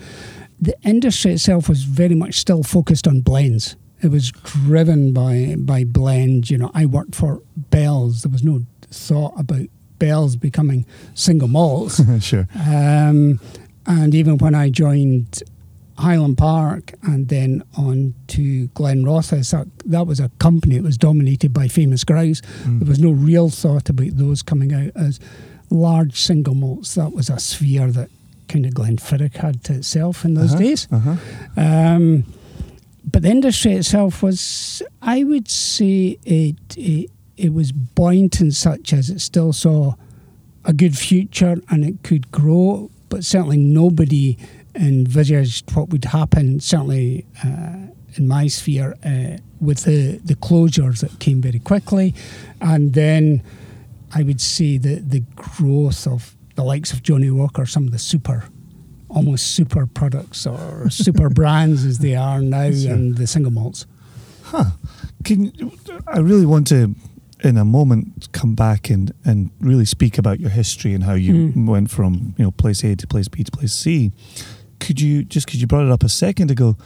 The 0.60 0.74
industry 0.82 1.32
itself 1.34 1.68
was 1.68 1.84
very 1.84 2.14
much 2.16 2.34
still 2.38 2.62
focused 2.62 3.06
on 3.06 3.20
blends. 3.20 3.76
it 4.02 4.10
was 4.10 4.30
driven 4.32 5.12
by 5.12 5.56
by 5.58 5.84
blend. 5.84 6.50
You 6.50 6.58
know, 6.58 6.70
I 6.74 6.84
worked 6.86 7.14
for 7.14 7.40
Bell's. 7.70 8.22
There 8.22 8.32
was 8.32 8.44
no 8.44 8.60
thought 8.94 9.34
about 9.38 9.66
Bell's 9.98 10.36
becoming 10.36 10.86
single 11.14 11.48
malts. 11.48 12.00
sure. 12.24 12.48
Um, 12.54 13.40
and 13.86 14.14
even 14.14 14.38
when 14.38 14.54
I 14.54 14.70
joined 14.70 15.42
Highland 15.98 16.36
Park 16.38 16.92
and 17.02 17.28
then 17.28 17.62
on 17.76 18.14
to 18.28 18.68
Glenrothes, 18.68 19.50
that, 19.52 19.68
that 19.86 20.06
was 20.06 20.18
a 20.20 20.30
company 20.38 20.76
that 20.76 20.82
was 20.82 20.98
dominated 20.98 21.52
by 21.52 21.68
famous 21.68 22.02
grouse. 22.04 22.40
There 22.66 22.88
was 22.88 22.98
no 22.98 23.10
real 23.10 23.50
thought 23.50 23.88
about 23.88 24.16
those 24.16 24.42
coming 24.42 24.72
out 24.74 24.90
as 24.96 25.20
large 25.70 26.18
single 26.20 26.54
malts. 26.54 26.94
That 26.94 27.12
was 27.12 27.30
a 27.30 27.38
sphere 27.38 27.90
that 27.92 28.10
kind 28.48 28.66
of 28.66 28.72
Glenfiddich 28.74 29.36
had 29.36 29.62
to 29.64 29.74
itself 29.74 30.24
in 30.24 30.34
those 30.34 30.52
Uh-huh, 30.54 30.62
days. 30.62 30.88
Uh-huh. 30.90 31.16
Um, 31.56 32.24
but 33.10 33.22
the 33.22 33.30
industry 33.30 33.72
itself 33.74 34.22
was, 34.22 34.82
I 35.02 35.24
would 35.24 35.48
say, 35.48 36.18
it, 36.24 36.56
it 36.76 37.10
it 37.36 37.52
was 37.52 37.72
buoyant 37.72 38.40
and 38.40 38.54
such 38.54 38.92
as 38.92 39.10
it 39.10 39.20
still 39.20 39.52
saw 39.52 39.94
a 40.64 40.72
good 40.72 40.96
future 40.96 41.56
and 41.70 41.84
it 41.84 42.02
could 42.02 42.30
grow, 42.30 42.90
but 43.08 43.24
certainly 43.24 43.58
nobody 43.58 44.36
envisaged 44.74 45.70
what 45.74 45.88
would 45.90 46.04
happen. 46.04 46.60
Certainly 46.60 47.26
uh, 47.44 47.76
in 48.16 48.28
my 48.28 48.46
sphere, 48.48 48.94
uh, 49.04 49.38
with 49.60 49.84
the 49.84 50.18
the 50.24 50.34
closures 50.36 51.00
that 51.00 51.18
came 51.18 51.40
very 51.40 51.58
quickly, 51.58 52.14
and 52.60 52.92
then 52.94 53.42
I 54.14 54.22
would 54.22 54.40
say 54.40 54.78
the 54.78 54.96
the 55.00 55.20
growth 55.36 56.06
of 56.06 56.34
the 56.54 56.62
likes 56.64 56.92
of 56.92 57.02
Johnnie 57.02 57.30
Walker, 57.30 57.66
some 57.66 57.84
of 57.86 57.92
the 57.92 57.98
super 57.98 58.44
almost 59.08 59.54
super 59.54 59.86
products 59.86 60.46
or 60.46 60.88
super 60.90 61.28
brands 61.38 61.84
as 61.84 61.98
they 61.98 62.14
are 62.16 62.40
now 62.40 62.70
Sure. 62.70 62.92
and 62.92 63.16
the 63.16 63.26
single 63.26 63.52
malts. 63.52 63.86
Can 65.24 65.52
I 66.06 66.18
really 66.18 66.46
want 66.46 66.66
to, 66.68 66.94
in 67.44 67.56
a 67.56 67.64
moment, 67.64 68.28
come 68.32 68.54
back 68.54 68.88
and, 68.90 69.12
and 69.24 69.50
really 69.60 69.84
speak 69.84 70.16
about 70.18 70.40
your 70.40 70.50
history 70.50 70.94
and 70.94 71.04
how 71.04 71.14
you 71.14 71.34
Mm. 71.52 71.66
went 71.66 71.90
from 71.90 72.34
you 72.38 72.44
know 72.44 72.50
place 72.50 72.82
A 72.84 72.96
to 72.96 73.06
place 73.06 73.28
B 73.28 73.44
to 73.44 73.50
place 73.52 73.72
C. 73.72 74.10
Could 74.80 75.00
you 75.00 75.24
just 75.24 75.46
because 75.46 75.60
you 75.60 75.66
brought 75.66 75.84
it 75.86 75.92
up 75.92 76.02
a 76.02 76.08
second 76.08 76.50
ago? 76.50 76.76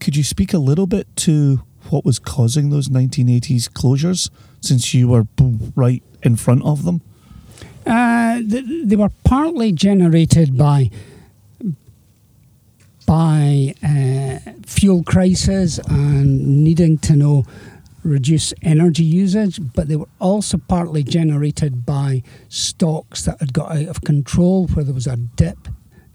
Could 0.00 0.16
you 0.16 0.24
speak 0.24 0.52
a 0.54 0.58
little 0.58 0.86
bit 0.86 1.06
to 1.26 1.62
what 1.90 2.04
was 2.04 2.18
causing 2.18 2.70
those 2.70 2.88
1980s 2.88 3.68
closures, 3.70 4.28
since 4.60 4.92
you 4.92 5.08
were 5.08 5.26
right 5.76 6.02
in 6.22 6.36
front 6.36 6.64
of 6.64 6.84
them? 6.84 7.00
Uh, 7.86 8.40
th- 8.40 8.64
they 8.84 8.96
were 8.96 9.12
partly 9.24 9.70
generated 9.72 10.56
by 10.58 10.90
by 13.06 13.72
uh, 13.84 14.38
fuel 14.66 15.02
crisis 15.04 15.78
and 15.88 16.64
needing 16.64 16.98
to 16.98 17.14
know 17.14 17.44
reduce 18.06 18.54
energy 18.62 19.02
usage, 19.02 19.60
but 19.74 19.88
they 19.88 19.96
were 19.96 20.08
also 20.20 20.58
partly 20.58 21.02
generated 21.02 21.84
by 21.84 22.22
stocks 22.48 23.24
that 23.24 23.40
had 23.40 23.52
got 23.52 23.72
out 23.72 23.88
of 23.88 24.02
control, 24.02 24.66
where 24.68 24.84
there 24.84 24.94
was 24.94 25.06
a 25.06 25.16
dip 25.16 25.68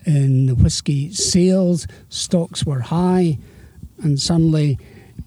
in 0.06 0.48
the 0.48 0.56
whisky 0.56 1.12
sales. 1.12 1.86
Stocks 2.10 2.66
were 2.66 2.80
high, 2.80 3.38
and 4.02 4.20
suddenly 4.20 4.80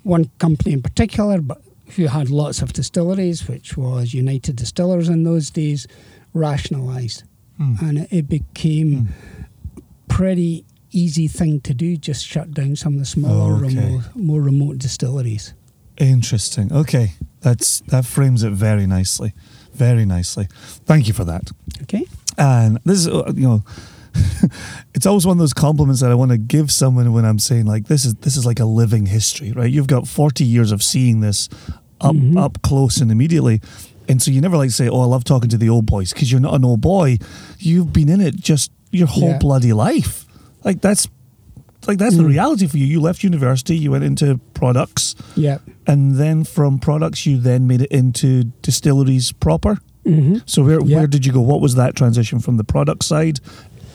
one 0.03 0.31
company 0.39 0.73
in 0.73 0.83
particular, 0.83 1.41
but 1.41 1.61
who 1.97 2.07
had 2.07 2.31
lots 2.31 2.63
of 2.63 2.73
distilleries, 2.73 3.47
which 3.47 3.77
was 3.77 4.15
United 4.15 4.57
Distillers 4.57 5.09
in 5.09 5.23
those 5.23 5.51
days, 5.51 5.87
rationalised, 6.33 7.25
hmm. 7.59 7.75
and 7.81 8.09
it, 8.11 8.29
became 8.29 9.07
hmm. 9.07 9.81
pretty 10.09 10.65
easy 10.91 11.29
thing 11.29 11.61
to 11.61 11.75
do. 11.75 11.97
Just 11.97 12.27
shut 12.27 12.53
down 12.53 12.75
some 12.77 12.95
of 12.95 13.01
the 13.01 13.05
smaller, 13.05 13.65
Okay. 13.65 13.77
remote, 13.77 14.03
more 14.15 14.41
remote 14.41 14.79
distilleries. 14.79 15.55
Interesting. 15.99 16.73
Okay, 16.73 17.13
that's 17.41 17.81
that 17.89 18.05
frames 18.05 18.43
it 18.43 18.53
very 18.53 18.87
nicely, 18.87 19.33
very 19.75 20.05
nicely. 20.05 20.49
Thank 20.87 21.07
you 21.09 21.15
for 21.15 21.25
that. 21.25 21.51
Okay. 21.83 22.05
And 22.37 22.79
this 22.85 22.99
is, 23.01 23.09
uh, 23.09 23.33
you 23.35 23.47
know, 23.49 23.63
it's 24.95 25.07
always 25.07 25.27
one 25.27 25.37
of 25.37 25.39
those 25.39 25.53
compliments 25.53 26.01
that 26.01 26.11
I 26.11 26.15
want 26.15 26.31
to 26.33 26.39
give 26.39 26.71
someone 26.73 27.13
when 27.13 27.25
I'm 27.25 27.39
saying 27.39 27.67
like 27.67 27.87
this 27.87 28.05
is 28.05 28.15
this 28.17 28.37
is 28.37 28.45
like 28.45 28.61
a 28.61 28.65
living 28.65 29.07
history, 29.07 29.53
right? 29.53 29.71
You've 29.71 29.87
got 29.87 30.09
40 30.09 30.45
years 30.45 30.73
of 30.73 30.83
seeing 30.83 31.21
this 31.21 31.49
up 32.01 32.15
Mhm. 32.17 32.37
up 32.37 32.61
close 32.63 33.01
and 33.01 33.11
immediately. 33.11 33.61
And 34.09 34.21
so 34.21 34.31
you 34.31 34.41
never 34.41 34.57
like 34.57 34.71
say, 34.71 34.89
"Oh, 34.89 35.01
I 35.01 35.07
love 35.07 35.25
talking 35.25 35.49
to 35.51 35.57
the 35.57 35.69
old 35.71 35.87
boys," 35.87 36.13
because 36.13 36.31
you're 36.31 36.41
not 36.41 36.55
an 36.55 36.65
old 36.65 36.81
boy. 36.81 37.19
You've 37.59 37.93
been 37.93 38.09
in 38.09 38.21
it 38.21 38.37
just 38.37 38.71
your 38.91 39.07
whole 39.07 39.31
Yeah. 39.31 39.39
bloody 39.39 39.73
life. 39.73 40.27
Like 40.65 40.81
that's 40.81 41.09
like 41.87 41.99
that's 41.99 42.17
the 42.17 42.23
Mm. 42.23 42.29
reality 42.29 42.67
for 42.67 42.79
you. 42.79 42.87
You 42.87 43.01
left 43.01 43.23
university, 43.25 43.77
you 43.77 43.91
went 43.93 44.05
into 44.05 44.41
products, 44.55 45.15
Yeah. 45.37 45.59
And 45.87 46.17
then 46.17 46.45
from 46.45 46.79
products 46.79 47.27
you 47.27 47.39
then 47.39 47.67
made 47.67 47.83
it 47.83 47.91
into 47.91 48.45
distilleries 48.63 49.33
proper. 49.33 49.79
hmm 50.05 50.37
So 50.47 50.63
where 50.65 50.81
Yeah. 50.85 50.97
where 50.97 51.07
did 51.07 51.25
you 51.27 51.33
go? 51.33 51.41
What 51.41 51.61
was 51.61 51.75
that 51.75 51.95
transition 51.95 52.41
from 52.41 52.57
the 52.57 52.65
product 52.65 53.05
side 53.05 53.41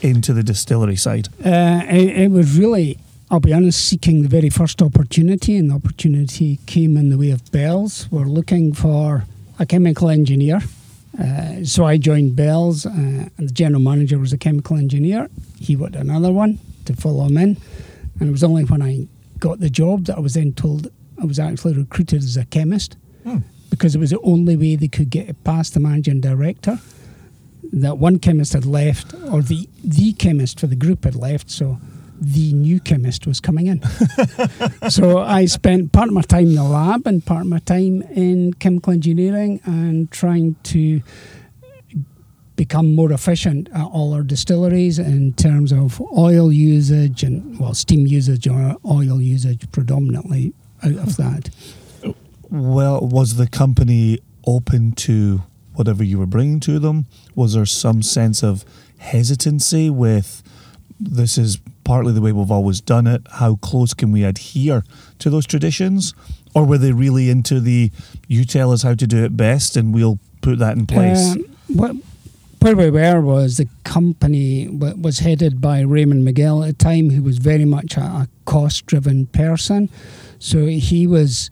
into 0.01 0.33
the 0.33 0.43
distillery 0.43 0.95
side? 0.95 1.27
Uh, 1.45 1.81
it, 1.89 2.09
it 2.23 2.31
was 2.31 2.57
really, 2.57 2.97
I'll 3.29 3.39
be 3.39 3.53
honest, 3.53 3.85
seeking 3.85 4.21
the 4.23 4.29
very 4.29 4.49
first 4.49 4.81
opportunity, 4.81 5.55
and 5.57 5.69
the 5.69 5.75
opportunity 5.75 6.59
came 6.65 6.97
in 6.97 7.09
the 7.09 7.17
way 7.17 7.31
of 7.31 7.41
Bell's. 7.51 8.07
We're 8.11 8.25
looking 8.39 8.73
for 8.73 9.25
a 9.59 9.65
chemical 9.65 10.09
engineer. 10.09 10.61
Uh, 11.19 11.65
so 11.65 11.83
I 11.85 11.97
joined 11.97 12.35
Bell's, 12.35 12.85
uh, 12.85 12.91
and 13.37 13.49
the 13.49 13.53
general 13.53 13.81
manager 13.81 14.17
was 14.19 14.31
a 14.31 14.37
chemical 14.37 14.77
engineer. 14.77 15.27
He 15.59 15.75
wanted 15.75 16.01
another 16.01 16.31
one 16.31 16.59
to 16.85 16.93
follow 16.95 17.25
him 17.25 17.37
in. 17.37 17.57
And 18.19 18.29
it 18.29 18.31
was 18.31 18.43
only 18.43 18.63
when 18.63 18.81
I 18.81 19.07
got 19.39 19.59
the 19.59 19.69
job 19.69 20.05
that 20.05 20.17
I 20.17 20.21
was 20.21 20.33
then 20.33 20.53
told 20.53 20.87
I 21.21 21.25
was 21.25 21.39
actually 21.39 21.73
recruited 21.73 22.23
as 22.23 22.37
a 22.37 22.45
chemist 22.45 22.97
hmm. 23.23 23.39
because 23.69 23.95
it 23.95 23.99
was 23.99 24.11
the 24.11 24.19
only 24.21 24.55
way 24.55 24.75
they 24.75 24.87
could 24.87 25.09
get 25.09 25.29
it 25.29 25.43
past 25.43 25.73
the 25.73 25.79
managing 25.79 26.21
director. 26.21 26.79
That 27.71 27.97
one 27.97 28.19
chemist 28.19 28.53
had 28.53 28.65
left, 28.65 29.13
or 29.31 29.41
the 29.41 29.69
the 29.83 30.13
chemist 30.13 30.59
for 30.59 30.67
the 30.67 30.75
group 30.75 31.03
had 31.03 31.15
left, 31.15 31.51
so 31.51 31.79
the 32.19 32.51
new 32.53 32.79
chemist 32.79 33.27
was 33.27 33.39
coming 33.39 33.67
in. 33.67 33.81
so 34.89 35.19
I 35.19 35.45
spent 35.45 35.91
part 35.91 36.09
of 36.09 36.13
my 36.13 36.21
time 36.21 36.47
in 36.47 36.55
the 36.55 36.63
lab 36.63 37.07
and 37.07 37.25
part 37.25 37.41
of 37.41 37.47
my 37.47 37.59
time 37.59 38.01
in 38.01 38.53
chemical 38.55 38.93
engineering 38.93 39.61
and 39.65 40.11
trying 40.11 40.55
to 40.63 41.01
become 42.55 42.93
more 42.93 43.13
efficient 43.13 43.69
at 43.73 43.85
all 43.85 44.13
our 44.13 44.21
distilleries 44.21 44.99
in 44.99 45.31
terms 45.33 45.71
of 45.71 46.01
oil 46.17 46.51
usage 46.51 47.23
and 47.23 47.57
well 47.57 47.73
steam 47.73 48.05
usage 48.05 48.49
or 48.49 48.75
oil 48.85 49.21
usage 49.21 49.71
predominantly 49.71 50.53
out 50.83 50.91
of 50.95 51.17
that. 51.17 51.49
Well, 52.49 53.01
was 53.01 53.35
the 53.35 53.47
company 53.47 54.19
open 54.45 54.93
to 54.93 55.43
whatever 55.73 56.03
you 56.03 56.17
were 56.17 56.25
bringing 56.25 56.59
to 56.61 56.79
them? 56.79 57.05
Was 57.35 57.53
there 57.53 57.65
some 57.65 58.01
sense 58.01 58.43
of 58.43 58.65
hesitancy 58.97 59.89
with 59.89 60.43
this 60.99 61.37
is 61.37 61.59
partly 61.83 62.11
the 62.11 62.21
way 62.21 62.31
we've 62.31 62.51
always 62.51 62.81
done 62.81 63.07
it? 63.07 63.21
How 63.33 63.55
close 63.55 63.93
can 63.93 64.11
we 64.11 64.23
adhere 64.23 64.83
to 65.19 65.29
those 65.29 65.45
traditions? 65.45 66.13
Or 66.53 66.65
were 66.65 66.77
they 66.77 66.91
really 66.91 67.29
into 67.29 67.59
the 67.59 67.91
you 68.27 68.43
tell 68.43 68.71
us 68.71 68.83
how 68.83 68.95
to 68.95 69.07
do 69.07 69.23
it 69.23 69.37
best 69.37 69.77
and 69.77 69.93
we'll 69.93 70.19
put 70.41 70.59
that 70.59 70.75
in 70.77 70.85
place? 70.87 71.33
Um, 71.33 71.55
what, 71.69 71.95
where 72.59 72.75
we 72.75 72.89
were 72.89 73.21
was 73.21 73.57
the 73.57 73.67
company 73.83 74.67
wa- 74.67 74.93
was 74.99 75.19
headed 75.19 75.59
by 75.61 75.81
Raymond 75.81 76.23
Miquel 76.25 76.63
at 76.63 76.77
the 76.77 76.83
time, 76.83 77.09
who 77.09 77.23
was 77.23 77.37
very 77.37 77.65
much 77.65 77.97
a, 77.97 78.01
a 78.01 78.27
cost-driven 78.45 79.27
person. 79.27 79.89
So 80.39 80.65
he 80.67 81.07
was 81.07 81.49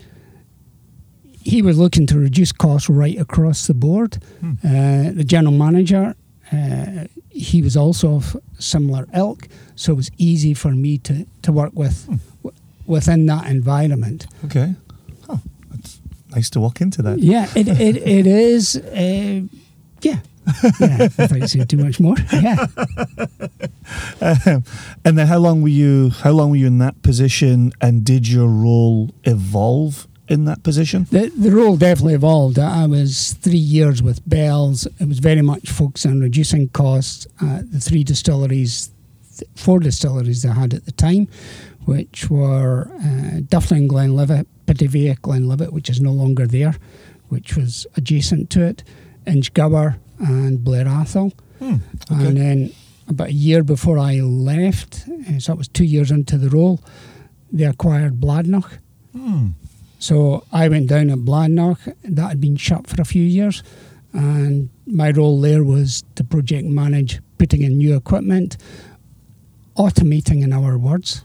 he 1.41 1.61
was 1.61 1.77
looking 1.77 2.05
to 2.07 2.17
reduce 2.19 2.51
costs 2.51 2.89
right 2.89 3.17
across 3.17 3.67
the 3.67 3.73
board. 3.73 4.17
Uh, 4.43 5.11
the 5.13 5.23
general 5.25 5.53
manager, 5.53 6.13
uh, 6.51 7.05
he 7.29 7.61
was 7.61 7.77
also 7.77 8.15
of 8.15 8.35
similar 8.59 9.07
ilk, 9.13 9.47
so 9.75 9.93
it 9.93 9.95
was 9.95 10.11
easy 10.17 10.53
for 10.53 10.71
me 10.71 10.97
to, 10.97 11.25
to 11.43 11.51
work 11.53 11.71
with 11.73 12.05
w- 12.43 12.55
within 12.85 13.25
that 13.27 13.45
environment. 13.47 14.27
okay. 14.45 14.75
Huh. 15.25 15.37
That's 15.71 16.01
nice 16.35 16.49
to 16.51 16.59
walk 16.59 16.81
into 16.81 17.01
that. 17.03 17.19
Yeah, 17.19 17.47
it 17.55 17.67
it, 17.69 17.95
it 17.97 18.27
is. 18.27 18.75
Uh, 18.75 19.41
yeah. 20.01 20.19
Yeah, 20.79 21.09
without 21.17 21.49
saying 21.49 21.67
too 21.67 21.77
much 21.77 21.99
more. 21.99 22.15
Yeah. 22.33 22.67
Um, 24.21 24.63
and 25.05 25.17
then 25.17 25.27
how 25.27 25.37
long 25.37 25.61
were 25.61 25.69
you 25.69 26.09
how 26.09 26.31
long 26.31 26.49
were 26.51 26.57
you 26.57 26.67
in 26.67 26.77
that 26.79 27.01
position 27.01 27.71
and 27.81 28.03
did 28.03 28.27
your 28.27 28.47
role 28.47 29.11
evolve 29.23 30.07
in 30.27 30.45
that 30.45 30.63
position? 30.63 31.07
The, 31.09 31.29
the 31.29 31.51
role 31.51 31.77
definitely 31.77 32.13
evolved. 32.13 32.59
I 32.59 32.85
was 32.85 33.33
three 33.33 33.57
years 33.57 34.03
with 34.03 34.27
Bell's. 34.27 34.85
It 34.99 35.07
was 35.07 35.19
very 35.19 35.41
much 35.41 35.69
focused 35.69 36.05
on 36.05 36.19
reducing 36.19 36.69
costs 36.69 37.27
at 37.41 37.71
the 37.71 37.79
three 37.79 38.03
distilleries, 38.03 38.91
four 39.55 39.79
distilleries 39.79 40.43
they 40.43 40.49
had 40.49 40.73
at 40.73 40.85
the 40.85 40.91
time, 40.91 41.27
which 41.85 42.29
were 42.29 42.89
uh, 42.95 43.39
Dufftown 43.41 43.87
Glenlivet, 43.87 44.47
Pittyvaich 44.65 45.21
Glenlivet, 45.21 45.71
which 45.71 45.89
is 45.89 46.01
no 46.01 46.11
longer 46.11 46.45
there, 46.45 46.75
which 47.29 47.55
was 47.55 47.87
adjacent 47.95 48.49
to 48.51 48.63
it, 48.65 48.83
Inchgower 49.25 49.97
and 50.19 50.63
Blair 50.63 50.87
Athol. 50.87 51.31
okay. 51.61 51.79
And 52.27 52.37
then 52.37 52.73
about 53.07 53.29
a 53.29 53.33
year 53.33 53.63
before 53.63 53.97
I 53.99 54.19
left, 54.19 55.05
uh, 55.07 55.39
so 55.39 55.51
that 55.51 55.57
was 55.57 55.67
two 55.67 55.85
years 55.85 56.11
into 56.11 56.37
the 56.37 56.49
role, 56.49 56.81
they 57.51 57.63
acquired 57.65 58.19
Bladnoch. 58.19 58.79
So 59.99 60.43
I 60.51 60.67
went 60.69 60.87
down 60.89 61.09
at 61.09 61.19
Bladnoch. 61.19 61.91
That 62.03 62.27
had 62.29 62.39
been 62.41 62.55
shut 62.55 62.87
for 62.87 63.01
a 63.01 63.05
few 63.05 63.23
years, 63.23 63.63
and 64.13 64.69
my 64.85 65.09
role 65.11 65.41
there 65.41 65.63
was 65.63 66.03
to 66.15 66.23
project 66.23 66.67
manage 66.67 67.19
putting 67.37 67.61
in 67.63 67.77
new 67.77 67.95
equipment, 67.95 68.57
automating, 69.75 70.43
in 70.43 70.53
our 70.53 70.77
words, 70.77 71.23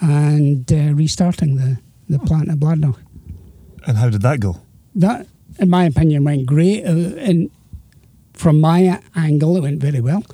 and 0.00 0.70
uh, 0.72 0.94
restarting 0.94 1.56
the 1.56 1.78
the 2.08 2.18
plant 2.18 2.48
at 2.50 2.58
Bladnoch. 2.58 2.98
And 3.86 3.96
how 3.96 4.08
did 4.10 4.22
that 4.22 4.40
go? 4.40 4.60
That, 4.94 5.26
in 5.58 5.68
my 5.70 5.84
opinion, 5.84 6.24
went 6.24 6.46
great. 6.46 6.84
Uh, 6.84 7.16
and 7.18 7.50
from 8.34 8.60
my 8.60 9.00
angle, 9.16 9.56
it 9.56 9.60
went 9.62 9.80
very 9.80 10.00
well. 10.00 10.24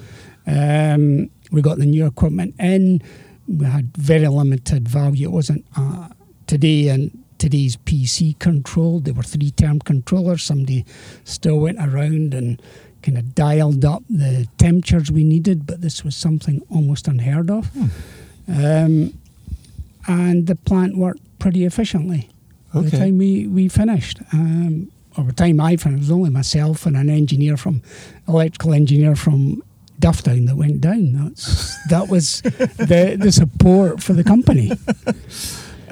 Um, 0.47 1.31
we 1.53 1.63
got 1.63 1.79
the 1.79 1.87
new 1.87 2.07
equipment 2.07 2.55
in. 2.59 3.03
We 3.47 3.67
had 3.67 3.97
very 3.97 4.27
limited 4.29 4.89
value. 4.89 5.29
It 5.29 5.33
wasn't 5.33 5.65
uh, 5.77 6.09
today 6.47 6.89
and 6.89 7.23
today's 7.39 7.77
PC 7.77 8.39
controlled. 8.39 9.05
They 9.05 9.13
were 9.13 9.23
three 9.23 9.51
term 9.51 9.81
controllers. 9.81 10.43
Somebody 10.43 10.85
still 11.25 11.59
went 11.59 11.79
around 11.79 12.35
and 12.35 12.61
kind 13.03 13.17
of 13.19 13.35
dialed 13.35 13.85
up 13.85 14.03
the 14.11 14.47
temperatures 14.59 15.11
we 15.11 15.25
needed, 15.25 15.67
but 15.67 15.81
this 15.81 16.05
was 16.05 16.15
something 16.15 16.63
almost 16.71 17.09
unheard 17.09 17.51
of. 17.51 17.71
Um, 18.49 19.15
and 20.07 20.47
the 20.47 20.57
plant 20.57 20.97
worked 20.97 21.23
pretty 21.39 21.65
efficiently. 21.65 22.29
By 22.75 22.83
the 22.83 22.91
time 22.99 23.19
we, 23.19 23.47
we 23.49 23.69
finished, 23.69 24.21
um, 24.33 24.93
or 25.17 25.25
the 25.25 25.33
time 25.33 25.61
I 25.61 25.77
found 25.77 25.97
it 25.97 25.99
was 26.01 26.11
only 26.11 26.31
myself 26.31 26.87
and 26.87 26.97
an 26.97 27.11
engineer 27.11 27.57
from, 27.57 27.83
electrical 28.29 28.73
engineer 28.75 29.17
from 29.17 29.63
Dufftown 30.01 30.47
that 30.47 30.57
went 30.57 30.81
down. 30.81 31.13
That's 31.13 31.77
that 31.89 32.09
was 32.09 32.41
the 32.43 33.17
the 33.21 33.31
support 33.33 34.03
for 34.03 34.13
the 34.15 34.25
company. 34.25 34.73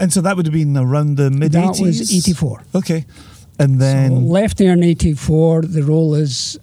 And 0.00 0.12
so 0.12 0.20
that 0.20 0.36
would 0.36 0.46
have 0.46 0.52
been 0.52 0.76
around 0.76 1.16
the 1.16 1.28
mid 1.28 1.50
That 1.52 1.74
80s? 1.74 1.80
was 1.82 2.14
eighty 2.14 2.32
four. 2.32 2.62
Okay. 2.72 3.04
And 3.58 3.72
So 3.72 3.78
then, 3.86 4.28
left 4.28 4.56
there 4.58 4.72
in 4.72 4.84
eighty 4.84 5.12
four. 5.14 5.62
The 5.62 5.82
role 5.82 6.14
as 6.14 6.56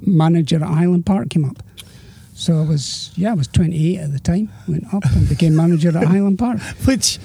manager 0.00 0.56
at 0.56 0.62
Highland 0.62 1.04
Park 1.04 1.30
came 1.30 1.44
up. 1.44 1.62
So 2.34 2.60
I 2.62 2.64
was 2.64 3.10
yeah, 3.16 3.32
I 3.32 3.34
was 3.34 3.48
twenty 3.48 3.96
eight 3.96 3.98
at 4.04 4.12
the 4.12 4.20
time. 4.20 4.50
Went 4.68 4.84
up 4.94 5.04
and 5.04 5.28
became 5.28 5.56
manager 5.56 5.88
at 5.98 6.04
Highland 6.14 6.38
Park. 6.38 6.60
which, 6.84 7.18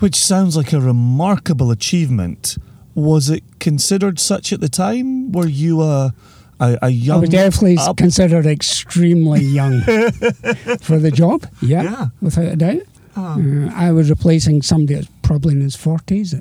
which 0.00 0.16
sounds 0.16 0.54
like 0.54 0.74
a 0.74 0.80
remarkable 0.80 1.70
achievement. 1.70 2.58
Was 2.98 3.30
it 3.30 3.42
considered 3.60 4.18
such 4.18 4.52
at 4.52 4.60
the 4.60 4.68
time? 4.68 5.32
Were 5.32 5.46
you 5.46 5.82
a, 5.82 6.12
a, 6.60 6.78
a 6.82 6.88
young. 6.90 7.18
I 7.18 7.20
was 7.20 7.30
definitely 7.30 7.76
up- 7.78 7.96
considered 7.96 8.46
extremely 8.46 9.40
young 9.44 9.80
for 10.80 10.98
the 10.98 11.10
job. 11.12 11.46
Yeah, 11.62 11.82
Yeah. 11.82 12.06
without 12.20 12.52
a 12.52 12.56
doubt. 12.56 12.82
Ah. 13.16 13.36
Uh, 13.38 13.70
I 13.74 13.92
was 13.92 14.10
replacing 14.10 14.62
somebody 14.62 14.94
that's 14.94 15.08
probably 15.22 15.54
in 15.54 15.60
his 15.60 15.76
forties. 15.76 16.34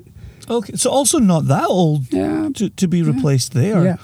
Okay, 0.49 0.75
so 0.75 0.89
also 0.89 1.19
not 1.19 1.47
that 1.47 1.65
old 1.67 2.11
Yeah, 2.13 2.49
to, 2.55 2.69
to 2.69 2.87
be 2.87 3.01
replaced 3.03 3.53
there. 3.53 3.83
yeah. 3.83 3.97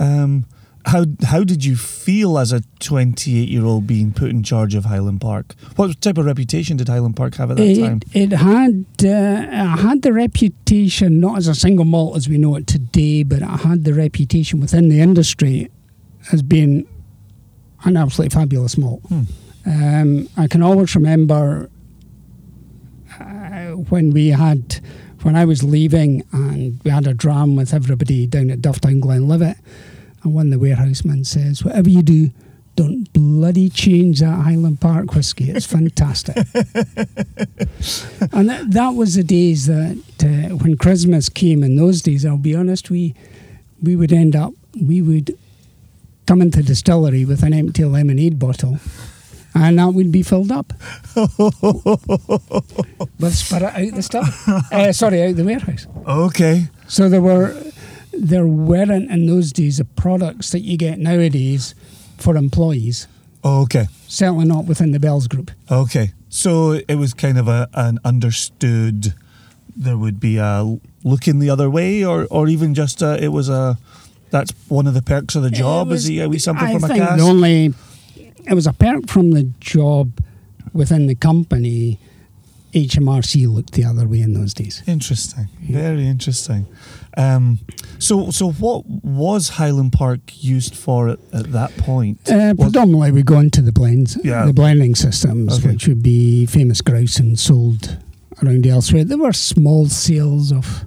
Um, 0.00 0.46
how 0.86 1.04
how 1.24 1.44
did 1.44 1.64
you 1.64 1.76
feel 1.76 2.38
as 2.38 2.52
a 2.52 2.62
28 2.80 3.48
year 3.48 3.64
old 3.64 3.86
being 3.86 4.12
put 4.12 4.30
in 4.30 4.42
charge 4.42 4.74
of 4.74 4.86
Highland 4.86 5.20
Park? 5.20 5.54
What 5.76 6.00
type 6.00 6.18
of 6.18 6.26
reputation 6.26 6.76
did 6.76 6.88
Highland 6.88 7.16
Park 7.16 7.36
have 7.36 7.50
at 7.50 7.56
that 7.56 7.76
time? 7.76 8.00
It, 8.12 8.32
it 8.32 8.36
had 8.36 8.84
uh, 9.02 9.46
it 9.50 9.80
had 9.80 10.02
the 10.02 10.12
reputation 10.12 11.20
not 11.20 11.38
as 11.38 11.48
a 11.48 11.54
single 11.54 11.84
malt 11.84 12.16
as 12.16 12.28
we 12.28 12.38
know 12.38 12.56
it 12.56 12.66
today, 12.66 13.22
but 13.22 13.42
it 13.42 13.44
had 13.44 13.84
the 13.84 13.94
reputation 13.94 14.60
within 14.60 14.88
the 14.88 15.00
industry 15.00 15.70
as 16.32 16.42
being 16.42 16.86
an 17.84 17.96
absolutely 17.96 18.34
fabulous 18.34 18.76
malt. 18.76 19.02
Hmm. 19.08 19.22
Um, 19.64 20.28
I 20.36 20.48
can 20.48 20.62
always 20.62 20.94
remember 20.94 21.70
uh, 23.20 23.76
when 23.90 24.10
we 24.10 24.28
had 24.28 24.80
when 25.22 25.36
I 25.36 25.44
was 25.44 25.62
leaving 25.62 26.24
and 26.32 26.80
we 26.84 26.90
had 26.90 27.06
a 27.06 27.14
dram 27.14 27.54
with 27.54 27.72
everybody 27.72 28.26
down 28.26 28.50
at 28.50 28.60
Dufftown 28.60 29.00
Glenlivet, 29.00 29.56
and 30.22 30.34
one 30.34 30.46
of 30.46 30.52
the 30.52 30.58
warehousemen 30.58 31.24
says, 31.24 31.64
"Whatever 31.64 31.90
you 31.90 32.02
do." 32.02 32.30
Don't 32.74 33.12
bloody 33.12 33.68
change 33.68 34.20
that 34.20 34.34
Highland 34.34 34.80
Park 34.80 35.14
whiskey. 35.14 35.50
It's 35.50 35.66
fantastic. 35.66 36.34
and 38.32 38.48
that, 38.48 38.64
that 38.68 38.94
was 38.94 39.14
the 39.14 39.22
days 39.22 39.66
that 39.66 39.98
uh, 40.24 40.56
when 40.56 40.78
Christmas 40.78 41.28
came 41.28 41.62
in 41.62 41.76
those 41.76 42.00
days, 42.00 42.24
I'll 42.24 42.38
be 42.38 42.56
honest, 42.56 42.88
we 42.88 43.14
we 43.82 43.94
would 43.94 44.10
end 44.10 44.34
up, 44.34 44.54
we 44.80 45.02
would 45.02 45.36
come 46.26 46.40
into 46.40 46.60
the 46.62 46.68
distillery 46.68 47.26
with 47.26 47.42
an 47.42 47.52
empty 47.52 47.84
lemonade 47.84 48.38
bottle 48.38 48.78
and 49.54 49.78
that 49.78 49.92
would 49.92 50.10
be 50.10 50.22
filled 50.22 50.50
up 50.50 50.72
with 53.18 53.34
spirit 53.34 53.64
out 53.64 53.94
the 53.94 54.02
stuff. 54.02 54.48
Uh, 54.72 54.92
sorry, 54.92 55.22
out 55.22 55.36
the 55.36 55.44
warehouse. 55.44 55.86
Okay. 56.06 56.68
So 56.88 57.08
there 57.08 57.20
were, 57.20 57.54
there 58.12 58.46
weren't 58.46 59.10
in 59.10 59.26
those 59.26 59.52
days 59.52 59.78
the 59.78 59.84
products 59.84 60.50
that 60.50 60.60
you 60.60 60.76
get 60.76 60.98
nowadays 60.98 61.74
for 62.18 62.36
employees, 62.36 63.06
oh, 63.42 63.62
Okay. 63.62 63.86
certainly 64.08 64.44
not 64.44 64.66
within 64.66 64.92
the 64.92 65.00
Bells 65.00 65.26
Group. 65.26 65.50
Okay. 65.70 66.12
So 66.28 66.80
it 66.88 66.94
was 66.96 67.12
kind 67.14 67.38
of 67.38 67.48
a 67.48 67.68
an 67.74 67.98
understood. 68.04 69.14
There 69.76 69.96
would 69.98 70.18
be 70.20 70.36
a 70.38 70.78
looking 71.04 71.38
the 71.40 71.50
other 71.50 71.68
way, 71.70 72.04
or 72.04 72.26
or 72.30 72.48
even 72.48 72.74
just 72.74 73.02
a, 73.02 73.22
it 73.22 73.28
was 73.28 73.48
a. 73.48 73.76
That's 74.30 74.52
one 74.68 74.86
of 74.86 74.94
the 74.94 75.02
perks 75.02 75.34
of 75.36 75.42
the 75.42 75.50
job. 75.50 75.92
is 75.92 76.04
he? 76.06 76.22
Are 76.22 76.28
we 76.28 76.38
something 76.38 76.66
I 76.66 76.72
from 76.74 76.84
a 76.84 76.88
think 76.88 77.00
cast? 77.02 77.18
the 77.18 77.24
only 77.24 77.74
it 78.48 78.54
was 78.54 78.66
a 78.66 78.72
perk 78.72 79.08
from 79.08 79.32
the 79.32 79.50
job 79.60 80.10
within 80.72 81.06
the 81.06 81.14
company. 81.14 81.98
HMRC 82.72 83.46
looked 83.54 83.72
the 83.74 83.84
other 83.84 84.08
way 84.08 84.20
in 84.22 84.32
those 84.32 84.54
days. 84.54 84.82
Interesting. 84.86 85.48
Very 85.60 86.06
interesting. 86.06 86.64
Um, 87.16 87.58
so 87.98 88.30
so 88.30 88.50
what 88.52 88.86
was 88.86 89.50
Highland 89.50 89.92
Park 89.92 90.20
used 90.42 90.74
for 90.74 91.08
at, 91.10 91.18
at 91.32 91.52
that 91.52 91.76
point? 91.76 92.18
Uh, 92.30 92.54
predominantly, 92.54 93.12
we 93.12 93.22
go 93.22 93.38
into 93.38 93.60
the 93.62 93.72
blends, 93.72 94.16
Yeah. 94.24 94.46
the 94.46 94.52
blending 94.54 94.94
systems, 94.94 95.58
Okay. 95.58 95.68
which 95.72 95.86
would 95.88 96.02
be 96.02 96.46
famous 96.46 96.80
grouse 96.80 97.18
and 97.18 97.38
sold 97.38 97.98
around 98.42 98.66
elsewhere. 98.66 99.04
There 99.04 99.18
were 99.18 99.32
small 99.32 99.88
sales 99.88 100.52
of 100.52 100.84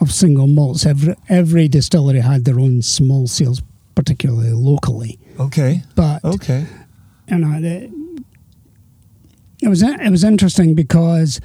of 0.00 0.12
single 0.12 0.46
malts. 0.46 0.84
Every 0.86 1.14
every 1.28 1.68
distillery 1.68 2.20
had 2.20 2.44
their 2.44 2.58
own 2.60 2.82
small 2.82 3.26
sales, 3.28 3.62
particularly 3.94 4.52
locally. 4.52 5.18
okay. 5.38 5.82
But 5.94 6.24
Okay. 6.24 6.66
you 7.30 7.38
know, 7.38 7.60
the, 7.60 7.90
it 9.62 9.68
was 9.68 9.82
it 9.82 10.10
was 10.10 10.24
interesting 10.24 10.74
because 10.74 11.40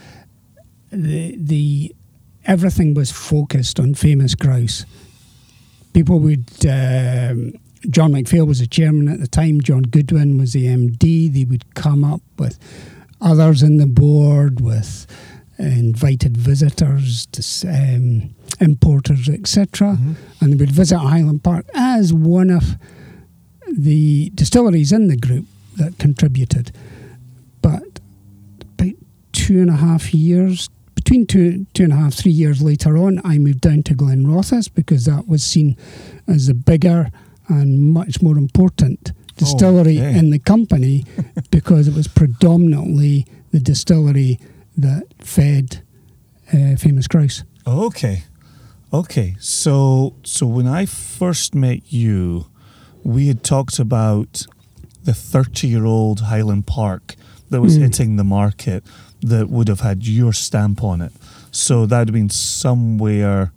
the 0.92 1.36
the 1.40 1.96
everything 2.46 2.94
was 2.94 3.12
focused 3.12 3.80
on 3.80 3.94
famous 3.94 4.36
grouse. 4.36 4.86
People 5.94 6.20
would. 6.20 6.50
Um, 6.66 7.54
John 7.89 8.14
McPhail 8.14 8.48
was 8.48 8.60
the 8.60 8.68
chairman 8.68 9.10
at 9.10 9.20
the 9.20 9.28
time. 9.28 9.60
John 9.60 9.82
Goodwin 9.82 10.38
was 10.38 10.54
the 10.54 10.68
MD. 10.68 11.32
They 11.32 11.44
would 11.44 11.76
come 11.76 12.04
up 12.06 12.22
with 12.38 12.58
others 13.20 13.62
in 13.62 13.78
the 13.78 13.86
board, 13.86 14.62
with 14.62 15.06
invited 15.60 16.38
visitors, 16.38 17.26
to, 17.28 17.68
um, 17.68 18.34
importers, 18.60 19.28
etc. 19.28 19.98
And 20.39 20.54
they 20.54 20.58
would 20.58 20.72
visit 20.72 20.98
Highland 20.98 21.44
Park 21.44 21.66
as 21.74 22.14
one 22.14 22.50
of 22.50 22.78
the 23.70 24.32
distilleries 24.34 24.91
in 24.91 25.08
the 25.08 25.18
group 25.18 25.46
that 25.78 25.98
contributed. 25.98 26.72
But 27.62 28.00
about 28.78 28.96
two 29.32 29.60
and 29.60 29.70
a 29.70 29.76
half 29.76 30.14
years, 30.14 30.70
between 31.14 31.28
two 31.28 31.66
two 31.74 31.84
and 31.84 31.93
a 31.93 31.95
half, 31.95 32.14
three 32.14 32.32
years 32.32 32.61
later 32.61 32.97
on, 32.97 33.22
I 33.24 33.38
moved 33.38 33.61
down 33.61 33.84
to 33.84 33.93
Glenrothes 33.93 34.68
because 34.74 35.05
that 35.05 35.28
was 35.28 35.43
seen 35.43 35.78
as 36.28 36.47
the 36.47 36.53
bigger 36.53 37.11
and 37.47 37.93
much 37.93 38.22
more 38.22 38.38
important 38.38 39.11
distillery 39.38 39.99
okay. 39.99 40.18
in 40.18 40.32
the 40.32 40.39
company 40.39 41.05
because 41.51 41.88
it 41.88 41.93
was 41.93 42.07
predominantly 42.07 43.26
the 43.51 43.59
distillery 43.59 44.39
that 44.78 45.03
fed 45.20 45.84
uh, 46.51 46.76
famous 46.78 47.07
grouse. 47.07 47.43
Okay. 47.68 48.24
Okay. 48.91 49.36
So 49.39 50.16
so 50.24 50.47
when 50.47 50.68
I 50.68 50.86
first 50.88 51.53
met 51.53 51.82
you, 51.93 52.47
we 53.03 53.28
had 53.28 53.43
talked 53.43 53.78
about 53.78 54.47
the 55.03 55.14
30 55.14 55.68
year 55.68 55.86
old 55.86 56.22
Highland 56.22 56.66
Park 56.66 57.16
that 57.51 57.61
was 57.61 57.78
Mm. 57.78 57.82
hitting 57.82 58.16
the 58.16 58.24
market 58.24 58.84
that 59.24 59.50
would 59.50 59.68
have 59.68 59.80
had 59.82 60.06
your 60.06 60.34
stamp 60.34 60.84
on 60.84 61.02
it. 61.02 61.12
So 61.52 61.86
that 61.86 62.00
would 62.00 62.08
have 62.10 62.14
been 62.14 62.30
somewhere 62.30 63.52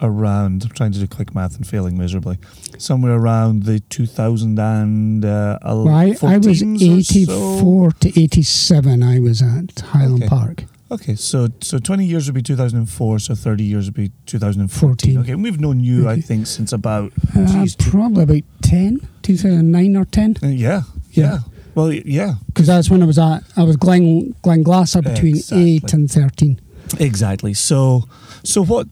around, 0.00 0.62
I'm 0.64 0.70
trying 0.70 0.92
to 0.92 0.98
do 1.00 1.06
quick 1.08 1.34
math 1.34 1.56
and 1.56 1.66
failing 1.66 1.98
miserably, 1.98 2.38
somewhere 2.78 3.14
around 3.16 3.64
the 3.64 3.80
2000 3.80 4.58
and 4.58 5.24
uh, 5.24 5.58
Well, 5.64 5.88
I, 5.88 6.14
I 6.22 6.38
was 6.38 6.62
14s 6.62 7.00
or 7.00 7.02
so. 7.02 7.22
84 7.32 7.90
to 7.92 8.20
87, 8.22 9.02
I 9.02 9.18
was 9.18 9.42
at 9.42 9.80
Highland 9.80 10.22
Okay. 10.24 10.28
Park. 10.28 10.64
Okay, 10.90 11.16
so 11.16 11.48
so 11.60 11.78
20 11.78 12.06
years 12.06 12.26
would 12.26 12.34
be 12.34 12.40
2004, 12.42 13.18
so 13.18 13.34
30 13.34 13.62
years 13.62 13.86
would 13.86 13.94
be 13.94 14.10
2014. 14.24 14.78
14. 14.88 15.18
Okay, 15.18 15.32
and 15.32 15.42
we've 15.42 15.60
known 15.60 15.80
you, 15.80 16.08
I 16.08 16.18
think, 16.20 16.46
since 16.46 16.72
about. 16.72 17.12
Uh, 17.36 17.44
geez, 17.46 17.76
probably 17.76 18.22
about 18.22 18.42
10, 18.62 19.06
2009 19.22 19.96
or 19.96 20.04
10. 20.06 20.36
uh, 20.42 20.46
yeah, 20.46 20.82
Yeah. 21.10 21.24
yeah. 21.24 21.38
Well, 21.78 21.92
yeah. 21.92 22.34
Because 22.48 22.66
that's 22.66 22.90
when 22.90 23.04
I 23.04 23.06
was 23.06 23.20
at, 23.20 23.44
I 23.56 23.62
was 23.62 23.76
Glen, 23.76 24.34
Glenglassaugh 24.42 25.04
between 25.04 25.36
Exactly. 25.36 25.76
8 25.76 25.92
and 25.92 26.10
13. 26.10 26.60
Exactly. 26.98 27.54
So, 27.54 28.08
so 28.42 28.64
what? 28.64 28.88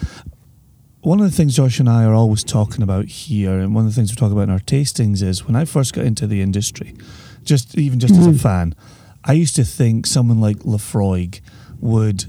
one 1.00 1.22
of 1.22 1.26
the 1.26 1.32
things 1.32 1.56
Josh 1.56 1.80
and 1.80 1.88
I 1.88 2.04
are 2.04 2.14
always 2.14 2.44
talking 2.44 2.84
about 2.84 3.06
here, 3.06 3.60
and 3.60 3.74
one 3.74 3.86
of 3.86 3.92
the 3.92 3.96
things 3.96 4.12
we 4.12 4.18
talk 4.18 4.34
about 4.34 4.42
in 4.42 4.50
our 4.50 4.60
tastings 4.60 5.24
is 5.24 5.46
when 5.48 5.56
I 5.56 5.64
first 5.64 5.94
got 5.94 6.04
into 6.04 6.28
the 6.28 6.42
industry, 6.42 6.98
just 7.46 7.78
even 7.78 8.02
just 8.02 8.14
as 8.16 8.28
a 8.28 8.32
mm-hmm. 8.32 8.38
fan, 8.38 8.76
I 9.24 9.32
used 9.32 9.56
to 9.56 9.64
think 9.64 10.08
someone 10.08 10.42
like 10.42 10.58
Laphroaig 10.58 11.40
would 11.80 12.26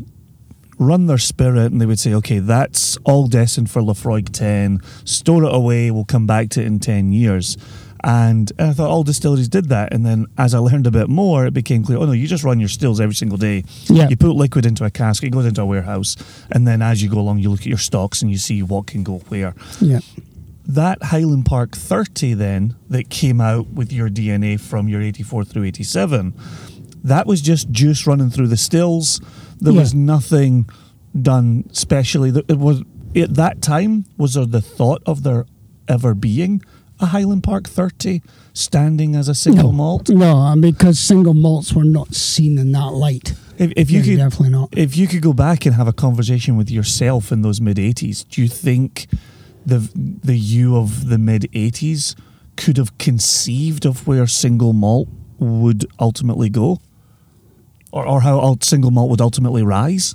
run 0.78 1.06
their 1.06 1.18
spirit 1.18 1.72
and 1.72 1.80
they 1.80 1.86
would 1.86 1.98
say, 1.98 2.14
okay, 2.14 2.38
that's 2.38 2.96
all 2.98 3.26
destined 3.26 3.68
for 3.68 3.82
Laphroaig 3.82 4.30
10, 4.30 4.80
store 5.04 5.42
it 5.42 5.52
away, 5.52 5.90
we'll 5.90 6.04
come 6.04 6.28
back 6.28 6.50
to 6.50 6.60
it 6.60 6.68
in 6.68 6.78
10 6.78 7.12
years. 7.12 7.56
And, 8.04 8.50
and 8.58 8.70
I 8.70 8.72
thought 8.72 8.88
oh, 8.88 8.92
all 8.94 9.02
distilleries 9.04 9.48
did 9.48 9.68
that. 9.68 9.92
And 9.92 10.04
then 10.04 10.26
as 10.36 10.54
I 10.54 10.58
learned 10.58 10.86
a 10.86 10.90
bit 10.90 11.08
more, 11.08 11.46
it 11.46 11.54
became 11.54 11.84
clear 11.84 11.98
oh, 11.98 12.04
no, 12.04 12.12
you 12.12 12.26
just 12.26 12.42
run 12.44 12.58
your 12.58 12.68
stills 12.68 13.00
every 13.00 13.14
single 13.14 13.38
day. 13.38 13.64
Yeah. 13.84 14.08
You 14.08 14.16
put 14.16 14.34
liquid 14.34 14.66
into 14.66 14.84
a 14.84 14.90
cask, 14.90 15.22
it 15.22 15.30
goes 15.30 15.46
into 15.46 15.62
a 15.62 15.66
warehouse. 15.66 16.16
And 16.50 16.66
then 16.66 16.82
as 16.82 17.02
you 17.02 17.08
go 17.08 17.18
along, 17.18 17.38
you 17.38 17.50
look 17.50 17.60
at 17.60 17.66
your 17.66 17.78
stocks 17.78 18.22
and 18.22 18.30
you 18.30 18.38
see 18.38 18.62
what 18.62 18.86
can 18.86 19.02
go 19.04 19.18
where. 19.28 19.54
Yeah. 19.80 20.00
That 20.66 21.02
Highland 21.02 21.46
Park 21.46 21.72
30 21.76 22.34
then, 22.34 22.76
that 22.88 23.08
came 23.10 23.40
out 23.40 23.68
with 23.70 23.92
your 23.92 24.08
DNA 24.08 24.58
from 24.60 24.88
your 24.88 25.00
84 25.02 25.44
through 25.44 25.64
87, 25.64 26.34
that 27.04 27.26
was 27.26 27.40
just 27.40 27.70
juice 27.70 28.06
running 28.06 28.30
through 28.30 28.48
the 28.48 28.56
stills. 28.56 29.20
There 29.60 29.72
Yeah. 29.72 29.80
was 29.80 29.92
nothing 29.94 30.68
done 31.20 31.64
specially. 31.72 32.30
It 32.48 32.58
was 32.58 32.82
at 33.14 33.34
that 33.34 33.60
time. 33.60 34.06
Was 34.16 34.34
there 34.34 34.46
the 34.46 34.60
thought 34.62 35.02
of 35.04 35.22
there 35.24 35.46
ever 35.88 36.14
being 36.14 36.62
a 37.02 37.06
Highland 37.06 37.42
Park 37.42 37.68
30 37.68 38.22
standing 38.54 39.14
as 39.16 39.28
a 39.28 39.34
single 39.34 39.72
no, 39.72 39.72
malt? 39.72 40.08
No, 40.08 40.54
because 40.60 40.98
single 40.98 41.34
malts 41.34 41.72
were 41.72 41.84
not 41.84 42.14
seen 42.14 42.58
in 42.58 42.72
that 42.72 42.92
light. 42.92 43.34
If, 43.58 43.72
if 43.76 43.90
you 43.90 44.00
Yeah, 44.00 44.04
could 44.04 44.16
definitely 44.16 44.50
not. 44.50 44.68
if 44.76 44.96
you 44.96 45.06
could 45.06 45.22
go 45.22 45.32
back 45.32 45.66
and 45.66 45.74
have 45.74 45.88
a 45.88 45.92
conversation 45.92 46.56
with 46.56 46.70
yourself 46.70 47.30
in 47.32 47.42
those 47.42 47.60
mid 47.60 47.76
80s, 47.76 48.26
do 48.28 48.40
you 48.42 48.48
think 48.48 49.06
the 49.66 49.78
the 49.94 50.36
you 50.36 50.76
of 50.76 51.08
the 51.08 51.18
mid 51.18 51.42
80s 51.52 52.14
could 52.56 52.76
have 52.76 52.96
conceived 52.98 53.84
of 53.86 54.06
where 54.06 54.26
single 54.26 54.72
malt 54.72 55.08
would 55.38 55.86
ultimately 55.98 56.48
go? 56.48 56.80
Or, 57.92 58.06
or 58.06 58.20
how 58.22 58.56
single 58.62 58.90
malt 58.90 59.10
would 59.10 59.20
ultimately 59.20 59.62
rise? 59.62 60.14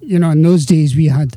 you 0.00 0.18
know, 0.18 0.30
in 0.30 0.40
those 0.42 0.64
days 0.64 0.96
we 0.96 1.06
had 1.06 1.36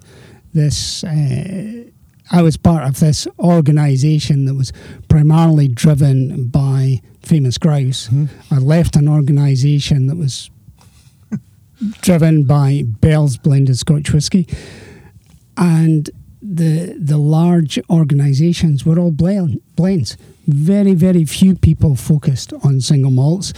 this. 0.54 1.04
Uh, 1.04 1.84
I 2.32 2.42
was 2.42 2.56
part 2.56 2.88
of 2.88 3.00
this 3.00 3.28
organisation 3.40 4.46
that 4.46 4.56
was 4.56 4.72
primarily 5.10 5.68
driven 5.68 6.48
by 6.48 7.02
famous 7.22 7.58
grouse. 7.58 8.08
Mm-hmm. 8.08 8.54
I 8.54 8.58
left 8.58 8.96
an 8.96 9.10
organisation 9.10 10.08
that 10.08 10.16
was 10.16 10.50
driven 12.02 12.46
by 12.46 12.84
Bell's 12.86 13.38
blended 13.38 13.78
Scotch 13.78 14.12
whisky, 14.14 14.48
and 15.58 16.10
the 16.42 16.96
the 16.98 17.18
large 17.18 17.78
organisations 17.90 18.86
were 18.86 18.98
all 18.98 19.12
blend, 19.12 19.62
blends. 19.76 20.16
Very 20.48 20.94
very 20.94 21.26
few 21.26 21.56
people 21.56 21.96
focused 21.96 22.54
on 22.64 22.80
single 22.80 23.12
malts, 23.12 23.54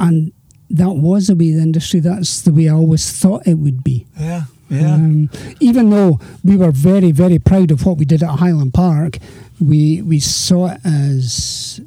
and 0.00 0.32
that 0.68 0.94
was 0.94 1.28
the 1.28 1.36
way 1.36 1.52
the 1.52 1.62
industry. 1.62 2.00
That's 2.00 2.42
the 2.42 2.52
way 2.52 2.68
I 2.68 2.72
always 2.72 3.10
thought 3.12 3.46
it 3.46 3.54
would 3.54 3.84
be. 3.84 4.06
Yeah, 4.18 4.44
yeah. 4.72 4.94
Um, 4.94 5.28
even 5.60 5.90
though 5.90 6.18
we 6.42 6.56
were 6.56 6.70
very, 6.70 7.12
very 7.12 7.38
proud 7.38 7.70
of 7.70 7.84
what 7.84 7.98
we 7.98 8.06
did 8.06 8.22
at 8.22 8.38
Highland 8.38 8.72
Park, 8.72 9.18
we 9.60 10.00
we 10.00 10.18
saw 10.18 10.68
it 10.68 10.80
as 10.82 11.80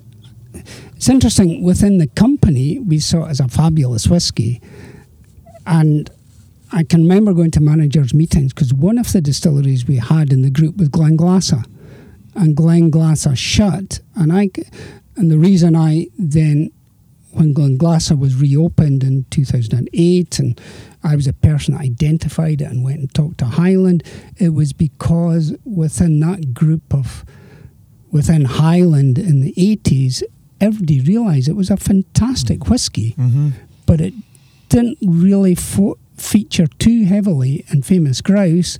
it's 0.96 1.10
interesting 1.10 1.64
within 1.64 1.98
the 1.98 2.06
company. 2.08 2.78
We 2.78 3.00
saw 3.00 3.26
it 3.26 3.32
as 3.32 3.40
a 3.40 3.48
fabulous 3.48 4.08
whiskey, 4.08 4.62
and 5.66 6.12
I 6.72 6.84
can 6.84 7.02
remember 7.02 7.34
going 7.34 7.52
to 7.52 7.60
managers' 7.60 8.14
meetings 8.14 8.54
because 8.54 8.72
one 8.72 9.00
of 9.00 9.12
the 9.12 9.22
distilleries 9.22 9.88
we 9.88 9.98
had 9.98 10.32
in 10.32 10.44
the 10.44 10.52
group 10.52 10.78
was 10.78 10.90
Glenglassaugh, 10.90 11.66
and 12.36 12.56
Glenglassaugh 12.56 13.36
shut, 13.36 14.00
and 14.16 14.32
I 14.32 14.50
and 15.16 15.32
the 15.32 15.40
reason 15.40 15.76
I 15.76 16.08
then 16.20 16.70
when 17.36 17.54
Glen 17.54 17.78
Glenglassaugh 17.78 18.18
was 18.18 18.36
reopened 18.36 19.04
in 19.04 19.26
2008 19.30 20.40
and 20.40 20.60
I 21.04 21.16
was 21.16 21.28
a 21.28 21.34
person 21.34 21.74
that 21.74 21.82
identified 21.82 22.62
it 22.62 22.66
and 22.66 22.84
went 22.84 23.00
and 23.00 23.14
talked 23.14 23.38
to 23.40 23.46
Highland, 23.46 24.04
it 24.38 24.50
was 24.50 24.74
because 24.74 25.54
within 25.66 26.20
that 26.22 26.54
group 26.54 26.94
of, 26.94 27.24
within 28.12 28.46
Highland 28.46 29.18
in 29.20 29.42
the 29.42 29.54
80s, 29.54 30.24
everybody 30.62 31.02
realised 31.02 31.48
it 31.48 31.56
was 31.56 31.70
a 31.70 31.78
fantastic 31.78 32.70
whiskey, 32.70 33.14
Mm-hmm. 33.18 33.50
but 33.86 34.02
it 34.02 34.14
didn't 34.70 34.98
really 35.06 35.54
fo- 35.56 35.98
feature 36.18 36.68
too 36.68 37.06
heavily 37.06 37.66
in 37.70 37.82
Famous 37.84 38.22
Grouse. 38.22 38.78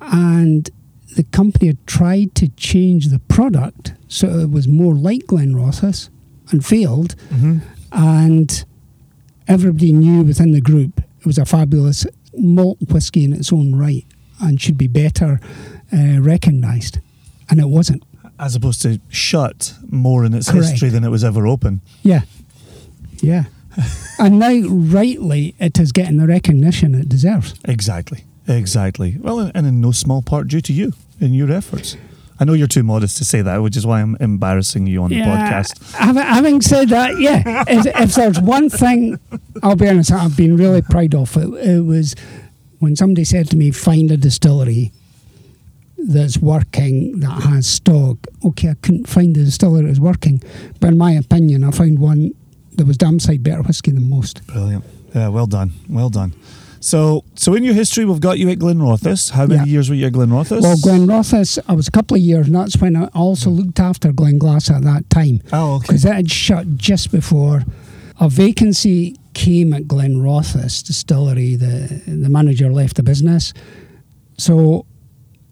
And 0.00 0.70
the 1.16 1.24
company 1.24 1.66
had 1.68 1.86
tried 1.86 2.34
to 2.36 2.48
change 2.50 3.08
the 3.08 3.18
product 3.18 3.94
so 4.08 4.28
it 4.38 4.50
was 4.50 4.66
more 4.68 4.94
like 4.94 5.26
Glenrothes 5.26 6.08
and 6.50 6.64
failed 6.64 7.14
Mm-hmm. 7.30 7.58
and 7.92 8.64
everybody 9.48 9.92
knew 9.92 10.22
within 10.22 10.52
the 10.52 10.60
group 10.60 11.00
it 11.20 11.26
was 11.26 11.38
a 11.38 11.44
fabulous 11.44 12.06
malt 12.34 12.78
whiskey 12.90 13.24
in 13.24 13.32
its 13.32 13.52
own 13.52 13.74
right 13.74 14.04
and 14.40 14.60
should 14.60 14.78
be 14.78 14.86
better 14.88 15.40
uh, 15.92 16.20
recognised. 16.20 16.98
And 17.50 17.60
it 17.60 17.68
wasn't. 17.68 18.04
As 18.38 18.54
opposed 18.54 18.80
to 18.82 19.00
shut 19.08 19.74
more 19.90 20.24
in 20.24 20.32
its 20.32 20.50
Correct. 20.50 20.70
history 20.70 20.88
than 20.88 21.04
it 21.04 21.10
was 21.10 21.24
ever 21.24 21.46
open. 21.46 21.80
Yeah. 22.02 22.22
Yeah. 23.20 23.44
and 24.18 24.38
now, 24.38 24.60
rightly, 24.68 25.54
it 25.58 25.78
is 25.78 25.92
getting 25.92 26.16
the 26.16 26.26
recognition 26.26 26.94
it 26.94 27.08
deserves. 27.08 27.54
Exactly. 27.66 28.24
Exactly. 28.48 29.16
Well, 29.20 29.50
and 29.54 29.66
in 29.66 29.80
no 29.80 29.92
small 29.92 30.22
part 30.22 30.48
due 30.48 30.60
to 30.62 30.72
you 30.72 30.92
and 31.20 31.36
your 31.36 31.52
efforts. 31.52 31.96
I 32.40 32.44
know 32.44 32.54
you're 32.54 32.66
too 32.68 32.82
modest 32.82 33.18
to 33.18 33.24
say 33.24 33.42
that, 33.42 33.58
which 33.58 33.76
is 33.76 33.86
why 33.86 34.00
I'm 34.00 34.16
embarrassing 34.18 34.86
you 34.86 35.02
on 35.02 35.10
the 35.10 35.20
podcast. 35.20 35.92
Having, 35.92 36.22
having 36.22 36.60
said 36.62 36.88
that, 36.88 37.18
yeah, 37.20 37.64
if, 37.68 37.86
if 37.86 38.14
there's 38.14 38.40
one 38.40 38.70
thing, 38.70 39.20
I'll 39.62 39.76
be 39.76 39.86
honest, 39.86 40.10
I've 40.10 40.38
been 40.38 40.56
really 40.56 40.80
proud 40.80 41.14
of 41.14 41.36
it. 41.36 41.48
It 41.68 41.84
was 41.84 42.16
when 42.78 42.96
somebody 42.96 43.24
said 43.24 43.50
to 43.50 43.56
me, 43.56 43.70
"Find 43.70 44.10
a 44.10 44.16
distillery 44.16 44.90
that's 45.98 46.38
working 46.38 47.20
that 47.20 47.42
has 47.42 47.66
stock." 47.66 48.16
Okay, 48.42 48.70
I 48.70 48.74
couldn't 48.80 49.06
find 49.06 49.36
the 49.36 49.44
distillery 49.44 49.82
that 49.82 49.88
was 49.90 50.00
working, 50.00 50.42
but 50.80 50.88
in 50.88 50.98
my 50.98 51.12
opinion, 51.12 51.62
I 51.62 51.72
found 51.72 51.98
one 51.98 52.32
that 52.76 52.86
was 52.86 52.96
damn 52.96 53.20
sight 53.20 53.42
better 53.42 53.60
whiskey 53.60 53.90
than 53.90 54.08
most. 54.08 54.46
Brilliant. 54.46 54.84
Yeah, 55.14 55.28
well 55.28 55.46
done. 55.46 55.72
Well 55.90 56.08
done. 56.08 56.32
So, 56.80 57.24
so 57.34 57.54
in 57.54 57.62
your 57.62 57.74
history, 57.74 58.06
we've 58.06 58.20
got 58.20 58.38
you 58.38 58.48
at 58.48 58.58
Glenrothes. 58.58 59.30
How 59.30 59.46
many 59.46 59.60
Yeah. 59.60 59.64
years 59.66 59.90
were 59.90 59.94
you 59.94 60.06
at 60.06 60.14
Glenrothes? 60.14 60.62
Well, 60.62 60.76
Glenrothes, 60.78 61.58
I 61.68 61.74
was 61.74 61.86
a 61.86 61.90
couple 61.90 62.16
of 62.16 62.22
years, 62.22 62.46
and 62.46 62.56
that's 62.56 62.76
when 62.78 62.96
I 62.96 63.04
also 63.14 63.50
mm. 63.50 63.58
looked 63.58 63.80
after 63.80 64.12
Glenglass 64.12 64.70
at 64.70 64.82
that 64.84 65.08
time. 65.10 65.42
Oh, 65.52 65.74
okay. 65.74 65.86
because 65.88 66.02
that 66.02 66.14
had 66.14 66.30
shut 66.30 66.76
just 66.76 67.12
before 67.12 67.64
a 68.18 68.28
vacancy 68.30 69.16
came 69.34 69.72
at 69.74 69.82
Glenrothes 69.86 70.82
distillery. 70.82 71.54
The 71.54 72.02
the 72.06 72.28
manager 72.30 72.72
left 72.72 72.96
the 72.96 73.02
business, 73.02 73.52
so 74.38 74.86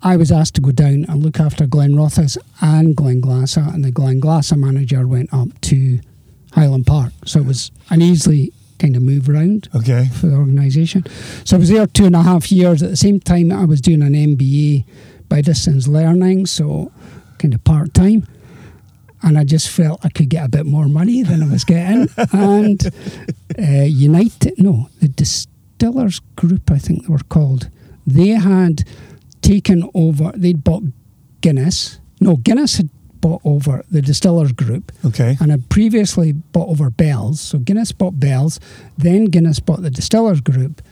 I 0.03 0.17
was 0.17 0.33
asked 0.33 0.55
to 0.55 0.61
go 0.61 0.71
down 0.71 1.05
and 1.09 1.23
look 1.23 1.41
after 1.41 1.67
Glenrothes 1.67 2.39
and 2.61 2.97
Glenglassaugh, 2.97 3.75
and 3.75 3.85
the 3.85 3.93
Glenglassaugh 3.93 4.59
manager 4.59 5.07
went 5.07 5.33
up 5.33 5.61
to 5.63 6.01
Highland 6.53 6.87
Park. 6.87 7.13
So 7.27 7.41
it 7.41 7.47
was 7.47 7.71
an 7.91 8.01
easily 8.01 8.53
kind 8.79 8.97
of 8.97 9.03
move 9.03 9.29
around 9.29 9.69
Okay. 9.75 10.09
for 10.21 10.27
the 10.29 10.37
organisation. 10.37 11.05
So 11.45 11.57
I 11.57 11.59
was 11.59 11.69
there 11.69 11.87
two 11.87 12.07
and 12.07 12.17
a 12.17 12.23
half 12.23 12.51
years. 12.53 12.83
At 12.83 12.91
the 12.91 12.97
same 12.97 13.21
time, 13.21 13.51
I 13.53 13.65
was 13.65 13.81
doing 13.81 14.03
an 14.03 14.15
MBA 14.15 14.85
by 15.29 15.41
distance 15.43 15.89
learning, 15.89 16.47
so 16.47 16.91
kind 17.39 17.55
of 17.55 17.63
part 17.65 17.93
time. 17.95 18.27
And 19.23 19.37
I 19.37 19.45
just 19.45 19.69
felt 19.69 20.05
I 20.05 20.11
could 20.11 20.29
get 20.31 20.45
a 20.47 20.49
bit 20.49 20.65
more 20.65 20.87
money 20.87 21.23
than 21.25 21.43
I 21.43 21.49
was 21.51 21.65
getting. 21.65 22.09
and 22.33 22.81
uh, 23.59 23.83
United, 23.85 24.55
no, 24.59 24.89
the 25.01 25.09
Distillers 25.09 26.21
Group, 26.37 26.71
I 26.71 26.79
think 26.79 27.03
they 27.07 27.13
were 27.13 27.19
called, 27.29 27.69
they 28.07 28.29
had 28.29 28.85
taken 29.43 29.89
over, 29.93 30.33
they'd 30.37 30.63
bought 30.63 30.85
Guinness. 31.41 31.99
No, 32.21 32.37
Guinness 32.37 32.77
had 32.77 32.91
bought 33.21 33.41
over 33.45 33.85
the 33.91 34.03
Distillers 34.03 34.53
Group 34.53 34.93
Okay. 35.05 35.37
and 35.41 35.51
had 35.51 35.69
previously 35.69 36.33
bought 36.33 36.69
over 36.69 36.91
Bell's. 36.91 37.41
So 37.41 37.59
Guinness 37.59 37.93
bought 37.93 38.19
Bell's, 38.19 38.61
then 38.97 39.27
Guinness 39.27 39.61
bought 39.61 39.83
the 39.83 39.91
Distillers 39.91 40.41
Group, 40.41 40.83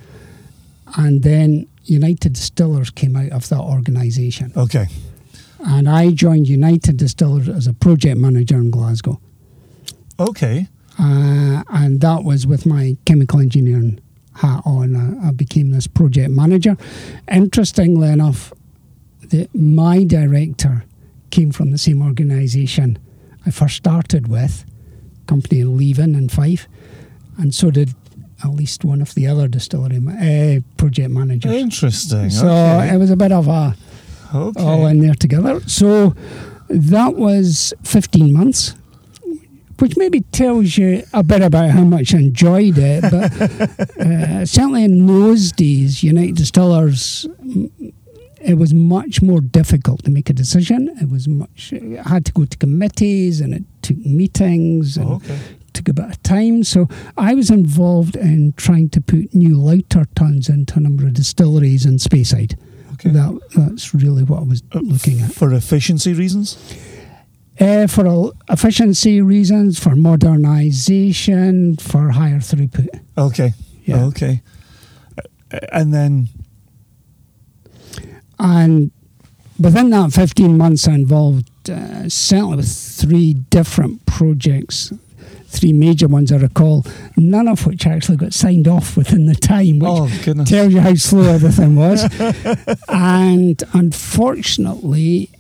and 0.97 1.23
then 1.23 1.67
United 1.85 2.35
Distillers 2.35 2.91
came 2.91 3.17
out 3.17 3.31
of 3.33 3.49
that 3.49 3.61
organisation. 3.61 4.53
Okay. 4.57 4.87
And 5.61 5.89
I 5.89 6.11
joined 6.11 6.49
United 6.49 6.97
Distillers 6.97 7.49
as 7.49 7.67
a 7.67 7.73
project 7.73 8.19
manager 8.19 8.57
in 8.57 8.71
Glasgow. 8.71 9.21
Okay. 10.19 10.69
Uh, 10.99 11.63
and 11.69 12.01
that 12.01 12.25
was 12.25 12.47
with 12.47 12.65
my 12.67 12.97
chemical 13.05 13.41
engineering 13.41 14.01
hat 14.35 14.63
on. 14.65 14.97
I, 14.97 15.29
I 15.29 15.31
became 15.33 15.71
this 15.71 15.87
project 15.87 16.31
manager. 16.31 16.77
Interestingly 17.31 18.09
enough, 18.09 18.53
the, 19.29 19.49
my 19.55 20.05
director 20.05 20.85
came 21.31 21.53
from 21.53 21.71
the 21.71 21.79
same 21.79 22.03
organisation 22.03 22.99
I 23.45 23.51
first 23.51 23.77
started 23.77 24.29
with, 24.29 24.65
company 25.27 25.61
in 25.61 25.77
Leven 25.77 26.15
in 26.15 26.29
Fife, 26.29 26.67
and 27.39 27.55
so 27.55 27.71
did 27.71 27.95
at 28.45 28.51
least 28.51 28.85
one 28.85 29.01
of 29.01 29.15
the 29.15 29.27
other 29.27 29.49
distillery 29.49 30.01
ma- 30.01 30.13
uh, 30.13 30.61
project 30.77 31.11
managers. 31.11 31.53
Interesting. 31.53 32.31
So 32.31 32.47
okay. 32.47 32.95
it 32.95 32.99
was 32.99 33.11
a 33.11 33.17
bit 33.17 33.33
of 33.33 33.49
a 33.49 33.77
okay. 34.35 34.63
all 34.63 34.87
in 34.87 35.01
there 35.01 35.15
together. 35.15 35.61
So 35.69 36.15
that 36.69 37.15
was 37.15 37.73
15 37.85 38.33
months, 38.33 38.75
which 39.79 39.97
maybe 39.97 40.21
tells 40.21 40.77
you 40.77 41.03
a 41.13 41.23
bit 41.23 41.43
about 41.43 41.71
how 41.71 41.85
much 41.85 42.15
I 42.15 42.19
enjoyed 42.19 42.79
it. 42.79 43.03
But 43.03 44.01
uh, 44.01 44.47
certainly 44.47 44.85
in 44.85 45.07
those 45.07 45.53
days, 45.53 46.03
United 46.03 46.37
Distillers, 46.37 47.27
it 48.47 48.55
was 48.55 48.73
much 48.73 49.21
more 49.23 49.41
difficult 49.41 50.05
to 50.05 50.11
make 50.11 50.31
a 50.31 50.33
decision. 50.33 50.89
It 51.01 51.09
was 51.11 51.27
much, 51.29 51.73
it 51.73 51.99
had 52.07 52.25
to 52.27 52.33
go 52.33 52.45
to 52.45 52.57
committees 52.57 53.41
and 53.41 53.53
it 53.55 53.65
took 53.83 53.99
meetings 53.99 54.97
and 54.97 55.09
Oh, 55.09 55.15
okay. 55.17 55.39
took 55.73 55.89
a 55.89 55.93
bit 55.93 56.05
of 56.07 56.23
time. 56.23 56.63
So 56.65 56.89
I 57.17 57.35
was 57.35 57.51
involved 57.51 58.15
in 58.17 58.53
trying 58.57 58.89
to 58.91 59.01
put 59.01 59.35
new 59.35 59.59
lauter 59.59 60.05
tuns 60.15 60.49
into 60.49 60.77
a 60.79 60.81
number 60.81 61.07
of 61.07 61.15
distilleries 61.15 61.85
in 61.87 61.97
Speyside. 61.99 62.57
Okay. 62.95 63.11
That, 63.11 63.39
that's 63.57 63.93
really 63.95 64.23
what 64.23 64.39
I 64.41 64.45
was 64.45 64.63
looking 64.73 65.21
at. 65.21 65.33
For 65.33 65.53
efficiency 65.53 66.13
reasons? 66.15 66.57
Uh, 67.61 67.87
for 67.87 68.33
efficiency 68.51 69.21
reasons, 69.23 69.79
for 69.79 69.95
modernisation, 69.97 71.81
for 71.81 72.11
higher 72.11 72.39
throughput. 72.39 72.89
Okay. 73.17 73.53
Yeah. 73.85 74.05
Okay. 74.07 74.43
Uh, 75.19 75.59
And 75.73 75.93
then, 75.93 76.29
And 78.39 78.91
within 79.59 79.91
that 79.91 80.13
15 80.13 80.57
months, 80.57 80.87
I 80.89 80.95
involved 80.95 81.71
uh, 81.71 82.09
certainly 82.09 82.57
with 82.57 82.71
three 82.71 83.35
different 83.35 84.05
projects, 84.07 84.93
three 85.47 85.73
major 85.73 86.09
ones 86.09 86.33
I 86.33 86.37
recall, 86.37 86.85
none 87.17 87.49
of 87.49 87.67
which 87.67 87.87
actually 87.87 88.19
got 88.19 88.33
signed 88.35 88.69
off 88.69 88.97
within 88.97 89.27
the 89.27 89.35
time, 89.35 89.79
which 89.79 89.91
oh 89.91 90.11
goodness. 90.25 90.49
tells 90.49 90.73
you 90.73 90.81
how 90.81 90.95
slow 90.95 91.33
everything 91.33 91.77
was. 91.77 92.05
and 92.89 93.63
unfortunately, 93.73 95.31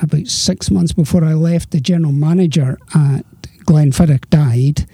about 0.00 0.26
six 0.26 0.70
months 0.70 0.92
before 0.92 1.24
I 1.24 1.34
left, 1.34 1.70
the 1.70 1.80
general 1.80 2.12
manager 2.12 2.78
at 2.94 3.24
Glenfiddich 3.64 4.28
died, 4.30 4.86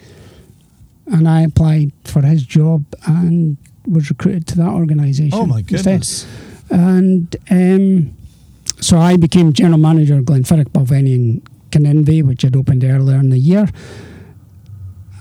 and 1.07 1.29
I 1.29 1.43
applied 1.43 1.93
for 2.05 2.23
his 2.23 2.45
job 2.45 2.85
and 3.07 3.57
was 3.87 4.11
recruited 4.11 4.47
to 4.49 4.57
that 4.59 4.69
organisation. 4.69 5.39
oh 5.39 5.47
my 5.47 5.65
instead. 5.69 6.05
And 6.71 7.35
um, 7.51 8.17
so 8.81 8.99
I 8.99 9.17
became 9.17 9.53
general 9.53 9.79
manager 9.79 10.19
of 10.19 10.25
Glenfiddich, 10.25 10.71
Balvenie 10.71 11.15
and 11.15 11.51
Kininvie, 11.71 12.23
which 12.23 12.43
had 12.43 12.57
opened 12.57 12.85
earlier 12.85 13.19
in 13.19 13.31
the 13.31 13.39
year. 13.39 13.69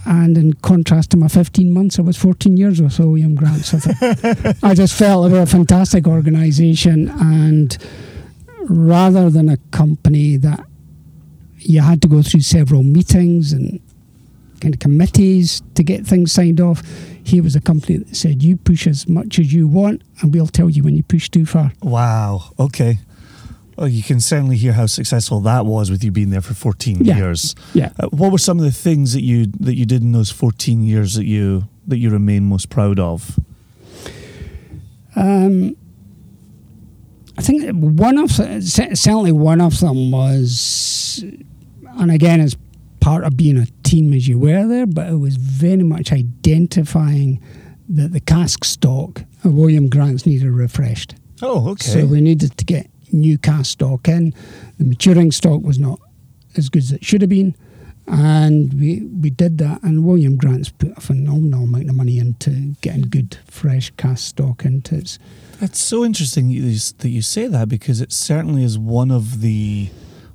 And 0.05 0.37
in 0.37 0.53
contrast 0.53 1.11
to 1.11 1.17
my 1.17 1.27
15 1.27 1.71
months, 1.71 1.99
I 1.99 2.01
was 2.01 2.17
14 2.17 2.57
years 2.57 2.81
with 2.81 2.97
William 2.99 3.35
Grant. 3.35 3.65
So 3.65 3.79
I 4.01 4.55
I 4.63 4.73
just 4.73 4.97
felt 4.97 5.29
they 5.29 5.33
were 5.37 5.43
a 5.43 5.45
fantastic 5.45 6.07
organisation. 6.07 7.09
And 7.09 7.77
rather 8.69 9.29
than 9.29 9.49
a 9.49 9.57
company 9.71 10.37
that 10.37 10.65
you 11.57 11.81
had 11.81 12.01
to 12.01 12.07
go 12.07 12.21
through 12.21 12.41
several 12.41 12.83
meetings 12.83 13.51
and 13.51 13.81
kind 14.59 14.73
of 14.73 14.79
committees 14.79 15.61
to 15.75 15.83
get 15.83 16.05
things 16.05 16.31
signed 16.31 16.59
off, 16.61 16.81
he 17.23 17.41
was 17.41 17.55
a 17.55 17.61
company 17.61 17.97
that 17.97 18.15
said, 18.15 18.43
You 18.43 18.57
push 18.57 18.85
as 18.87 19.07
much 19.07 19.39
as 19.39 19.53
you 19.53 19.67
want, 19.67 20.01
and 20.21 20.33
we'll 20.33 20.47
tell 20.47 20.69
you 20.69 20.83
when 20.83 20.95
you 20.95 21.03
push 21.03 21.29
too 21.29 21.45
far. 21.45 21.71
Wow. 21.81 22.51
Okay. 22.59 22.99
Well, 23.77 23.87
you 23.87 24.03
can 24.03 24.19
certainly 24.19 24.57
hear 24.57 24.73
how 24.73 24.87
successful 24.87 25.39
that 25.41 25.65
was 25.65 25.89
with 25.89 26.03
you 26.03 26.11
being 26.11 26.31
there 26.31 26.41
for 26.41 26.53
14 26.53 27.05
Yeah. 27.05 27.15
years. 27.17 27.55
Yeah. 27.73 27.91
Uh, 27.99 28.07
what 28.09 28.31
were 28.31 28.37
some 28.37 28.57
of 28.59 28.65
the 28.65 28.71
things 28.73 29.13
that 29.13 29.23
you 29.23 29.45
that 29.59 29.75
you 29.75 29.85
did 29.85 30.01
in 30.01 30.11
those 30.11 30.29
14 30.31 30.83
years 30.83 31.15
that 31.15 31.25
you 31.25 31.63
that 31.87 31.97
you 31.97 32.09
remain 32.09 32.43
most 32.45 32.69
proud 32.69 32.99
of? 32.99 33.39
Um, 35.15 35.75
I 37.37 37.41
think 37.41 37.71
one 37.73 38.17
of 38.17 38.31
certainly 38.31 39.31
one 39.31 39.61
of 39.61 39.79
them 39.79 40.11
was, 40.11 41.23
and 41.97 42.11
again, 42.11 42.41
as 42.41 42.55
part 42.99 43.23
of 43.23 43.37
being 43.37 43.57
a 43.57 43.65
team 43.83 44.13
as 44.13 44.27
you 44.27 44.39
were 44.39 44.67
there, 44.67 44.85
but 44.85 45.07
it 45.07 45.17
was 45.17 45.35
very 45.37 45.83
much 45.83 46.11
identifying 46.11 47.41
that 47.89 48.13
the 48.13 48.19
cask 48.19 48.63
stock 48.63 49.23
of 49.43 49.53
William 49.53 49.89
Grant's 49.89 50.25
needed 50.25 50.49
refreshed. 50.49 51.15
Oh, 51.41 51.69
okay. 51.71 51.87
So 51.87 52.05
we 52.05 52.21
needed 52.21 52.57
to 52.57 52.65
get 52.65 52.89
new 53.11 53.37
cask 53.37 53.71
stock 53.71 54.07
in. 54.07 54.33
The 54.77 54.85
maturing 54.85 55.31
stock 55.31 55.61
was 55.61 55.79
not 55.79 55.99
as 56.55 56.69
good 56.69 56.83
as 56.83 56.91
it 56.91 57.03
should 57.03 57.21
have 57.21 57.29
been. 57.29 57.55
And 58.07 58.73
we, 58.73 59.01
we 59.01 59.29
did 59.29 59.59
that, 59.59 59.83
and 59.83 60.03
William 60.03 60.35
Grant's 60.35 60.69
put 60.69 60.97
a 60.97 61.01
phenomenal 61.01 61.65
amount 61.65 61.89
of 61.89 61.95
money 61.95 62.17
into 62.17 62.75
getting 62.81 63.03
good, 63.03 63.37
fresh 63.45 63.91
cask 63.97 64.29
stock 64.29 64.65
into 64.65 64.95
its 64.95 65.19
That's 65.59 65.79
so 65.79 66.03
interesting 66.03 66.49
that 66.49 67.09
you 67.09 67.21
say 67.21 67.45
that 67.45 67.69
because 67.69 68.01
it 68.01 68.11
certainly 68.11 68.63
is 68.63 68.79
one 68.79 69.11
of 69.11 69.41
the 69.41 69.89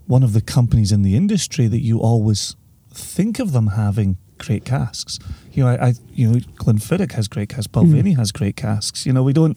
one 0.06 0.22
of 0.22 0.32
the 0.32 0.40
companies 0.40 0.92
in 0.92 1.02
the 1.02 1.16
industry 1.16 1.66
that 1.68 1.80
you 1.80 2.00
always 2.00 2.56
think 2.92 3.38
of 3.38 3.52
them 3.52 3.68
having 3.68 4.16
great 4.38 4.64
casks. 4.64 5.18
You 5.52 5.64
know, 5.64 5.70
I, 5.70 5.88
I 5.88 5.94
you 6.12 6.28
know, 6.28 6.38
Glenfiddich 6.56 7.12
has 7.12 7.28
great 7.28 7.48
casks, 7.48 7.66
Balvenie 7.66 8.16
has 8.16 8.32
great 8.32 8.56
casks. 8.56 9.06
You 9.06 9.12
know, 9.12 9.22
we 9.22 9.32
don't. 9.32 9.56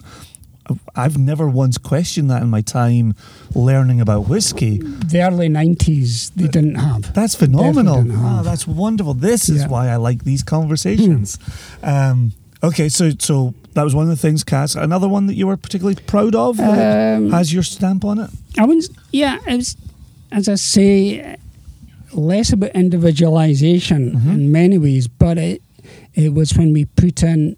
I've 0.96 1.18
never 1.18 1.48
once 1.48 1.78
questioned 1.78 2.30
that 2.30 2.42
in 2.42 2.50
my 2.50 2.60
time 2.60 3.16
learning 3.56 4.02
about 4.02 4.28
whiskey. 4.28 4.80
the 4.80 5.22
early 5.24 5.48
90s 5.48 6.34
they 6.36 6.48
didn't 6.50 6.76
have 6.76 7.14
That's 7.14 7.36
phenomenal. 7.36 8.04
Ah, 8.12 8.42
that's 8.44 8.68
wonderful. 8.68 9.14
This 9.14 9.48
is 9.48 9.62
Yeah. 9.62 9.68
why 9.70 9.88
I 9.88 9.96
like 9.96 10.26
these 10.26 10.44
conversations. 10.44 11.40
um, 11.84 12.34
okay, 12.62 12.90
so 12.90 13.12
so 13.18 13.54
that 13.76 13.84
was 13.84 13.96
one 13.96 14.04
of 14.04 14.10
the 14.10 14.18
things, 14.18 14.44
Cass. 14.44 14.76
Another 14.76 15.08
one 15.08 15.28
that 15.28 15.36
you 15.36 15.48
were 15.48 15.56
particularly 15.56 15.96
proud 16.06 16.36
of 16.36 16.60
Um, 16.60 17.32
has 17.32 17.54
your 17.54 17.64
stamp 17.64 18.04
on 18.04 18.20
it. 18.20 18.30
i 18.60 18.66
wouldn't 18.66 18.90
yeah 19.14 19.38
it 19.48 19.56
was 19.56 19.78
as 20.32 20.48
i 20.50 20.56
say 20.56 21.36
less 22.14 22.52
about 22.54 22.72
individualization 22.72 24.12
Mm-hmm. 24.12 24.30
in 24.32 24.52
many 24.52 24.78
ways 24.78 25.08
but 25.08 25.38
it 25.38 25.62
it 26.14 26.34
was 26.34 26.58
when 26.58 26.74
we 26.74 26.86
put 26.86 27.24
in 27.24 27.56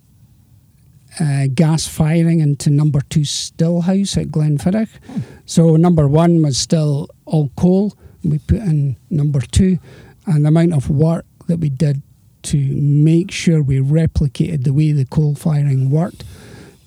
uh, 1.20 1.48
gas 1.54 1.88
firing 1.88 2.40
into 2.40 2.70
number 2.70 3.02
two 3.10 3.26
still 3.26 3.82
house 3.82 4.16
at 4.18 4.28
Glenfiddich. 4.28 4.90
Hmm. 5.06 5.20
So 5.46 5.76
number 5.76 6.08
one 6.08 6.42
was 6.42 6.58
still 6.58 7.10
all 7.26 7.50
coal. 7.58 7.94
We 8.24 8.38
put 8.38 8.60
in 8.60 8.96
number 9.10 9.42
two, 9.42 9.80
and 10.28 10.46
the 10.46 10.50
amount 10.50 10.74
of 10.74 10.90
work 10.90 11.26
that 11.48 11.60
we 11.60 11.70
did 11.70 12.02
to 12.44 12.58
make 12.58 13.32
sure 13.32 13.62
we 13.62 13.80
replicated 13.80 14.64
the 14.64 14.74
way 14.74 14.92
the 14.92 15.06
coal 15.06 15.36
firing 15.36 15.90
worked 15.90 16.24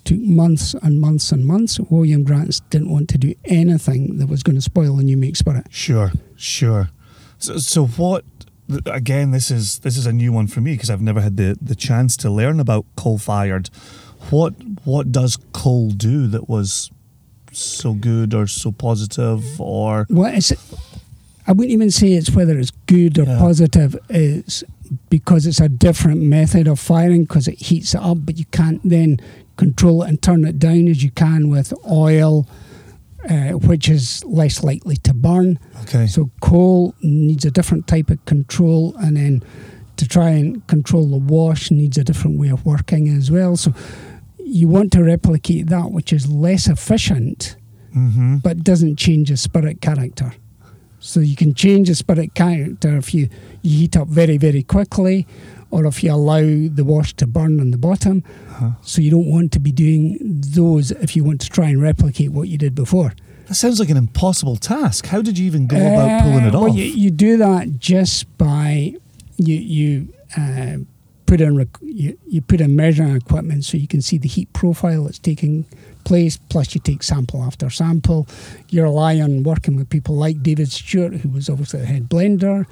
took 0.05 0.19
months 0.19 0.73
and 0.81 0.99
months 0.99 1.31
and 1.31 1.45
months. 1.45 1.79
William 1.79 2.23
Grants 2.23 2.59
didn't 2.69 2.89
want 2.91 3.09
to 3.09 3.17
do 3.17 3.33
anything 3.45 4.17
that 4.17 4.27
was 4.27 4.43
going 4.43 4.55
to 4.55 4.61
spoil 4.61 4.95
the 4.97 5.03
new 5.03 5.17
make 5.17 5.35
spirit. 5.35 5.67
Sure, 5.69 6.11
sure. 6.35 6.89
So, 7.37 7.57
so 7.57 7.85
what? 7.85 8.25
Again, 8.85 9.31
this 9.31 9.51
is 9.51 9.79
this 9.79 9.97
is 9.97 10.05
a 10.05 10.13
new 10.13 10.31
one 10.31 10.47
for 10.47 10.61
me 10.61 10.73
because 10.73 10.89
I've 10.89 11.01
never 11.01 11.19
had 11.21 11.35
the, 11.37 11.57
the 11.61 11.75
chance 11.75 12.15
to 12.17 12.29
learn 12.29 12.59
about 12.59 12.85
coal 12.95 13.17
fired. 13.17 13.69
What 14.29 14.53
what 14.85 15.11
does 15.11 15.37
coal 15.51 15.89
do 15.91 16.27
that 16.27 16.47
was 16.47 16.89
so 17.51 17.93
good 17.93 18.33
or 18.33 18.47
so 18.47 18.71
positive 18.71 19.59
or 19.59 20.05
What 20.09 20.33
is 20.33 20.51
it? 20.51 20.59
I 21.45 21.51
wouldn't 21.51 21.73
even 21.73 21.91
say 21.91 22.13
it's 22.13 22.31
whether 22.31 22.57
it's 22.57 22.71
good 22.87 23.19
or 23.19 23.23
Yeah. 23.25 23.37
positive. 23.37 23.97
It's 24.09 24.63
because 25.09 25.45
it's 25.45 25.59
a 25.59 25.67
different 25.67 26.21
method 26.21 26.67
of 26.67 26.79
firing 26.79 27.23
because 27.23 27.47
it 27.49 27.59
heats 27.59 27.93
it 27.93 28.01
up, 28.01 28.19
but 28.25 28.37
you 28.37 28.45
can't 28.51 28.79
then 28.87 29.19
control 29.57 30.03
it 30.03 30.09
and 30.09 30.21
turn 30.21 30.45
it 30.45 30.59
down 30.59 30.87
as 30.87 31.03
you 31.03 31.11
can 31.11 31.49
with 31.49 31.73
oil, 31.89 32.47
uh, 33.29 33.51
which 33.51 33.89
is 33.89 34.23
less 34.25 34.63
likely 34.63 34.97
to 34.97 35.13
burn. 35.13 35.59
okay? 35.83 36.07
So 36.07 36.29
coal 36.41 36.95
needs 37.01 37.45
a 37.45 37.51
different 37.51 37.87
type 37.87 38.09
of 38.09 38.23
control, 38.25 38.95
and 38.97 39.17
then 39.17 39.43
to 39.97 40.07
try 40.07 40.29
and 40.29 40.65
control 40.67 41.07
the 41.07 41.17
wash 41.17 41.71
needs 41.71 41.97
a 41.97 42.03
different 42.03 42.39
way 42.39 42.49
of 42.49 42.65
working 42.65 43.09
as 43.09 43.29
well. 43.29 43.55
So 43.55 43.73
you 44.39 44.67
want 44.67 44.91
to 44.93 45.03
replicate 45.03 45.67
that, 45.67 45.91
which 45.91 46.11
is 46.11 46.29
less 46.29 46.67
efficient 46.67 47.55
mm-hmm. 47.95 48.37
but 48.37 48.63
doesn't 48.63 48.97
change 48.97 49.29
the 49.29 49.37
spirit 49.37 49.81
character. 49.81 50.33
So 50.99 51.19
you 51.19 51.35
can 51.35 51.53
change 51.53 51.89
the 51.89 51.95
spirit 51.95 52.33
character 52.33 52.97
if 52.97 53.13
you, 53.13 53.29
you 53.61 53.79
heat 53.79 53.97
up 53.97 54.07
very, 54.07 54.37
very 54.37 54.63
quickly 54.63 55.27
or 55.73 55.85
if 55.87 56.03
you 56.03 56.11
allow 56.13 56.41
the 56.79 56.83
wash 56.85 57.13
to 57.15 57.25
burn 57.25 57.59
on 57.59 57.71
the 57.71 57.77
bottom. 57.77 58.23
Uh-huh. 58.49 58.71
So 58.81 59.01
you 59.01 59.09
don't 59.11 59.29
want 59.35 59.51
to 59.53 59.59
be 59.59 59.71
doing 59.71 60.17
those 60.59 60.91
if 60.91 61.15
you 61.15 61.23
want 61.23 61.41
to 61.41 61.49
try 61.49 61.67
and 61.69 61.81
replicate 61.81 62.31
what 62.31 62.47
you 62.47 62.57
did 62.57 62.75
before. 62.75 63.13
That 63.47 63.55
sounds 63.55 63.79
like 63.79 63.89
an 63.89 63.97
impossible 63.97 64.55
task. 64.55 65.07
How 65.07 65.21
did 65.21 65.37
you 65.37 65.45
even 65.47 65.65
go 65.67 65.75
about 65.77 66.21
pulling 66.23 66.45
it 66.45 66.53
Uh, 66.53 66.57
off? 66.59 66.63
Well, 66.65 66.75
you, 66.75 66.85
you 66.85 67.09
do 67.11 67.37
that 67.37 67.79
just 67.79 68.37
by 68.37 68.95
you 69.37 69.55
you 69.55 70.13
uh, 70.37 70.77
put 71.25 71.41
in 71.41 71.67
you, 71.81 72.17
you 72.27 72.41
put 72.41 72.61
in 72.61 72.75
measuring 72.75 73.15
equipment 73.15 73.65
so 73.65 73.77
you 73.77 73.87
can 73.87 74.01
see 74.01 74.17
the 74.19 74.29
heat 74.29 74.53
profile 74.53 75.05
that's 75.05 75.19
taking 75.19 75.65
place. 76.03 76.37
Plus, 76.37 76.73
you 76.75 76.81
take 76.81 77.03
sample 77.03 77.43
after 77.43 77.69
sample. 77.69 78.27
You 78.69 78.83
rely 78.83 79.19
on 79.19 79.43
working 79.43 79.75
with 79.75 79.89
people 79.89 80.15
like 80.15 80.41
David 80.43 80.71
Stewart, 80.71 81.13
who 81.15 81.29
was 81.29 81.49
obviously 81.49 81.79
the 81.81 81.85
head 81.85 82.09
blender 82.09 82.65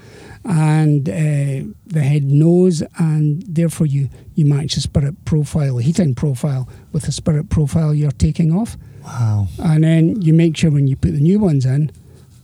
and 0.44 1.08
uh, 1.10 1.72
the 1.88 2.02
head 2.02 2.24
nose, 2.24 2.84
and 2.98 3.44
therefore 3.48 3.88
you 3.88 4.10
you 4.36 4.46
match 4.46 4.76
the 4.76 4.82
spirit 4.82 5.16
profile, 5.26 5.76
the 5.78 5.84
heating 5.84 6.16
profile, 6.16 6.68
with 6.92 7.04
the 7.04 7.12
spirit 7.12 7.50
profile 7.50 7.94
you're 7.94 8.12
taking 8.12 8.52
off, 8.54 8.78
Wow. 9.04 9.48
and 9.60 9.84
then 9.84 10.22
you 10.22 10.34
make 10.34 10.56
sure 10.58 10.72
when 10.72 10.88
you 10.88 10.96
put 10.96 11.12
the 11.14 11.20
new 11.20 11.40
ones 11.40 11.66
in 11.66 11.92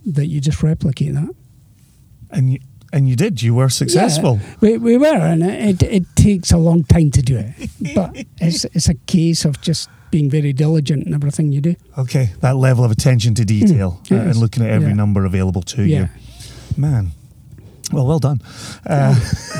that 0.06 0.28
you 0.28 0.40
just 0.42 0.62
replicate 0.64 1.14
that. 1.14 1.34
And 2.30 2.54
you, 2.54 2.60
and 2.94 3.08
you 3.10 3.16
did. 3.16 3.42
You 3.42 3.56
were 3.56 3.70
successful. 3.70 4.40
Yeah, 4.42 4.56
we, 4.62 4.78
we 4.78 4.98
were, 4.98 5.06
and 5.08 5.44
it, 5.44 5.82
it 5.84 6.04
takes 6.16 6.52
a 6.52 6.58
long 6.58 6.84
time 6.84 7.10
to 7.12 7.22
do 7.22 7.38
it. 7.38 7.70
But 7.96 8.16
it's, 8.40 8.66
it's 8.66 8.90
a 8.90 8.94
case 8.96 9.44
of 9.46 9.60
just 9.62 9.90
being 10.12 10.30
very 10.30 10.54
diligent 10.54 11.06
in 11.08 11.14
everything 11.14 11.52
you 11.52 11.62
do. 11.62 11.76
Okay, 11.98 12.32
that 12.42 12.56
level 12.56 12.84
of 12.86 12.92
attention 12.92 13.34
to 13.36 13.46
detail 13.46 14.00
Mm, 14.06 14.18
uh, 14.18 14.30
and 14.30 14.36
looking 14.38 14.64
at 14.64 14.70
every 14.72 14.90
Yeah. 14.90 14.96
number 14.96 15.26
available 15.26 15.62
to 15.64 15.84
Yeah. 15.84 16.00
you. 16.00 16.10
Man, 16.78 17.12
well, 17.92 18.06
well 18.08 18.20
done. 18.20 18.42
Uh, 18.86 19.16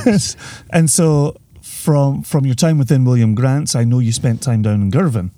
and 0.70 0.90
so, 0.90 1.36
from 1.62 2.24
from 2.24 2.46
your 2.46 2.56
time 2.56 2.78
within 2.78 3.06
William 3.06 3.36
Grant's, 3.36 3.76
I 3.76 3.84
know 3.84 4.00
you 4.00 4.12
spent 4.12 4.42
time 4.42 4.62
down 4.62 4.82
in 4.82 4.92
Girvan. 4.92 5.32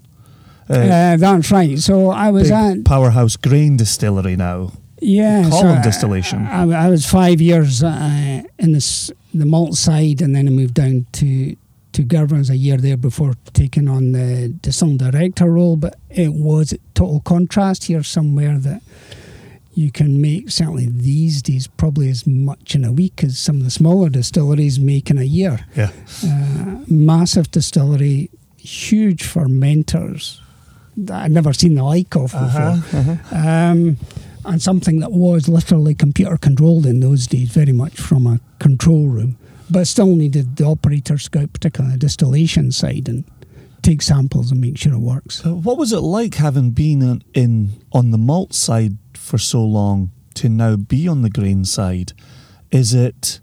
Uh, 0.70 0.74
Uh, 0.74 1.18
that's 1.18 1.51
right. 1.51 1.80
So 1.80 2.10
I 2.12 2.30
was 2.32 2.51
at 2.51 2.84
powerhouse 2.86 3.36
grain 3.38 3.78
distillery 3.78 4.36
now. 4.36 4.72
yeah 5.01 5.49
column 5.49 5.78
so 5.82 5.89
distillation. 5.89 6.45
I, 6.45 6.64
I 6.86 6.89
was 6.89 7.05
five 7.05 7.39
years 7.41 7.82
uh, 7.84 8.41
in 8.60 8.74
this 8.74 9.12
the 9.34 9.45
malt 9.45 9.76
side, 9.76 10.22
and 10.22 10.36
then 10.36 10.47
I 10.47 10.51
moved 10.51 10.74
down 10.76 11.05
to 11.14 11.55
to 12.08 12.50
a 12.50 12.56
year 12.56 12.78
there 12.78 12.97
before 12.97 13.34
taking 13.54 13.88
on 13.88 14.12
the 14.12 14.54
distilling 14.62 14.97
director 14.97 15.45
role. 15.52 15.76
But 15.76 15.97
it 16.10 16.34
was 16.34 16.74
total 16.93 17.20
contrast 17.22 17.86
here 17.86 18.04
somewhere 18.04 18.58
that 18.60 18.82
you 19.74 19.91
can 19.91 20.22
make 20.22 20.50
certainly 20.50 20.88
these 20.88 21.41
days 21.41 21.68
probably 21.68 22.10
as 22.10 22.28
much 22.28 22.76
in 22.76 22.84
a 22.84 22.91
week 22.91 23.24
as 23.24 23.38
some 23.38 23.58
of 23.58 23.64
the 23.64 23.72
smaller 23.72 24.10
distilleries 24.10 24.80
make 24.80 25.10
in 25.10 25.18
a 25.18 25.24
year. 25.24 25.66
Yeah. 25.76 25.91
Uh, 26.26 26.80
massive 26.88 27.50
distillery, 27.52 28.30
huge 28.58 29.24
fermenters 29.24 30.39
that 30.97 31.24
I'd 31.24 31.32
never 31.32 31.54
seen 31.54 31.76
the 31.76 31.84
like 31.84 32.16
of 32.16 32.32
before. 32.32 32.62
Uh-huh, 32.62 33.16
Um, 33.32 33.97
and 34.45 34.62
something 34.62 35.00
that 35.00 35.12
was 35.12 35.47
literally 35.47 35.93
computer 35.93 36.38
controlled 36.38 36.86
in 36.86 37.00
those 37.02 37.28
days, 37.28 37.50
very 37.52 37.72
much 37.74 38.00
from 38.00 38.26
a 38.26 38.39
control 38.60 39.08
room, 39.08 39.38
but 39.70 39.88
still 39.88 40.16
needed 40.16 40.56
the 40.56 40.66
operators 40.66 41.30
out, 41.38 41.54
particularly 41.54 41.96
the 41.96 42.00
distillation 42.00 42.72
side, 42.72 43.08
and 43.08 43.24
take 43.82 44.02
samples 44.02 44.52
and 44.52 44.62
make 44.62 44.78
sure 44.78 44.94
it 44.94 45.00
works. 45.00 45.42
So 45.44 45.56
what 45.56 45.78
was 45.78 45.94
it 45.94 46.00
like 46.00 46.36
having 46.36 46.72
been 46.72 47.24
in 47.34 47.70
on 47.92 48.12
the 48.12 48.18
malt 48.18 48.54
side 48.54 48.98
for 49.14 49.38
so 49.38 49.64
long 49.64 50.12
to 50.36 50.50
now 50.50 50.76
be 50.76 51.08
on 51.08 51.22
the 51.22 51.30
grain 51.30 51.66
side? 51.66 52.14
Is 52.72 52.94
it 52.94 53.40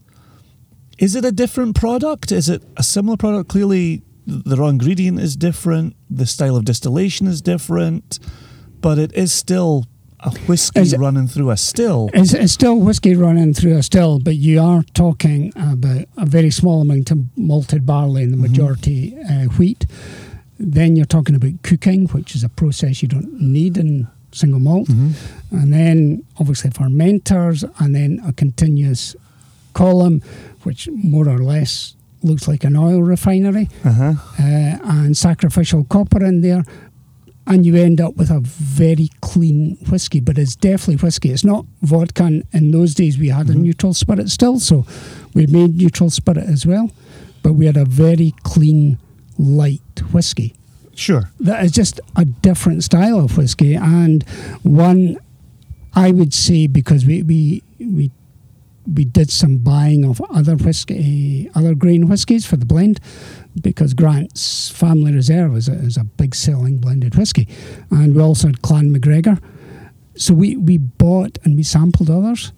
is 0.98 1.14
it 1.14 1.24
a 1.24 1.32
different 1.32 1.76
product? 1.76 2.32
Is 2.32 2.48
it 2.48 2.62
a 2.76 2.82
similar 2.82 3.16
product? 3.16 3.50
Clearly, 3.50 4.02
the 4.26 4.56
raw 4.56 4.68
ingredient 4.68 5.20
is 5.20 5.36
different. 5.36 5.94
The 6.08 6.26
style 6.26 6.56
of 6.56 6.64
distillation 6.64 7.26
is 7.26 7.42
different, 7.42 8.18
but 8.80 8.98
it 8.98 9.12
is 9.12 9.32
still 9.32 9.86
a 10.26 10.30
whiskey 10.46 10.80
Is 10.80 10.96
running 10.96 11.28
through 11.28 11.50
a 11.50 11.56
still. 11.56 12.10
It's, 12.12 12.34
it's 12.34 12.52
still 12.52 12.78
whiskey 12.80 13.14
running 13.14 13.54
through 13.54 13.76
a 13.76 13.82
still, 13.82 14.18
but 14.18 14.36
you 14.36 14.60
are 14.60 14.82
talking 14.94 15.52
about 15.56 16.04
a 16.16 16.26
very 16.26 16.50
small 16.50 16.80
amount 16.82 17.10
of 17.10 17.18
malted 17.36 17.86
barley 17.86 18.22
and 18.24 18.32
the 18.32 18.36
majority 18.36 19.16
uh, 19.30 19.44
wheat. 19.56 19.86
Then 20.58 20.96
you're 20.96 21.06
talking 21.06 21.34
about 21.34 21.62
cooking, 21.62 22.06
which 22.08 22.34
is 22.34 22.42
a 22.44 22.48
process 22.48 23.02
you 23.02 23.08
don't 23.08 23.40
need 23.40 23.76
in 23.78 24.08
single 24.32 24.60
malt. 24.60 24.88
And 24.88 25.72
then 25.72 26.24
obviously 26.38 26.70
fermenters, 26.70 27.64
and 27.78 27.94
then 27.94 28.20
a 28.26 28.32
continuous 28.32 29.16
column, 29.74 30.22
which 30.64 30.88
more 30.92 31.28
or 31.28 31.38
less 31.38 31.94
looks 32.22 32.48
like 32.48 32.64
an 32.64 32.74
oil 32.76 33.02
refinery, 33.02 33.68
Uh-huh. 33.84 34.14
uh, 34.38 34.78
and 34.82 35.16
sacrificial 35.16 35.84
copper 35.84 36.24
in 36.24 36.40
there. 36.40 36.64
And 37.46 37.64
you 37.64 37.76
end 37.76 38.00
up 38.00 38.16
with 38.16 38.30
a 38.30 38.40
very 38.40 39.10
clean 39.20 39.76
whiskey, 39.88 40.20
but 40.20 40.36
it's 40.36 40.56
definitely 40.56 40.96
whiskey. 40.96 41.30
It's 41.30 41.44
not 41.44 41.64
vodka. 41.82 42.24
And 42.24 42.44
In 42.52 42.72
those 42.72 42.94
days, 42.94 43.18
we 43.18 43.28
had 43.28 43.48
a 43.48 43.52
mm-hmm. 43.52 43.62
neutral 43.62 43.94
spirit 43.94 44.30
still, 44.30 44.58
so 44.58 44.84
we 45.32 45.46
made 45.46 45.76
neutral 45.76 46.10
spirit 46.10 46.44
as 46.48 46.66
well. 46.66 46.90
But 47.42 47.52
we 47.52 47.66
had 47.66 47.76
a 47.76 47.84
very 47.84 48.34
clean, 48.42 48.98
light 49.38 49.82
whiskey 50.12 50.54
Sure. 50.94 51.30
that 51.40 51.62
is 51.62 51.72
just 51.72 52.00
a 52.16 52.24
different 52.24 52.82
style 52.82 53.20
of 53.20 53.36
whiskey 53.36 53.74
and 53.74 54.26
one 54.62 55.18
I 55.94 56.10
would 56.10 56.32
say 56.32 56.66
because 56.66 57.04
we 57.04 57.22
we 57.22 57.62
we 57.78 58.10
we 58.92 59.04
did 59.04 59.30
some 59.30 59.58
buying 59.58 60.04
of 60.04 60.20
other 60.30 60.56
whiskey 60.56 61.50
other 61.54 61.74
grain 61.74 62.08
whiskies 62.08 62.46
for 62.46 62.56
the 62.56 62.66
blend 62.66 63.00
because 63.60 63.94
Grant's 63.94 64.68
Family 64.68 65.12
Reserve 65.12 65.56
is 65.56 65.68
a, 65.68 65.72
is 65.72 65.96
a 65.96 66.04
big 66.04 66.34
selling 66.34 66.76
blended 66.76 67.14
whiskey. 67.14 67.48
And 67.90 68.14
we 68.14 68.20
also 68.20 68.48
had 68.48 68.62
Clan 68.62 68.94
McGregor. 68.94 69.40
So 70.16 70.34
we 70.34 70.56
we 70.56 70.78
bought 70.78 71.38
and 71.44 71.56
we 71.56 71.62
sampled 71.62 72.10
others. 72.10 72.52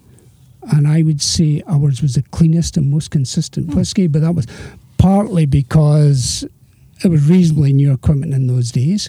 And 0.70 0.86
I 0.86 1.02
would 1.02 1.22
say 1.22 1.62
ours 1.66 2.02
was 2.02 2.14
the 2.14 2.22
cleanest 2.22 2.76
and 2.76 2.90
most 2.90 3.10
consistent 3.10 3.70
hmm. 3.70 3.78
whiskey 3.78 4.06
but 4.06 4.22
that 4.22 4.34
was 4.34 4.46
partly 4.98 5.46
because 5.46 6.44
it 7.04 7.08
was 7.08 7.28
reasonably 7.28 7.72
new 7.72 7.92
equipment 7.92 8.34
in 8.34 8.48
those 8.48 8.72
days. 8.72 9.08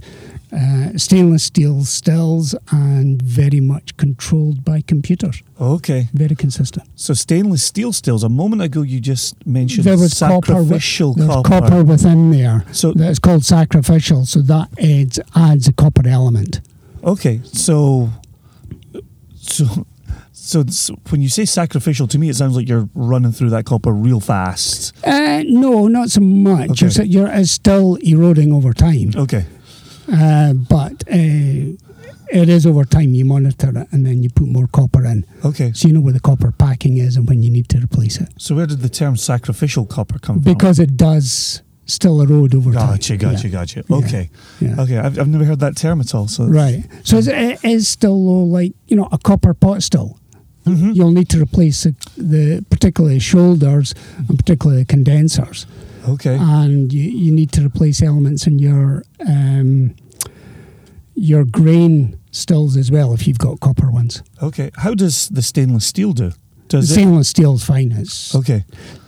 Uh, 0.52 0.98
stainless 0.98 1.44
steel 1.44 1.84
stills 1.84 2.56
and 2.72 3.22
very 3.22 3.60
much 3.60 3.96
controlled 3.98 4.66
by 4.66 4.82
computers. 4.82 5.44
Okay. 5.62 6.08
Very 6.14 6.36
consistent. 6.36 6.88
So 6.96 7.14
stainless 7.14 7.62
steel 7.64 7.94
stills. 7.94 8.24
A 8.24 8.30
moment 8.30 8.64
ago, 8.64 8.82
you 8.82 9.00
just 9.00 9.36
mentioned 9.46 9.84
there 9.86 9.96
was 9.98 10.18
copper, 10.18 10.54
sacrificial 10.54 11.14
there 11.14 11.28
was 11.28 11.36
copper. 11.46 11.68
copper 11.68 11.84
within 11.84 12.32
there. 12.32 12.66
So- 12.72 12.94
that's 12.94 13.20
called 13.20 13.46
sacrificial. 13.46 14.26
So 14.26 14.42
that 14.42 14.70
adds 14.80 15.20
adds 15.36 15.68
a 15.68 15.74
copper 15.74 16.08
element. 16.08 16.62
Okay, 17.04 17.42
so 17.44 18.10
so 19.36 19.86
so 20.32 20.62
it's- 20.62 20.90
when 21.10 21.22
you 21.22 21.30
say 21.30 21.46
sacrificial, 21.46 22.08
to 22.08 22.18
me 22.18 22.30
it 22.30 22.36
sounds 22.36 22.56
like 22.56 22.68
you're 22.68 22.90
running 22.96 23.32
through 23.32 23.52
that 23.52 23.66
copper 23.66 23.92
real 23.94 24.20
fast. 24.20 24.94
Uh, 25.06 25.44
no, 25.46 25.88
not 25.88 26.10
so 26.10 26.22
much. 26.22 26.82
Okay. 26.84 27.06
You're, 27.06 27.06
you're, 27.26 27.28
it's 27.28 27.52
still 27.52 27.96
eroding 28.02 28.52
over 28.52 28.74
time, 28.74 29.12
Okay, 29.16 29.46
uh, 30.12 30.54
but 30.54 31.04
uh, 31.12 31.76
it 32.32 32.50
is 32.50 32.66
over 32.66 32.84
time. 32.86 33.14
You 33.14 33.26
monitor 33.26 33.70
it 33.78 33.88
and 33.92 34.06
then 34.06 34.24
you 34.24 34.30
put 34.30 34.48
more 34.48 34.68
copper 34.68 35.06
in, 35.06 35.26
okay. 35.46 35.72
so 35.74 35.88
you 35.88 35.94
know 35.94 36.02
where 36.02 36.14
the 36.14 36.20
copper 36.20 36.52
packing 36.52 36.98
is 36.98 37.16
and 37.16 37.28
when 37.28 37.42
you 37.44 37.50
need 37.50 37.70
to 37.70 37.78
replace 37.80 38.20
it. 38.22 38.30
So 38.38 38.56
where 38.56 38.68
did 38.68 38.80
the 38.82 38.90
term 38.90 39.18
sacrificial 39.18 39.86
copper 39.86 40.20
come 40.20 40.42
from? 40.42 40.54
because 40.54 40.80
it 40.80 40.96
does 40.98 41.62
still 41.86 42.22
erode 42.22 42.54
over 42.54 42.72
time. 42.72 42.88
Gotcha, 42.92 43.18
gotcha, 43.18 43.48
Yeah. 43.48 43.52
gotcha. 43.52 43.84
Okay, 43.92 44.30
Yeah. 44.60 44.76
okay. 44.82 44.98
I've, 45.00 45.18
I've 45.18 45.28
never 45.28 45.44
heard 45.46 45.60
that 45.62 45.76
term 45.76 46.00
at 46.02 46.14
all. 46.14 46.28
So 46.28 46.46
Right. 46.46 46.84
So 47.04 47.18
it 47.18 47.64
is 47.66 47.88
still 47.88 48.24
low, 48.24 48.44
like 48.44 48.74
you 48.88 48.96
know 48.96 49.10
a 49.12 49.18
copper 49.18 49.54
pot 49.56 49.82
still. 49.82 50.20
Mhm. 50.68 50.94
You'll 50.96 51.12
need 51.12 51.30
to 51.30 51.42
replace 51.42 51.84
the, 51.86 51.96
the 52.16 52.64
particularly 52.70 53.18
shoulders 53.18 53.96
and 54.28 54.38
particularly 54.38 54.84
the 54.84 54.86
condensers, 54.86 55.66
Okay, 56.08 56.38
and 56.40 56.94
you, 56.94 57.10
you 57.10 57.32
need 57.32 57.52
to 57.54 57.66
replace 57.66 58.04
elements 58.04 58.46
in 58.46 58.60
your 58.60 59.04
um, 59.28 59.96
your 61.20 61.44
grain 61.46 62.18
stills 62.32 62.78
as 62.78 62.90
well 62.92 63.14
if 63.14 63.28
you've 63.28 63.38
got 63.40 63.60
copper 63.60 63.92
ones. 63.92 64.22
okay. 64.42 64.70
How 64.76 64.94
does 64.94 65.30
the 65.30 65.42
stainless 65.42 65.86
steel 65.86 66.14
do? 66.14 66.30
The 66.30 66.78
Does 66.78 66.92
it? 66.92 66.94
stainless 66.94 67.28
steel 67.30 67.54
is 67.56 67.64
fine. 67.66 67.92
It's 67.92 68.36
Okay, 68.36 68.64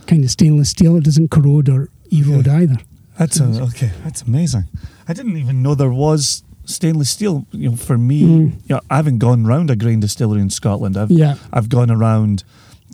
kind 0.07 0.23
of 0.23 0.31
stainless 0.31 0.69
steel. 0.69 0.97
It 0.97 1.03
doesn't 1.03 1.29
corrode 1.29 1.69
or 1.69 1.89
erode 2.11 2.47
Okay. 2.47 2.57
either. 2.63 2.77
that's 3.17 3.39
a, 3.39 3.45
okay. 3.69 3.91
That's 4.03 4.23
amazing. 4.23 4.65
I 5.07 5.13
didn't 5.13 5.37
even 5.37 5.61
know 5.61 5.75
there 5.75 5.91
was 5.91 6.43
stainless 6.65 7.09
steel. 7.11 7.45
You 7.51 7.69
know, 7.71 7.75
for 7.75 7.97
me, 7.97 8.21
Mm. 8.23 8.51
you 8.67 8.75
know, 8.75 8.81
I 8.89 8.95
haven't 8.95 9.19
gone 9.19 9.45
round 9.45 9.69
a 9.69 9.75
grain 9.75 9.99
distillery 9.99 10.41
in 10.41 10.49
Scotland. 10.49 10.97
I've 10.97 11.11
Yeah. 11.11 11.35
I've 11.53 11.69
gone 11.69 11.91
around 11.91 12.43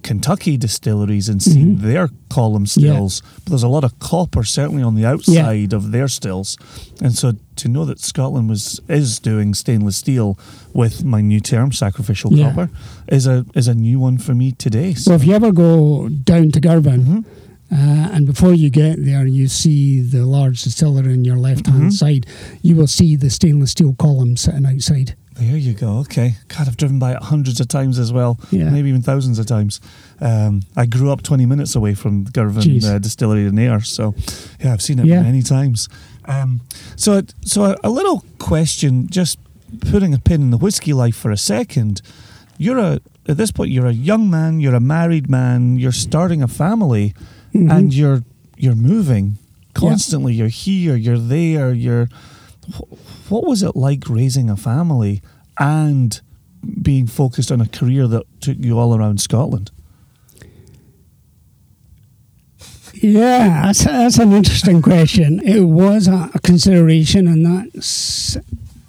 Kentucky 0.04 0.58
distilleries 0.58 1.28
and 1.30 1.42
seen 1.42 1.78
Mhm. 1.78 1.82
their 1.82 2.10
column 2.30 2.64
Yeah. 2.64 2.94
stills, 2.94 3.22
but 3.44 3.52
there's 3.52 3.64
a 3.64 3.68
lot 3.68 3.84
of 3.84 3.98
copper 4.00 4.44
certainly 4.44 4.84
on 4.84 4.96
the 4.96 5.06
outside 5.06 5.74
of 5.74 5.92
their 5.92 6.08
stills, 6.08 6.58
and 7.02 7.14
so 7.16 7.34
to 7.58 7.68
know 7.68 7.84
that 7.86 8.00
Scotland 8.00 8.48
was 8.50 8.80
is 8.88 9.20
doing 9.20 9.54
stainless 9.54 9.98
steel 9.98 10.38
with 10.74 11.04
my 11.04 11.22
new 11.22 11.40
term 11.40 11.72
sacrificial 11.72 12.32
Yeah. 12.34 12.50
copper 12.50 12.70
is 13.08 13.26
a 13.28 13.46
is 13.56 13.68
a 13.68 13.74
new 13.74 14.00
one 14.00 14.18
for 14.18 14.34
me 14.36 14.52
today. 14.52 14.94
So, 14.94 15.12
So 15.12 15.14
if 15.16 15.26
you 15.26 15.34
ever 15.34 15.52
go 15.52 16.08
down 16.10 16.52
to 16.52 16.60
Girvan, 16.60 17.02
Mhm. 17.04 17.26
uh, 17.72 18.10
and 18.14 18.26
before 18.26 18.54
you 18.54 18.70
get 18.70 19.04
there, 19.04 19.26
you 19.26 19.48
see 19.48 20.00
the 20.02 20.26
large 20.26 20.64
distillery 20.64 21.14
on 21.14 21.26
your 21.26 21.38
left 21.40 21.68
hand 21.68 21.92
Mhm. 21.92 21.94
side, 21.94 22.26
you 22.62 22.76
will 22.76 22.88
see 22.88 23.16
the 23.16 23.30
stainless 23.30 23.72
steel 23.72 23.94
column 23.94 24.38
sitting 24.38 24.66
outside. 24.66 25.16
There 25.40 25.56
you 25.58 25.74
go. 25.74 26.00
Okay. 26.00 26.36
God, 26.48 26.68
I've 26.68 26.78
driven 26.78 26.98
by 27.00 27.14
it 27.14 27.22
hundreds 27.22 27.60
of 27.60 27.68
times 27.68 28.00
as 28.00 28.12
well. 28.12 28.40
Yeah. 28.52 28.70
Maybe 28.70 28.90
even 28.90 29.02
thousands 29.04 29.38
of 29.40 29.46
times. 29.46 29.80
Um, 30.20 30.62
I 30.76 30.86
grew 30.88 31.12
up 31.12 31.22
20 31.22 31.46
minutes 31.46 31.76
away 31.76 31.94
from 31.94 32.24
Girvan 32.26 32.84
uh, 32.84 32.98
Distillery 32.98 33.46
in 33.46 33.58
Ayr, 33.60 33.82
so 33.82 34.16
yeah, 34.60 34.74
I've 34.74 34.82
seen 34.82 34.98
it 35.00 35.06
Yeah. 35.06 35.22
many 35.22 35.44
times. 35.44 35.90
Um, 36.26 36.62
so, 36.96 37.22
so 37.42 37.66
a, 37.66 37.76
a 37.84 37.90
little 37.90 38.24
question, 38.40 39.08
just 39.10 39.38
putting 39.92 40.14
a 40.14 40.20
pin 40.20 40.42
in 40.42 40.50
the 40.52 40.58
whiskey 40.58 40.92
life 40.94 41.16
for 41.16 41.30
a 41.32 41.38
second. 41.38 42.02
You're 42.58 42.80
a 42.80 43.00
at 43.30 43.36
this 43.38 43.52
point, 43.52 43.72
you're 43.72 43.86
a 43.88 43.92
young 43.92 44.30
man. 44.30 44.60
You're 44.62 44.74
a 44.76 44.80
married 44.80 45.30
man. 45.30 45.78
You're 45.78 45.92
starting 45.92 46.42
a 46.42 46.48
family, 46.48 47.14
Mhm. 47.54 47.70
and 47.72 47.94
you're 47.94 48.24
you're 48.58 48.74
moving 48.76 49.38
constantly. 49.76 50.34
You're 50.34 50.48
here. 50.48 50.96
You're 50.96 51.20
there. 51.20 51.74
You're. 51.74 52.08
Wh- 52.76 53.32
What 53.32 53.46
was 53.46 53.64
it 53.64 53.76
like 53.76 54.04
raising 54.10 54.50
a 54.50 54.58
family 54.58 55.22
and 55.60 56.20
being 56.82 57.08
focused 57.08 57.52
on 57.52 57.62
a 57.62 57.68
career 57.68 58.08
that 58.08 58.24
took 58.42 58.58
you 58.60 58.78
all 58.78 58.96
around 58.96 59.22
Scotland? 59.22 59.72
Yeah, 62.94 63.62
that's, 63.66 63.84
that's 63.84 64.18
an 64.18 64.34
interesting 64.34 64.82
question. 64.82 65.40
It 65.42 65.62
was 65.62 66.08
a, 66.08 66.32
a 66.34 66.40
consideration, 66.40 67.28
and 67.28 67.46
that's 67.46 68.38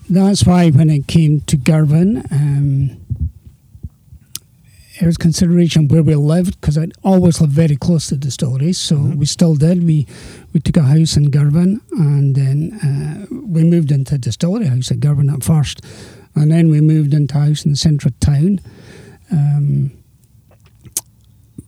that's 0.09 0.45
why 0.47 0.71
when 0.71 0.89
it 0.89 1.07
came 1.07 1.43
to 1.43 1.57
Girvan, 1.59 2.25
um, 2.31 2.97
was 5.07 5.17
consideration 5.17 5.89
where 5.89 6.03
we 6.03 6.15
lived 6.15 6.61
because 6.61 6.77
I'd 6.77 6.93
always 7.03 7.41
lived 7.41 7.53
very 7.53 7.77
close 7.77 8.09
to 8.09 8.15
the 8.15 8.21
distilleries, 8.21 8.79
so 8.79 8.97
we 8.97 9.27
still 9.27 9.55
did. 9.55 9.85
We 9.85 10.07
we 10.53 10.61
took 10.61 10.77
a 10.77 10.83
house 10.83 11.17
in 11.17 11.31
Girvan, 11.31 11.81
and 11.93 12.35
then 12.35 12.73
uh, 12.83 13.27
we 13.31 13.65
moved 13.65 13.93
into 13.93 14.17
a 14.17 14.19
distillery 14.19 14.67
house 14.67 14.91
at 14.91 15.01
Girvan 15.01 15.31
at 15.31 15.45
first, 15.45 15.85
and 16.35 16.51
then 16.51 16.71
we 16.71 16.81
moved 16.81 17.15
into 17.15 17.37
a 17.37 17.41
house 17.41 17.65
in 17.65 17.71
the 17.73 17.77
centre 17.77 18.09
of 18.09 18.19
town. 18.21 18.61
Um, 19.31 19.93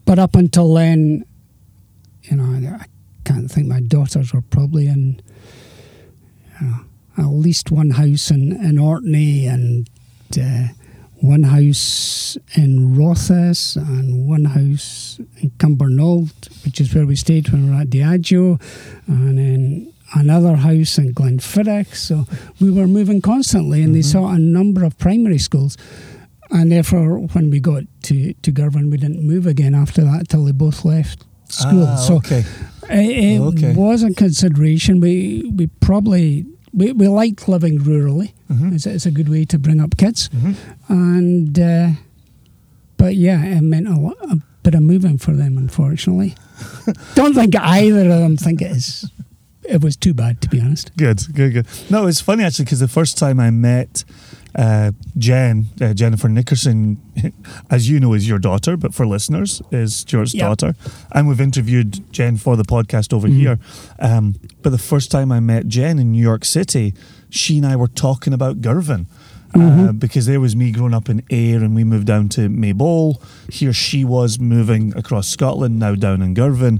but 0.05 0.19
up 0.19 0.35
until 0.35 0.73
then, 0.73 1.23
you 2.23 2.37
know, 2.37 2.75
I 2.75 2.85
can't 3.23 3.49
think 3.49 3.67
my 3.67 3.79
daughters 3.79 4.33
were 4.33 4.41
probably 4.41 4.87
in 4.87 5.21
you 6.59 6.67
know, 6.67 6.75
at 7.17 7.25
least 7.25 7.71
one 7.71 7.91
house 7.91 8.31
in, 8.31 8.53
in 8.63 8.77
Orkney 8.77 9.45
and 9.47 9.89
uh, 10.37 10.67
one 11.21 11.43
house 11.43 12.37
in 12.55 12.95
Rothes 12.97 13.75
and 13.77 14.27
one 14.27 14.45
house 14.45 15.19
in 15.41 15.51
Cumbernauld, 15.57 16.31
which 16.65 16.81
is 16.81 16.93
where 16.93 17.05
we 17.05 17.15
stayed 17.15 17.49
when 17.49 17.65
we 17.65 17.69
were 17.75 17.81
at 17.81 17.89
Diageo, 17.89 18.59
and 19.07 19.37
then 19.37 19.93
another 20.15 20.55
house 20.55 20.97
in 20.97 21.13
Glenfiddich. 21.13 21.95
So 21.95 22.25
we 22.59 22.71
were 22.71 22.87
moving 22.87 23.21
constantly, 23.21 23.83
and 23.83 23.95
they 23.95 24.01
saw 24.01 24.29
a 24.31 24.39
number 24.39 24.83
of 24.83 24.97
primary 24.97 25.37
schools. 25.37 25.77
And 26.49 26.71
therefore, 26.71 27.19
when 27.19 27.49
we 27.49 27.59
got 27.61 27.83
to, 28.03 28.33
to 28.33 28.51
Girvan, 28.51 28.89
we 28.89 28.97
didn't 28.97 29.23
move 29.25 29.47
again 29.47 29.73
after 29.73 30.03
that 30.03 30.27
till 30.27 30.43
they 30.43 30.51
both 30.51 30.83
left 30.83 31.23
school. 31.47 31.85
Ah, 31.87 31.95
so 31.95 32.15
okay. 32.15 32.43
it, 32.89 33.37
it 33.37 33.39
Okay. 33.39 33.73
was 33.73 34.03
a 34.03 34.13
consideration. 34.13 34.99
We 34.99 35.49
we 35.55 35.67
probably 35.67 36.45
we, 36.73 36.91
we 36.93 37.07
liked 37.07 37.47
living 37.47 37.79
rurally. 37.79 38.33
Mhm. 38.49 38.73
It's, 38.73 38.85
it's 38.85 39.05
a 39.05 39.11
good 39.11 39.29
way 39.29 39.45
to 39.45 39.57
bring 39.59 39.79
up 39.79 39.97
kids, 39.97 40.29
Mhm. 40.29 40.55
and 40.89 41.59
uh, 41.59 41.89
but 42.97 43.15
yeah, 43.15 43.43
it 43.43 43.61
meant 43.61 43.87
a, 43.87 43.99
lot, 43.99 44.17
a 44.21 44.39
bit 44.63 44.75
of 44.75 44.81
moving 44.83 45.17
for 45.17 45.33
them. 45.35 45.57
Unfortunately, 45.57 46.35
don't 47.15 47.33
think 47.33 47.55
either 47.55 48.01
of 48.11 48.19
them 48.21 48.37
think 48.37 48.61
it 48.61 48.71
is. 48.71 49.09
It 49.63 49.81
was 49.83 49.95
too 49.95 50.13
bad, 50.13 50.41
to 50.41 50.49
be 50.49 50.59
honest. 50.59 50.91
Good, 50.97 51.21
good, 51.33 51.53
good. 51.53 51.67
No, 51.89 52.07
it's 52.07 52.19
funny 52.21 52.43
actually 52.43 52.65
because 52.65 52.79
the 52.79 52.87
first 52.87 53.17
time 53.17 53.39
I 53.39 53.51
met 53.51 54.03
uh, 54.55 54.91
Jen, 55.17 55.67
uh, 55.79 55.93
Jennifer 55.93 56.27
Nickerson, 56.29 56.97
as 57.69 57.89
you 57.89 57.99
know, 57.99 58.13
is 58.13 58.27
your 58.27 58.39
daughter, 58.39 58.77
but 58.77 58.93
for 58.93 59.05
listeners, 59.07 59.61
is 59.71 59.95
Stuart's 59.95 60.33
Yep. 60.33 60.41
daughter. 60.41 60.75
And 61.11 61.27
we've 61.27 61.41
interviewed 61.41 62.11
Jen 62.11 62.37
for 62.37 62.55
the 62.55 62.63
podcast 62.63 63.13
over 63.13 63.27
Mhm. 63.27 63.33
here. 63.35 63.59
Um, 63.99 64.35
but 64.61 64.71
the 64.71 64.77
first 64.77 65.11
time 65.11 65.31
I 65.31 65.39
met 65.39 65.67
Jen 65.67 65.99
in 65.99 66.11
New 66.11 66.21
York 66.21 66.45
City, 66.45 66.93
she 67.29 67.57
and 67.57 67.65
I 67.65 67.75
were 67.75 67.87
talking 67.87 68.33
about 68.33 68.61
Girvan. 68.61 69.07
Uh, 69.53 69.59
Mhm. 69.59 69.99
because 69.99 70.27
there 70.27 70.39
was 70.39 70.55
me 70.55 70.71
growing 70.71 70.93
up 70.93 71.09
in 71.09 71.21
Ayr 71.29 71.61
and 71.61 71.75
we 71.75 71.83
moved 71.83 72.07
down 72.07 72.29
to 72.29 72.47
Maybole. 72.47 73.21
Here 73.51 73.73
she 73.73 74.05
was 74.05 74.39
moving 74.39 74.93
across 74.95 75.27
Scotland, 75.27 75.77
now 75.77 75.93
down 75.93 76.21
in 76.21 76.33
Girvan, 76.33 76.79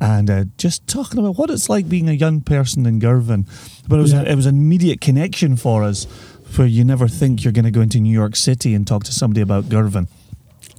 and 0.00 0.28
uh, 0.28 0.44
just 0.56 0.84
talking 0.88 1.20
about 1.20 1.38
what 1.38 1.48
it's 1.48 1.68
like 1.68 1.88
being 1.88 2.08
a 2.08 2.12
young 2.12 2.40
person 2.40 2.86
in 2.86 2.98
Girvan. 2.98 3.46
But 3.86 4.00
it 4.00 4.02
was, 4.02 4.12
Yeah. 4.12 4.22
it 4.22 4.34
was 4.34 4.46
an 4.46 4.56
immediate 4.56 5.00
connection 5.00 5.54
for 5.54 5.84
us 5.84 6.08
where 6.56 6.66
you 6.66 6.84
never 6.84 7.08
think 7.08 7.44
you're 7.44 7.52
going 7.52 7.64
to 7.64 7.70
go 7.70 7.80
into 7.80 8.00
New 8.00 8.12
York 8.12 8.36
City 8.36 8.74
and 8.74 8.86
talk 8.86 9.04
to 9.04 9.12
somebody 9.12 9.40
about 9.40 9.68
Girvan. 9.68 10.08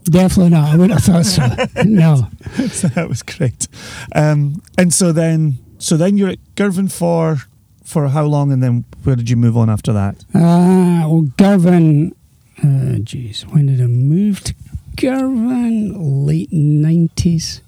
Definitely 0.06 0.50
not. 0.52 0.74
I 0.74 0.78
would 0.78 0.90
have 0.90 1.04
thought 1.04 1.26
so. 1.26 1.46
no. 1.86 2.28
so 2.70 2.88
that 2.90 3.08
was 3.08 3.22
great. 3.22 3.68
Um, 4.16 4.62
and 4.78 4.94
so 4.94 5.12
then, 5.12 5.60
so 5.78 5.98
then 5.98 6.18
you're 6.18 6.30
at 6.30 6.40
Girvan 6.56 6.88
for 6.88 7.38
for 7.84 8.08
how 8.10 8.24
long, 8.26 8.52
and 8.52 8.62
then 8.62 8.86
where 9.04 9.16
did 9.16 9.30
you 9.32 9.36
move 9.36 9.58
on 9.58 9.68
after 9.70 9.92
that? 9.94 10.24
Uh, 10.36 11.10
well, 11.10 11.28
Girvan, 11.38 12.14
uh, 12.64 12.98
when 13.50 13.66
did 13.66 13.82
I 13.82 13.88
move 13.88 14.42
to 14.44 14.54
Girvan? 14.96 16.26
Late 16.26 16.52
90s. 16.52 17.62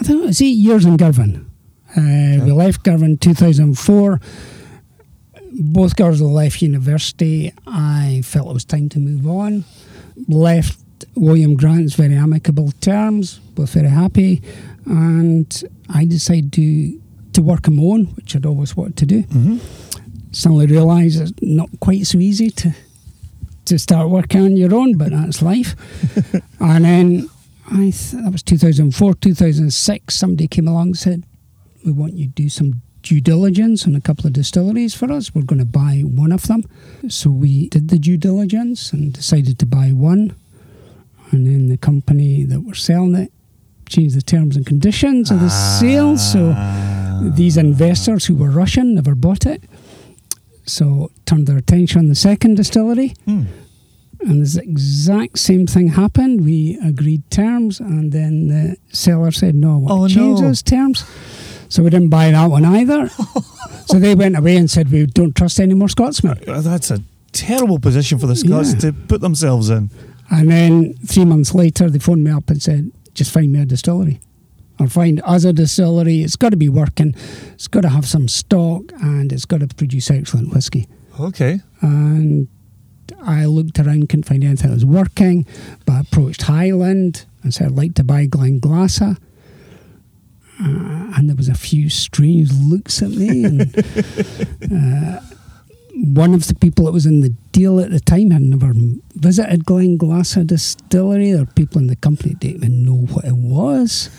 I 0.00 0.02
think 0.02 0.22
it 0.22 0.26
was 0.26 0.42
eight 0.42 0.56
years 0.58 0.84
in 0.84 0.96
Girvan. 0.96 1.48
Uh, 1.96 2.44
We 2.44 2.52
left 2.52 2.82
Girvan 2.82 3.16
2004. 3.18 4.20
Both 5.58 5.96
girls 5.96 6.20
left 6.20 6.62
university. 6.62 7.52
I 7.66 8.22
felt 8.24 8.48
it 8.50 8.54
was 8.54 8.64
time 8.64 8.88
to 8.90 8.98
move 9.00 9.26
on. 9.26 9.64
Left 10.28 10.78
William 11.16 11.56
Grant's 11.56 11.94
very 11.94 12.14
amicable 12.14 12.70
terms, 12.80 13.38
both 13.54 13.70
very 13.72 13.88
happy. 13.88 14.40
And 14.86 15.64
I 15.92 16.04
decided 16.04 16.52
to, 16.54 17.00
to 17.32 17.42
work 17.42 17.66
on 17.68 17.76
my 17.76 17.82
own, 17.82 18.04
which 18.16 18.36
I'd 18.36 18.46
always 18.46 18.76
wanted 18.76 18.96
to 18.98 19.06
do 19.06 19.22
Mm-hmm. 19.24 19.58
suddenly 20.32 20.66
realised 20.66 21.20
it's 21.20 21.32
not 21.42 21.68
quite 21.80 22.06
so 22.06 22.18
easy 22.18 22.50
to 22.50 22.74
to 23.64 23.78
start 23.78 24.08
working 24.08 24.40
on 24.40 24.56
your 24.56 24.74
own, 24.74 24.96
but 24.96 25.10
that's 25.10 25.42
life. 25.42 25.76
and 26.60 26.84
then 26.86 27.28
I 27.70 27.90
th- 27.90 28.12
that 28.12 28.30
was 28.32 28.42
2004, 28.42 29.12
2006. 29.14 30.14
Somebody 30.14 30.48
came 30.48 30.66
along 30.68 30.86
and 30.88 30.96
said, 30.98 31.24
"We 31.84 31.92
want 31.92 32.14
you 32.14 32.28
to 32.28 32.32
do 32.32 32.48
some 32.48 32.80
due 33.02 33.20
diligence 33.20 33.86
on 33.86 33.94
a 33.94 34.00
couple 34.00 34.26
of 34.26 34.32
distilleries 34.32 34.94
for 34.94 35.10
us. 35.12 35.34
We're 35.34 35.42
going 35.42 35.58
to 35.60 35.64
buy 35.64 36.00
one 36.04 36.32
of 36.32 36.46
them." 36.48 36.62
So 37.08 37.30
we 37.30 37.68
did 37.68 37.88
the 37.88 37.98
due 37.98 38.16
diligence 38.16 38.92
and 38.92 39.12
decided 39.12 39.58
to 39.58 39.66
buy 39.66 39.92
one. 39.92 40.32
And 41.30 41.46
then 41.46 41.68
the 41.68 41.76
company 41.76 42.44
that 42.44 42.60
were 42.60 42.74
selling 42.74 43.14
it 43.14 43.32
changed 43.88 44.16
the 44.16 44.22
terms 44.22 44.56
and 44.56 44.64
conditions 44.66 45.30
of 45.30 45.40
the 45.40 45.50
sale. 45.50 46.16
So 46.16 46.54
these 47.34 47.56
investors 47.56 48.26
who 48.26 48.34
were 48.34 48.50
Russian 48.50 48.94
never 48.94 49.14
bought 49.14 49.44
it. 49.46 49.62
So 50.66 51.10
turned 51.26 51.46
their 51.46 51.56
attention 51.58 51.98
on 52.00 52.08
the 52.08 52.14
second 52.14 52.56
distillery. 52.56 53.14
Hmm. 53.24 53.44
And 54.20 54.44
the 54.44 54.62
exact 54.62 55.38
same 55.38 55.66
thing 55.66 55.88
happened. 55.88 56.44
We 56.44 56.78
agreed 56.84 57.22
terms, 57.30 57.78
and 57.78 58.10
then 58.10 58.48
the 58.48 58.76
seller 58.90 59.30
said, 59.30 59.54
"No, 59.54 59.74
I 59.74 59.76
want 59.76 59.90
Oh, 59.92 60.08
to 60.08 60.14
change 60.14 60.40
no. 60.40 60.46
those 60.48 60.62
terms." 60.62 61.04
So 61.68 61.82
we 61.82 61.90
didn't 61.90 62.08
buy 62.10 62.30
that 62.30 62.46
one 62.50 62.64
either. 62.64 63.08
so 63.86 63.98
they 63.98 64.14
went 64.14 64.36
away 64.38 64.56
and 64.56 64.70
said, 64.70 64.90
"We 64.90 65.06
don't 65.06 65.34
trust 65.34 65.60
any 65.60 65.74
more 65.74 65.88
Scotsmen." 65.88 66.38
Uh, 66.46 66.60
That's 66.60 66.90
a 66.90 67.02
terrible 67.32 67.78
position 67.78 68.18
for 68.18 68.26
the 68.26 68.36
Scots 68.36 68.72
Yeah. 68.74 68.78
to 68.80 68.92
put 68.92 69.20
themselves 69.20 69.68
in. 69.70 69.90
And 70.30 70.50
then 70.50 70.94
three 71.06 71.24
months 71.24 71.54
later, 71.54 71.88
they 71.90 71.98
phoned 71.98 72.24
me 72.24 72.30
up 72.30 72.48
and 72.50 72.62
said, 72.62 72.90
"Just 73.14 73.30
find 73.30 73.52
me 73.52 73.60
a 73.60 73.64
distillery, 73.66 74.20
or 74.78 74.86
find 74.88 75.20
us 75.24 75.44
a 75.44 75.52
distillery. 75.52 76.22
It's 76.22 76.36
got 76.36 76.50
to 76.50 76.56
be 76.56 76.68
working. 76.68 77.14
It's 77.54 77.68
got 77.68 77.82
to 77.82 77.88
have 77.90 78.06
some 78.06 78.28
stock, 78.28 78.82
and 79.02 79.32
it's 79.32 79.44
got 79.46 79.60
to 79.60 79.66
produce 79.68 80.10
excellent 80.10 80.52
whiskey." 80.54 80.86
Okay. 81.20 81.60
and 81.82 82.48
I 83.22 83.46
looked 83.46 83.78
around, 83.80 84.08
couldn't 84.08 84.24
find 84.24 84.44
anything 84.44 84.68
that 84.70 84.74
was 84.74 84.84
working, 84.84 85.46
but 85.86 85.92
I 85.94 86.00
approached 86.00 86.42
Highland 86.42 87.24
and 87.42 87.52
said 87.54 87.68
I'd 87.68 87.76
like 87.76 87.94
to 87.94 88.04
buy 88.04 88.26
Glenglassaugh. 88.26 89.16
Uh, 90.60 91.12
and 91.16 91.28
there 91.28 91.36
was 91.36 91.48
a 91.48 91.54
few 91.54 91.88
strange 91.88 92.50
looks 92.52 93.02
at 93.02 93.10
me. 93.10 93.44
And 93.44 93.62
uh, 95.18 95.20
one 95.94 96.34
of 96.34 96.46
the 96.46 96.54
people 96.54 96.84
that 96.86 96.92
was 96.92 97.06
in 97.06 97.20
the 97.20 97.30
deal 97.52 97.80
at 97.80 97.90
the 97.90 98.00
time 98.00 98.30
had 98.30 98.42
never 98.42 98.72
visited 99.14 99.64
Glen 99.64 99.98
Glenglassaugh 99.98 100.46
Distillery. 100.46 101.32
There 101.32 101.44
were 101.44 101.52
people 101.52 101.80
in 101.80 101.86
the 101.86 101.96
company 101.96 102.30
that 102.32 102.40
didn't 102.40 102.64
even 102.64 102.84
know 102.84 103.06
what 103.12 103.24
it 103.24 103.36
was. 103.36 104.10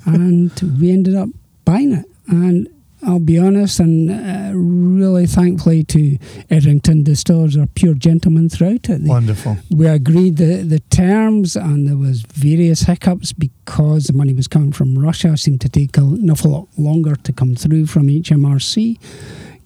and 0.06 0.52
we 0.80 0.90
ended 0.90 1.16
up 1.16 1.28
buying 1.64 1.92
it. 1.92 2.06
And 2.28 2.68
I'll 3.02 3.20
be 3.20 3.38
honest, 3.38 3.78
and 3.80 4.10
uh, 4.10 4.50
really 4.54 5.26
thankfully 5.26 5.84
to 5.84 6.18
Edrington 6.50 7.04
Distillers, 7.04 7.56
are 7.56 7.66
pure 7.68 7.94
gentlemen 7.94 8.48
throughout 8.48 8.88
it. 8.90 9.02
They, 9.04 9.08
Wonderful. 9.08 9.56
we 9.70 9.86
agreed 9.86 10.36
the, 10.36 10.62
the 10.62 10.80
terms, 10.90 11.54
and 11.56 11.86
there 11.88 11.96
was 11.96 12.22
various 12.22 12.82
hiccups 12.82 13.32
because 13.32 14.04
the 14.04 14.12
money 14.12 14.32
was 14.32 14.48
coming 14.48 14.72
from 14.72 14.98
Russia. 14.98 15.32
It 15.32 15.38
seemed 15.38 15.60
to 15.60 15.68
take 15.68 15.96
a, 15.96 16.00
an 16.00 16.28
awful 16.28 16.50
lot 16.50 16.68
longer 16.76 17.14
to 17.14 17.32
come 17.32 17.54
through 17.54 17.86
from 17.86 18.08
HMRC, 18.08 18.98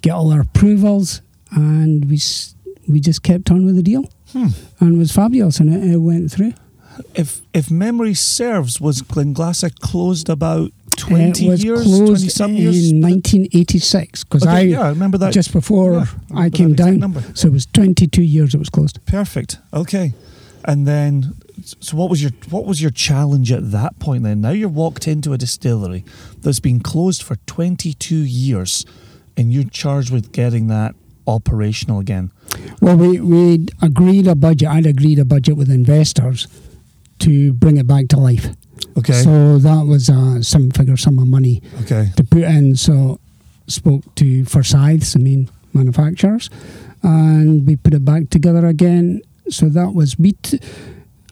get 0.03 0.11
all 0.13 0.31
our 0.33 0.41
approvals, 0.43 1.23
and 1.53 2.05
we 2.11 2.19
we 2.89 3.01
just 3.01 3.23
kept 3.23 3.51
on 3.51 3.65
with 3.65 3.77
the 3.77 3.83
deal, 3.83 4.11
Hmm. 4.33 4.49
and 4.81 4.95
it 4.95 4.99
was 4.99 5.13
fabulous, 5.13 5.59
and 5.61 5.73
it, 5.73 5.93
it 5.93 5.99
went 5.99 6.31
through. 6.31 6.53
If 7.15 7.41
if 7.55 7.71
memory 7.71 8.13
serves, 8.15 8.79
was 8.81 9.01
Glenglassaugh 9.03 9.79
closed 9.81 10.29
about 10.29 10.73
it 11.07 11.09
twenty 11.11 11.49
was 11.49 11.62
years, 11.65 11.83
closed 11.83 12.07
twenty 12.07 12.29
some 12.29 12.53
years? 12.55 12.91
in 12.91 13.01
1986 13.01 14.24
because 14.24 14.43
Okay, 14.43 14.51
I 14.53 14.61
yeah, 14.61 14.81
I 14.83 14.89
remember 14.91 15.19
that. 15.19 15.33
just 15.33 15.53
before 15.53 15.93
Yeah, 15.95 16.07
I 16.35 16.45
I 16.47 16.51
came 16.51 16.74
down. 16.74 16.99
number. 16.99 17.23
So 17.35 17.49
it 17.49 17.53
was 17.53 17.66
22 17.66 18.23
years 18.23 18.55
it 18.55 18.59
was 18.59 18.69
closed. 18.70 18.99
Perfect. 19.07 19.59
Okay. 19.73 20.15
And 20.65 20.87
then, 20.87 21.35
so 21.81 21.97
what 21.97 22.09
was 22.09 22.23
your 22.23 22.31
what 22.51 22.66
was 22.66 22.81
your 22.81 22.93
challenge 22.93 23.51
at 23.51 23.73
that 23.73 23.99
point? 23.99 24.23
Then 24.23 24.41
now 24.41 24.51
you're 24.51 24.69
walked 24.69 25.09
into 25.09 25.33
a 25.33 25.39
distillery 25.39 26.05
that's 26.41 26.61
been 26.61 26.79
closed 26.81 27.23
for 27.24 27.35
22 27.47 28.15
years, 28.15 28.87
and 29.37 29.53
you're 29.53 29.65
charged 29.65 30.12
with 30.12 30.31
getting 30.33 30.69
that 30.69 30.95
operational 31.27 31.99
again. 31.99 32.31
Well, 32.81 32.97
we 32.97 33.19
we 33.20 33.66
agreed 33.81 34.29
a 34.29 34.37
budget. 34.37 34.69
I'd 34.69 34.87
agreed 34.87 35.19
a 35.19 35.24
budget 35.24 35.57
with 35.57 35.69
investors 35.70 36.47
to 37.20 37.53
bring 37.53 37.77
it 37.77 37.87
back 37.89 38.07
to 38.09 38.19
life. 38.19 38.49
Okay. 38.99 39.13
So 39.13 39.59
that 39.59 39.87
was 39.87 40.11
uh, 40.11 40.43
some 40.43 40.71
figure 40.71 40.97
sum 40.97 41.19
of 41.19 41.27
money 41.27 41.63
okay. 41.83 42.11
to 42.17 42.25
put 42.25 42.43
in. 42.43 42.77
So 42.77 43.19
spoke 43.67 44.03
to 44.17 44.45
Forsyths, 44.45 45.15
the 45.15 45.19
main 45.19 45.51
manufacturers, 45.73 46.51
and 47.03 47.67
we 47.67 47.77
put 47.77 47.95
it 47.95 48.05
back 48.05 48.31
together 48.31 48.67
again. 48.67 49.23
So 49.49 49.69
that 49.69 49.95
was 49.95 50.19
we. 50.19 50.33
T- 50.33 50.61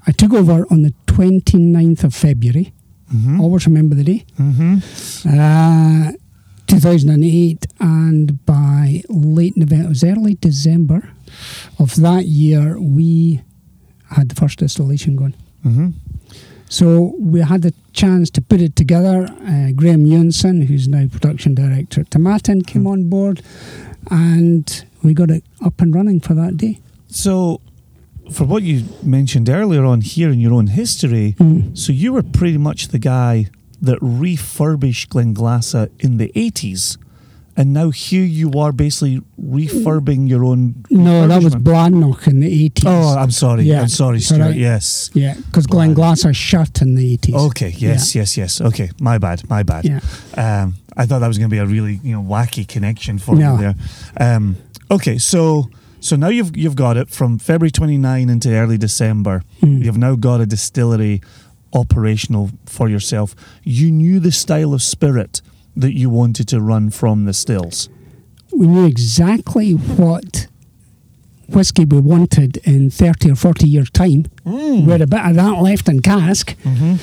I 0.07 0.13
took 0.13 0.33
over 0.33 0.67
on 0.71 0.83
the 0.83 0.95
29th 1.07 2.05
of 2.05 2.15
February. 2.15 2.73
Mm-hmm. 3.15 3.41
Always 3.41 3.67
remember 3.67 3.95
the 3.95 4.05
day. 4.05 4.25
Mm-hmm. 4.39 5.29
Uh, 5.29 6.13
2008, 6.67 7.67
and 7.81 8.45
by 8.47 9.03
late 9.09 9.57
November, 9.57 9.87
it 9.87 9.89
was 9.89 10.05
early 10.05 10.35
December 10.35 11.11
of 11.79 11.97
that 11.97 12.27
year, 12.27 12.79
we 12.79 13.41
had 14.11 14.29
the 14.29 14.35
first 14.35 14.63
installation 14.63 15.17
going. 15.17 15.35
Mm-hmm. 15.65 15.89
So 16.71 17.17
we 17.19 17.41
had 17.41 17.63
the 17.63 17.75
chance 17.93 18.31
to 18.31 18.41
put 18.41 18.61
it 18.61 18.77
together. 18.77 19.25
Uh, 19.43 19.73
Graham 19.75 20.07
Eunson, 20.07 20.67
who's 20.69 20.87
now 20.87 21.07
production 21.09 21.53
director 21.55 22.03
at 22.03 22.11
Tomatin, 22.11 22.65
came 22.65 22.87
on 22.87 23.09
board, 23.11 23.43
and 24.11 24.85
we 25.03 25.13
got 25.13 25.31
it 25.31 25.43
up 25.65 25.81
and 25.81 25.93
running 25.93 26.21
for 26.21 26.35
that 26.35 26.57
day. 26.57 26.79
So, 27.09 27.61
for 28.31 28.45
what 28.45 28.63
you 28.63 28.85
mentioned 29.03 29.49
earlier 29.49 29.85
on 29.85 30.01
here 30.03 30.31
in 30.31 30.39
your 30.39 30.53
own 30.55 30.69
history, 30.69 31.35
Mm. 31.41 31.77
so 31.77 31.93
you 31.93 32.13
were 32.13 32.23
pretty 32.23 32.57
much 32.59 32.89
the 32.89 33.01
guy 33.01 33.47
that 33.83 33.99
refurbished 34.01 35.11
Glenglassaugh 35.11 35.89
in 35.99 36.19
the 36.19 36.31
80s. 36.37 36.97
And 37.61 37.75
now 37.75 37.91
here 37.91 38.25
you 38.25 38.53
are 38.53 38.73
basically 38.73 39.21
refurbing 39.39 40.27
your 40.31 40.47
own. 40.47 40.83
No, 40.89 41.29
that 41.29 41.43
was. 41.43 41.55
Bladnoch 41.55 42.27
in 42.27 42.41
the 42.41 42.71
80s. 42.71 42.85
Oh, 42.87 43.19
I'm 43.19 43.31
sorry. 43.31 43.65
Yeah, 43.65 43.83
I'm 43.83 43.89
sorry, 43.89 44.21
Stuart. 44.21 44.41
alright. 44.41 44.57
Yes. 44.57 45.11
yeah, 45.13 45.35
because 45.35 45.67
Bladnoch. 45.67 45.95
Glenglassaugh 45.95 46.35
shut 46.35 46.81
in 46.81 46.95
the 46.95 47.19
80s. 47.19 47.35
Okay. 47.49 47.69
Yes. 47.77 48.15
Yes. 48.15 48.39
Yes. 48.39 48.63
Okay. 48.63 48.89
My 48.99 49.19
bad. 49.19 49.47
My 49.51 49.63
bad. 49.63 49.85
Yeah. 49.85 50.01
Um, 50.39 50.77
I 50.97 51.05
thought 51.05 51.19
that 51.19 51.29
was 51.29 51.37
going 51.37 51.51
to 51.51 51.55
be 51.55 51.59
a 51.59 51.67
really 51.67 52.01
you 52.03 52.15
know 52.15 52.23
wacky 52.23 52.67
connection 52.67 53.19
for 53.19 53.35
No. 53.37 53.53
you 53.53 53.59
there. 53.59 53.75
Um, 54.37 54.57
okay. 54.91 55.19
So 55.19 55.69
so 56.01 56.17
now 56.17 56.29
you've 56.29 56.57
you've 56.57 56.77
got 56.77 56.97
it 56.97 57.11
from 57.11 57.39
February 57.39 57.71
29 57.71 58.31
into 58.31 58.49
early 58.55 58.79
December. 58.79 59.43
Mm. 59.61 59.85
You've 59.85 59.99
now 59.99 60.17
got 60.17 60.41
a 60.41 60.47
distillery 60.47 61.21
operational 61.75 62.51
for 62.65 62.89
yourself. 62.89 63.35
You 63.65 63.91
knew 63.93 64.19
the 64.19 64.33
style 64.33 64.73
of 64.73 64.81
spirit 64.83 65.43
that 65.81 65.97
you 65.97 66.11
wanted 66.11 66.49
to 66.49 66.61
run 66.61 66.91
from 66.91 67.25
the 67.25 67.33
stills. 67.33 67.89
we 68.53 68.67
knew 68.67 68.87
exactly 68.87 69.73
what 69.73 70.47
whiskey 71.49 71.85
we 71.85 72.01
wanted 72.01 72.59
in 72.59 72.91
30 72.91 73.33
or 73.33 73.35
40 73.35 73.69
years' 73.69 73.91
time. 73.91 74.25
Mm. 74.45 74.85
We 74.85 74.93
had 74.93 75.03
a 75.03 75.07
bit 75.07 75.21
of 75.21 75.35
that 75.37 75.61
left 75.61 75.89
in 75.89 76.01
cask. 76.01 76.57
Mm-hmm. 76.63 76.97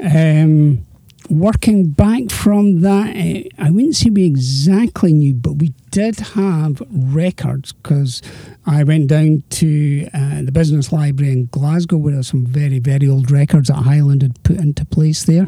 Um, 0.00 0.86
working 1.30 1.90
back 1.90 2.30
from 2.30 2.80
that, 2.80 3.14
eh, 3.14 3.44
I 3.58 3.70
wouldn't 3.70 3.96
say 3.96 4.10
we 4.10 4.24
exactly 4.24 5.12
knew, 5.12 5.34
but 5.34 5.54
we 5.54 5.74
did 5.90 6.18
have 6.20 6.82
records 6.90 7.72
because 7.72 8.22
I 8.66 8.84
went 8.84 9.08
down 9.08 9.42
to 9.50 10.08
uh, 10.12 10.42
the 10.42 10.52
business 10.52 10.92
library 10.92 11.32
in 11.32 11.46
Glasgow 11.46 11.96
where 11.96 12.14
there's 12.14 12.28
some 12.28 12.46
very, 12.46 12.78
very 12.78 13.08
old 13.08 13.30
records 13.30 13.68
that 13.68 13.82
Highland 13.82 14.22
had 14.22 14.42
put 14.42 14.56
into 14.56 14.84
place 14.84 15.24
there 15.24 15.46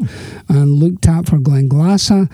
and 0.48 0.72
looked 0.74 1.06
at 1.06 1.28
for 1.28 1.38
Glen 1.38 1.68
Glenglassaugh. 1.68 2.30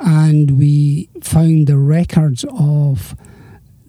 And 0.00 0.58
we 0.58 1.08
found 1.20 1.66
the 1.66 1.78
records 1.78 2.44
of 2.58 3.14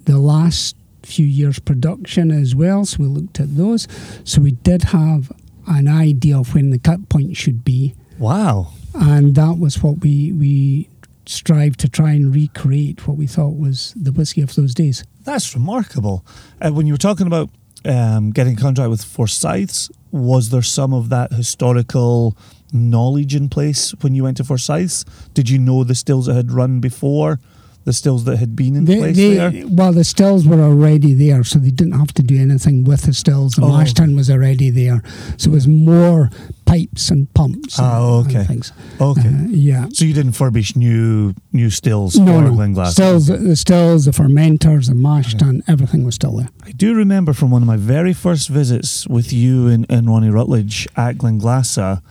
the 0.05 0.19
last 0.19 0.75
few 1.03 1.25
years' 1.25 1.59
production 1.59 2.31
as 2.31 2.55
well. 2.55 2.85
So 2.85 3.03
we 3.03 3.07
looked 3.07 3.39
at 3.39 3.55
those. 3.55 3.87
So 4.23 4.41
we 4.41 4.51
did 4.51 4.83
have 4.83 5.31
an 5.67 5.87
idea 5.87 6.37
of 6.37 6.53
when 6.53 6.69
the 6.71 6.79
cut 6.79 7.09
point 7.09 7.37
should 7.37 7.63
be 7.63 7.95
Wow. 8.19 8.71
And 8.93 9.35
that 9.35 9.57
was 9.59 9.81
what 9.81 10.01
we 10.01 10.31
we 10.33 10.89
strived 11.25 11.79
to 11.79 11.89
try 11.89 12.11
and 12.11 12.33
recreate 12.33 13.07
what 13.07 13.17
we 13.17 13.27
thought 13.27 13.57
was 13.57 13.93
the 13.95 14.11
whiskey 14.11 14.41
of 14.41 14.53
those 14.55 14.73
days. 14.73 15.03
That's 15.23 15.53
remarkable. 15.55 16.25
Uh, 16.61 16.71
when 16.71 16.85
you 16.85 16.93
were 16.93 16.97
talking 16.97 17.27
about 17.27 17.49
um, 17.85 18.31
getting 18.31 18.57
a 18.57 18.61
contract 18.61 18.89
with 18.89 19.03
Forsyths, 19.03 19.89
was 20.11 20.49
there 20.49 20.61
some 20.61 20.93
of 20.93 21.09
that 21.09 21.31
historical 21.31 22.37
knowledge 22.73 23.35
in 23.35 23.49
place 23.49 23.91
when 24.01 24.15
you 24.15 24.23
went 24.23 24.37
to 24.37 24.43
Forsyths? 24.43 25.05
Did 25.33 25.49
you 25.49 25.59
know 25.59 25.83
the 25.83 25.95
stills 25.95 26.25
that 26.25 26.35
had 26.35 26.51
run 26.51 26.79
before, 26.79 27.39
the 27.85 27.93
stills 27.93 28.23
that 28.23 28.37
had 28.37 28.55
been 28.55 28.75
in 28.75 28.85
They, 28.85 28.97
place 28.97 29.15
they- 29.17 29.35
there? 29.35 29.67
well, 29.67 29.91
the 29.91 30.03
stills 30.03 30.45
were 30.47 30.61
already 30.61 31.13
there, 31.13 31.43
so 31.43 31.59
they 31.59 31.69
didn't 31.71 31.93
have 31.99 32.13
to 32.13 32.23
do 32.23 32.39
anything 32.39 32.83
with 32.85 33.01
the 33.03 33.13
stills. 33.13 33.53
The 33.53 33.63
Oh. 33.63 33.77
mash 33.77 33.93
tun 33.93 34.15
was 34.15 34.29
already 34.29 34.69
there, 34.69 35.03
so 35.37 35.49
it 35.49 35.53
was 35.53 35.67
more 35.67 36.29
pipes 36.65 37.09
and 37.11 37.31
pumps. 37.33 37.77
and, 37.77 37.87
Oh, 37.87 38.23
okay. 38.25 38.35
and 38.39 38.47
things. 38.47 38.71
Okay. 39.01 39.27
Uh, 39.27 39.47
yeah. 39.49 39.87
so 39.93 40.05
you 40.05 40.13
didn't 40.13 40.31
furbish 40.31 40.75
new 40.75 41.33
new 41.51 41.69
stills 41.69 42.17
No, 42.17 42.25
for 42.25 42.41
no. 42.41 42.51
Glenglassaugh? 42.53 42.91
Stills, 42.93 43.27
the 43.27 43.55
stills, 43.55 44.05
the 44.05 44.11
fermenters, 44.11 44.87
the 44.87 44.95
mash 44.95 45.35
tun, 45.35 45.61
everything 45.67 46.03
was 46.05 46.15
still 46.15 46.37
there. 46.37 46.49
I 46.65 46.71
do 46.71 46.93
remember 46.95 47.33
from 47.33 47.51
one 47.51 47.61
of 47.61 47.67
my 47.67 47.77
very 47.77 48.13
first 48.13 48.47
visits 48.49 49.05
with 49.07 49.31
you 49.33 49.67
and, 49.67 49.85
and 49.89 50.07
Ronnie 50.09 50.29
Rutledge 50.29 50.87
at 50.95 51.17
Glenglassaugh, 51.17 52.01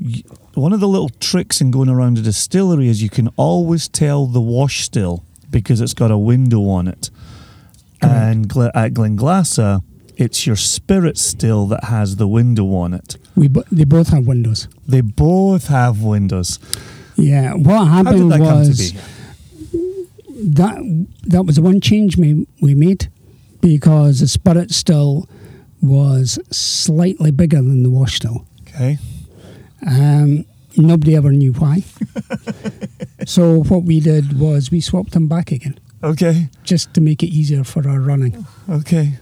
y- 0.00 0.22
one 0.54 0.72
of 0.72 0.80
the 0.80 0.88
little 0.88 1.08
tricks 1.20 1.60
in 1.60 1.70
going 1.70 1.88
around 1.88 2.18
a 2.18 2.22
distillery 2.22 2.88
is 2.88 3.02
you 3.02 3.10
can 3.10 3.28
always 3.36 3.88
tell 3.88 4.26
the 4.26 4.40
wash 4.40 4.80
still 4.84 5.24
because 5.50 5.80
it's 5.80 5.94
got 5.94 6.10
a 6.10 6.18
window 6.18 6.68
on 6.68 6.88
it. 6.88 7.10
Correct. 8.00 8.14
And 8.16 8.48
Gl- 8.48 8.70
at 8.74 8.92
Glenglassaugh, 8.94 9.82
it's 10.16 10.46
your 10.46 10.56
spirit 10.56 11.16
still 11.18 11.66
that 11.66 11.84
has 11.84 12.16
the 12.16 12.26
window 12.28 12.74
on 12.74 12.94
it. 12.94 13.16
We 13.36 13.48
bo- 13.48 13.64
they 13.70 13.84
both 13.84 14.08
have 14.08 14.26
windows. 14.26 14.68
They 14.86 15.00
both 15.02 15.68
have 15.68 16.02
windows. 16.02 16.58
Yeah. 17.16 17.54
What 17.54 17.86
How 17.86 18.02
did 18.02 18.06
happened 18.06 18.32
that 18.32 18.38
come 18.38 18.62
to 18.62 18.68
was 18.68 18.92
be? 18.92 18.98
that 20.54 21.06
that 21.24 21.42
was 21.44 21.56
the 21.56 21.62
one 21.62 21.80
change 21.80 22.16
we, 22.16 22.46
we 22.60 22.74
made 22.74 23.08
because 23.60 24.20
the 24.20 24.28
spirit 24.28 24.70
still 24.70 25.28
was 25.82 26.38
slightly 26.50 27.30
bigger 27.30 27.56
than 27.58 27.82
the 27.82 27.90
wash 27.90 28.16
still. 28.16 28.46
Okay. 28.62 28.98
Um, 29.86 30.44
nobody 30.76 31.16
ever 31.16 31.30
knew 31.32 31.52
why. 31.54 31.82
so 33.26 33.62
what 33.64 33.84
we 33.84 34.00
did 34.00 34.38
was 34.38 34.70
we 34.70 34.80
swapped 34.80 35.12
them 35.12 35.28
back 35.28 35.50
again 35.52 35.78
Okay. 36.02 36.48
just 36.64 36.92
to 36.94 37.00
make 37.00 37.22
it 37.22 37.28
easier 37.28 37.64
for 37.64 37.86
our 37.88 38.00
running. 38.00 38.46
Okay. 38.68 39.18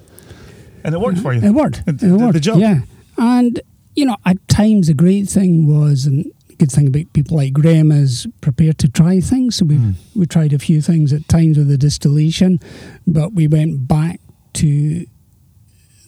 And 0.84 0.94
it 0.94 1.00
worked 1.00 1.18
for 1.18 1.32
you. 1.32 1.40
It 1.42 1.50
worked. 1.50 1.78
It 1.86 1.88
It, 1.88 1.96
did 1.98 2.10
the 2.10 2.16
worked. 2.18 2.40
job. 2.40 2.58
Yeah. 2.58 2.80
And, 3.16 3.60
you 3.96 4.04
know, 4.06 4.16
at 4.24 4.46
times 4.48 4.86
the 4.86 4.94
great 4.94 5.28
thing 5.28 5.66
was, 5.66 6.06
and 6.06 6.30
good 6.58 6.70
thing 6.70 6.86
about 6.88 7.12
people 7.12 7.36
like 7.36 7.52
Graham 7.52 7.90
is 7.90 8.26
prepared 8.40 8.78
to 8.78 8.88
try 8.88 9.20
things. 9.20 9.56
So 9.56 9.64
we 9.64 9.76
Mm. 9.76 9.94
we 10.14 10.26
tried 10.26 10.52
a 10.52 10.58
few 10.58 10.80
things 10.80 11.12
at 11.12 11.28
times 11.28 11.58
with 11.58 11.68
the 11.68 11.78
distillation, 11.78 12.60
but 13.06 13.32
we 13.34 13.48
went 13.48 13.88
back 13.88 14.20
to 14.54 15.04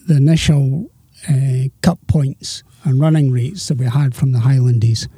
the 0.07 0.17
initial 0.17 0.91
uh, 1.29 1.69
cut 1.83 1.99
points 2.07 2.63
and 2.85 3.01
running 3.01 3.31
rates 3.31 3.69
that 3.69 3.79
we 3.79 3.87
had 3.87 4.15
from 4.15 4.33
the 4.33 4.41
Highland 4.41 4.81
days. 4.81 5.09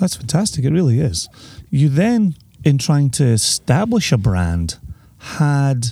That's 0.00 0.16
fantastic. 0.16 0.64
It 0.64 0.70
really 0.72 1.00
is. 1.00 1.28
You 1.70 1.88
then, 1.88 2.34
in 2.64 2.78
trying 2.78 3.10
to 3.10 3.24
establish 3.24 4.12
a 4.12 4.16
brand, 4.18 4.78
had 5.18 5.88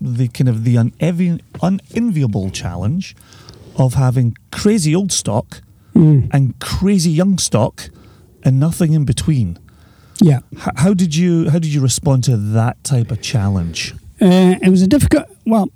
the 0.00 0.28
kind 0.28 0.48
of 0.48 0.64
the 0.64 0.74
unevi- 0.76 1.40
unenviable 1.62 2.50
challenge 2.50 3.14
of 3.76 3.94
having 3.94 4.36
crazy 4.50 4.94
old 4.94 5.12
stock 5.12 5.60
Mm. 5.94 6.28
and 6.30 6.58
crazy 6.60 7.10
young 7.10 7.38
stock 7.38 7.88
and 8.42 8.60
nothing 8.60 8.92
in 8.92 9.06
between. 9.06 9.58
Yeah. 10.20 10.40
H- 10.54 10.68
how 10.76 10.92
did 10.92 11.16
you 11.16 11.48
how 11.48 11.58
did 11.58 11.72
you 11.72 11.80
respond 11.80 12.22
to 12.24 12.36
that 12.36 12.82
type 12.84 13.10
of 13.10 13.22
challenge? 13.22 13.94
Uh, 14.20 14.56
it 14.62 14.68
was 14.68 14.82
a 14.82 14.86
difficult, 14.86 15.24
well, 15.46 15.70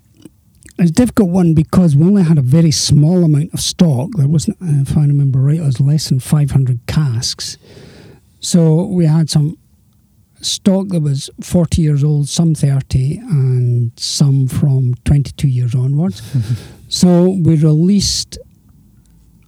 it 0.81 0.85
was 0.85 0.91
a 0.93 0.95
difficult 0.95 1.29
one 1.29 1.53
because 1.53 1.95
we 1.95 2.07
only 2.07 2.23
had 2.23 2.39
a 2.39 2.43
very 2.43 2.71
small 2.71 3.23
amount 3.23 3.53
of 3.53 3.61
stock. 3.61 4.09
There 4.17 4.27
wasn't, 4.27 4.57
if 4.63 4.97
I 4.97 5.03
remember 5.03 5.39
right, 5.39 5.59
it 5.59 5.63
was 5.63 5.79
less 5.79 6.09
than 6.09 6.21
500 6.21 6.87
casks. 6.87 7.59
So 8.41 8.87
we 8.87 9.05
had 9.05 9.29
some 9.29 9.59
stock 10.41 10.89
that 10.89 11.03
was 11.03 11.29
40 11.43 11.83
years 11.83 12.03
old, 12.03 12.31
some 12.31 12.55
30, 12.55 13.19
and 13.19 13.93
some 13.97 14.49
from 14.49 14.95
22 15.05 15.49
years 15.49 15.75
onwards. 15.75 16.23
so 16.89 17.29
we 17.29 17.57
released 17.57 18.39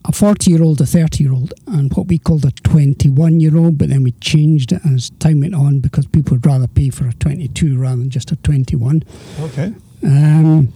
a 0.05 0.13
40 0.13 0.51
year 0.51 0.63
old, 0.63 0.83
a 0.83 0.87
30 0.87 1.25
year 1.25 1.33
old, 1.33 1.55
and 1.67 1.91
what 1.95 2.09
we 2.09 2.19
called 2.19 2.45
a 2.45 2.51
21 2.51 3.41
year 3.41 3.57
old, 3.57 3.79
but 3.79 3.89
then 3.89 4.03
we 4.03 4.13
changed 4.21 4.71
it 4.71 4.83
as 4.85 5.09
time 5.19 5.41
went 5.41 5.55
on 5.55 5.81
because 5.81 6.05
people 6.05 6.35
would 6.35 6.45
rather 6.45 6.67
pay 6.67 6.91
for 6.91 7.09
a 7.09 7.15
22 7.15 7.79
rather 7.79 7.97
than 7.97 8.11
just 8.11 8.33
a 8.33 8.37
21. 8.37 9.03
Okay. 9.41 9.73
Um, 10.05 10.75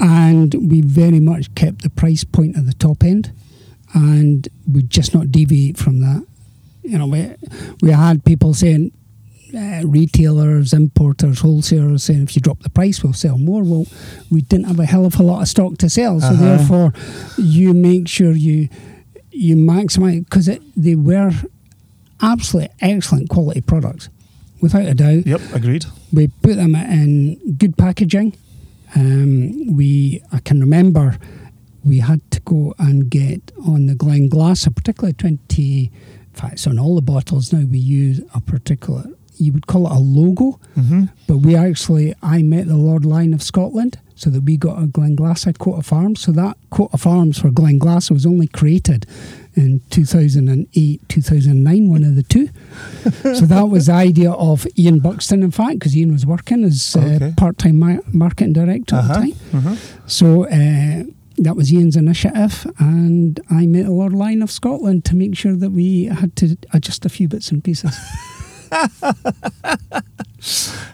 and 0.00 0.54
we 0.70 0.80
very 0.80 1.20
much 1.20 1.54
kept 1.54 1.82
the 1.82 1.90
price 1.90 2.24
point 2.24 2.56
at 2.56 2.66
the 2.66 2.72
top 2.74 3.04
end, 3.04 3.30
and 3.94 4.48
we 4.72 4.82
just 4.82 5.14
not 5.14 5.30
deviate 5.30 5.76
from 5.76 6.00
that. 6.00 6.26
You 6.82 6.98
know, 6.98 7.06
we 7.06 7.30
we 7.82 7.90
had 7.90 8.24
people 8.24 8.54
saying, 8.54 8.92
uh, 9.54 9.82
retailers, 9.84 10.72
importers, 10.72 11.40
wholesalers 11.40 12.02
saying, 12.04 12.22
if 12.22 12.34
you 12.34 12.40
drop 12.42 12.60
the 12.60 12.70
price, 12.70 13.02
we'll 13.04 13.12
sell 13.12 13.36
more. 13.38 13.62
Well, 13.62 13.86
we 14.30 14.40
didn't 14.42 14.66
have 14.66 14.80
a 14.80 14.86
hell 14.86 15.04
of 15.04 15.18
a 15.20 15.22
lot 15.22 15.42
of 15.42 15.48
stock 15.48 15.76
to 15.78 15.90
sell, 15.90 16.20
so 16.20 16.28
Uh-huh. 16.28 16.42
therefore, 16.42 16.92
you 17.36 17.74
make 17.74 18.08
sure 18.08 18.32
you 18.32 18.68
you 19.32 19.56
maximise 19.56 20.24
because 20.24 20.50
they 20.76 20.94
were 20.96 21.32
absolutely 22.20 22.70
excellent 22.80 23.28
quality 23.28 23.60
products, 23.60 24.08
without 24.60 24.86
a 24.86 24.94
doubt 24.94 25.26
Yep. 25.26 25.40
Agreed. 25.54 25.86
we 26.12 26.28
put 26.42 26.56
them 26.56 26.74
in 26.74 27.36
good 27.56 27.76
packaging. 27.76 28.34
Um, 28.94 29.76
we, 29.76 30.22
I 30.32 30.38
can 30.40 30.60
remember, 30.60 31.16
we 31.84 31.98
had 32.00 32.28
to 32.32 32.40
go 32.40 32.74
and 32.78 33.08
get 33.10 33.52
on 33.66 33.86
the 33.86 33.94
Glen 33.94 34.28
Glass, 34.28 34.66
a 34.66 34.70
particular 34.70 35.12
twenty. 35.12 35.84
In 35.86 36.34
fact, 36.34 36.54
it's 36.54 36.66
on 36.66 36.78
all 36.78 36.94
the 36.96 37.02
bottles 37.02 37.52
now. 37.52 37.64
We 37.66 37.78
use 37.78 38.20
a 38.34 38.40
particular. 38.40 39.04
You 39.36 39.52
would 39.54 39.66
call 39.66 39.86
it 39.86 39.92
a 39.96 39.98
logo, 39.98 40.60
Mm-hmm. 40.76 41.04
but 41.26 41.38
we 41.38 41.56
actually, 41.56 42.14
I 42.22 42.42
met 42.42 42.66
the 42.68 42.76
Lord 42.76 43.04
Lyon 43.06 43.32
of 43.34 43.42
Scotland, 43.42 43.98
so 44.14 44.28
that 44.30 44.42
we 44.42 44.56
got 44.58 44.82
a 44.82 44.86
Glen 44.86 45.16
Glenglasside 45.16 45.58
coat 45.58 45.78
of 45.78 45.92
arms. 45.92 46.20
So 46.20 46.32
that 46.32 46.58
coat 46.70 46.90
of 46.92 47.06
arms 47.06 47.38
for 47.38 47.48
Glenglassaugh 47.50 48.10
was 48.12 48.26
only 48.26 48.48
created 48.48 49.06
in 49.54 49.80
2008, 49.90 51.08
2009, 51.08 51.88
one 51.90 52.04
of 52.04 52.16
the 52.16 52.22
two. 52.22 52.48
so 53.34 53.46
that 53.46 53.68
was 53.68 53.86
the 53.86 53.92
idea 53.92 54.30
of 54.32 54.66
Ian 54.78 55.00
Buxton, 55.00 55.42
in 55.42 55.50
fact, 55.50 55.78
because 55.80 55.96
Ian 55.96 56.12
was 56.12 56.24
working 56.26 56.64
as 56.64 56.96
uh, 56.96 57.32
part-time 57.36 57.78
ma- 57.78 57.98
marketing 58.12 58.52
director 58.52 58.96
at 58.96 59.08
the 59.08 59.12
Uh-huh. 59.12 59.20
time. 59.22 59.32
Uh-huh. 59.54 59.76
So 60.06 60.44
uh, 60.46 61.04
that 61.38 61.56
was 61.56 61.72
Ian's 61.72 61.96
initiative, 61.96 62.66
and 62.78 63.40
I 63.50 63.66
met 63.66 63.86
the 63.86 63.92
Lord 63.92 64.12
Lyon 64.12 64.42
of 64.42 64.50
Scotland 64.50 65.04
to 65.06 65.16
make 65.16 65.36
sure 65.36 65.56
that 65.56 65.70
we 65.70 66.04
had 66.04 66.36
to 66.36 66.56
adjust 66.72 67.04
a 67.06 67.08
few 67.08 67.28
bits 67.28 67.50
and 67.50 67.62
pieces. 67.64 67.96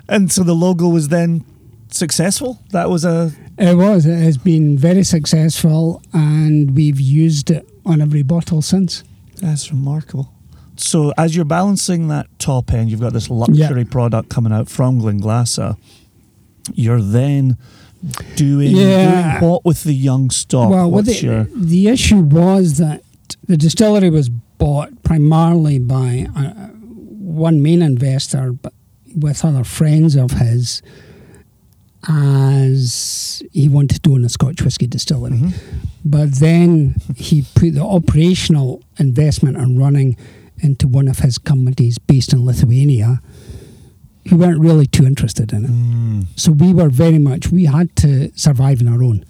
And 0.09 0.31
so 0.31 0.43
the 0.45 0.55
logo 0.55 0.89
was 0.89 1.09
then 1.09 1.45
successful. 1.91 2.63
That 2.71 2.89
was 2.91 3.05
a 3.05 3.33
It 3.59 3.77
was. 3.77 4.07
It 4.07 4.19
has 4.23 4.39
been 4.39 4.79
very 4.79 5.03
successful, 5.05 6.01
and 6.13 6.75
we've 6.77 7.01
used 7.01 7.51
it 7.51 7.67
on 7.87 8.01
every 8.03 8.23
bottle 8.23 8.61
since. 8.63 9.03
that's 9.41 9.71
remarkable. 9.71 10.33
So 10.77 11.13
as 11.17 11.35
you're 11.35 11.45
balancing 11.47 12.09
that 12.09 12.27
top 12.39 12.73
end, 12.73 12.91
you've 12.91 13.01
got 13.01 13.13
this 13.15 13.31
luxury 13.31 13.85
product 13.87 14.29
coming 14.29 14.53
out 14.53 14.69
from 14.69 15.01
Glenglassaugh. 15.01 15.77
You're 16.75 17.01
then 17.01 17.57
doing, 18.35 18.77
Yeah. 18.77 19.39
doing 19.41 19.51
what 19.51 19.65
with 19.65 19.85
the 19.85 19.95
young 19.95 20.31
stock? 20.31 20.69
well, 20.71 20.91
What's 20.91 21.21
the, 21.21 21.27
your 21.27 21.45
the 21.45 21.89
issue 21.89 22.19
was 22.21 22.77
that 22.79 23.03
the 23.47 23.57
distillery 23.57 24.11
was 24.11 24.29
bought 24.29 25.03
primarily 25.03 25.79
by 25.79 26.27
uh, 26.37 26.51
one 27.19 27.63
main 27.63 27.81
investor, 27.83 28.53
but 28.53 28.73
with 29.15 29.45
other 29.45 29.65
friends 29.65 30.15
of 30.17 30.31
his, 30.33 30.83
as 32.09 33.43
he 33.53 33.69
wanted 33.69 34.03
to 34.03 34.13
own 34.13 34.25
a 34.25 34.29
Scotch 34.29 34.63
whisky 34.63 34.87
distillery. 34.87 35.39
Mhm. 35.39 35.53
But 36.05 36.33
then 36.37 36.97
he 37.17 37.45
put 37.55 37.75
the 37.75 37.85
operational 37.85 38.83
investment 38.99 39.57
and 39.57 39.79
running 39.79 40.17
into 40.61 40.89
one 40.89 41.09
of 41.09 41.19
his 41.21 41.39
companies 41.39 41.99
based 41.99 42.33
in 42.33 42.45
Lithuania, 42.45 43.21
who 44.29 44.37
weren't 44.37 44.59
really 44.61 44.87
too 44.87 45.05
interested 45.05 45.53
in 45.53 45.65
it. 45.65 45.71
Mm, 45.71 46.27
So 46.37 46.53
we 46.53 46.73
were 46.73 46.89
very 46.89 47.19
much, 47.19 47.51
we 47.53 47.65
had 47.67 47.95
to 47.97 48.31
survive 48.35 48.81
on 48.81 48.89
our 48.89 49.03
own 49.03 49.25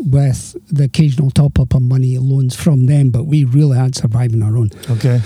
with 0.00 0.56
the 0.70 0.84
occasional 0.84 1.30
top 1.30 1.58
up 1.58 1.74
of 1.74 1.82
money 1.82 2.18
loans 2.18 2.54
from 2.54 2.86
them, 2.86 3.10
but 3.10 3.24
we 3.24 3.44
really 3.44 3.76
had 3.76 3.94
to 3.94 4.00
survive 4.02 4.32
on 4.34 4.42
our 4.42 4.56
own. 4.56 4.70
okay. 4.90 5.20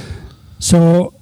So 0.58 1.12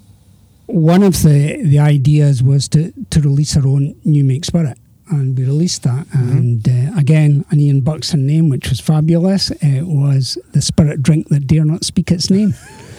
one 0.67 1.03
of 1.03 1.23
the, 1.23 1.61
the 1.65 1.79
ideas 1.79 2.43
was 2.43 2.69
to, 2.69 2.93
to 3.11 3.21
release 3.21 3.57
our 3.57 3.67
own 3.67 3.95
new 4.05 4.23
make 4.25 4.45
spirit. 4.45 4.79
And 5.11 5.37
we 5.37 5.45
released 5.45 5.83
that. 5.83 6.07
And 6.13 6.67
uh, 6.69 6.97
again, 6.99 7.45
an 7.51 7.61
Ian 7.61 7.81
Buxton 7.81 8.27
name, 8.27 8.49
which 8.49 8.69
was 8.69 8.81
fabulous. 8.81 9.51
It 9.51 9.83
was 9.83 10.39
the 10.53 10.63
spirit 10.63 11.03
drink 11.03 11.29
that 11.29 11.47
dare 11.47 11.65
not 11.65 11.85
speak 11.85 12.11
its 12.11 12.31
name. 12.31 12.55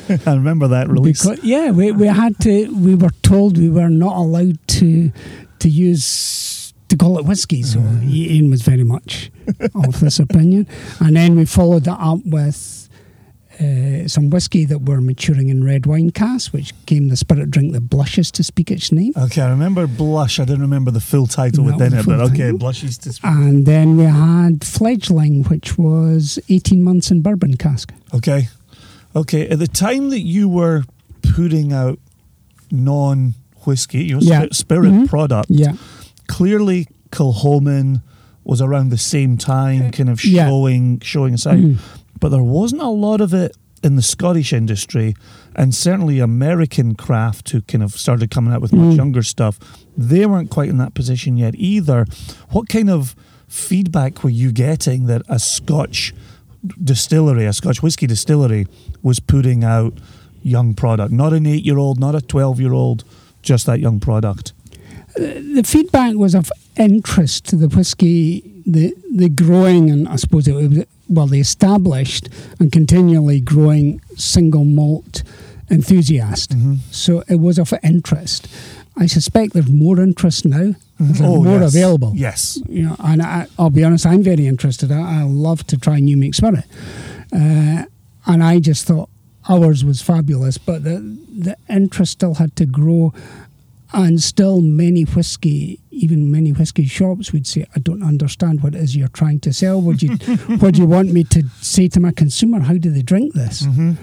I 0.25 0.33
remember 0.33 0.67
that 0.67 0.89
release. 0.89 1.23
Because, 1.23 1.43
yeah, 1.43 1.71
we, 1.71 1.91
we 1.91 2.07
had 2.07 2.37
to. 2.39 2.67
We 2.75 2.95
were 2.95 3.11
told 3.21 3.57
we 3.57 3.69
were 3.69 3.89
not 3.89 4.15
allowed 4.17 4.59
to 4.79 5.11
to 5.59 5.69
use 5.69 6.73
to 6.89 6.97
call 6.97 7.17
it 7.17 7.25
whiskey. 7.25 7.63
So 7.63 7.79
Ian 8.03 8.49
was 8.49 8.61
very 8.61 8.83
much 8.83 9.31
of 9.73 9.99
this 10.01 10.19
opinion, 10.19 10.67
and 10.99 11.15
then 11.15 11.35
we 11.35 11.45
followed 11.45 11.85
that 11.85 11.99
up 11.99 12.19
with. 12.25 12.80
Uh, 13.61 14.07
some 14.07 14.31
whiskey 14.31 14.65
that 14.65 14.81
were 14.87 14.99
maturing 15.01 15.49
in 15.49 15.63
red 15.63 15.85
wine 15.85 16.09
casks, 16.09 16.51
which 16.51 16.73
came 16.87 17.09
the 17.09 17.15
spirit 17.15 17.51
drink 17.51 17.73
that 17.73 17.81
blushes 17.81 18.31
to 18.31 18.41
speak 18.43 18.71
its 18.71 18.91
name. 18.91 19.13
Okay, 19.15 19.41
I 19.41 19.49
remember 19.51 19.85
Blush. 19.85 20.39
I 20.39 20.45
didn't 20.45 20.61
remember 20.61 20.89
the 20.89 20.99
full 20.99 21.27
title 21.27 21.65
Not 21.65 21.73
within 21.79 21.93
it, 21.99 22.05
but 22.07 22.19
okay, 22.21 22.37
title. 22.45 22.57
Blush 22.57 22.81
used 22.81 23.03
to 23.03 23.13
speak. 23.13 23.29
And 23.29 23.67
then 23.67 23.97
we 23.97 24.05
had 24.05 24.63
fledgling, 24.65 25.43
which 25.43 25.77
was 25.77 26.39
18 26.49 26.81
months 26.81 27.11
in 27.11 27.21
bourbon 27.21 27.55
cask. 27.57 27.93
Okay. 28.15 28.47
Okay. 29.15 29.47
At 29.47 29.59
the 29.59 29.67
time 29.67 30.09
that 30.09 30.21
you 30.21 30.49
were 30.49 30.83
putting 31.35 31.71
out 31.71 31.99
non 32.71 33.35
whiskey, 33.65 34.05
your 34.05 34.21
Yeah. 34.21 34.43
spi- 34.45 34.53
spirit 34.53 34.91
Mhm. 34.91 35.07
product, 35.07 35.51
Yeah. 35.51 35.73
clearly 36.27 36.87
Kilchoman 37.11 38.01
was 38.43 38.59
around 38.61 38.89
the 38.89 38.97
same 38.97 39.37
time, 39.37 39.91
kind 39.91 40.09
of 40.09 40.23
yeah. 40.25 40.47
showing 40.47 40.99
showing 41.03 41.33
us 41.35 41.45
out. 41.45 41.57
Mhm. 41.57 41.77
But 42.21 42.29
there 42.29 42.41
wasn't 42.43 42.81
a 42.81 42.87
lot 42.87 43.19
of 43.19 43.33
it 43.33 43.57
in 43.83 43.95
the 43.97 44.01
Scottish 44.03 44.53
industry, 44.53 45.15
and 45.55 45.73
certainly 45.75 46.19
American 46.19 46.93
craft, 46.95 47.49
who 47.49 47.61
kind 47.61 47.83
of 47.83 47.93
started 47.93 48.29
coming 48.31 48.53
out 48.53 48.61
with 48.61 48.71
much 48.71 48.93
Mm. 48.93 48.97
younger 48.97 49.23
stuff, 49.23 49.57
they 49.97 50.25
weren't 50.27 50.49
quite 50.51 50.69
in 50.69 50.77
that 50.77 50.93
position 50.93 51.35
yet 51.35 51.55
either. 51.57 52.05
What 52.51 52.69
kind 52.69 52.89
of 52.91 53.15
feedback 53.47 54.23
were 54.23 54.29
you 54.29 54.51
getting 54.51 55.07
that 55.07 55.23
a 55.27 55.39
Scotch 55.39 56.13
distillery, 56.83 57.45
a 57.47 57.53
Scotch 57.53 57.81
whiskey 57.81 58.07
distillery, 58.07 58.67
was 59.01 59.19
putting 59.19 59.63
out 59.63 59.93
young 60.43 60.73
product? 60.75 61.11
Not 61.11 61.33
an 61.33 61.45
eight-year-old, 61.47 61.99
not 61.99 62.13
a 62.13 62.21
twelve-year-old, 62.21 63.03
just 63.41 63.65
that 63.65 63.79
young 63.79 63.99
product. 63.99 64.53
the 65.15 65.63
feedback 65.65 66.15
was 66.15 66.33
of 66.35 66.51
interest 66.77 67.45
to 67.45 67.55
the 67.57 67.67
whiskey, 67.67 68.43
the 68.65 68.93
the 69.13 69.27
growing, 69.27 69.89
and 69.89 70.07
I 70.07 70.15
suppose 70.17 70.47
it 70.47 70.53
was 70.53 70.85
well, 71.11 71.27
the 71.27 71.39
established 71.39 72.29
and 72.59 72.71
continually 72.71 73.39
growing 73.41 74.01
single 74.15 74.65
malt 74.65 75.23
enthusiast. 75.69 76.51
Mhm. 76.51 76.77
So 76.91 77.23
it 77.27 77.39
was 77.39 77.57
of 77.59 77.73
interest. 77.83 78.47
I 78.97 79.05
suspect 79.07 79.53
there's 79.53 79.69
more 79.69 79.99
interest 80.01 80.45
now. 80.45 80.73
There's 80.99 81.21
Oh, 81.21 81.43
more 81.43 81.59
yes. 81.59 81.73
available. 81.75 82.13
Yes. 82.15 82.59
You 82.69 82.83
know, 82.87 82.95
and 82.99 83.21
I, 83.21 83.47
I'll 83.57 83.69
be 83.69 83.83
honest, 83.83 84.05
I'm 84.05 84.21
very 84.23 84.45
interested. 84.47 84.91
I, 84.91 85.21
I 85.21 85.23
love 85.23 85.65
to 85.67 85.77
try 85.77 85.99
new 85.99 86.17
make 86.17 86.35
spirit, 86.35 86.65
uh, 87.33 87.83
and 88.25 88.43
I 88.43 88.59
just 88.59 88.85
thought 88.85 89.09
ours 89.49 89.83
was 89.83 90.01
fabulous. 90.01 90.57
But 90.57 90.83
the 90.83 90.97
the 91.47 91.55
interest 91.69 92.11
still 92.11 92.35
had 92.35 92.55
to 92.57 92.65
grow, 92.65 93.13
and 93.93 94.21
still 94.21 94.61
many 94.61 95.03
whiskey, 95.03 95.79
even 95.91 96.31
many 96.31 96.51
whiskey 96.53 96.85
shops 96.85 97.31
would 97.33 97.45
say, 97.47 97.65
"I 97.75 97.79
don't 97.79 98.03
understand 98.03 98.61
what 98.63 98.75
it 98.75 98.81
is 98.81 98.95
you're 98.95 99.07
trying 99.09 99.39
to 99.41 99.51
sell. 99.53 99.81
Would 99.81 100.01
you, 100.01 100.15
what 100.59 100.73
do 100.75 100.81
you 100.81 100.87
want 100.87 101.11
me 101.11 101.23
to 101.25 101.43
say 101.61 101.87
to 101.89 101.99
my 101.99 102.11
consumer? 102.11 102.59
How 102.61 102.73
do 102.77 102.89
they 102.89 103.01
drink 103.03 103.33
this?" 103.33 103.65
hmm 103.65 103.93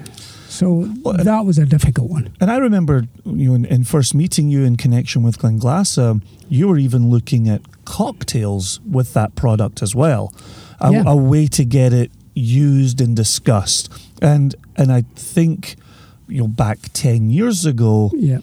So 0.49 0.89
Well, 1.03 1.15
that 1.25 1.45
was 1.45 1.59
a 1.59 1.67
difficult 1.67 2.11
one. 2.11 2.31
And 2.41 2.51
I 2.51 2.57
remember 2.59 3.05
you 3.25 3.49
know, 3.49 3.55
in, 3.55 3.65
in 3.67 3.85
first 3.85 4.15
meeting 4.15 4.49
you 4.51 4.65
in 4.65 4.77
connection 4.77 5.23
with 5.23 5.39
Glenglassaugh, 5.39 6.21
you 6.49 6.69
were 6.69 6.79
even 6.79 7.11
looking 7.11 7.49
at 7.49 7.61
cocktails 7.85 8.81
with 8.91 9.13
that 9.15 9.35
product 9.35 9.83
as 9.83 9.95
well, 9.95 10.33
a, 10.81 10.91
Yeah. 10.93 11.05
a 11.07 11.17
way 11.17 11.47
to 11.49 11.65
get 11.65 11.93
it 11.93 12.11
used 12.35 13.01
and 13.01 13.15
discussed. 13.17 13.91
And 14.23 14.55
and 14.77 14.91
I 14.93 15.03
think 15.15 15.77
you 16.29 16.41
know 16.41 16.49
back 16.49 16.79
ten 16.93 17.31
years 17.31 17.67
ago, 17.67 18.11
Yeah. 18.15 18.39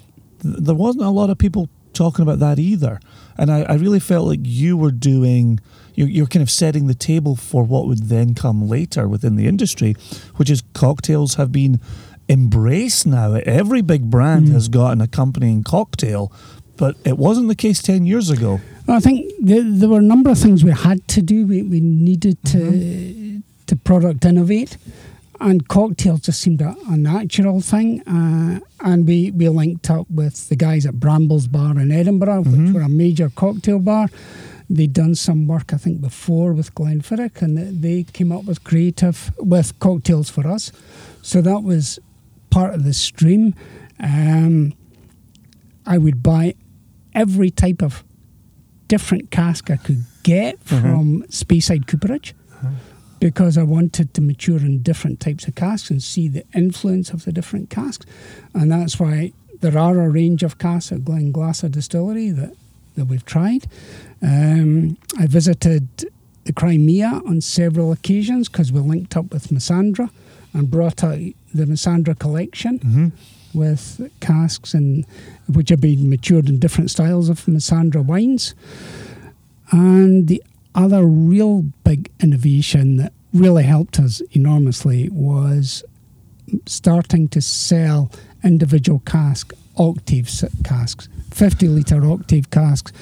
Th- 0.45 0.57
there 0.59 0.75
wasn't 0.75 1.03
a 1.05 1.09
lot 1.09 1.29
of 1.29 1.37
people 1.37 1.67
talking 1.93 2.23
about 2.23 2.39
that 2.39 2.59
either. 2.59 2.99
And 3.37 3.51
I, 3.51 3.61
I 3.63 3.75
really 3.75 3.99
felt 3.99 4.27
like 4.27 4.41
you 4.43 4.77
were 4.77 4.91
doing, 4.91 5.59
you, 5.95 6.05
you're 6.05 6.27
kind 6.27 6.43
of 6.43 6.49
setting 6.51 6.87
the 6.87 6.93
table 6.93 7.35
for 7.35 7.63
what 7.63 7.87
would 7.87 8.09
then 8.09 8.33
come 8.33 8.67
later 8.67 9.07
within 9.07 9.35
the 9.35 9.47
industry, 9.47 9.95
which 10.37 10.49
is 10.49 10.61
cocktails 10.73 11.35
have 11.35 11.51
been 11.51 11.79
embraced 12.29 13.05
now. 13.07 13.33
Every 13.45 13.81
big 13.81 14.09
brand 14.09 14.47
Mm. 14.47 14.51
has 14.53 14.67
got 14.67 14.91
an 14.93 15.01
accompanying 15.01 15.63
cocktail, 15.63 16.31
but 16.77 16.95
it 17.05 17.17
wasn't 17.17 17.47
the 17.47 17.55
case 17.55 17.81
10 17.81 18.05
years 18.05 18.29
ago. 18.29 18.59
I 18.87 18.99
think 18.99 19.31
there, 19.39 19.63
there 19.63 19.89
were 19.89 19.99
a 19.99 20.09
number 20.13 20.29
of 20.29 20.37
things 20.37 20.63
we 20.63 20.71
had 20.71 21.07
to 21.09 21.21
do. 21.21 21.45
We, 21.47 21.61
we 21.63 21.79
needed 21.79 22.37
to 22.45 23.41
to 23.67 23.75
product 23.75 24.23
innovate, 24.25 24.77
and 25.39 25.67
cocktails 25.67 26.21
just 26.21 26.41
seemed 26.41 26.61
a, 26.61 26.75
a 26.89 26.97
natural 26.97 27.61
thing. 27.61 28.01
Uh, 28.07 28.59
and 28.81 29.07
we, 29.07 29.31
we 29.31 29.49
linked 29.49 29.89
up 29.89 30.09
with 30.09 30.49
the 30.49 30.55
guys 30.55 30.85
at 30.85 30.99
Brambles 30.99 31.47
Bar 31.47 31.79
in 31.79 31.91
Edinburgh, 31.91 32.43
which 32.43 32.73
were 32.73 32.81
a 32.81 32.89
major 32.89 33.29
cocktail 33.29 33.79
bar. 33.79 34.07
They'd 34.69 34.93
done 34.93 35.13
some 35.15 35.45
work, 35.47 35.73
I 35.73 35.77
think, 35.77 36.01
before 36.01 36.53
with 36.53 36.73
Glenfiddich, 36.75 37.41
and 37.41 37.57
they- 37.57 37.71
they 37.71 38.03
came 38.03 38.31
up 38.31 38.45
with 38.45 38.63
creative 38.63 39.31
with 39.39 39.77
cocktails 39.79 40.29
for 40.29 40.47
us. 40.47 40.71
So 41.21 41.41
that 41.41 41.63
was 41.63 41.99
part 42.49 42.73
of 42.73 42.83
the 42.83 42.93
stream. 42.93 43.53
Um, 43.99 44.73
I 45.85 45.97
would 45.97 46.23
buy 46.23 46.55
every 47.13 47.51
type 47.51 47.81
of 47.83 48.03
different 48.87 49.31
cask 49.31 49.69
I 49.69 49.77
could 49.77 50.03
get 50.23 50.59
from 50.63 51.23
Speyside 51.29 51.87
Cooperage 51.87 52.33
because 53.19 53.57
I 53.57 53.63
wanted 53.63 54.13
to 54.13 54.21
mature 54.21 54.57
in 54.57 54.81
different 54.81 55.19
types 55.19 55.47
of 55.47 55.55
casks 55.55 55.89
and 55.89 56.01
see 56.01 56.27
the 56.27 56.43
influence 56.53 57.09
of 57.09 57.25
the 57.25 57.31
different 57.31 57.69
casks. 57.69 58.05
And 58.53 58.71
that's 58.71 58.99
why 58.99 59.33
there 59.61 59.77
are 59.77 59.99
a 60.01 60.09
range 60.09 60.43
of 60.43 60.57
casks 60.57 60.91
at 60.91 60.99
Glenglassaugh 60.99 61.71
Distillery 61.71 62.31
that, 62.31 62.55
that 62.95 63.05
we've 63.05 63.25
tried. 63.25 63.67
Um, 64.21 64.97
I 65.17 65.27
visited 65.27 66.11
the 66.43 66.53
Crimea 66.53 67.21
on 67.25 67.41
several 67.41 67.91
occasions 67.91 68.49
because 68.49 68.71
we 68.71 68.79
linked 68.79 69.17
up 69.17 69.31
with 69.31 69.51
Massandra 69.51 70.09
and 70.53 70.69
brought 70.69 71.03
out 71.03 71.19
the 71.53 71.65
Massandra 71.65 72.15
collection 72.15 73.11
with 73.53 74.11
casks 74.19 74.73
and 74.73 75.05
which 75.51 75.69
have 75.69 75.81
been 75.81 76.09
matured 76.09 76.49
in 76.49 76.59
different 76.59 76.91
styles 76.91 77.29
of 77.29 77.47
Massandra 77.47 78.01
wines. 78.01 78.53
And 79.71 80.27
the 80.27 80.43
other 80.75 81.03
real 81.05 81.63
big 81.83 82.09
innovation 82.21 82.97
that 82.97 83.13
really 83.33 83.63
helped 83.63 83.99
us 83.99 84.21
enormously 84.31 85.09
was 85.09 85.83
starting 86.65 87.27
to 87.29 87.41
sell 87.41 88.11
individual 88.43 88.99
cask 89.05 89.53
octave 89.77 90.29
casks, 90.63 91.09
50 91.31 91.67
litre 91.67 92.05
octave 92.05 92.49
casks, 92.49 92.93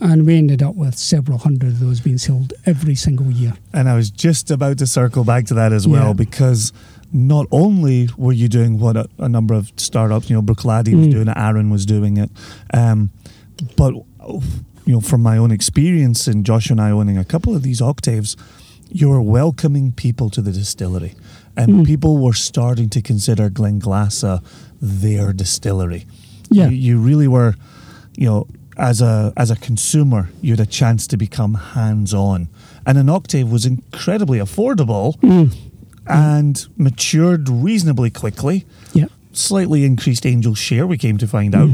and 0.00 0.26
we 0.26 0.36
ended 0.36 0.62
up 0.62 0.74
with 0.74 0.96
several 0.98 1.38
hundred 1.38 1.68
of 1.70 1.80
those 1.80 2.00
being 2.00 2.18
sold 2.18 2.52
every 2.66 2.94
single 2.94 3.30
year. 3.30 3.54
And 3.72 3.88
I 3.88 3.94
was 3.94 4.10
just 4.10 4.50
about 4.50 4.76
to 4.78 4.86
circle 4.86 5.24
back 5.24 5.46
to 5.46 5.54
that 5.54 5.72
as 5.72 5.86
well 5.88 6.08
Yeah. 6.08 6.12
because 6.14 6.72
not 7.12 7.46
only 7.50 8.08
were 8.18 8.32
you 8.34 8.48
doing 8.48 8.78
what 8.78 8.96
a, 8.98 9.08
a 9.18 9.28
number 9.28 9.54
of 9.54 9.72
startups, 9.76 10.28
you 10.28 10.36
know, 10.36 10.42
Bruichladdich 10.42 10.94
was 10.94 11.06
Mm. 11.06 11.10
doing 11.12 11.28
it, 11.28 11.36
Arran 11.36 11.70
was 11.70 11.86
doing 11.86 12.18
it, 12.18 12.30
um, 12.74 13.08
but 13.76 13.94
you 14.88 14.94
know, 14.94 15.02
from 15.02 15.20
my 15.22 15.36
own 15.36 15.50
experience 15.50 16.26
and 16.26 16.46
Josh 16.46 16.70
and 16.70 16.80
I 16.80 16.90
owning 16.90 17.18
a 17.18 17.24
couple 17.24 17.54
of 17.54 17.62
these 17.62 17.82
octaves, 17.82 18.36
you 18.90 19.10
were 19.10 19.20
welcoming 19.20 19.92
people 19.92 20.30
to 20.30 20.40
the 20.40 20.50
distillery, 20.50 21.12
and 21.58 21.68
Mm. 21.68 21.84
people 21.86 22.16
were 22.16 22.32
starting 22.32 22.88
to 22.96 23.02
consider 23.02 23.50
Glenglassaugh 23.50 24.40
their 24.80 25.34
distillery. 25.34 26.06
Yeah. 26.50 26.68
you, 26.70 26.76
you 26.76 26.98
really 27.08 27.28
were, 27.28 27.54
you 28.16 28.26
know, 28.30 28.46
as 28.78 29.02
a 29.02 29.34
as 29.36 29.50
a 29.50 29.56
consumer, 29.56 30.30
you 30.40 30.52
had 30.56 30.60
a 30.60 30.70
chance 30.80 31.06
to 31.08 31.16
become 31.18 31.52
hands 31.74 32.14
on, 32.14 32.48
and 32.86 32.96
an 32.96 33.10
octave 33.10 33.52
was 33.52 33.66
incredibly 33.66 34.38
affordable 34.38 35.18
Mm. 35.20 35.52
and 36.06 36.66
matured 36.78 37.50
reasonably 37.50 38.08
quickly. 38.10 38.64
Yeah. 38.94 39.08
Slightly 39.32 39.84
increased 39.84 40.24
angel 40.24 40.54
share, 40.54 40.86
we 40.86 40.96
came 40.96 41.18
to 41.18 41.26
find 41.26 41.54
out, 41.54 41.68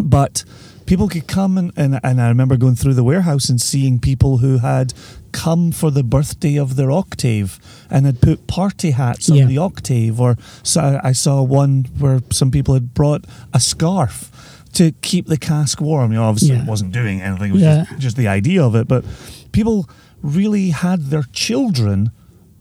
but 0.00 0.44
people 0.86 1.08
could 1.08 1.26
come 1.26 1.56
and, 1.58 1.72
and 1.76 1.98
and 2.02 2.20
I 2.20 2.28
remember 2.28 2.56
going 2.56 2.74
through 2.76 2.94
the 2.94 3.04
warehouse 3.04 3.48
and 3.48 3.60
seeing 3.60 3.98
people 3.98 4.38
who 4.38 4.58
had 4.58 4.92
come 5.32 5.72
for 5.72 5.90
the 5.90 6.02
birthday 6.04 6.56
of 6.58 6.76
their 6.76 6.90
octave 6.90 7.58
and 7.90 8.06
had 8.06 8.20
put 8.20 8.46
party 8.46 8.90
hats 8.92 9.28
on 9.30 9.36
Yeah. 9.36 9.46
the 9.46 9.58
octave 9.58 10.20
or 10.20 10.36
so 10.62 11.00
I- 11.02 11.12
saw 11.12 11.42
one 11.42 11.86
where 11.98 12.20
some 12.30 12.50
people 12.50 12.74
had 12.74 12.94
brought 12.94 13.24
a 13.52 13.60
scarf 13.60 14.30
to 14.74 14.92
keep 15.02 15.26
the 15.26 15.36
cask 15.38 15.80
warm. 15.80 16.12
You 16.12 16.18
know, 16.18 16.24
obviously 16.24 16.54
Yeah. 16.56 16.62
it 16.62 16.68
wasn't 16.68 16.92
doing 16.92 17.20
anything, 17.20 17.50
it 17.50 17.54
was 17.54 17.62
Yeah. 17.62 17.84
just, 17.84 17.98
just 18.00 18.16
the 18.16 18.28
idea 18.28 18.62
of 18.64 18.74
it. 18.74 18.86
But 18.88 19.04
people 19.52 19.88
really 20.22 20.70
had 20.70 21.06
their 21.10 21.24
children 21.32 22.10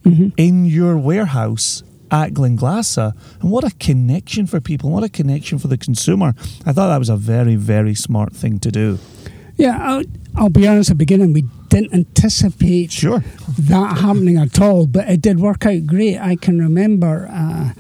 Mm-hmm. 0.06 0.30
in 0.36 0.66
your 0.66 0.98
warehouse 0.98 1.82
at 2.14 2.32
Glenglassaugh. 2.34 3.14
And 3.42 3.52
what 3.52 3.64
a 3.64 3.72
connection 3.78 4.46
for 4.46 4.62
people, 4.62 4.92
what 4.92 5.04
a 5.04 5.10
connection 5.10 5.58
for 5.58 5.68
the 5.68 5.78
consumer. 5.78 6.36
I 6.66 6.72
thought 6.72 6.88
that 6.88 7.00
was 7.00 7.10
a 7.10 7.18
very, 7.18 7.56
very 7.56 7.96
smart 7.96 8.34
thing 8.34 8.60
to 8.60 8.72
do. 8.72 9.00
Yeah, 9.58 9.78
I'll, 9.82 10.04
I'll 10.36 10.50
be 10.50 10.68
honest, 10.68 10.90
at 10.92 10.94
the 10.94 11.00
beginning, 11.00 11.34
we 11.34 11.44
didn't 11.70 11.94
anticipate 11.94 12.92
Sure. 12.92 13.24
that 13.60 13.98
happening 13.98 14.38
at 14.38 14.62
all, 14.62 14.86
but 14.88 15.10
it 15.10 15.22
did 15.22 15.40
work 15.40 15.66
out 15.66 15.86
great. 15.88 16.18
I 16.20 16.36
can 16.36 16.60
remember 16.60 17.26
a 17.26 17.76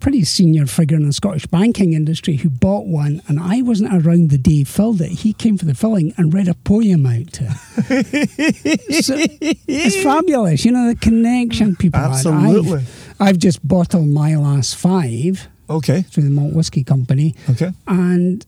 pretty 0.00 0.22
senior 0.24 0.66
figure 0.66 0.98
in 0.98 1.06
the 1.06 1.12
Scottish 1.14 1.46
banking 1.46 1.94
industry 1.94 2.36
who 2.36 2.50
bought 2.50 2.86
one, 2.86 3.22
and 3.26 3.40
I 3.40 3.62
wasn't 3.62 3.92
around 3.94 4.28
the 4.30 4.36
day 4.36 4.56
he 4.56 4.64
filled 4.64 5.00
it. 5.00 5.08
He 5.10 5.32
came 5.32 5.56
for 5.56 5.64
the 5.64 5.74
filling 5.74 6.12
and 6.18 6.32
read 6.32 6.46
a 6.48 6.54
poem 6.54 7.06
out 7.06 7.32
to 7.34 7.44
it. 7.88 9.04
so 9.04 9.14
it's 9.18 10.02
fabulous, 10.02 10.64
you 10.64 10.72
know, 10.72 10.88
the 10.88 10.94
connection 10.96 11.74
people. 11.76 12.00
Absolutely. 12.00 12.84
I've, 13.24 13.38
just 13.38 13.66
bottled 13.66 14.08
my 14.08 14.36
last 14.36 14.76
five 14.76 15.48
Okay. 15.68 16.02
through 16.02 16.24
the 16.24 16.30
Malt 16.30 16.52
Whisky 16.54 16.84
Company 16.84 17.34
Okay. 17.50 17.72
and 17.86 18.44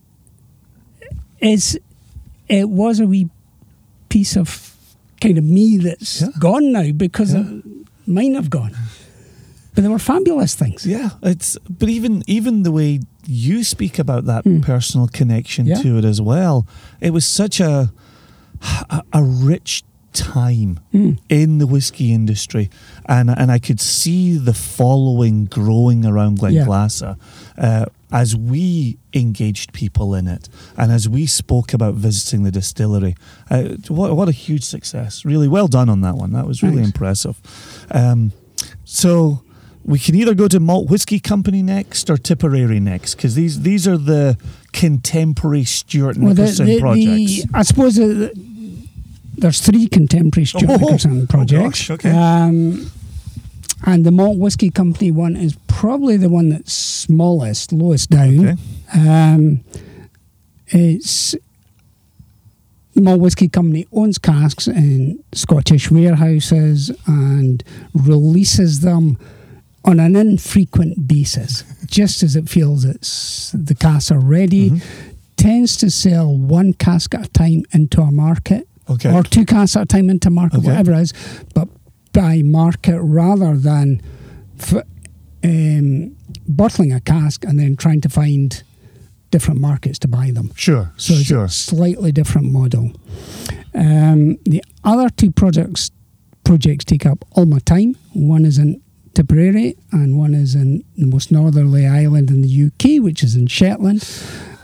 it's 1.40 1.76
it 2.48 2.68
was 2.68 3.00
a 3.00 3.06
wee 3.06 3.28
piece 4.08 4.36
of 4.36 4.74
kind 5.20 5.38
of 5.38 5.44
me 5.44 5.78
that's 5.78 6.20
Yeah. 6.20 6.28
gone 6.38 6.72
now 6.72 6.92
because 6.92 7.32
Yeah. 7.34 7.44
mine 8.06 8.34
have 8.34 8.50
gone. 8.50 8.72
But 9.74 9.82
they 9.82 9.88
were 9.88 9.98
fabulous 9.98 10.54
things. 10.54 10.86
Yeah, 10.86 11.10
it's 11.22 11.58
but 11.68 11.88
even 11.88 12.22
even 12.26 12.62
the 12.62 12.72
way 12.72 13.00
you 13.26 13.64
speak 13.64 13.98
about 13.98 14.24
that 14.26 14.44
Hmm. 14.44 14.60
personal 14.60 15.08
connection 15.08 15.66
Yeah. 15.66 15.82
to 15.82 15.98
it 15.98 16.04
as 16.04 16.20
well, 16.20 16.66
it 17.00 17.12
was 17.12 17.24
such 17.26 17.60
a 17.60 17.90
a, 18.88 19.02
a 19.12 19.22
rich 19.22 19.82
time 20.16 20.80
Hmm. 20.92 21.12
in 21.28 21.58
the 21.58 21.66
whiskey 21.66 22.12
industry, 22.12 22.68
and 23.06 23.28
and 23.30 23.50
I 23.52 23.58
could 23.58 23.80
see 23.80 24.38
the 24.38 24.54
following 24.54 25.44
growing 25.46 26.04
around 26.06 26.38
Yeah. 26.40 26.64
Glenglassaugh 26.64 27.16
uh, 27.58 27.84
as 28.10 28.34
we 28.34 28.96
engaged 29.12 29.72
people 29.72 30.14
in 30.18 30.26
it, 30.26 30.48
and 30.76 30.90
as 30.92 31.08
we 31.08 31.26
spoke 31.26 31.74
about 31.74 31.94
visiting 31.94 32.42
the 32.44 32.50
distillery. 32.50 33.14
Uh, 33.50 33.76
what 33.88 34.16
what 34.16 34.28
a 34.28 34.32
huge 34.32 34.64
success! 34.64 35.24
Really 35.24 35.48
well 35.48 35.68
done 35.68 35.88
on 35.90 36.00
that 36.00 36.16
one. 36.16 36.32
That 36.32 36.46
was 36.46 36.62
really 36.62 36.76
Thanks. 36.82 36.88
impressive. 36.88 37.36
Um, 37.90 38.32
so 38.84 39.42
we 39.84 39.98
can 39.98 40.14
either 40.14 40.34
go 40.34 40.48
to 40.48 40.58
Malt 40.58 40.90
Whiskey 40.90 41.20
Company 41.20 41.62
next 41.62 42.10
or 42.10 42.16
Tipperary 42.16 42.80
next 42.80 43.14
because 43.16 43.34
these 43.34 43.60
these 43.60 43.86
are 43.86 43.98
the 43.98 44.36
contemporary 44.72 45.64
Stuart 45.64 46.16
Well, 46.16 46.34
the- 46.34 46.42
Nickerson 46.42 46.66
the- 46.66 46.80
projects. 46.80 47.42
the- 47.42 47.44
I 47.54 47.62
suppose 47.62 47.98
uh, 47.98 48.28
there's 49.38 49.60
three 49.60 49.86
contemporary 49.88 50.46
Stuart 50.46 50.70
Oh, 50.70 50.76
Nickerson 50.76 51.22
oh 51.22 51.26
projects. 51.26 51.88
gosh, 51.88 51.90
okay. 51.90 52.10
Um, 52.10 52.90
and 53.84 54.04
the 54.04 54.10
Malt 54.10 54.38
Whisky 54.38 54.70
Company 54.70 55.10
one 55.10 55.36
is 55.36 55.56
probably 55.66 56.16
the 56.16 56.28
one 56.28 56.48
that's 56.48 56.72
smallest, 56.72 57.72
lowest 57.72 58.10
down. 58.10 58.48
Okay. 58.48 58.56
Um, 58.94 59.60
it's 60.68 61.34
the 62.94 63.02
Malt 63.02 63.20
Whisky 63.20 63.48
Company 63.48 63.86
owns 63.92 64.18
casks 64.18 64.66
in 64.66 65.22
Scottish 65.32 65.90
warehouses 65.90 66.90
and 67.06 67.62
releases 67.94 68.80
them 68.80 69.18
on 69.84 70.00
an 70.00 70.16
infrequent 70.16 71.06
basis, 71.06 71.62
just 71.86 72.22
as 72.22 72.34
it 72.36 72.48
feels 72.48 72.84
it's 72.84 73.52
the 73.52 73.74
casks 73.74 74.10
are 74.10 74.18
ready. 74.18 74.70
Mm-hmm. 74.70 75.10
Tends 75.36 75.76
to 75.76 75.90
sell 75.90 76.34
one 76.34 76.72
cask 76.72 77.14
at 77.14 77.26
a 77.26 77.28
time 77.28 77.62
into 77.72 78.00
a 78.00 78.10
market, 78.10 78.65
Okay. 78.88 79.12
or 79.12 79.22
two 79.22 79.44
casks 79.44 79.76
at 79.76 79.82
a 79.82 79.86
time 79.86 80.08
into 80.10 80.30
market, 80.30 80.58
Okay. 80.58 80.68
whatever 80.68 80.92
it 80.92 81.00
is, 81.00 81.12
but 81.54 81.68
by 82.12 82.42
market 82.42 83.00
rather 83.02 83.56
than 83.56 84.00
f- 84.58 84.82
um, 85.44 86.14
bottling 86.48 86.92
a 86.92 87.00
cask 87.00 87.44
and 87.44 87.58
then 87.58 87.76
trying 87.76 88.00
to 88.00 88.08
find 88.08 88.62
different 89.30 89.60
markets 89.60 89.98
to 89.98 90.08
buy 90.08 90.30
them. 90.30 90.50
Sure, 90.54 90.92
So 90.96 91.14
it's 91.14 91.24
sure. 91.24 91.44
a 91.44 91.48
slightly 91.48 92.12
different 92.12 92.50
model. 92.52 92.92
Um, 93.74 94.36
the 94.44 94.62
other 94.84 95.08
two 95.10 95.30
projects 95.30 95.90
projects 96.44 96.84
take 96.84 97.04
up 97.04 97.24
all 97.32 97.44
my 97.44 97.58
time. 97.58 97.96
One 98.14 98.44
is 98.44 98.56
in 98.56 98.80
Tipperary 99.14 99.76
and 99.92 100.16
one 100.16 100.32
is 100.32 100.54
in 100.54 100.84
the 100.96 101.06
most 101.06 101.32
northerly 101.32 101.86
island 101.86 102.30
in 102.30 102.42
the 102.42 102.48
UK, 102.66 103.02
which 103.02 103.24
is 103.24 103.34
in 103.34 103.48
Shetland. 103.48 104.08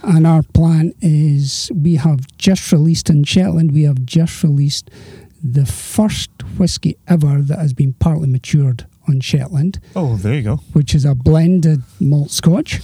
And 0.03 0.27
our 0.27 0.43
plan 0.43 0.93
is 1.01 1.71
we 1.75 1.95
have 1.97 2.27
just 2.39 2.73
released 2.73 3.09
in 3.09 3.25
Shetland, 3.25 3.73
we 3.73 3.83
have 3.85 4.05
just 4.05 4.43
released 4.43 4.91
the 5.43 5.65
first 5.67 6.31
whisky 6.59 6.97
ever 7.09 7.41
that 7.43 7.59
has 7.59 7.73
been 7.73 7.93
partly 7.95 8.29
matured 8.29 8.87
on 9.09 9.21
Shetland, 9.21 9.81
Oh, 9.97 10.17
there 10.17 10.35
you 10.35 10.43
go. 10.43 10.57
which 10.73 10.95
is 10.95 11.05
a 11.05 11.15
blended 11.15 11.83
malt 12.01 12.31
scotch. 12.31 12.81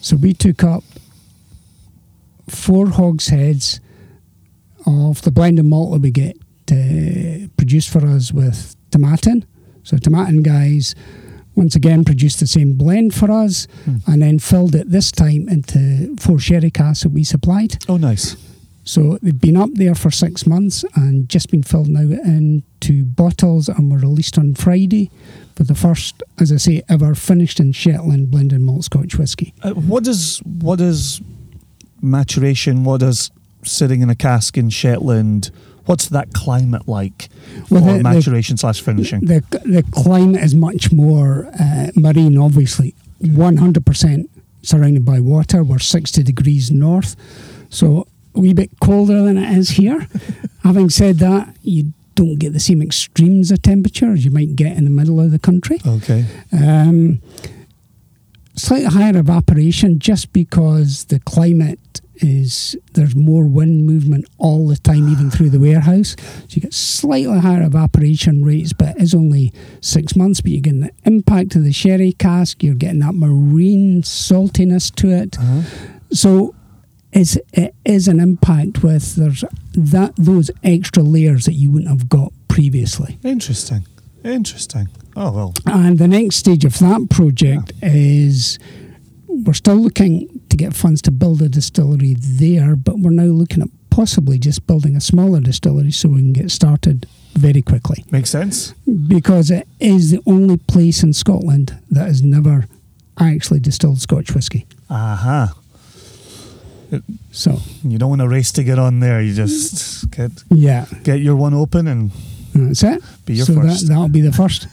So 0.00 0.16
we 0.16 0.32
took 0.34 0.64
up 0.64 0.82
four 2.48 2.86
hogsheads 2.88 3.80
of 4.86 5.22
the 5.22 5.30
blended 5.30 5.64
malt 5.64 5.92
that 5.92 6.00
we 6.00 6.10
get 6.10 6.36
uh, 6.72 7.46
produced 7.56 7.90
for 7.90 8.04
us 8.06 8.32
with 8.32 8.74
Tomatin. 8.90 9.44
So 9.84 9.96
Tomatin 9.96 10.42
guys 10.42 10.94
once 11.54 11.74
again 11.74 12.04
produced 12.04 12.40
the 12.40 12.46
same 12.46 12.74
blend 12.74 13.14
for 13.14 13.30
us 13.30 13.66
and 14.06 14.22
then 14.22 14.38
filled 14.38 14.74
it 14.74 14.90
this 14.90 15.10
time 15.12 15.48
into 15.48 16.16
four 16.18 16.38
sherry 16.38 16.70
casks 16.70 17.02
that 17.02 17.10
we 17.10 17.24
supplied. 17.24 17.84
Oh, 17.88 17.96
nice. 17.96 18.36
So 18.84 19.18
they've 19.22 19.38
been 19.38 19.56
up 19.56 19.70
there 19.74 19.94
for 19.94 20.10
six 20.10 20.46
months 20.46 20.84
and 20.96 21.28
just 21.28 21.50
been 21.50 21.62
filled 21.62 21.88
now 21.88 22.00
into 22.00 23.04
bottles 23.04 23.68
and 23.68 23.92
were 23.92 23.98
released 23.98 24.38
on 24.38 24.54
Friday 24.54 25.10
for 25.54 25.64
the 25.64 25.74
first, 25.74 26.22
as 26.40 26.50
I 26.50 26.56
say, 26.56 26.82
ever 26.88 27.14
finished 27.14 27.60
in 27.60 27.72
Shetland 27.72 28.30
blended 28.30 28.60
malt 28.60 28.84
Scotch 28.84 29.16
whisky. 29.16 29.54
Uh, 29.62 29.72
what 29.72 30.02
does 30.02 30.38
what 30.44 30.78
does 30.78 31.20
maturation? 32.00 32.82
What 32.82 33.00
does 33.00 33.30
sitting 33.64 34.00
in 34.00 34.10
a 34.10 34.16
cask 34.16 34.58
in 34.58 34.70
Shetland? 34.70 35.50
What's 35.86 36.08
that 36.10 36.32
climate 36.32 36.86
like 36.88 37.28
Well, 37.70 37.82
the- 37.84 37.94
the- 37.98 38.02
maturation 38.02 38.56
slash 38.56 38.80
finishing? 38.80 39.20
The 39.20 39.42
the 39.64 39.82
climate 39.90 40.42
is 40.42 40.54
much 40.54 40.92
more 40.92 41.50
uh, 41.58 41.88
marine, 41.96 42.38
obviously. 42.38 42.94
One 43.20 43.56
hundred 43.58 43.84
percent 43.86 44.30
surrounded 44.62 45.04
by 45.04 45.20
water. 45.20 45.62
We're 45.64 45.78
sixty 45.80 46.22
degrees 46.22 46.70
north, 46.70 47.16
so 47.68 48.06
a 48.34 48.40
wee 48.40 48.54
bit 48.54 48.70
colder 48.80 49.22
than 49.22 49.36
it 49.38 49.56
is 49.58 49.70
here. 49.70 50.06
Having 50.62 50.90
said 50.90 51.18
that, 51.18 51.56
you 51.62 51.92
don't 52.14 52.38
get 52.38 52.52
the 52.52 52.60
same 52.60 52.82
extremes 52.82 53.50
of 53.50 53.62
temperature 53.62 54.12
as 54.12 54.24
you 54.24 54.30
might 54.30 54.54
get 54.54 54.76
in 54.76 54.84
the 54.84 54.90
middle 54.90 55.18
of 55.20 55.30
the 55.30 55.38
country. 55.38 55.80
okay. 55.86 56.26
Um, 56.52 57.20
slightly 58.54 58.84
higher 58.86 59.16
evaporation 59.16 59.98
just 59.98 60.32
because 60.32 61.04
the 61.04 61.18
climate 61.20 62.00
is 62.22 62.76
there's 62.92 63.14
more 63.14 63.44
wind 63.46 63.86
movement 63.86 64.26
all 64.38 64.68
the 64.68 64.76
time, 64.76 65.08
even 65.08 65.30
through 65.30 65.50
the 65.50 65.60
warehouse. 65.60 66.16
So 66.20 66.46
you 66.50 66.62
get 66.62 66.74
slightly 66.74 67.38
higher 67.38 67.62
evaporation 67.62 68.44
rates, 68.44 68.72
but 68.72 68.96
it 68.96 69.02
is 69.02 69.14
only 69.14 69.52
six 69.80 70.16
months. 70.16 70.40
But 70.40 70.52
you're 70.52 70.60
getting 70.60 70.80
the 70.80 70.92
impact 71.04 71.56
of 71.56 71.64
the 71.64 71.72
sherry 71.72 72.12
cask, 72.12 72.62
you're 72.62 72.74
getting 72.74 73.00
that 73.00 73.14
marine 73.14 74.02
saltiness 74.02 74.94
to 74.96 75.10
it. 75.10 75.38
Uh-huh. 75.38 75.62
So 76.10 76.54
it's, 77.12 77.36
it 77.52 77.74
is 77.84 78.08
an 78.08 78.20
impact 78.20 78.82
with 78.82 79.16
there's 79.16 79.44
that 79.74 80.14
those 80.16 80.50
extra 80.62 81.02
layers 81.02 81.44
that 81.46 81.54
you 81.54 81.70
wouldn't 81.70 81.90
have 81.90 82.08
got 82.08 82.32
previously. 82.48 83.18
Interesting. 83.22 83.86
Interesting. 84.24 84.88
Oh 85.16 85.32
well. 85.32 85.54
And 85.66 85.98
the 85.98 86.08
next 86.08 86.36
stage 86.36 86.64
of 86.64 86.78
that 86.78 87.08
project 87.10 87.72
is 87.82 88.58
we're 89.26 89.52
still 89.54 89.76
looking 89.76 90.31
to 90.52 90.56
get 90.56 90.74
funds 90.74 91.02
to 91.02 91.10
build 91.10 91.42
a 91.42 91.48
distillery 91.48 92.14
there, 92.18 92.76
but 92.76 92.98
we're 92.98 93.10
now 93.10 93.24
looking 93.24 93.62
at 93.62 93.68
possibly 93.90 94.38
just 94.38 94.66
building 94.66 94.94
a 94.94 95.00
smaller 95.00 95.40
distillery 95.40 95.90
so 95.90 96.10
we 96.10 96.20
can 96.20 96.32
get 96.32 96.50
started 96.50 97.06
very 97.32 97.62
quickly. 97.62 98.04
Makes 98.10 98.30
sense. 98.30 98.72
Because 99.08 99.50
it 99.50 99.66
is 99.80 100.10
the 100.10 100.20
only 100.26 100.58
place 100.58 101.02
in 101.02 101.14
Scotland 101.14 101.78
that 101.90 102.06
has 102.06 102.22
never 102.22 102.66
actually 103.18 103.60
distilled 103.60 104.00
Scotch 104.00 104.34
whisky. 104.34 104.66
Aha. 104.90 105.54
So, 107.30 107.58
You 107.82 107.96
don't 107.96 108.10
want 108.10 108.20
to 108.20 108.28
race 108.28 108.52
to 108.52 108.62
get 108.62 108.78
on 108.78 109.00
there. 109.00 109.22
You 109.22 109.32
just 109.32 110.06
mm. 110.06 110.16
get 110.16 110.44
yeah, 110.50 110.84
get 111.02 111.20
your 111.20 111.36
one 111.36 111.54
open 111.54 111.88
and 111.88 112.10
that's 112.54 112.82
it. 112.82 113.02
Be 113.24 113.34
your 113.34 113.46
so 113.46 113.54
first. 113.54 113.88
That, 113.88 113.94
that'll 113.94 114.08
be 114.10 114.20
the 114.20 114.32
first. 114.32 114.66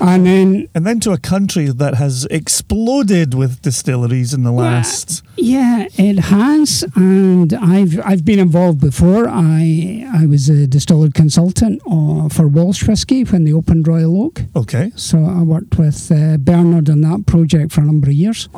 And 0.00 0.26
then 0.26 0.68
and 0.74 0.86
then 0.86 1.00
to 1.00 1.12
a 1.12 1.18
country 1.18 1.66
that 1.66 1.94
has 1.94 2.26
exploded 2.30 3.34
with 3.34 3.62
distilleries 3.62 4.34
in 4.34 4.42
the 4.42 4.52
last. 4.52 5.22
Yeah, 5.36 5.86
it 5.96 6.18
has, 6.18 6.84
and 6.94 7.52
I've 7.54 8.00
I've 8.04 8.24
been 8.24 8.38
involved 8.38 8.80
before. 8.80 9.28
I 9.28 10.06
I 10.12 10.26
was 10.26 10.48
a 10.48 10.66
distiller 10.66 11.10
consultant 11.10 11.82
uh, 11.90 12.28
for 12.28 12.48
Walsh 12.48 12.86
Whisky 12.86 13.24
when 13.24 13.44
they 13.44 13.52
opened 13.52 13.86
Royal 13.88 14.22
Oak. 14.22 14.42
Okay. 14.54 14.92
So 14.96 15.24
I 15.24 15.42
worked 15.42 15.78
with 15.78 16.10
uh, 16.10 16.36
Bernard 16.38 16.90
on 16.90 17.00
that 17.02 17.26
project 17.26 17.72
for 17.72 17.80
a 17.82 17.84
number 17.84 18.08
of 18.08 18.14
years, 18.14 18.48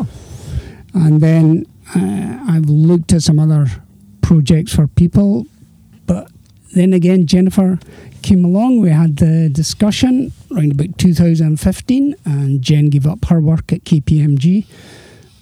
and 0.94 1.20
then 1.20 1.66
uh, 1.94 2.44
I've 2.48 2.68
looked 2.68 3.12
at 3.12 3.22
some 3.22 3.38
other 3.38 3.66
projects 4.22 4.74
for 4.74 4.86
people, 4.86 5.46
then 6.72 6.92
again 6.92 7.26
Jennifer 7.26 7.78
came 8.22 8.44
along. 8.44 8.80
We 8.80 8.90
had 8.90 9.16
the 9.16 9.48
discussion 9.48 10.32
around 10.50 10.72
about 10.72 10.98
2015, 10.98 12.14
and 12.24 12.62
Jen 12.62 12.90
gave 12.90 13.06
up 13.06 13.24
her 13.26 13.40
work 13.40 13.72
at 13.72 13.84
KPMG, 13.84 14.66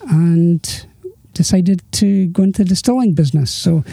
and 0.08 0.86
decided 1.32 1.82
to 1.92 2.28
go 2.28 2.42
into 2.42 2.64
the 2.64 2.70
distilling 2.70 3.12
business. 3.12 3.50
So 3.50 3.84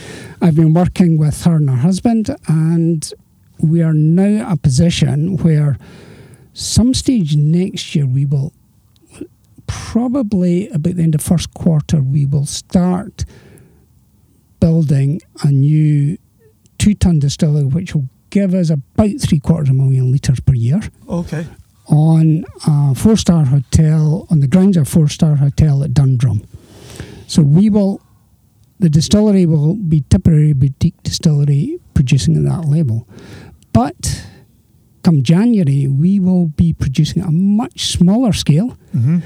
I've 0.41 0.55
been 0.55 0.73
working 0.73 1.18
with 1.18 1.43
her 1.43 1.55
and 1.55 1.69
her 1.69 1.77
husband, 1.77 2.35
and 2.47 3.11
we 3.60 3.81
are 3.81 3.93
now 3.93 4.47
at 4.47 4.53
a 4.53 4.57
position 4.57 5.38
where 5.38 5.77
some 6.53 6.93
stage 6.93 7.35
next 7.35 7.95
year 7.95 8.05
we 8.05 8.26
will 8.26 8.53
probably 9.65 10.69
about 10.69 10.95
the 10.95 11.03
end 11.03 11.15
of 11.15 11.22
first 11.22 11.53
quarter 11.53 12.01
we 12.01 12.26
will 12.26 12.45
start 12.45 13.26
building 14.60 15.22
a 15.43 15.47
new 15.49 16.18
two 16.84 16.93
ton 16.93 17.19
distillery 17.19 17.65
which 17.65 17.93
will 17.95 18.07
give 18.30 18.53
us 18.53 18.69
about 18.69 19.11
three 19.22 19.39
quarters 19.39 19.69
of 19.69 19.76
a 19.76 19.77
million 19.77 20.11
litres 20.11 20.39
per 20.41 20.53
year 20.53 20.81
Okay. 21.07 21.45
on 21.88 22.43
a 22.68 22.95
four 22.95 23.15
star 23.18 23.45
hotel 23.45 24.27
on 24.30 24.39
the 24.41 24.47
grounds 24.47 24.76
of 24.77 24.84
a 24.84 24.89
four 24.89 25.07
star 25.07 25.35
hotel 25.35 25.84
at 25.84 25.93
Dundrum. 25.93 26.41
So 27.27 27.41
we 27.41 27.69
will 27.69 28.01
the 28.80 28.89
distillery 28.89 29.45
will 29.45 29.76
be 29.76 30.01
Tipperary 30.10 30.53
boutique 30.53 31.01
distillery 31.03 31.80
producing 31.93 32.35
at 32.35 32.43
that 32.51 32.68
level. 32.68 33.07
But 33.72 34.26
come 35.03 35.23
January 35.23 35.88
we 35.88 36.19
will 36.19 36.47
be 36.47 36.73
producing 36.73 37.22
at 37.22 37.30
a 37.30 37.31
much 37.31 37.77
smaller 37.97 38.34
scale 38.34 38.69
hmm 38.91 39.19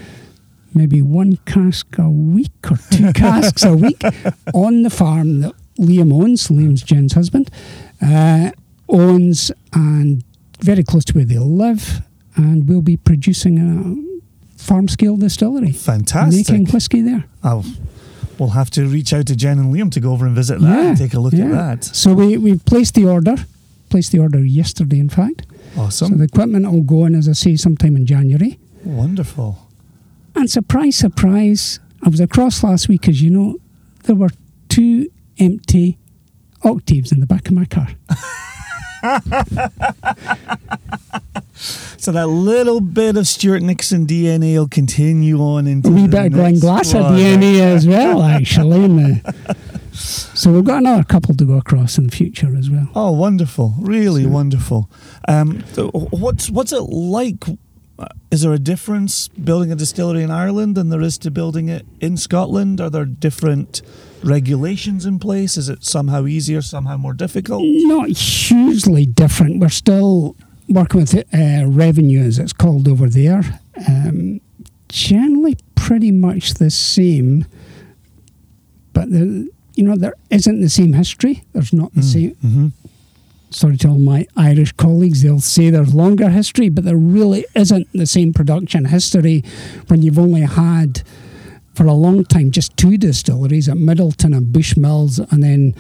maybe 0.74 1.02
one 1.02 1.38
cask 1.46 1.88
a 1.98 2.08
week 2.10 2.52
or 2.70 2.78
two 2.92 3.12
casks 3.24 3.64
a 3.64 3.76
week 3.76 4.02
on 4.54 4.84
the 4.84 4.90
farm 4.92 5.40
that 5.42 5.54
Liam 5.80 6.14
owns. 6.14 6.48
Liam's 6.48 6.82
Jen's 6.84 7.14
husband 7.14 7.50
uh, 8.02 8.52
owns 8.90 9.52
and 9.74 10.24
very 10.60 10.84
close 10.84 11.06
to 11.06 11.14
where 11.14 11.26
they 11.26 11.38
live, 11.38 12.02
and 12.36 12.68
we'll 12.68 12.82
be 12.82 12.98
producing 12.98 13.58
a 13.60 14.62
farm 14.62 14.88
scale 14.88 15.16
distillery, 15.18 15.72
Fantastic. 15.72 16.50
making 16.50 16.68
whiskey 16.74 17.02
there. 17.02 17.26
Oh, 17.44 17.64
we'll 18.40 18.50
have 18.50 18.70
to 18.72 18.88
reach 18.88 19.14
out 19.14 19.28
to 19.28 19.36
Jen 19.36 19.60
and 19.60 19.74
Liam 19.74 19.92
to 19.92 20.00
go 20.00 20.12
over 20.14 20.26
and 20.26 20.36
visit 20.36 20.60
that 20.62 20.80
and 20.80 20.98
take 20.98 21.14
a 21.14 21.20
look 21.20 21.34
at 21.34 21.52
that. 21.52 21.84
So 21.84 22.14
we 22.14 22.38
we 22.38 22.58
placed 22.58 22.96
the 22.96 23.06
order, 23.06 23.36
placed 23.90 24.12
the 24.12 24.20
order 24.20 24.44
yesterday, 24.44 25.00
in 25.00 25.10
fact. 25.10 25.46
Awesome. 25.78 26.10
So 26.14 26.16
the 26.18 26.24
equipment 26.24 26.70
will 26.72 26.82
go 26.82 27.06
in, 27.06 27.14
as 27.14 27.30
I 27.30 27.34
say, 27.34 27.56
sometime 27.56 27.96
in 27.96 28.06
January. 28.06 28.58
Wonderful. 28.84 29.60
And 30.36 30.50
surprise, 30.50 30.96
surprise, 30.96 31.80
I 32.04 32.10
was 32.10 32.20
across 32.20 32.64
last 32.64 32.88
week, 32.90 33.08
as 33.08 33.22
you 33.22 33.30
know, 33.30 33.58
there 34.04 34.16
were 34.16 34.30
two 34.70 35.10
empty 35.40 35.98
octaves 36.64 37.12
in 37.12 37.20
the 37.20 37.28
back 37.28 37.48
of 37.48 37.54
my 37.54 37.66
car. 37.66 37.90
So 42.00 42.12
that 42.12 42.28
little 42.28 42.80
bit 42.80 43.18
of 43.18 43.28
Stuart 43.28 43.64
Nickerson 43.64 44.06
DNA 44.06 44.56
will 44.58 44.68
continue 44.68 45.40
on 45.42 45.66
into 45.66 45.90
A 45.90 45.92
wee 45.92 46.02
the 46.04 46.08
bit 46.08 46.26
of 46.28 46.32
Glen 46.34 46.52
next 46.54 46.62
Glasser. 46.62 47.00
DNA 47.00 47.60
as 47.62 47.88
well, 47.88 48.22
actually. 48.22 49.22
so 49.94 50.52
we've 50.52 50.64
got 50.64 50.78
another 50.78 51.04
couple 51.04 51.34
to 51.36 51.46
go 51.46 51.58
across 51.58 51.98
in 51.98 52.06
the 52.08 52.16
future 52.16 52.56
as 52.56 52.70
well. 52.70 52.88
Oh, 52.94 53.12
wonderful! 53.12 53.74
Really 53.80 54.24
So- 54.24 54.30
wonderful. 54.30 54.90
Um, 55.28 55.64
so 55.74 55.90
what's 55.90 56.50
what's 56.52 56.72
it 56.72 56.84
like? 56.84 57.44
Uh, 58.00 58.06
Is 58.30 58.42
there 58.42 58.54
a 58.54 58.60
difference 58.60 59.28
building 59.30 59.72
a 59.72 59.76
distillery 59.76 60.22
in 60.22 60.30
Ireland 60.30 60.76
than 60.76 60.90
there 60.90 61.02
is 61.02 61.18
to 61.20 61.32
building 61.32 61.68
it 61.70 61.88
in 62.00 62.16
Scotland? 62.18 62.80
Are 62.80 62.92
there 62.92 63.06
different 63.06 63.82
regulations 64.24 65.06
in 65.06 65.20
place? 65.20 65.58
Is 65.58 65.70
it 65.70 65.84
somehow 65.84 66.26
easier, 66.26 66.62
somehow 66.62 66.98
more 66.98 67.14
difficult? 67.14 67.64
Not 67.64 68.10
hugely 68.10 69.06
different. 69.06 69.60
We're 69.60 69.70
still 69.70 70.36
working 70.70 71.02
with 71.02 71.16
uh, 71.16 71.66
revenue, 71.66 72.22
as 72.22 72.40
it's 72.40 72.54
called 72.54 72.88
over 72.88 73.10
there. 73.10 73.62
Um, 73.88 74.42
generally, 74.90 75.58
pretty 75.76 76.12
much 76.12 76.56
the 76.56 76.70
same, 76.70 77.46
but 78.94 79.10
the, 79.12 79.50
you 79.76 79.84
know 79.84 79.96
there 79.96 80.16
isn't 80.30 80.62
the 80.62 80.70
same 80.70 80.94
history. 80.94 81.44
There's 81.54 81.74
not 81.74 81.94
the 81.94 82.04
same. 82.04 82.32
Mm-hmm. 82.36 82.68
Sorry 83.50 83.78
to 83.78 83.88
all 83.88 84.00
my 84.00 84.28
Irish 84.36 84.74
colleagues, 84.74 85.24
they'll 85.24 85.40
say 85.40 85.70
there's 85.70 85.94
longer 85.94 86.30
history, 86.30 86.68
but 86.68 86.84
there 86.84 86.98
really 86.98 87.46
isn't 87.56 87.88
the 87.94 88.06
same 88.06 88.34
production 88.34 88.86
history 88.86 89.42
when 89.88 90.02
you've 90.02 90.20
only 90.20 90.42
had 90.42 91.02
for 91.78 91.86
a 91.86 91.94
long 91.94 92.26
time 92.26 92.50
just 92.50 92.76
two 92.76 92.98
distilleries 92.98 93.70
at 93.70 93.78
Midleton 93.78 94.36
and 94.36 94.48
Bushmills, 94.48 95.20
and 95.32 95.44
then 95.44 95.76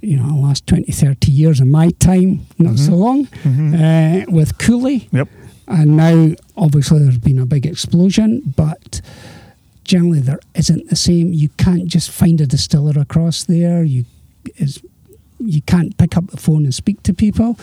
you 0.00 0.16
know, 0.16 0.28
the 0.28 0.34
last 0.34 0.66
20, 0.66 0.90
30 0.90 1.30
years 1.30 1.60
of 1.60 1.66
my 1.66 1.90
time, 1.90 2.46
not 2.58 2.78
so 2.78 2.92
long, 2.92 3.26
uh, 3.74 4.24
with 4.28 4.56
Cooley. 4.58 5.08
Yep. 5.12 5.28
And 5.68 5.96
now, 5.96 6.34
obviously, 6.56 7.00
there's 7.00 7.18
been 7.18 7.38
a 7.38 7.46
big 7.46 7.66
explosion, 7.66 8.42
but 8.56 9.00
generally 9.84 10.20
there 10.20 10.38
isn't 10.54 10.88
the 10.90 10.96
same. 10.96 11.32
You 11.32 11.48
can't 11.58 11.86
just 11.86 12.10
find 12.10 12.40
a 12.40 12.46
distiller 12.46 13.00
across 13.00 13.44
there. 13.44 13.82
You 13.82 14.04
is 14.56 14.80
you 15.38 15.60
can't 15.62 15.96
pick 15.98 16.16
up 16.16 16.28
the 16.28 16.36
phone 16.36 16.64
and 16.64 16.74
speak 16.74 17.02
to 17.02 17.12
people. 17.12 17.58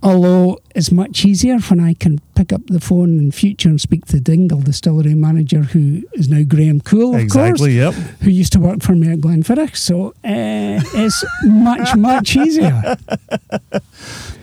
Although 0.00 0.58
it's 0.76 0.92
much 0.92 1.24
easier 1.24 1.58
when 1.58 1.80
I 1.80 1.94
can 1.94 2.20
pick 2.36 2.52
up 2.52 2.60
the 2.68 2.78
phone 2.78 3.18
in 3.18 3.32
future 3.32 3.68
and 3.68 3.80
speak 3.80 4.06
to 4.06 4.20
Dingle 4.20 4.60
distillery 4.60 5.14
manager, 5.16 5.62
who 5.62 6.02
is 6.12 6.28
now 6.28 6.42
Graham 6.44 6.80
Coull, 6.80 7.16
of 7.16 7.20
exactly. 7.20 7.72
Yep. 7.78 7.94
course, 7.94 8.06
who 8.22 8.30
used 8.30 8.52
to 8.52 8.60
work 8.60 8.80
for 8.82 8.92
me 8.94 9.10
at 9.12 9.18
Glenfiddich. 9.18 9.74
So 9.76 10.10
uh, 10.24 10.80
it's 10.94 11.24
much, 11.44 11.96
much 11.96 12.36
easier. 12.36 12.96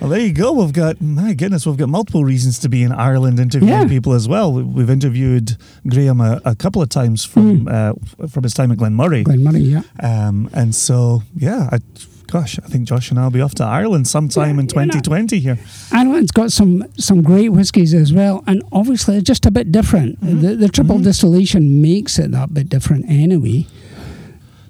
Well, 0.02 0.10
there 0.10 0.20
you 0.20 0.34
go. 0.34 0.52
We've 0.52 0.74
got 0.74 1.02
my 1.02 1.34
goodness. 1.34 1.66
We've 1.66 1.78
got 1.78 1.90
multiple 1.90 2.24
reasons 2.26 2.60
to 2.60 2.70
be 2.70 2.84
in 2.84 2.92
Ireland 2.92 3.40
interviewing 3.40 3.74
Yeah. 3.74 3.88
people 3.88 4.14
as 4.14 4.28
well. 4.28 4.52
We- 4.54 4.62
We've 4.64 4.90
interviewed 4.90 5.56
Graham 5.88 6.20
a, 6.22 6.42
a 6.44 6.54
couple 6.54 6.82
of 6.82 6.90
times 6.90 7.24
from 7.24 7.68
uh, 7.70 7.94
from 8.30 8.44
his 8.44 8.54
time 8.54 8.72
at 8.72 8.78
Glen 8.78 8.94
Moray. 8.94 9.24
Glenmurray, 9.24 9.72
yeah. 9.72 10.28
Um, 10.28 10.50
and 10.54 10.76
so, 10.76 11.24
yeah, 11.36 11.70
I, 11.72 11.80
gosh, 12.28 12.60
I 12.60 12.68
think 12.68 12.88
Josh 12.88 13.10
and 13.12 13.20
I'll 13.20 13.30
be 13.32 13.42
off 13.42 13.56
to 13.56 13.64
Ireland 13.64 14.08
sometime 14.08 14.56
Yeah, 14.56 14.62
in 14.64 14.70
you 14.70 14.76
know. 14.86 14.86
2020 15.02 15.40
here. 15.40 15.58
Ireland's 15.92 16.32
got 16.32 16.52
some 16.52 16.84
some 16.98 17.22
great 17.22 17.50
whiskies 17.50 17.94
as 17.94 18.12
well, 18.14 18.44
and 18.48 18.64
obviously 18.72 19.18
it's 19.18 19.26
just 19.28 19.46
a 19.46 19.52
bit 19.52 19.72
different. 19.72 20.20
The, 20.22 20.56
the 20.56 20.70
triple 20.70 21.00
distillation 21.00 21.82
makes 21.82 22.18
it 22.20 22.32
that 22.32 22.54
bit 22.54 22.70
different 22.70 23.06
anyway. 23.10 23.68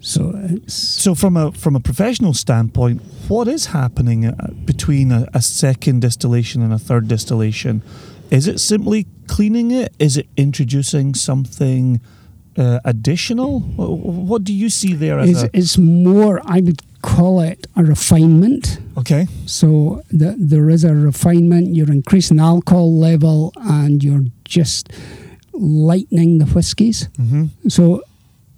So 0.02 0.34
it's 0.36 0.74
So, 0.74 1.16
from 1.16 1.36
a 1.38 1.52
from 1.52 1.76
a 1.76 1.80
professional 1.80 2.34
standpoint, 2.34 3.02
what 3.28 3.48
is 3.48 3.68
happening 3.68 4.26
uh, 4.26 4.36
between 4.66 5.12
a, 5.12 5.28
a 5.34 5.42
second 5.42 6.02
distillation 6.02 6.62
and 6.62 6.72
a 6.74 6.78
third 6.80 7.08
distillation? 7.08 7.82
Is 8.32 8.48
it 8.48 8.60
simply 8.60 9.08
cleaning 9.28 9.72
it? 9.72 9.94
Is 10.00 10.18
it 10.18 10.28
introducing 10.38 11.16
something 11.16 12.02
uh, 12.58 12.80
additional? 12.86 13.60
What 13.60 14.44
do 14.44 14.54
you 14.54 14.70
see 14.70 14.94
there 14.94 15.20
as 15.20 15.30
it's, 15.30 15.44
a 15.44 15.50
it's 15.54 15.78
more. 15.78 16.42
I 16.46 16.62
would 16.62 16.82
call 17.02 17.40
it 17.42 17.68
a 17.76 17.84
refinement. 17.84 18.80
okay? 18.98 19.28
So 19.46 20.02
the, 20.10 20.36
there 20.38 20.70
is 20.70 20.84
a 20.84 20.94
refinement. 20.96 21.76
You're 21.76 21.92
increasing 21.92 22.40
alcohol 22.40 22.98
level, 22.98 23.54
and 23.58 24.04
you're 24.04 24.26
just 24.46 24.92
lightening 25.54 26.40
the 26.40 26.46
whiskies. 26.46 27.10
hmm 27.18 27.46
So 27.68 28.02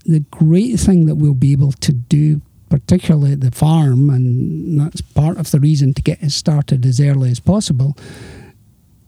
the 0.06 0.22
great 0.32 0.80
thing 0.80 1.06
that 1.08 1.16
we'll 1.16 1.34
be 1.34 1.52
able 1.52 1.74
to 1.74 1.92
do, 1.92 2.42
particularly 2.70 3.34
at 3.34 3.42
the 3.42 3.52
farm, 3.52 4.10
and 4.10 4.80
that's 4.80 5.02
part 5.02 5.38
of 5.38 5.52
the 5.52 5.60
reason 5.60 5.94
to 5.96 6.02
get 6.02 6.22
it 6.24 6.32
started 6.32 6.86
as 6.86 7.00
early 7.02 7.30
as 7.30 7.40
possible, 7.42 7.98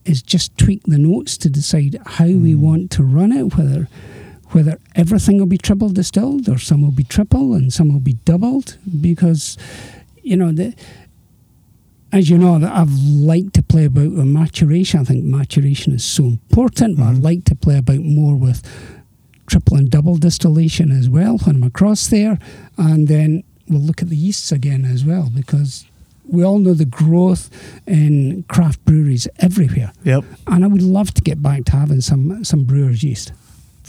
is 0.05 0.21
just 0.21 0.57
tweak 0.57 0.81
the 0.83 0.97
notes 0.97 1.37
to 1.37 1.49
decide 1.49 1.97
how 2.05 2.25
we 2.25 2.55
want 2.55 2.91
to 2.91 3.03
run 3.03 3.31
it, 3.31 3.55
whether 3.55 3.87
whether 4.49 4.80
everything 4.95 5.38
will 5.38 5.45
be 5.45 5.57
triple 5.57 5.89
distilled 5.89 6.49
or 6.49 6.57
some 6.57 6.81
will 6.81 6.91
be 6.91 7.03
triple 7.03 7.53
and 7.53 7.71
some 7.71 7.91
will 7.93 7.99
be 7.99 8.13
doubled, 8.26 8.77
because 9.01 9.57
you 10.23 10.35
know 10.38 10.51
the 10.51 10.73
as 12.11 12.27
you 12.27 12.39
know, 12.39 12.55
I've 12.55 12.91
liked 12.91 13.53
to 13.53 13.61
play 13.61 13.85
about 13.85 14.09
with 14.13 14.26
maturation. 14.26 14.99
I 14.99 15.03
think 15.03 15.23
maturation 15.23 15.93
is 15.93 16.03
so 16.03 16.23
important, 16.26 16.97
but 16.97 17.03
I'd 17.03 17.17
Mhm. 17.17 17.23
like 17.23 17.43
to 17.45 17.55
play 17.55 17.77
about 17.77 17.99
more 18.03 18.35
with 18.35 18.63
triple 19.45 19.77
and 19.77 19.91
double 19.91 20.17
distillation 20.17 20.91
as 20.91 21.07
well 21.07 21.38
when 21.38 21.57
I'm 21.57 21.63
across 21.63 22.07
there. 22.07 22.39
And 22.80 23.07
then 23.07 23.43
we'll 23.67 23.81
look 23.81 24.01
at 24.01 24.09
the 24.09 24.17
yeasts 24.17 24.51
again 24.51 24.85
as 24.85 25.05
well, 25.05 25.30
because 25.34 25.85
we 26.27 26.41
all 26.43 26.57
know 26.57 26.73
the 26.73 26.84
growth 26.85 27.51
in 27.85 28.43
craft 28.47 28.84
breweries 28.85 29.27
everywhere. 29.38 29.91
Yep. 30.03 30.26
And 30.47 30.63
I 30.63 30.67
would 30.67 30.81
love 30.81 31.13
to 31.13 31.21
get 31.21 31.43
back 31.43 31.65
to 31.65 31.73
having 31.73 32.01
some, 32.01 32.43
some 32.43 32.63
brewer's 32.63 33.03
yeast. 33.03 33.34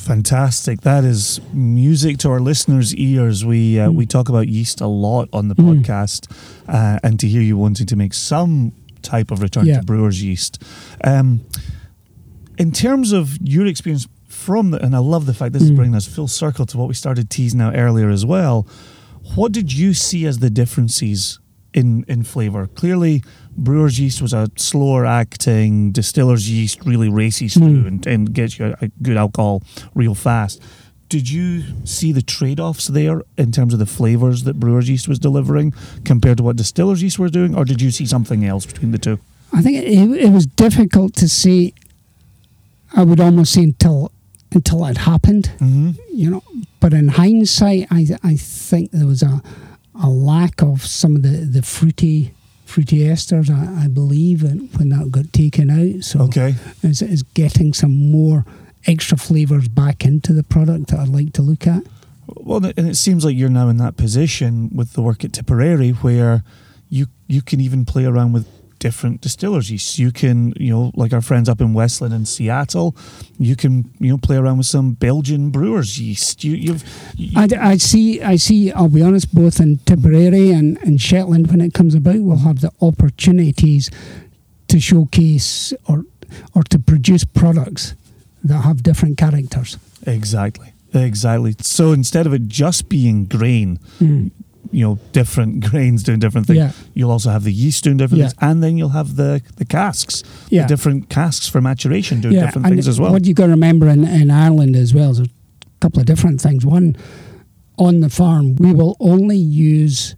Fantastic. 0.04 0.80
That 0.80 1.04
is 1.04 1.40
music 1.52 2.16
to 2.18 2.30
our 2.30 2.40
listeners' 2.40 2.94
ears. 2.94 3.44
We 3.44 3.78
uh, 3.78 3.90
we 3.90 4.06
talk 4.06 4.28
about 4.30 4.48
yeast 4.48 4.80
a 4.80 4.86
lot 4.86 5.28
on 5.32 5.48
the 5.48 5.54
Mm. 5.54 5.66
podcast, 5.84 6.26
uh, 6.66 6.98
and 7.02 7.20
to 7.20 7.28
hear 7.28 7.42
you 7.42 7.58
wanting 7.58 7.86
to 7.86 7.96
make 7.96 8.14
some 8.14 8.72
type 9.02 9.30
of 9.30 9.42
return 9.42 9.66
Yeah. 9.66 9.80
to 9.80 9.84
brewer's 9.84 10.22
yeast. 10.22 10.62
Um, 11.04 11.42
in 12.58 12.72
terms 12.72 13.12
of 13.12 13.36
your 13.42 13.66
experience 13.66 14.08
from 14.26 14.70
the, 14.70 14.82
and 14.82 14.94
I 14.96 14.98
love 15.00 15.26
the 15.26 15.34
fact 15.34 15.52
this 15.52 15.62
is 15.62 15.70
Mm. 15.70 15.76
bringing 15.76 15.94
us 15.94 16.06
full 16.06 16.28
circle 16.28 16.64
to 16.66 16.78
what 16.78 16.88
we 16.88 16.94
started 16.94 17.28
teasing 17.28 17.60
out 17.60 17.74
earlier 17.76 18.08
as 18.08 18.24
well. 18.24 18.66
What 19.34 19.52
did 19.52 19.70
you 19.72 19.92
see 19.92 20.24
as 20.26 20.38
the 20.38 20.48
differences 20.50 21.38
in 21.74 22.04
in 22.08 22.22
flavour? 22.22 22.66
Clearly, 22.68 23.22
brewer's 23.60 24.00
yeast 24.00 24.20
was 24.22 24.32
a 24.32 24.48
slower 24.56 25.04
acting. 25.06 25.92
Distiller's 25.92 26.50
yeast 26.50 26.84
really 26.84 27.08
races 27.08 27.54
through 27.54 27.82
Mm. 27.84 27.86
and, 27.86 28.06
and 28.06 28.32
gets 28.32 28.58
you 28.58 28.66
a, 28.66 28.84
a 28.86 28.88
good 29.02 29.16
alcohol 29.16 29.62
real 29.94 30.14
fast. 30.14 30.60
Did 31.08 31.28
you 31.30 31.62
see 31.84 32.12
the 32.12 32.22
trade 32.22 32.60
offs 32.60 32.86
there 32.86 33.22
in 33.36 33.50
terms 33.52 33.72
of 33.72 33.78
the 33.80 33.86
flavours 33.86 34.44
that 34.44 34.60
brewer's 34.60 34.88
yeast 34.88 35.08
was 35.08 35.18
delivering 35.18 35.74
compared 36.04 36.36
to 36.38 36.42
what 36.44 36.56
distiller's 36.56 37.02
yeast 37.02 37.18
were 37.18 37.28
doing, 37.28 37.54
or 37.56 37.64
did 37.64 37.80
you 37.82 37.90
see 37.90 38.06
something 38.06 38.44
else 38.44 38.64
between 38.66 38.92
the 38.92 38.98
two? 38.98 39.18
I 39.52 39.60
think 39.62 39.76
it, 39.78 40.24
it 40.26 40.30
was 40.32 40.46
difficult 40.46 41.14
to 41.16 41.28
see. 41.28 41.74
I 42.94 43.02
would 43.04 43.20
almost 43.20 43.52
say 43.52 43.62
until 43.64 44.10
until 44.52 44.84
it 44.86 44.98
happened. 44.98 45.50
Mm-hmm. 45.58 45.90
you 46.12 46.30
know. 46.30 46.42
But 46.80 46.92
in 46.92 47.08
hindsight, 47.08 47.88
I 47.90 48.06
I 48.22 48.36
think 48.36 48.90
there 48.92 49.06
was 49.06 49.22
a 49.22 49.42
a 49.94 50.08
lack 50.08 50.62
of 50.62 50.86
some 50.86 51.16
of 51.16 51.22
the, 51.22 51.44
the 51.56 51.62
fruity 51.62 52.32
fruity 52.70 52.98
esters. 53.00 53.50
I, 53.50 53.84
I 53.84 53.88
believe 53.88 54.42
and 54.44 54.72
when 54.78 54.88
that 54.90 55.10
got 55.10 55.32
taken 55.32 55.70
out, 55.70 56.04
so 56.04 56.20
Okay. 56.22 56.54
is 56.82 57.02
is 57.02 57.22
getting 57.34 57.74
some 57.74 58.10
more 58.10 58.44
extra 58.86 59.18
flavors 59.18 59.68
back 59.68 60.04
into 60.04 60.32
the 60.32 60.42
product 60.42 60.88
that 60.88 61.00
I'd 61.00 61.08
like 61.08 61.32
to 61.34 61.42
look 61.42 61.66
at. 61.66 61.82
Well, 62.26 62.64
and 62.64 62.88
it 62.88 62.96
seems 62.96 63.24
like 63.24 63.36
you're 63.36 63.50
now 63.50 63.68
in 63.68 63.76
that 63.78 63.96
position 63.96 64.70
with 64.74 64.92
the 64.94 65.02
work 65.02 65.24
at 65.24 65.32
Tipperary 65.32 65.90
where 65.90 66.42
you 66.88 67.06
you 67.26 67.42
can 67.42 67.60
even 67.60 67.84
play 67.84 68.04
around 68.06 68.32
with 68.32 68.46
different 68.80 69.20
distillers 69.20 69.70
yeasts. 69.70 69.98
You 69.98 70.10
can, 70.10 70.52
you 70.56 70.70
know, 70.70 70.90
like 70.96 71.12
our 71.12 71.20
friends 71.20 71.48
up 71.48 71.60
in 71.60 71.72
Westland 71.72 72.12
and 72.12 72.26
Seattle, 72.26 72.96
you 73.38 73.54
can, 73.54 73.90
you 74.00 74.08
know, 74.10 74.18
play 74.18 74.36
around 74.36 74.58
with 74.58 74.66
some 74.66 74.94
Belgian 74.94 75.50
brewers 75.50 76.00
yeast. 76.00 76.42
You, 76.42 76.56
you've, 76.56 76.82
you, 77.14 77.38
I, 77.38 77.46
I 77.72 77.76
see, 77.76 78.20
I 78.20 78.36
see. 78.36 78.72
I'll 78.72 78.88
be 78.88 79.02
honest, 79.02 79.32
both 79.32 79.60
in 79.60 79.78
Tipperary 79.86 80.50
and, 80.50 80.76
and 80.82 81.00
Shetland, 81.00 81.46
when 81.50 81.60
it 81.60 81.72
comes 81.74 81.94
about, 81.94 82.18
we'll 82.18 82.38
have 82.38 82.60
the 82.60 82.72
opportunities 82.80 83.88
to 84.68 84.80
showcase 84.80 85.72
or 85.86 86.04
or 86.54 86.62
to 86.64 86.78
produce 86.78 87.24
products 87.24 87.94
that 88.44 88.62
have 88.62 88.82
different 88.82 89.18
characters. 89.18 89.76
exactly, 90.06 90.72
exactly. 90.94 91.54
So 91.60 91.92
instead 91.92 92.24
of 92.26 92.32
it 92.32 92.46
just 92.48 92.88
being 92.88 93.26
grain, 93.26 93.78
Mm. 94.00 94.30
You 94.72 94.84
know, 94.86 94.98
different 95.12 95.60
grains 95.70 96.02
doing 96.02 96.18
different 96.20 96.46
things, 96.46 96.58
Yeah. 96.58 96.72
you'll 96.94 97.10
also 97.10 97.30
have 97.30 97.44
the 97.44 97.52
yeast 97.52 97.84
doing 97.84 97.96
different 97.96 98.20
Yeah. 98.20 98.28
things, 98.28 98.38
and 98.40 98.62
then 98.62 98.76
you'll 98.78 98.90
have 99.00 99.16
the 99.16 99.42
the 99.56 99.64
casks, 99.64 100.22
Yeah. 100.48 100.62
the 100.62 100.68
different 100.68 101.08
casks 101.08 101.48
for 101.48 101.60
maturation 101.60 102.20
doing 102.20 102.34
different 102.34 102.66
and 102.66 102.74
things 102.76 102.88
as 102.88 102.98
well. 103.00 103.12
What 103.12 103.26
you 103.26 103.34
got 103.34 103.46
to 103.46 103.50
remember 103.52 103.88
in, 103.88 104.04
in 104.06 104.30
Ireland 104.30 104.76
as 104.76 104.94
well 104.94 105.10
is 105.10 105.18
a 105.20 105.26
couple 105.80 106.00
of 106.00 106.06
different 106.06 106.40
things. 106.40 106.64
One, 106.64 106.96
on 107.78 108.00
the 108.00 108.10
farm, 108.10 108.56
we 108.56 108.72
will 108.72 108.96
only 109.00 109.38
use 109.38 110.14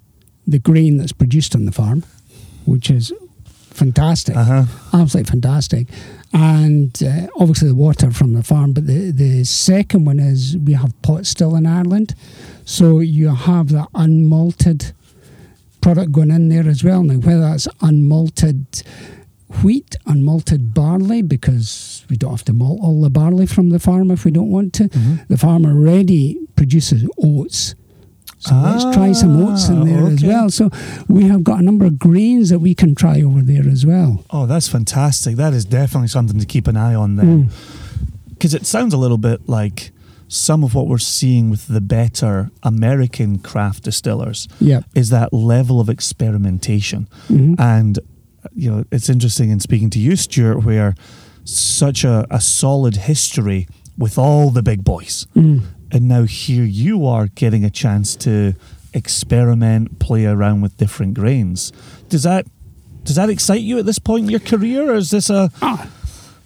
the 0.47 0.59
grain 0.59 0.97
that's 0.99 1.13
produced 1.13 1.55
on 1.55 1.65
the 1.65 1.73
farm, 1.73 2.03
which 2.67 2.91
is 2.91 3.13
fantastic, 3.71 4.37
Uh 4.37 4.45
huh. 4.45 4.65
absolutely 4.93 5.31
fantastic. 5.31 5.87
And 6.33 7.03
uh, 7.03 7.27
obviously 7.39 7.69
the 7.69 7.75
water 7.75 8.11
from 8.11 8.33
the 8.33 8.43
farm. 8.43 8.73
But 8.73 8.87
the, 8.87 9.11
the 9.11 9.45
second 9.45 10.07
one 10.07 10.19
is 10.19 10.57
we 10.57 10.73
have 10.73 11.01
pot 11.03 11.27
still 11.27 11.55
in 11.57 11.67
Ireland. 11.67 12.15
So 12.65 13.01
you 13.01 13.35
have 13.35 13.69
the 13.69 13.87
unmalted 13.95 14.93
product 15.81 16.13
going 16.13 16.31
in 16.31 16.49
there 16.49 16.69
as 16.69 16.83
well. 16.83 17.03
Now, 17.03 17.17
whether 17.17 17.41
that's 17.41 17.67
unmalted 17.81 18.83
wheat, 19.63 19.97
unmalted 20.07 20.73
barley, 20.73 21.21
because 21.21 22.07
we 22.09 22.17
don't 22.17 22.31
have 22.31 22.45
to 22.45 22.55
malt 22.55 22.81
all 22.83 23.03
the 23.03 23.11
barley 23.11 23.45
from 23.47 23.69
the 23.69 23.79
farm 23.79 24.11
if 24.11 24.25
we 24.25 24.31
don't 24.31 24.49
want 24.51 24.73
to. 24.75 24.89
Mhm. 24.89 25.29
The 25.29 25.37
farm 25.37 25.67
already 25.67 26.39
produces 26.57 27.07
oats. 27.19 27.75
So 28.45 28.57
let's 28.57 28.85
try 28.97 29.13
some 29.13 29.41
oats 29.41 29.69
in 29.69 29.83
Ah, 29.83 29.85
there 29.85 30.07
as 30.09 30.23
well. 30.25 30.51
So 30.51 30.69
we 31.09 31.25
have 31.29 31.45
got 31.45 31.61
a 31.61 31.63
number 31.63 31.85
of 31.85 31.99
grains 31.99 32.49
that 32.51 32.59
we 32.59 32.75
can 32.75 32.95
try 32.97 33.23
over 33.23 33.41
there 33.41 33.69
as 33.69 33.87
well. 33.87 34.25
Oh, 34.31 34.47
that's 34.47 34.67
fantastic. 34.69 35.37
That 35.37 35.53
is 35.55 35.65
definitely 35.65 36.09
something 36.09 36.41
to 36.41 36.47
keep 36.47 36.67
an 36.67 36.77
eye 36.77 36.95
on 36.95 37.15
then. 37.17 37.45
Mm. 37.49 37.51
Because 38.31 38.53
it 38.53 38.67
sounds 38.67 38.93
a 38.93 38.97
little 38.97 39.17
bit 39.19 39.49
like 39.49 39.93
some 40.27 40.65
of 40.65 40.75
what 40.75 40.89
we're 40.89 40.99
seeing 40.99 41.51
with 41.51 41.69
the 41.69 41.81
better 41.81 42.51
American 42.65 43.39
craft 43.39 43.85
distillers 43.85 44.49
Yeah. 44.61 44.81
is 44.95 45.11
that 45.11 45.33
level 45.33 45.79
of 45.79 45.89
experimentation. 45.89 47.07
Mhm. 47.29 47.61
And, 47.61 47.99
you 48.57 48.71
know, 48.71 48.85
it's 48.91 49.09
interesting 49.09 49.51
in 49.51 49.61
speaking 49.61 49.91
to 49.91 50.01
you, 50.01 50.17
Stuart, 50.17 50.65
where 50.65 50.95
such 51.45 52.03
a, 52.03 52.27
a 52.31 52.41
solid 52.41 52.97
history 52.97 53.69
with 53.97 54.19
all 54.19 54.51
the 54.51 54.63
big 54.63 54.83
boys. 54.83 55.27
Mm. 55.37 55.61
And 55.93 56.09
now 56.09 56.23
here 56.25 56.65
you 56.65 57.07
are 57.07 57.27
getting 57.29 57.65
a 57.65 57.71
chance 57.71 58.17
to 58.17 58.55
experiment, 58.95 59.99
play 59.99 60.25
around 60.27 60.63
with 60.63 60.77
different 60.79 61.15
grains. 61.15 61.71
Does 62.09 62.23
that 62.25 62.47
does 63.05 63.17
that 63.17 63.29
excite 63.31 63.61
you 63.63 63.79
at 63.79 63.85
this 63.87 63.99
point 63.99 64.25
in 64.25 64.31
your 64.31 64.41
career, 64.41 64.91
or 64.93 64.95
is 64.95 65.11
this 65.11 65.29
a 65.29 65.51
Ah, 65.61 65.89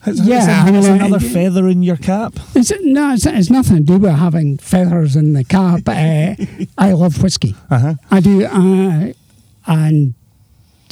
Is, 0.07 0.21
Yeah, 0.27 0.39
is, 0.41 0.47
that- 0.47 0.63
I 0.67 0.71
mean, 0.71 0.81
is 0.81 0.87
another 0.89 1.17
it- 1.25 1.33
feather 1.33 1.69
in 1.69 1.83
your 1.83 1.97
cap? 1.97 2.33
It's, 2.55 2.73
no, 2.83 3.13
it's, 3.13 3.27
it's 3.27 3.51
nothing 3.51 3.79
to 3.79 3.83
do 3.85 3.99
with 3.99 4.13
having 4.13 4.57
feathers 4.59 5.17
in 5.17 5.33
the 5.35 5.45
cap. 5.45 5.83
uh, 5.87 6.35
I 6.79 6.93
love 6.93 7.23
whiskey. 7.23 7.55
Uh-huh. 7.71 7.95
I 8.11 8.21
do. 8.21 8.45
Uh, 8.47 9.13
and 9.67 10.15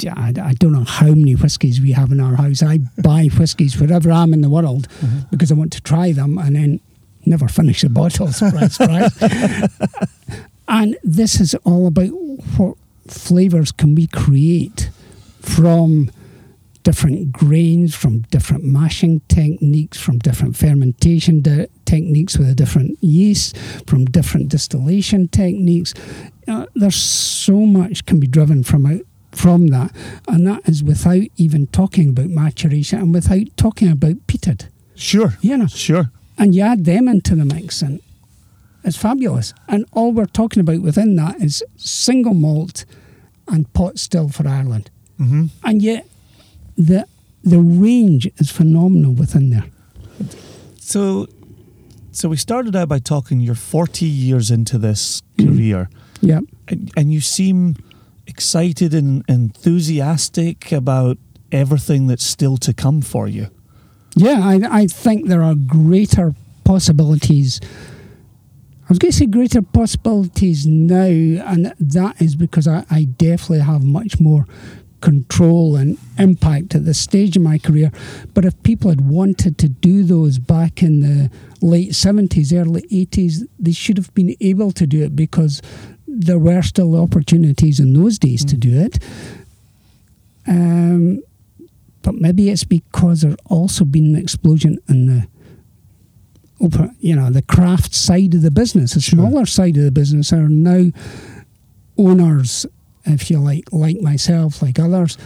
I, 0.07 0.33
I 0.41 0.53
don't 0.59 0.73
know 0.73 0.83
how 0.83 1.07
many 1.07 1.33
whiskies 1.33 1.81
we 1.81 1.93
have 1.93 2.11
in 2.11 2.19
our 2.19 2.35
house. 2.35 2.61
I 2.61 2.79
buy 3.01 3.27
whiskies 3.27 3.79
wherever 3.79 4.11
I'm 4.11 4.33
in 4.33 4.41
the 4.41 4.49
world 4.49 4.87
because 5.31 5.51
I 5.51 5.55
want 5.55 5.71
to 5.73 5.81
try 5.81 6.11
them 6.11 6.37
and 6.37 6.55
then 6.55 6.79
never 7.27 7.47
finish 7.47 7.81
the 7.81 7.89
bottle. 7.89 8.27
Surprise, 8.31 8.75
surprise. 8.75 9.17
and 10.67 10.97
this 11.03 11.39
is 11.39 11.55
all 11.63 11.87
about 11.87 12.07
what 12.57 12.75
flavors 13.07 13.71
can 13.71 13.95
we 13.95 14.07
create 14.07 14.89
from 15.41 16.09
different 16.83 17.31
grains, 17.31 17.95
from 17.95 18.19
different 18.29 18.63
mashing 18.63 19.19
techniques, 19.27 19.97
from 19.99 20.19
different 20.19 20.55
fermentation 20.55 21.41
de- 21.41 21.67
techniques 21.85 22.37
with 22.37 22.47
a 22.49 22.55
different 22.55 22.97
yeast, 23.03 23.57
from 23.87 24.05
different 24.05 24.49
distillation 24.49 25.27
techniques. 25.27 25.93
Uh, 26.47 26.65
there's 26.75 26.95
so 26.95 27.57
much 27.65 28.05
can 28.05 28.19
be 28.19 28.27
driven 28.27 28.63
from 28.63 28.85
out 28.85 29.01
from 29.31 29.67
that, 29.67 29.91
and 30.27 30.47
that 30.47 30.61
is 30.69 30.83
without 30.83 31.23
even 31.37 31.67
talking 31.67 32.09
about 32.09 32.29
maturation 32.29 32.99
and 32.99 33.13
without 33.13 33.47
talking 33.57 33.91
about 33.91 34.15
peated. 34.27 34.69
Sure. 34.95 35.33
You 35.41 35.57
know, 35.57 35.67
Sure. 35.67 36.09
And 36.37 36.53
you 36.55 36.61
add 36.61 36.85
them 36.85 37.07
into 37.07 37.35
the 37.35 37.45
mix, 37.45 37.81
and 37.81 37.99
it's 38.83 38.97
fabulous. 38.97 39.53
And 39.67 39.85
all 39.93 40.11
we're 40.11 40.25
talking 40.25 40.61
about 40.61 40.81
within 40.81 41.15
that 41.15 41.41
is 41.41 41.63
single 41.77 42.33
malt 42.33 42.85
and 43.47 43.71
pot 43.73 43.99
still 43.99 44.29
for 44.29 44.47
Ireland, 44.47 44.89
hmm 45.17 45.45
and 45.63 45.81
yet 45.81 46.05
the 46.77 47.05
the 47.43 47.59
range 47.59 48.27
is 48.37 48.49
phenomenal 48.51 49.13
within 49.13 49.49
there. 49.51 49.65
So, 50.79 51.27
so 52.11 52.29
we 52.29 52.37
started 52.37 52.75
out 52.75 52.89
by 52.89 52.99
talking. 52.99 53.39
You're 53.39 53.55
40 53.55 54.05
years 54.05 54.49
into 54.51 54.77
this 54.77 55.21
career, 55.39 55.89
Yeah, 56.21 56.39
and, 56.67 56.91
and 56.97 57.13
you 57.13 57.21
seem 57.21 57.75
excited 58.27 58.93
and 58.93 59.23
enthusiastic 59.27 60.71
about 60.71 61.17
everything 61.51 62.07
that's 62.07 62.25
still 62.25 62.57
to 62.57 62.73
come 62.73 63.01
for 63.01 63.27
you. 63.27 63.47
Yeah. 64.15 64.41
I 64.43 64.81
I 64.81 64.87
think 64.87 65.27
there 65.27 65.43
are 65.43 65.55
greater 65.55 66.33
possibilities. 66.63 67.61
I 68.83 68.89
was 68.89 68.99
going 68.99 69.11
to 69.11 69.17
say 69.17 69.25
greater 69.25 69.61
possibilities 69.61 70.67
now, 70.67 71.05
and 71.05 71.73
that 71.79 72.21
is 72.21 72.35
because 72.35 72.67
I, 72.67 72.85
I 72.91 73.05
definitely 73.05 73.61
have 73.61 73.83
much 73.83 74.19
more 74.19 74.45
control 75.01 75.75
and 75.75 75.97
impact 76.17 76.75
at 76.75 76.85
this 76.85 76.99
stage 76.99 77.37
of 77.37 77.43
my 77.43 77.57
career. 77.57 77.91
But 78.33 78.45
if 78.45 78.61
people 78.63 78.89
had 78.89 79.01
wanted 79.01 79.57
to 79.59 79.69
do 79.69 80.03
those 80.03 80.39
back 80.39 80.81
in 80.81 81.01
the 81.01 81.31
late 81.61 81.91
70s, 81.91 82.53
early 82.53 82.81
80s, 82.83 83.47
they 83.59 83.71
should 83.71 83.97
have 83.97 84.13
been 84.13 84.35
able 84.39 84.71
to 84.71 84.87
do 84.87 85.03
it 85.03 85.15
because 85.15 85.61
there 86.07 86.39
were 86.39 86.61
still 86.61 86.99
opportunities 86.99 87.79
in 87.79 87.93
those 87.93 88.17
days 88.17 88.43
to 88.45 88.57
do 88.57 88.79
it. 88.79 88.99
Um, 90.47 91.21
but 92.05 92.15
maybe 92.15 92.49
it's 92.49 92.63
because 92.63 93.21
there's 93.21 93.35
also 93.49 93.83
been 93.83 94.05
an 94.05 94.15
explosion 94.15 94.77
in 94.87 95.07
the 95.07 95.27
open, 96.61 96.95
you 96.99 97.15
know, 97.15 97.29
the 97.29 97.41
craft 97.41 97.93
side 97.93 98.33
of 98.33 98.41
the 98.43 98.51
business, 98.51 98.93
the 98.93 99.01
Sure. 99.01 99.19
smaller 99.19 99.45
side 99.45 99.75
of 99.75 99.83
the 99.83 99.91
business 99.91 100.31
are 100.31 100.47
now 100.47 100.91
owners, 101.97 102.65
if 103.05 103.29
you 103.29 103.39
like, 103.39 103.65
like 103.71 103.99
myself, 104.01 104.61
like 104.61 104.79
others, 104.79 105.17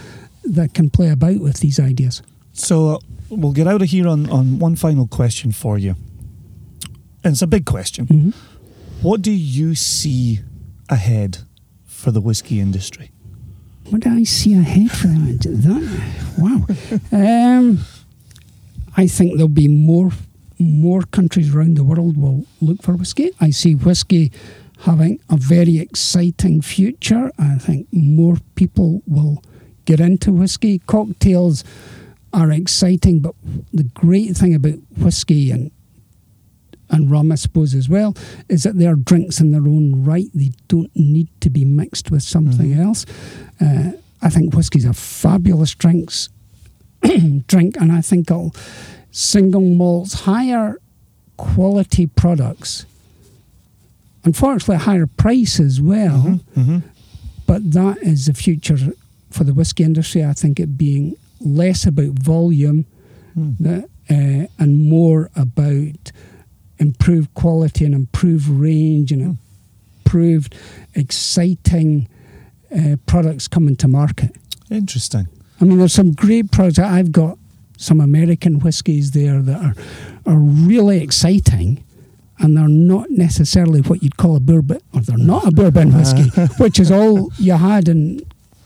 that 0.44 0.74
can 0.74 0.90
play 0.90 1.10
about 1.10 1.38
with 1.40 1.60
these 1.60 1.78
ideas. 1.78 2.22
So 2.52 2.94
uh, 2.94 2.98
we'll 3.28 3.52
get 3.52 3.66
out 3.66 3.82
of 3.82 3.88
here 3.90 4.08
on, 4.08 4.28
on 4.30 4.58
one 4.58 4.76
final 4.76 5.06
question 5.06 5.52
for 5.52 5.78
you. 5.78 5.94
And 7.22 7.32
it's 7.34 7.42
a 7.42 7.46
big 7.46 7.66
question. 7.66 8.06
Mhm. 8.06 8.34
What 9.02 9.22
do 9.22 9.30
you 9.30 9.74
see 9.74 10.40
ahead 10.88 11.38
for 11.84 12.10
the 12.10 12.20
whiskey 12.20 12.60
industry? 12.60 13.10
What 13.90 14.02
do 14.02 14.10
I 14.10 14.22
see 14.22 14.54
ahead 14.54 14.90
for 14.90 15.08
that? 15.08 15.40
that 15.42 15.80
wow. 16.38 16.66
Um, 17.12 17.80
I 18.96 19.06
think 19.06 19.34
there'll 19.34 19.48
be 19.48 19.68
more 19.68 20.12
more 20.58 21.02
countries 21.02 21.54
around 21.54 21.76
the 21.76 21.84
world 21.84 22.16
will 22.16 22.44
look 22.60 22.82
for 22.82 22.94
whiskey. 22.94 23.30
I 23.40 23.50
see 23.50 23.74
whiskey 23.74 24.30
having 24.80 25.18
a 25.28 25.36
very 25.36 25.78
exciting 25.78 26.60
future. 26.60 27.32
I 27.38 27.56
think 27.58 27.88
more 27.92 28.36
people 28.54 29.02
will 29.06 29.42
get 29.86 30.00
into 30.00 30.32
whiskey. 30.32 30.80
Cocktails 30.86 31.64
are 32.32 32.50
exciting, 32.50 33.20
but 33.20 33.34
the 33.72 33.84
great 33.84 34.36
thing 34.36 34.54
about 34.54 34.78
whiskey 34.96 35.50
and 35.50 35.70
and 36.90 37.10
rum, 37.10 37.30
I 37.32 37.36
suppose, 37.36 37.74
as 37.74 37.88
well, 37.88 38.16
is 38.48 38.62
that 38.64 38.76
they're 38.78 38.96
drinks 38.96 39.40
in 39.40 39.52
their 39.52 39.62
own 39.62 40.04
right. 40.04 40.28
They 40.34 40.50
don't 40.68 40.90
need 40.94 41.28
to 41.40 41.50
be 41.50 41.64
mixed 41.64 42.10
with 42.10 42.22
something 42.22 42.72
else. 42.74 43.06
Uh, 43.60 43.92
I 44.22 44.28
think 44.28 44.54
whiskey's 44.54 44.84
a 44.84 44.92
fabulous 44.92 45.74
drinks 45.74 46.28
drink, 47.46 47.76
and 47.80 47.92
I 47.92 48.00
think 48.00 48.28
single 49.10 49.60
malts, 49.62 50.22
higher 50.22 50.78
quality 51.36 52.06
products. 52.06 52.84
Unfortunately, 54.24 54.76
higher 54.76 55.06
price 55.06 55.58
as 55.60 55.80
well, 55.80 56.40
Mm-hmm. 56.56 56.78
but 57.46 57.72
that 57.72 57.98
is 58.02 58.26
the 58.26 58.34
future 58.34 58.76
for 59.30 59.44
the 59.44 59.54
whiskey 59.54 59.82
industry. 59.84 60.24
I 60.24 60.34
think 60.34 60.60
it 60.60 60.76
being 60.76 61.16
less 61.40 61.86
about 61.86 62.18
volume 62.18 62.84
that, 63.60 63.84
uh, 64.10 64.46
and 64.62 64.88
more 64.90 65.30
about 65.34 66.12
improved 66.80 67.32
quality 67.34 67.84
and 67.84 67.94
improved 67.94 68.48
range 68.48 69.12
and 69.12 69.38
improved 70.04 70.56
exciting 70.94 72.08
uh, 72.76 72.96
products 73.06 73.46
coming 73.46 73.76
to 73.76 73.86
market. 73.86 74.34
Interesting. 74.70 75.28
I 75.60 75.64
mean, 75.64 75.78
there's 75.78 75.92
some 75.92 76.12
great 76.12 76.50
products. 76.50 76.78
I've 76.78 77.12
got 77.12 77.38
some 77.76 78.00
American 78.00 78.60
whiskies 78.60 79.12
there 79.12 79.40
that 79.42 79.60
are 79.60 79.74
are 80.26 80.38
really 80.38 81.02
exciting, 81.02 81.84
and 82.38 82.56
they're 82.56 82.68
not 82.68 83.10
necessarily 83.10 83.80
what 83.80 84.02
you'd 84.02 84.16
call 84.16 84.36
a 84.36 84.40
bourbon, 84.40 84.80
or 84.94 85.00
they're 85.02 85.18
not 85.18 85.46
a 85.46 85.50
bourbon 85.50 85.92
whiskey, 85.96 86.30
which 86.58 86.78
is 86.78 86.90
all 86.90 87.30
you 87.38 87.54
had 87.54 87.88
in 87.88 88.20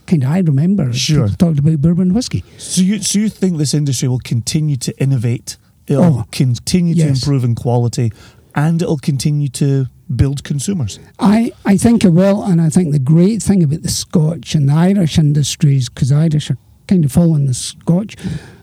kind 0.07 0.25
of 0.25 0.31
I 0.31 0.39
remember. 0.39 0.93
Sure. 0.93 1.29
talked 1.29 1.59
about 1.59 1.81
bourbon 1.81 2.15
whiskey. 2.15 2.45
So 2.59 2.83
you 2.83 3.01
so 3.01 3.19
you 3.19 3.29
think 3.29 3.59
this 3.59 3.75
industry 3.75 4.09
will 4.09 4.21
continue 4.21 4.77
to 4.77 4.97
innovate? 5.03 5.57
It'll 5.87 6.05
Oh, 6.05 6.25
continue 6.33 6.95
to 6.95 7.03
improve 7.09 7.45
in 7.45 7.55
quality, 7.55 8.13
and 8.55 8.81
it'll 8.83 8.99
continue 8.99 9.49
to 9.51 9.87
build 10.15 10.45
consumers. 10.45 10.99
I, 11.19 11.53
I 11.65 11.77
think 11.77 12.05
it 12.05 12.11
will, 12.11 12.43
and 12.43 12.61
I 12.61 12.69
think 12.69 12.93
the 12.93 12.99
great 12.99 13.43
thing 13.43 13.63
about 13.63 13.83
the 13.83 13.89
Scotch 13.91 14.55
and 14.55 14.69
the 14.69 14.75
Irish 14.75 15.19
industries, 15.19 15.89
because 15.89 16.13
Irish 16.13 16.51
are 16.51 16.59
kind 16.87 17.05
of 17.05 17.13
following 17.13 17.47
the 17.47 17.55
Scotch, 17.55 18.17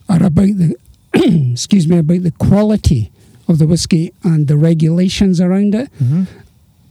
are 0.09 0.23
about 0.23 0.57
the 0.57 0.75
excuse 1.13 1.87
me 1.87 1.97
about 1.97 2.23
the 2.23 2.31
quality 2.31 3.11
of 3.47 3.57
the 3.59 3.67
whiskey 3.67 4.13
and 4.23 4.47
the 4.47 4.55
regulations 4.57 5.41
around 5.41 5.75
it. 5.75 5.91
Mm-hmm. 5.95 6.23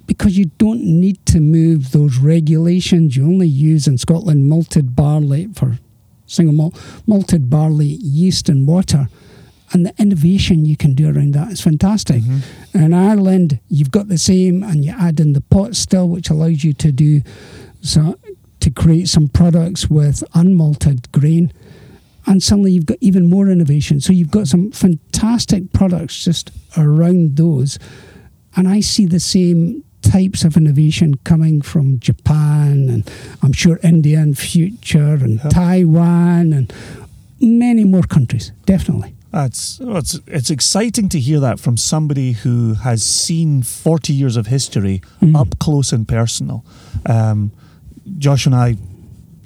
Because 0.07 0.37
you 0.37 0.47
don't 0.59 0.83
need 0.83 1.25
to 1.27 1.39
move 1.41 1.93
those 1.93 2.19
regulations. 2.19 3.17
You 3.17 3.25
only 3.25 3.47
use 3.47 3.87
in 3.87 3.97
Scotland 3.97 4.49
malted 4.49 4.97
barley 4.97 5.49
for 5.55 5.79
single 6.27 6.53
malt, 6.55 7.03
malted 7.07 7.49
barley, 7.49 7.87
yeast, 7.87 8.49
and 8.49 8.67
water. 8.67 9.09
And 9.73 9.87
the 9.87 9.95
innovation 9.99 10.65
you 10.65 10.77
can 10.77 10.95
do 10.95 11.09
around 11.09 11.33
that 11.35 11.53
is 11.53 11.61
fantastic. 11.61 12.23
Mm-hmm. 12.23 12.79
In 12.79 12.93
Ireland, 12.93 13.61
you've 13.69 13.93
got 13.93 14.09
the 14.09 14.19
same, 14.19 14.63
and 14.63 14.85
you 14.85 14.93
add 14.99 15.21
in 15.21 15.33
the 15.33 15.41
pot 15.41 15.77
still, 15.77 16.09
which 16.09 16.29
allows 16.29 16.65
you 16.65 16.73
to 16.75 16.91
do 16.91 17.23
so 17.81 18.19
to 18.61 18.71
create 18.71 19.09
some 19.09 19.29
products 19.29 19.89
with 19.89 20.23
unmalted 20.35 21.11
grain. 21.13 21.53
And 22.27 22.43
suddenly 22.43 22.73
you've 22.73 22.87
got 22.87 22.99
even 23.01 23.29
more 23.29 23.49
innovation. 23.49 24.01
So 24.01 24.13
you've 24.13 24.31
got 24.31 24.49
some 24.49 24.71
fantastic 24.73 25.73
products 25.73 26.25
just 26.25 26.51
around 26.77 27.37
those. 27.37 27.79
And 28.57 28.69
I 28.69 28.81
see 28.81 29.07
the 29.07 29.21
same 29.21 29.85
types 30.03 30.45
of 30.45 30.57
innovation 30.57 31.15
coming 31.25 31.63
from 31.63 31.99
Japan 32.01 32.89
and 32.89 33.11
I'm 33.43 33.53
sure 33.53 33.79
India 33.83 34.21
in 34.21 34.35
future 34.35 35.15
and 35.15 35.41
Taiwan 35.51 36.53
and 36.53 36.73
many 37.41 37.85
more 37.85 38.03
countries, 38.03 38.53
definitely. 38.67 39.15
That's 39.33 39.79
well, 39.81 39.99
it's 39.99 40.19
it's 40.27 40.51
exciting 40.51 41.09
to 41.11 41.21
hear 41.21 41.39
that 41.41 41.61
from 41.61 41.77
somebody 41.77 42.33
who 42.33 42.75
has 42.75 43.03
seen 43.05 43.63
forty 43.63 44.13
years 44.13 44.37
of 44.37 44.47
history 44.49 45.03
Mm. 45.23 45.37
up 45.37 45.59
close 45.61 45.93
and 45.93 46.07
personal. 46.09 46.65
Um, 47.07 47.53
Josh 48.19 48.47
and 48.47 48.55
I 48.55 48.77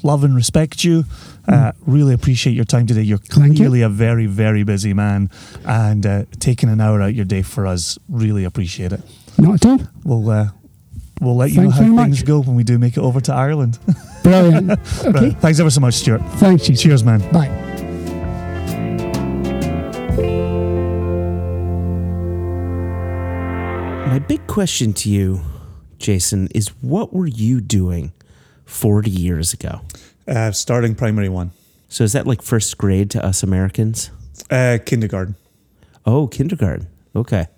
love 0.03 0.25
and 0.25 0.35
respect 0.35 0.85
you. 0.85 1.05
Uh, 1.47 1.73
really 1.87 2.15
appreciate 2.15 2.55
your 2.55 2.65
time 2.65 2.87
today. 2.87 3.03
You're 3.03 3.19
Mm. 3.19 3.35
Thank 3.35 3.53
you. 3.53 3.57
clearly 3.59 3.83
a 3.83 3.91
very 3.91 4.27
very 4.27 4.63
busy 4.65 4.95
man, 4.95 5.29
and 5.67 6.07
uh, 6.07 6.25
taking 6.41 6.71
an 6.71 6.81
hour 6.81 7.03
out 7.03 7.15
your 7.15 7.27
day 7.27 7.43
for 7.43 7.67
us 7.67 7.99
really 8.09 8.45
appreciate 8.45 8.93
it. 8.93 9.03
Not 9.39 9.55
at 9.55 9.67
all. 9.67 9.81
We'll 10.05 10.31
uh, 10.31 10.49
we'll 11.21 11.37
let 11.37 11.51
you 11.51 11.57
Thanks 11.57 11.79
know 11.81 11.97
how 11.97 12.05
things 12.05 12.21
much. 12.21 12.27
go 12.27 12.41
when 12.41 12.57
we 12.57 12.65
do 12.65 12.79
make 12.79 12.97
it 12.97 13.01
over 13.01 13.21
to 13.21 13.35
Ireland. 13.35 13.79
Brilliant. 14.23 14.71
Okay. 14.71 15.11
Right. 15.11 15.41
Thanks 15.41 15.61
ever 15.61 15.69
so 15.71 15.81
much, 15.81 15.95
Stuart. 15.95 16.23
Thanks, 16.37 16.69
you. 16.71 16.75
Cheers, 16.77 17.05
man. 17.05 17.21
Bye. 17.31 17.51
Question 24.55 24.93
to 24.93 25.11
you, 25.11 25.41
Jason, 25.99 26.47
is 26.55 26.69
what 26.81 27.13
were 27.13 27.27
you 27.27 27.61
doing 27.61 28.13
40 28.67 29.11
years 29.11 29.53
ago? 29.53 29.81
Uh, 30.29 30.53
starting 30.53 30.95
primary 30.95 31.29
one, 31.29 31.51
So 31.89 32.05
is 32.05 32.13
that 32.13 32.25
like 32.25 32.41
first 32.41 32.79
grade 32.79 33.11
to 33.11 33.27
us 33.27 33.43
Americans? 33.43 34.13
uh, 34.53 34.79
kindergarten. 34.87 35.35
Oh, 36.07 36.29
kindergarten. 36.29 36.87
Okay. 37.17 37.49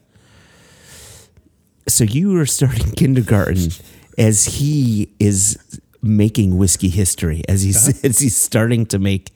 So 1.87 2.05
you 2.05 2.33
were 2.33 2.47
starting 2.47 2.91
kindergarten 2.97 3.73
as 4.17 4.47
he 4.47 5.11
is 5.21 5.59
making 6.01 6.57
whiskey 6.57 6.89
history, 6.89 7.43
as 7.47 7.61
he's 7.63 8.03
as 8.05 8.21
he's 8.21 8.37
starting 8.37 8.87
to 8.87 8.99
make 8.99 9.33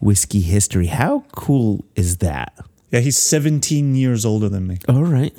whiskey 0.00 0.40
history. 0.40 0.86
How 0.86 1.24
cool 1.32 1.84
is 1.94 2.16
that? 2.18 2.54
Yeah, 2.90 3.00
he's 3.00 3.18
17 3.18 3.94
years 3.96 4.24
older 4.24 4.48
than 4.48 4.66
me, 4.66 4.78
All 4.88 5.04
right. 5.04 5.34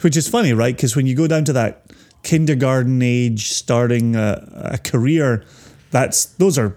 Which 0.00 0.16
is 0.16 0.28
funny, 0.28 0.52
right? 0.52 0.74
Because 0.74 0.94
when 0.94 1.06
you 1.06 1.14
go 1.14 1.26
down 1.26 1.44
to 1.44 1.52
that 1.54 1.86
kindergarten 2.22 3.00
age, 3.02 3.52
starting 3.52 4.16
a, 4.16 4.70
a 4.74 4.78
career, 4.78 5.44
that's 5.90 6.26
those 6.26 6.58
are 6.58 6.74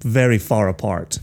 very 0.00 0.38
far 0.38 0.68
apart. 0.68 1.18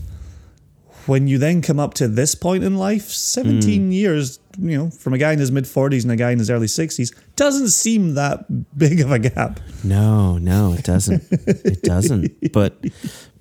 When 1.06 1.28
you 1.28 1.36
then 1.36 1.60
come 1.60 1.78
up 1.78 1.94
to 1.94 2.08
this 2.08 2.34
point 2.34 2.64
in 2.64 2.76
life, 2.76 3.08
17 3.08 3.82
hmm. 3.82 3.90
years, 3.90 4.38
you 4.58 4.78
know, 4.78 4.90
from 4.90 5.12
a 5.12 5.18
guy 5.18 5.32
in 5.32 5.38
his 5.38 5.52
mid 5.52 5.64
40s 5.64 6.02
and 6.02 6.12
a 6.12 6.16
guy 6.16 6.30
in 6.30 6.38
his 6.38 6.50
early 6.50 6.66
60s, 6.66 7.14
doesn't 7.36 7.68
seem 7.68 8.14
that 8.14 8.46
big 8.78 9.00
of 9.00 9.12
a 9.12 9.18
gap. 9.18 9.60
No, 9.82 10.38
no, 10.38 10.72
it 10.72 10.84
doesn't. 10.84 11.22
it 11.30 11.82
doesn't. 11.82 12.52
But 12.52 12.80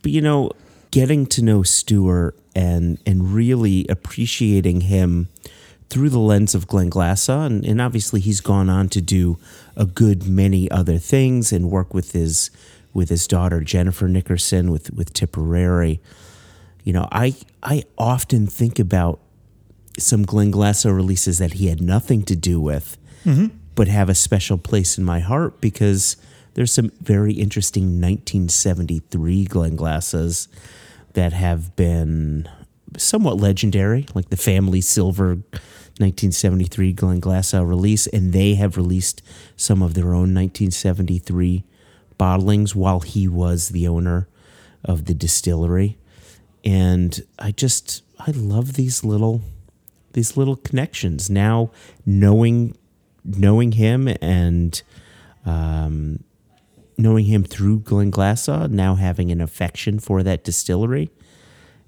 but 0.02 0.12
you 0.12 0.22
know, 0.22 0.52
getting 0.92 1.26
to 1.28 1.42
know 1.42 1.64
Stuart 1.64 2.38
and 2.56 3.00
and 3.06 3.34
really 3.34 3.86
appreciating 3.88 4.82
him 4.82 5.30
through 5.94 6.10
the 6.10 6.20
lens 6.20 6.56
of 6.56 6.68
Glenglassaugh, 6.68 7.46
and, 7.46 7.64
and 7.64 7.80
obviously 7.80 8.20
he's 8.20 8.42
gone 8.42 8.68
on 8.68 8.90
to 8.90 9.00
do 9.00 9.38
a 9.76 9.86
good 9.86 10.28
many 10.28 10.70
other 10.72 10.98
things 10.98 11.54
and 11.54 11.70
work 11.70 11.94
with 11.94 12.14
his 12.14 12.50
with 12.94 13.10
his 13.10 13.28
daughter 13.28 13.62
Jennifer 13.62 14.08
Nickerson 14.08 14.72
with 14.72 14.92
with 14.92 15.14
Tipperary. 15.14 16.02
You 16.84 16.94
know, 16.94 17.08
I 17.12 17.36
I 17.62 17.84
often 17.96 18.48
think 18.48 18.80
about 18.80 19.20
some 20.00 20.26
Glenglassaugh 20.26 20.96
releases 20.96 21.38
that 21.38 21.54
he 21.54 21.68
had 21.68 21.80
nothing 21.80 22.24
to 22.24 22.36
do 22.36 22.60
with, 22.60 22.98
mm-hmm. 23.24 23.56
but 23.76 23.88
have 23.88 24.10
a 24.10 24.16
special 24.16 24.58
place 24.58 24.98
in 24.98 25.04
my 25.04 25.20
heart 25.20 25.62
because 25.62 26.18
there's 26.56 26.72
some 26.72 26.92
very 27.02 27.34
interesting 27.34 28.02
1973 28.02 29.46
Glenglassaughs 29.46 30.48
that 31.14 31.34
have 31.34 31.76
been 31.76 32.50
somewhat 32.98 33.38
legendary, 33.38 34.08
like 34.16 34.30
the 34.30 34.38
Family 34.38 34.82
Silver 34.82 35.38
1973 36.00 36.94
Glenglassaugh 36.94 37.68
release, 37.68 38.08
and 38.08 38.34
they 38.34 38.56
have 38.56 38.78
released 38.78 39.22
some 39.56 39.82
of 39.84 39.94
their 39.94 40.08
own 40.08 40.34
1973 40.34 41.64
bottlings 42.20 42.74
while 42.76 43.02
he 43.02 43.28
was 43.28 43.70
the 43.70 43.88
owner 43.88 44.28
of 44.84 45.06
the 45.06 45.14
distillery. 45.14 45.98
And 46.64 47.22
I 47.38 47.52
just 47.52 48.04
I 48.20 48.32
love 48.32 48.74
these 48.74 49.04
little 49.04 49.42
these 50.14 50.38
little 50.38 50.56
connections 50.56 51.30
now 51.30 51.72
knowing 52.06 52.76
knowing 53.26 53.74
him 53.74 54.08
and 54.22 54.82
um, 55.46 56.24
knowing 56.98 57.26
him 57.26 57.44
through 57.44 57.82
Glenglassaugh, 57.82 58.70
now 58.70 58.96
having 58.96 59.32
an 59.32 59.42
affection 59.42 60.00
for 60.00 60.24
that 60.24 60.44
distillery, 60.44 61.10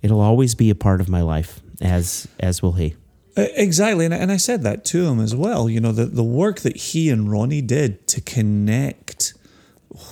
it'll 0.02 0.22
always 0.22 0.56
be 0.56 0.70
a 0.70 0.76
part 0.76 1.02
of 1.02 1.10
my 1.10 1.22
life, 1.22 1.62
as 1.82 2.28
as 2.40 2.62
will 2.62 2.74
he. 2.74 2.96
Exactly, 3.38 4.06
and 4.06 4.14
I, 4.14 4.18
and 4.18 4.32
I 4.32 4.38
said 4.38 4.64
that 4.64 4.86
to 4.86 5.08
him 5.08 5.20
as 5.20 5.36
well. 5.36 5.70
You 5.70 5.82
know, 5.82 5.92
the, 5.92 6.06
the 6.06 6.24
work 6.24 6.62
that 6.62 6.78
he 6.78 7.10
and 7.10 7.30
Ronnie 7.30 7.62
did 7.62 8.08
to 8.10 8.22
connect 8.22 9.34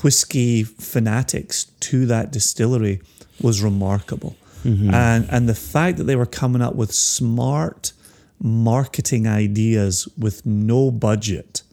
whiskey 0.03 0.63
fanatics 0.63 1.65
to 1.79 2.05
that 2.05 2.31
distillery 2.31 3.01
was 3.41 3.61
remarkable. 3.61 4.35
Mm-hmm. 4.63 4.93
And 4.93 5.27
and 5.29 5.49
the 5.49 5.55
fact 5.55 5.97
that 5.97 6.05
they 6.05 6.15
were 6.15 6.25
coming 6.25 6.61
up 6.61 6.75
with 6.75 6.91
smart 6.93 7.93
marketing 8.39 9.27
ideas 9.27 10.07
with 10.17 10.45
no 10.45 10.91
budget, 10.91 11.63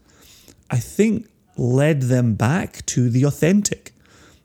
I 0.71 0.79
think 0.79 1.29
led 1.57 2.03
them 2.03 2.35
back 2.35 2.85
to 2.87 3.11
the 3.11 3.25
authentic, 3.25 3.93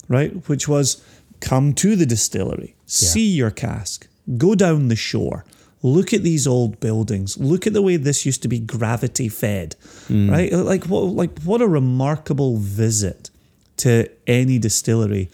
right? 0.07 0.47
Which 0.47 0.67
was 0.67 1.03
come 1.39 1.73
to 1.73 1.95
the 1.95 2.05
distillery, 2.05 2.75
see 2.85 3.27
your 3.27 3.51
cask, 3.51 4.07
go 4.37 4.55
down 4.55 4.87
the 4.87 4.95
shore, 4.95 5.45
look 5.81 6.13
at 6.13 6.23
these 6.23 6.47
old 6.47 6.79
buildings, 6.79 7.37
look 7.37 7.67
at 7.67 7.73
the 7.73 7.81
way 7.81 7.97
this 7.97 8.25
used 8.25 8.41
to 8.41 8.47
be 8.47 8.59
gravity 8.59 9.29
fed, 9.29 9.75
right? 10.09 10.51
Like 10.51 10.85
what 10.85 11.03
like 11.03 11.39
what 11.43 11.61
a 11.61 11.67
remarkable 11.67 12.57
visit 12.57 13.29
to 13.77 14.09
any 14.25 14.57
distillery 14.57 15.29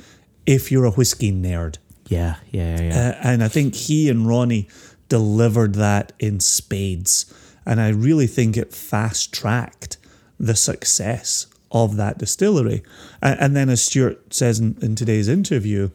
if 0.46 0.72
you're 0.72 0.86
a 0.86 0.92
whiskey 0.92 1.32
nerd. 1.32 1.78
Yeah, 2.08 2.36
yeah, 2.52 2.82
yeah. 2.82 2.82
yeah. 2.82 3.10
Uh, 3.10 3.28
and 3.28 3.44
I 3.44 3.48
think 3.48 3.76
he 3.76 4.10
and 4.10 4.28
Ronnie 4.28 4.68
delivered 5.08 5.76
that 5.76 6.14
in 6.20 6.40
spades. 6.40 7.32
And 7.66 7.80
I 7.80 7.90
really 7.90 8.28
think 8.28 8.58
it 8.58 8.74
fast 8.74 9.34
tracked 9.34 9.98
the 10.40 10.56
success 10.56 11.48
of 11.72 11.96
that 11.98 12.18
distillery. 12.18 12.84
And, 13.22 13.40
and 13.40 13.56
then, 13.56 13.70
as 13.70 13.84
Stuart 13.84 14.34
says 14.34 14.60
in, 14.60 14.78
in 14.82 14.96
today's 14.96 15.28
interview, 15.28 15.90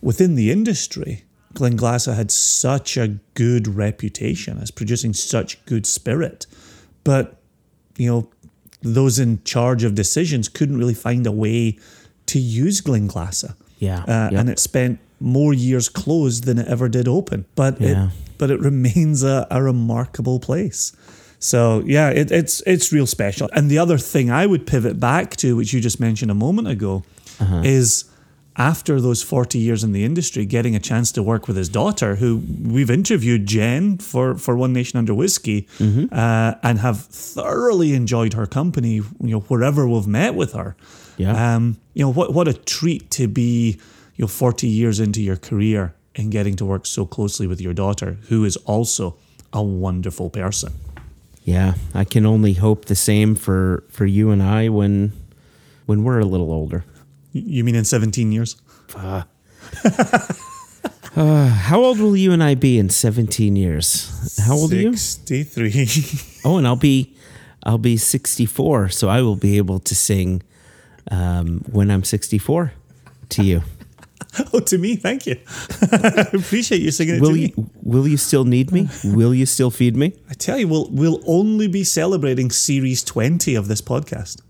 within 0.00 0.34
the 0.34 0.50
industry, 0.50 1.24
Glenglassaugh 1.54 2.14
had 2.14 2.30
such 2.30 2.96
a 2.96 3.08
good 3.34 3.66
reputation 3.68 4.58
as 4.58 4.70
producing 4.70 5.12
such 5.14 5.64
good 5.66 5.86
spirit. 5.86 6.46
But, 7.04 7.36
you 7.98 8.08
know, 8.10 8.28
those 8.82 9.18
in 9.18 9.42
charge 9.44 9.84
of 9.84 9.94
decisions 9.94 10.48
couldn't 10.48 10.78
really 10.78 10.94
find 10.94 11.26
a 11.26 11.32
way 11.32 11.78
to 12.26 12.38
use 12.38 12.80
Glenglassaugh. 12.80 13.54
Yeah, 13.78 14.02
Uh, 14.04 14.28
yep. 14.30 14.40
And 14.40 14.48
it 14.50 14.58
spent 14.58 14.98
more 15.20 15.52
years 15.54 15.88
closed 15.88 16.44
than 16.44 16.58
it 16.58 16.66
ever 16.68 16.88
did 16.88 17.06
open. 17.08 17.44
But 17.54 17.80
Yeah. 17.80 18.06
it 18.06 18.10
but 18.38 18.50
it 18.50 18.58
remains 18.60 19.22
a, 19.22 19.46
a 19.50 19.62
remarkable 19.62 20.40
place. 20.40 20.92
So 21.38 21.82
yeah, 21.86 22.08
it, 22.10 22.30
it's 22.32 22.60
it's 22.66 22.92
real 22.92 23.06
special. 23.06 23.48
And 23.52 23.70
the 23.70 23.78
other 23.78 23.98
thing 23.98 24.30
I 24.30 24.46
would 24.46 24.66
pivot 24.66 24.98
back 24.98 25.36
to, 25.36 25.54
which 25.56 25.72
you 25.72 25.80
just 25.80 26.00
mentioned 26.00 26.30
a 26.30 26.34
moment 26.34 26.66
ago, 26.68 27.04
Uh-huh. 27.40 27.62
is 27.64 28.04
after 28.56 29.00
those 29.00 29.22
40 29.22 29.58
years 29.58 29.82
in 29.82 29.92
the 29.92 30.04
industry, 30.04 30.44
getting 30.44 30.76
a 30.76 30.78
chance 30.80 31.10
to 31.12 31.22
work 31.22 31.48
with 31.48 31.56
his 31.56 31.68
daughter, 31.70 32.16
who 32.16 32.42
we've 32.62 32.90
interviewed 32.90 33.46
Jen 33.46 33.98
for, 33.98 34.34
for 34.36 34.56
One 34.56 34.72
Nation 34.72 34.98
Under 34.98 35.14
Whiskey, 35.14 35.66
Mm-hmm. 35.78 36.06
uh, 36.12 36.54
and 36.62 36.78
have 36.80 37.00
thoroughly 37.00 37.94
enjoyed 37.94 38.34
her 38.34 38.46
company, 38.46 38.94
you 38.96 39.06
know, 39.20 39.40
wherever 39.40 39.88
we've 39.88 40.06
met 40.06 40.34
with 40.34 40.52
her. 40.52 40.76
Yeah. 41.16 41.54
Um, 41.54 41.76
you 41.94 42.04
know, 42.04 42.12
what 42.12 42.32
what 42.34 42.48
a 42.48 42.52
treat 42.54 43.10
to 43.12 43.26
be, 43.28 43.78
you 44.16 44.22
know, 44.24 44.28
40 44.28 44.66
years 44.68 44.98
into 45.00 45.20
your 45.22 45.36
career 45.36 45.94
and 46.14 46.30
getting 46.30 46.56
to 46.56 46.64
work 46.66 46.84
so 46.86 47.06
closely 47.06 47.46
with 47.46 47.60
your 47.60 47.72
daughter, 47.74 48.18
who 48.28 48.44
is 48.44 48.56
also 48.66 49.16
a 49.52 49.62
wonderful 49.62 50.30
person. 50.30 50.72
yeah, 51.44 51.74
I 51.94 52.04
can 52.04 52.24
only 52.26 52.52
hope 52.54 52.84
the 52.86 52.94
same 52.94 53.34
for 53.34 53.82
for 53.88 54.06
you 54.06 54.30
and 54.30 54.42
I 54.42 54.68
when 54.68 55.12
when 55.86 56.04
we're 56.04 56.20
a 56.20 56.24
little 56.26 56.50
older. 56.50 56.84
You 57.32 57.64
mean 57.64 57.74
in 57.74 57.84
17 57.84 58.30
years? 58.32 58.56
How 61.14 61.82
old 61.82 61.98
will 61.98 62.16
you 62.16 62.32
and 62.32 62.42
I 62.42 62.54
be 62.54 62.78
in 62.78 62.88
17 62.88 63.56
years? 63.56 64.38
How 64.38 64.54
old 64.54 64.72
are 64.72 64.76
you? 64.76 64.96
63. 64.96 65.86
Oh, 66.44 66.56
and 66.58 66.66
I'll 66.66 66.74
be 66.74 67.14
I'll 67.62 67.78
be 67.78 67.96
64, 67.96 68.88
so 68.88 69.08
I 69.08 69.22
will 69.22 69.36
be 69.36 69.56
able 69.58 69.78
to 69.78 69.94
sing 69.94 70.42
um, 71.08 71.60
when 71.70 71.88
I'm 71.88 72.02
64 72.02 72.72
to 73.28 73.44
you. 73.44 73.62
oh, 74.52 74.58
to 74.58 74.76
me, 74.76 74.96
thank 74.96 75.26
you. 75.28 75.36
I 75.92 76.26
appreciate 76.32 76.80
you 76.80 76.90
singing 76.90 77.16
it 77.16 77.20
Will 77.20 77.34
to 77.34 77.38
you 77.38 77.52
me. 77.56 77.66
will 77.82 78.08
you 78.08 78.16
still 78.16 78.42
need 78.44 78.72
me? 78.72 78.88
Will 79.04 79.32
you 79.32 79.46
still 79.46 79.70
feed 79.70 79.94
me? 79.94 80.14
I 80.28 80.34
tell 80.34 80.58
you, 80.58 80.66
we'll 80.66 80.88
we'll 80.90 81.20
only 81.28 81.68
be 81.68 81.84
celebrating 81.84 82.50
series 82.50 83.04
20 83.04 83.54
of 83.54 83.68
this 83.68 83.80
podcast. 83.80 84.40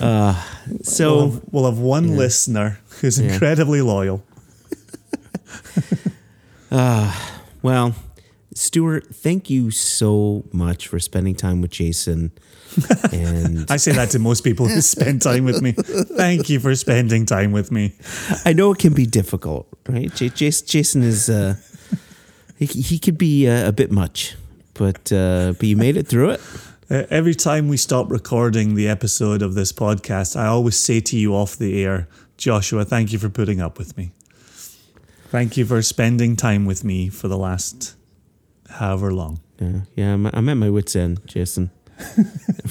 So 0.00 1.14
We'll 1.16 1.30
have, 1.30 1.40
we'll 1.52 1.64
have 1.66 1.78
one 1.78 2.16
listener 2.16 2.78
who's 3.00 3.18
Yeah. 3.20 3.32
incredibly 3.32 3.82
loyal. 3.82 4.22
Well, 7.62 7.94
Stuart, 8.54 9.14
thank 9.14 9.50
you 9.50 9.70
so 9.70 10.44
much 10.52 10.88
for 10.88 10.98
spending 10.98 11.34
time 11.34 11.60
with 11.60 11.70
Jason. 11.70 12.32
And 13.12 13.66
I 13.70 13.76
say 13.76 13.92
that 13.92 14.10
to 14.10 14.18
most 14.18 14.44
people 14.44 14.66
who 14.68 14.80
spend 14.80 15.20
time 15.22 15.44
with 15.44 15.60
me. 15.60 15.72
Thank 15.72 16.48
you 16.48 16.60
for 16.60 16.74
spending 16.76 17.26
time 17.26 17.50
with 17.52 17.70
me. 17.72 17.92
I 18.44 18.52
know 18.52 18.70
it 18.72 18.78
can 18.78 18.94
be 18.94 19.04
difficult, 19.06 19.66
right? 19.88 20.14
J- 20.14 20.28
Jason, 20.30 20.66
Jason 20.68 21.02
is 21.02 21.28
uh, 21.28 21.56
he, 22.56 22.66
he 22.66 22.98
could 23.00 23.18
be 23.18 23.48
uh, 23.48 23.66
a 23.68 23.72
bit 23.72 23.90
much, 23.90 24.36
but 24.74 25.12
uh, 25.12 25.52
but 25.58 25.64
you 25.64 25.76
made 25.76 25.96
it 25.96 26.06
through 26.06 26.30
it. 26.30 26.40
Uh, 26.90 27.06
every 27.08 27.36
time 27.36 27.68
we 27.68 27.76
stop 27.76 28.10
recording 28.10 28.74
the 28.74 28.88
episode 28.88 29.42
of 29.42 29.54
this 29.54 29.72
podcast, 29.72 30.34
I 30.34 30.46
always 30.46 30.76
say 30.76 30.98
to 30.98 31.16
you 31.16 31.36
off 31.36 31.56
the 31.56 31.84
air, 31.84 32.08
Joshua, 32.36 32.84
thank 32.84 33.12
you 33.12 33.18
for 33.20 33.28
putting 33.28 33.60
up 33.60 33.78
with 33.78 33.96
me. 33.96 34.10
Thank 35.28 35.56
you 35.56 35.64
for 35.64 35.80
spending 35.82 36.34
time 36.34 36.66
with 36.66 36.82
me 36.82 37.08
for 37.08 37.28
the 37.28 37.38
last 37.38 37.94
however 38.68 39.14
long. 39.14 39.38
Yeah, 39.60 39.82
yeah. 39.94 40.14
I'm, 40.14 40.26
I'm 40.26 40.48
at 40.48 40.54
my 40.54 40.68
wits' 40.68 40.96
end, 40.96 41.20
Jason. 41.26 41.70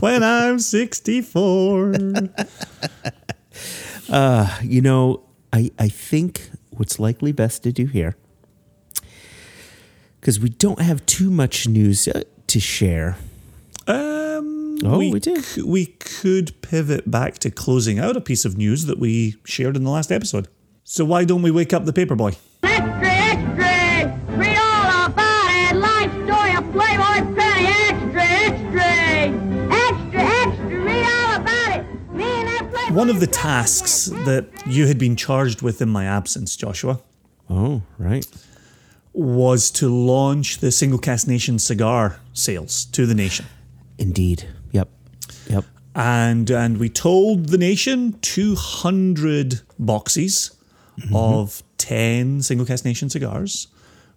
when 0.00 0.24
I'm 0.24 0.58
64. 0.58 1.94
You 4.62 4.80
know, 4.80 5.22
I 5.52 5.70
I 5.78 5.88
think 5.88 6.50
what's 6.70 6.98
likely 6.98 7.30
best 7.30 7.62
to 7.62 7.70
do 7.70 7.86
here, 7.86 8.16
because 10.20 10.38
we 10.40 10.48
don't 10.50 10.80
have 10.80 11.04
too 11.06 11.30
much 11.30 11.66
news 11.66 12.06
uh, 12.08 12.22
to 12.48 12.60
share. 12.60 13.16
Um, 13.86 14.78
Oh, 14.82 14.98
we 14.98 15.20
do. 15.20 15.36
c- 15.42 15.62
we 15.62 15.86
could 15.86 16.60
pivot 16.62 17.10
back 17.10 17.38
to 17.40 17.50
closing 17.50 17.98
out 17.98 18.16
a 18.16 18.20
piece 18.20 18.44
of 18.46 18.56
news 18.56 18.86
that 18.86 18.98
we 18.98 19.36
shared 19.44 19.76
in 19.76 19.84
the 19.84 19.90
last 19.90 20.10
episode. 20.10 20.48
So 20.84 21.04
why 21.04 21.24
don't 21.24 21.42
we 21.42 21.50
wake 21.50 21.74
up 21.74 21.84
the 21.84 21.92
paperboy? 21.92 22.36
Extra, 22.62 23.10
extra! 23.10 24.36
Read 24.38 24.56
all 24.56 25.06
about 25.06 25.50
it! 25.50 25.76
Life 25.76 26.10
story 26.24 26.54
of 26.56 26.72
Playboy 26.72 27.36
Penny! 27.36 27.66
Extra, 27.90 28.22
extra! 28.22 28.90
Extra, 29.70 30.20
extra! 30.22 30.78
Read 30.82 31.06
all 31.06 31.40
about 31.42 31.80
it! 31.80 32.12
Me 32.14 32.24
and 32.24 32.48
that 32.48 32.70
Playboy 32.72 32.94
One 32.94 33.10
of 33.10 33.20
the 33.20 33.26
tasks 33.26 34.06
that 34.06 34.46
you 34.66 34.86
had 34.86 34.98
been 34.98 35.14
charged 35.14 35.60
with 35.60 35.82
in 35.82 35.90
my 35.90 36.06
absence, 36.06 36.56
Joshua, 36.56 37.00
Oh, 37.50 37.82
right. 37.98 38.26
Was 39.12 39.70
to 39.72 39.88
launch 39.88 40.58
the 40.58 40.70
Single 40.70 40.98
Cask 40.98 41.26
Nation 41.26 41.58
cigar 41.58 42.20
sales 42.32 42.84
to 42.86 43.06
the 43.06 43.14
nation. 43.14 43.46
Indeed. 43.98 44.48
Yep. 44.72 44.88
Yep. 45.48 45.64
and 45.94 46.50
and 46.50 46.78
we 46.78 46.88
told 46.88 47.48
the 47.48 47.58
nation 47.58 48.18
200 48.22 49.60
boxes 49.78 50.56
mm-hmm. 50.98 51.14
of 51.14 51.62
10 51.78 52.42
single 52.42 52.66
cask 52.66 52.84
nation 52.84 53.10
cigars 53.10 53.68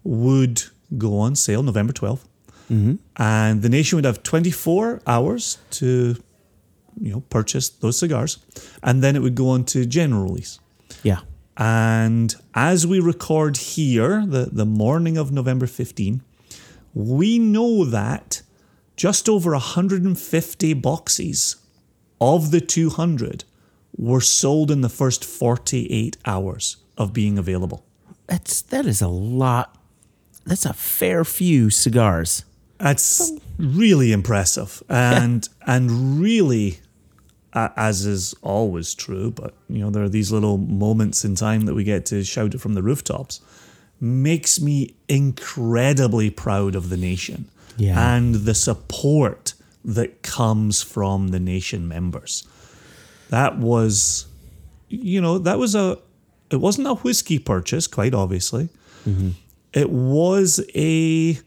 would 0.03 0.63
go 0.97 1.17
on 1.17 1.35
sale 1.35 1.63
November 1.63 1.93
12th 1.93 2.25
mm-hmm. 2.69 2.95
and 3.17 3.61
the 3.61 3.69
nation 3.69 3.95
would 3.97 4.05
have 4.05 4.21
24 4.21 5.01
hours 5.07 5.57
to 5.71 6.15
you 7.01 7.11
know 7.11 7.21
purchase 7.29 7.69
those 7.69 7.97
cigars 7.97 8.37
and 8.83 9.01
then 9.01 9.15
it 9.15 9.21
would 9.21 9.35
go 9.35 9.49
on 9.49 9.63
to 9.63 9.85
general 9.85 10.23
release 10.23 10.59
Yeah. 11.01 11.21
And 11.57 12.33
as 12.53 12.87
we 12.87 12.99
record 12.99 13.57
here, 13.57 14.25
the, 14.25 14.49
the 14.51 14.65
morning 14.65 15.17
of 15.17 15.31
November 15.31 15.67
15, 15.67 16.21
we 16.93 17.39
know 17.39 17.85
that 17.85 18.41
just 18.95 19.27
over 19.27 19.51
150 19.51 20.73
boxes 20.75 21.57
of 22.21 22.51
the 22.51 22.61
200 22.61 23.43
were 23.97 24.21
sold 24.21 24.71
in 24.71 24.81
the 24.81 24.89
first 24.89 25.23
48 25.23 26.17
hours 26.25 26.77
of 26.97 27.13
being 27.13 27.37
available. 27.37 27.85
That's 28.27 28.61
that 28.63 28.85
is 28.85 29.01
a 29.01 29.07
lot. 29.07 29.77
That's 30.45 30.65
a 30.65 30.73
fair 30.73 31.23
few 31.23 31.69
cigars. 31.69 32.45
That's 32.77 33.31
really 33.57 34.11
impressive, 34.11 34.81
and 34.89 35.47
and 35.65 36.19
really, 36.19 36.79
as 37.55 38.05
is 38.05 38.33
always 38.41 38.93
true, 38.95 39.31
but 39.31 39.53
you 39.69 39.79
know 39.79 39.89
there 39.89 40.03
are 40.03 40.09
these 40.09 40.31
little 40.31 40.57
moments 40.57 41.23
in 41.25 41.35
time 41.35 41.61
that 41.65 41.75
we 41.75 41.83
get 41.83 42.05
to 42.07 42.23
shout 42.23 42.53
it 42.55 42.61
from 42.61 42.73
the 42.73 42.83
rooftops. 42.83 43.41
Makes 43.99 44.59
me 44.59 44.95
incredibly 45.07 46.29
proud 46.29 46.75
of 46.75 46.89
the 46.89 46.97
nation 46.97 47.45
Yeah. 47.77 48.15
and 48.15 48.35
the 48.35 48.53
support 48.55 49.53
that 49.85 50.21
comes 50.23 50.81
from 50.81 51.29
the 51.29 51.39
nation 51.39 51.87
members. 51.87 52.45
That 53.29 53.57
was, 53.59 54.25
you 54.89 55.21
know, 55.21 55.37
that 55.39 55.57
was 55.59 55.75
a. 55.75 55.97
It 56.49 56.57
wasn't 56.57 56.87
a 56.87 56.95
whiskey 56.95 57.39
purchase, 57.39 57.87
quite 57.87 58.13
obviously. 58.13 58.69
Mm-hmm. 59.07 59.29
It 59.73 59.89
was 59.89 60.59
a 60.75 61.39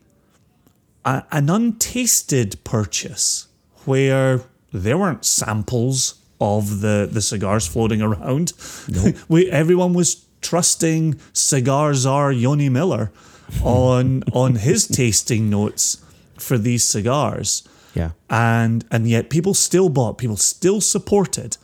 a, 1.05 1.23
an 1.31 1.49
untasted 1.49 2.63
purchase 2.65 3.47
where 3.85 4.43
there 4.83 4.99
weren't 4.99 5.25
samples 5.25 6.15
of 6.41 6.81
the, 6.81 7.09
the 7.11 7.23
cigars 7.23 7.67
floating 7.67 8.03
around. 8.03 8.53
we 9.29 9.51
everyone 9.51 9.95
was 9.95 10.25
trusting 10.41 11.19
cigar 11.33 11.95
czar 11.95 12.31
Yoni 12.33 12.69
Miller 12.69 13.11
on 13.63 14.23
on 14.33 14.57
his 14.57 14.87
tasting 14.87 15.51
notes 15.51 16.05
for 16.39 16.59
these 16.59 16.85
cigars. 16.85 17.67
Yeah. 17.95 18.11
And 18.29 18.85
and 18.91 19.09
yet 19.09 19.31
people 19.31 19.55
still 19.55 19.89
bought, 19.89 20.19
people 20.19 20.37
still 20.37 20.81
supported. 20.81 21.57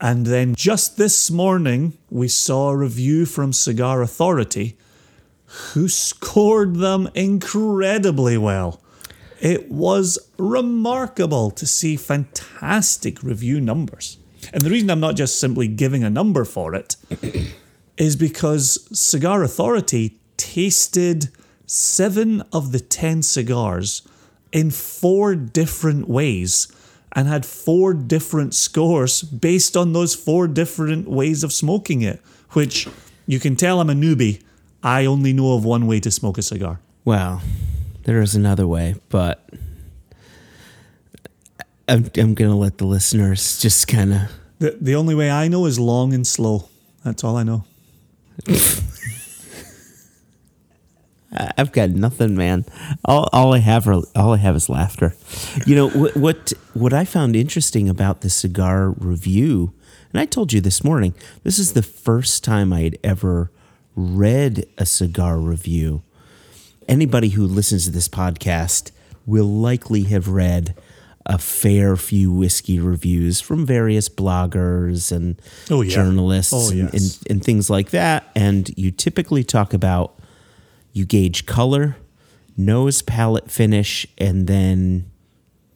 And 0.00 0.26
then 0.26 0.54
just 0.54 0.96
this 0.96 1.30
morning 1.30 1.98
we 2.10 2.28
saw 2.28 2.70
a 2.70 2.76
review 2.76 3.26
from 3.26 3.52
Cigar 3.52 4.02
Authority 4.02 4.76
who 5.72 5.88
scored 5.88 6.76
them 6.76 7.08
incredibly 7.14 8.36
well. 8.36 8.80
It 9.40 9.70
was 9.70 10.18
remarkable 10.36 11.50
to 11.52 11.66
see 11.66 11.96
fantastic 11.96 13.22
review 13.22 13.60
numbers. 13.60 14.18
And 14.52 14.62
the 14.62 14.70
reason 14.70 14.90
I'm 14.90 15.00
not 15.00 15.16
just 15.16 15.38
simply 15.38 15.68
giving 15.68 16.02
a 16.02 16.10
number 16.10 16.44
for 16.44 16.74
it 16.74 16.96
is 17.96 18.16
because 18.16 18.88
Cigar 18.98 19.42
Authority 19.42 20.18
tasted 20.36 21.28
seven 21.66 22.42
of 22.52 22.72
the 22.72 22.80
10 22.80 23.22
cigars 23.22 24.02
in 24.52 24.70
four 24.70 25.34
different 25.34 26.08
ways 26.08 26.68
and 27.12 27.28
had 27.28 27.44
four 27.44 27.92
different 27.94 28.54
scores 28.54 29.22
based 29.22 29.76
on 29.76 29.92
those 29.92 30.14
four 30.14 30.46
different 30.46 31.08
ways 31.08 31.44
of 31.44 31.52
smoking 31.52 32.02
it, 32.02 32.20
which 32.50 32.88
you 33.26 33.38
can 33.38 33.56
tell 33.56 33.80
I'm 33.80 33.90
a 33.90 33.94
newbie. 33.94 34.42
I 34.82 35.04
only 35.06 35.32
know 35.32 35.54
of 35.54 35.64
one 35.64 35.86
way 35.86 36.00
to 36.00 36.10
smoke 36.10 36.38
a 36.38 36.42
cigar. 36.42 36.80
Well, 37.04 37.42
there 38.08 38.22
is 38.22 38.34
another 38.34 38.66
way, 38.66 38.94
but 39.10 39.50
I'm, 41.86 42.10
I'm 42.16 42.32
going 42.32 42.50
to 42.50 42.56
let 42.56 42.78
the 42.78 42.86
listeners 42.86 43.60
just 43.60 43.86
kind 43.86 44.14
of. 44.14 44.20
The, 44.60 44.78
the 44.80 44.94
only 44.94 45.14
way 45.14 45.30
I 45.30 45.48
know 45.48 45.66
is 45.66 45.78
long 45.78 46.14
and 46.14 46.26
slow. 46.26 46.70
That's 47.04 47.22
all 47.22 47.36
I 47.36 47.42
know. 47.42 47.66
I've 51.58 51.70
got 51.72 51.90
nothing, 51.90 52.34
man. 52.34 52.64
All, 53.04 53.28
all 53.30 53.52
I 53.52 53.58
have 53.58 53.86
are, 53.86 54.00
all 54.16 54.32
I 54.32 54.38
have 54.38 54.56
is 54.56 54.70
laughter. 54.70 55.14
You 55.66 55.76
know 55.76 55.90
what, 55.90 56.16
what? 56.16 56.54
What 56.72 56.94
I 56.94 57.04
found 57.04 57.36
interesting 57.36 57.90
about 57.90 58.22
the 58.22 58.30
cigar 58.30 58.88
review, 58.88 59.74
and 60.14 60.20
I 60.20 60.24
told 60.24 60.54
you 60.54 60.62
this 60.62 60.82
morning, 60.82 61.12
this 61.42 61.58
is 61.58 61.74
the 61.74 61.82
first 61.82 62.42
time 62.42 62.72
I 62.72 62.80
had 62.80 62.96
ever 63.04 63.50
read 63.94 64.64
a 64.78 64.86
cigar 64.86 65.36
review. 65.36 66.02
Anybody 66.88 67.28
who 67.30 67.46
listens 67.46 67.84
to 67.84 67.90
this 67.90 68.08
podcast 68.08 68.90
will 69.26 69.46
likely 69.46 70.04
have 70.04 70.28
read 70.28 70.74
a 71.26 71.36
fair 71.38 71.94
few 71.96 72.32
whiskey 72.32 72.80
reviews 72.80 73.40
from 73.40 73.66
various 73.66 74.08
bloggers 74.08 75.12
and 75.12 75.40
Oh, 75.70 75.82
yeah. 75.82 75.90
journalists 75.94 76.52
Oh, 76.54 76.70
and, 76.70 76.78
yes. 76.94 77.18
and, 77.22 77.30
and 77.30 77.44
things 77.44 77.68
like 77.68 77.90
that. 77.90 78.26
And 78.34 78.70
you 78.78 78.90
typically 78.90 79.44
talk 79.44 79.74
about 79.74 80.18
you 80.94 81.04
gauge 81.04 81.44
color, 81.44 81.96
nose, 82.56 83.02
palette, 83.02 83.50
finish, 83.50 84.06
and 84.16 84.46
then 84.46 85.10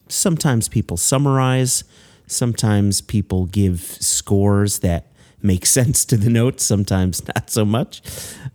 sometimes 0.09 0.67
people 0.67 0.97
summarize. 0.97 1.83
Sometimes 2.25 3.01
people 3.01 3.45
give 3.45 3.81
scores 3.81 4.79
that 4.79 5.11
make 5.43 5.65
sense 5.77 6.03
to 6.05 6.17
the 6.17 6.31
notes. 6.31 6.63
Sometimes 6.65 7.21
not 7.27 7.51
so 7.51 7.63
much, 7.63 8.01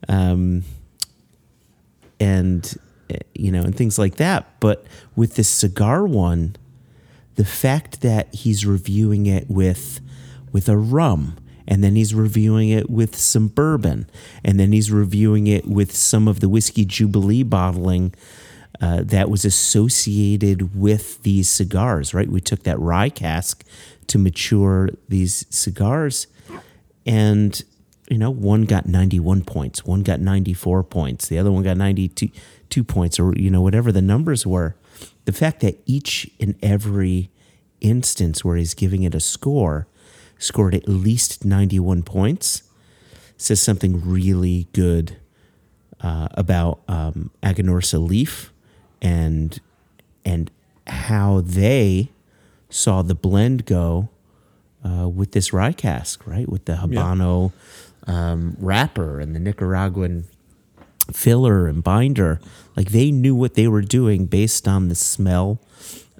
um, 0.08 0.64
and 2.20 2.78
you 3.34 3.50
know, 3.50 3.62
and 3.62 3.74
things 3.74 3.98
like 3.98 4.16
that. 4.16 4.60
But 4.60 4.86
with 5.16 5.36
this 5.36 5.48
cigar 5.48 6.06
one, 6.06 6.56
the 7.36 7.44
fact 7.44 8.00
that 8.00 8.34
he's 8.34 8.66
reviewing 8.66 9.26
it 9.26 9.48
with 9.48 10.00
with 10.52 10.68
a 10.68 10.76
rum 10.76 11.36
and 11.66 11.84
then 11.84 11.94
he's 11.94 12.14
reviewing 12.14 12.70
it 12.70 12.88
with 12.90 13.14
some 13.14 13.48
bourbon 13.48 14.08
and 14.42 14.58
then 14.58 14.72
he's 14.72 14.90
reviewing 14.90 15.46
it 15.46 15.66
with 15.66 15.94
some 15.94 16.26
of 16.26 16.40
the 16.40 16.48
whiskey 16.48 16.84
jubilee 16.84 17.42
bottling 17.42 18.14
uh, 18.80 19.02
that 19.02 19.28
was 19.28 19.44
associated 19.44 20.74
with 20.74 21.22
these 21.22 21.48
cigars 21.48 22.14
right 22.14 22.28
we 22.28 22.40
took 22.40 22.62
that 22.64 22.78
rye 22.80 23.10
cask 23.10 23.62
to 24.06 24.18
mature 24.18 24.88
these 25.08 25.44
cigars 25.50 26.26
and 27.06 27.62
you 28.10 28.18
know 28.18 28.30
one 28.30 28.62
got 28.62 28.86
91 28.86 29.42
points 29.42 29.84
one 29.84 30.02
got 30.02 30.20
94 30.20 30.82
points 30.84 31.28
the 31.28 31.38
other 31.38 31.52
one 31.52 31.62
got 31.62 31.76
92 31.76 32.28
two 32.70 32.84
points 32.84 33.18
or 33.18 33.34
you 33.36 33.50
know 33.50 33.60
whatever 33.60 33.92
the 33.92 34.02
numbers 34.02 34.46
were 34.46 34.74
the 35.24 35.32
fact 35.32 35.60
that 35.60 35.78
each 35.86 36.30
and 36.40 36.54
every 36.62 37.30
instance 37.80 38.44
where 38.44 38.56
he's 38.56 38.74
giving 38.74 39.02
it 39.02 39.14
a 39.14 39.20
score 39.20 39.86
scored 40.38 40.74
at 40.74 40.88
least 40.88 41.44
91 41.44 42.02
points 42.02 42.62
says 43.36 43.62
something 43.62 44.02
really 44.04 44.66
good 44.72 45.16
uh, 46.00 46.28
about 46.32 46.80
um, 46.88 47.30
Aganorsa 47.42 48.04
Leaf 48.04 48.52
and 49.00 49.60
and 50.24 50.50
how 50.86 51.40
they 51.40 52.10
saw 52.70 53.02
the 53.02 53.14
blend 53.14 53.64
go 53.64 54.08
uh, 54.84 55.08
with 55.08 55.32
this 55.32 55.52
rye 55.52 55.72
cask, 55.72 56.26
right? 56.26 56.48
With 56.48 56.64
the 56.66 56.74
Habano 56.74 57.52
um, 58.08 58.56
wrapper 58.58 59.20
and 59.20 59.34
the 59.36 59.40
Nicaraguan 59.40 60.24
filler 61.12 61.66
and 61.66 61.82
binder. 61.84 62.40
Like 62.76 62.90
they 62.90 63.10
knew 63.10 63.34
what 63.34 63.54
they 63.54 63.68
were 63.68 63.82
doing 63.82 64.26
based 64.26 64.66
on 64.66 64.88
the 64.88 64.94
smell 64.94 65.60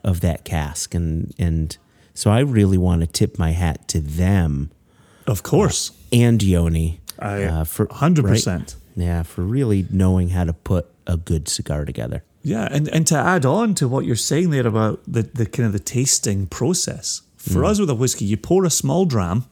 of 0.04 0.20
that 0.20 0.44
cask, 0.44 0.94
and 0.94 1.34
and 1.38 1.76
so 2.14 2.30
I 2.30 2.40
really 2.40 2.78
want 2.78 3.00
to 3.00 3.06
tip 3.06 3.38
my 3.38 3.50
hat 3.52 3.88
to 3.88 4.00
them 4.00 4.70
Of 5.26 5.42
course. 5.42 5.92
and 6.12 6.42
Yoni. 6.42 7.00
I 7.18 7.42
uh, 7.44 7.64
for 7.64 7.86
100%. 7.86 8.46
right? 8.46 8.74
Yeah, 8.96 9.22
for 9.24 9.42
really 9.42 9.86
knowing 9.90 10.30
how 10.30 10.44
to 10.44 10.52
put 10.52 10.86
a 11.06 11.16
good 11.16 11.48
cigar 11.48 11.84
together. 11.84 12.22
Yeah, 12.42 12.68
and, 12.70 12.88
and 12.88 13.06
to 13.08 13.16
add 13.16 13.44
on 13.44 13.74
to 13.74 13.88
what 13.88 14.04
you're 14.04 14.16
saying 14.16 14.50
there 14.50 14.66
about 14.66 15.00
the, 15.06 15.22
the 15.22 15.46
kind 15.46 15.66
of 15.66 15.72
the 15.72 15.78
tasting 15.80 16.46
process. 16.46 17.22
For 17.36 17.64
us 17.64 17.80
with 17.80 17.90
a 17.90 17.94
whiskey, 17.94 18.24
you 18.24 18.36
pour 18.36 18.64
a 18.64 18.70
small 18.70 19.04
dram, 19.04 19.44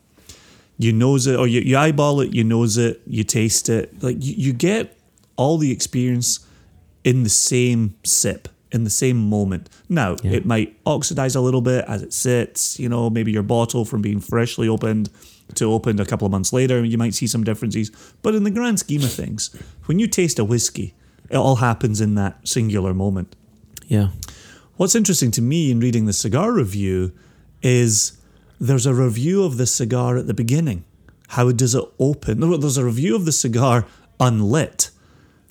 you 0.78 0.92
nose 0.92 1.26
it, 1.26 1.38
or 1.38 1.46
you, 1.46 1.60
you 1.60 1.76
eyeball 1.76 2.20
it, 2.20 2.34
you 2.34 2.44
nose 2.44 2.76
it, 2.76 3.00
you 3.06 3.24
taste 3.24 3.68
it. 3.68 4.02
Like 4.02 4.16
you, 4.24 4.34
you 4.36 4.52
get 4.52 4.98
all 5.36 5.58
the 5.58 5.70
experience 5.70 6.46
in 7.04 7.22
the 7.22 7.30
same 7.30 7.96
sip, 8.04 8.48
in 8.72 8.84
the 8.84 8.90
same 8.90 9.16
moment. 9.28 9.68
Now, 9.88 10.16
it 10.22 10.44
might 10.44 10.78
oxidize 10.84 11.34
a 11.34 11.40
little 11.40 11.60
bit 11.60 11.84
as 11.86 12.02
it 12.02 12.12
sits, 12.12 12.78
you 12.78 12.88
know, 12.88 13.08
maybe 13.08 13.32
your 13.32 13.42
bottle 13.42 13.84
from 13.84 14.02
being 14.02 14.20
freshly 14.20 14.68
opened 14.68 15.10
to 15.54 15.72
opened 15.72 16.00
a 16.00 16.04
couple 16.04 16.26
of 16.26 16.32
months 16.32 16.52
later, 16.52 16.84
you 16.84 16.98
might 16.98 17.14
see 17.14 17.26
some 17.26 17.44
differences. 17.44 17.90
But 18.22 18.34
in 18.34 18.44
the 18.44 18.50
grand 18.50 18.78
scheme 18.78 19.02
of 19.02 19.12
things, 19.12 19.50
when 19.84 19.98
you 19.98 20.06
taste 20.06 20.38
a 20.38 20.44
whiskey, 20.44 20.94
it 21.30 21.36
all 21.36 21.56
happens 21.56 22.00
in 22.00 22.14
that 22.16 22.46
singular 22.46 22.92
moment. 22.92 23.34
Yeah. 23.86 24.08
What's 24.76 24.94
interesting 24.94 25.30
to 25.32 25.42
me 25.42 25.70
in 25.70 25.80
reading 25.80 26.06
the 26.06 26.12
cigar 26.12 26.52
review 26.52 27.12
is 27.62 28.15
there's 28.60 28.86
a 28.86 28.94
review 28.94 29.44
of 29.44 29.56
the 29.56 29.66
cigar 29.66 30.16
at 30.16 30.26
the 30.26 30.34
beginning. 30.34 30.84
How 31.28 31.50
does 31.52 31.74
it 31.74 31.84
open? 31.98 32.40
There's 32.40 32.76
a 32.78 32.84
review 32.84 33.16
of 33.16 33.24
the 33.24 33.32
cigar 33.32 33.84
unlit, 34.20 34.90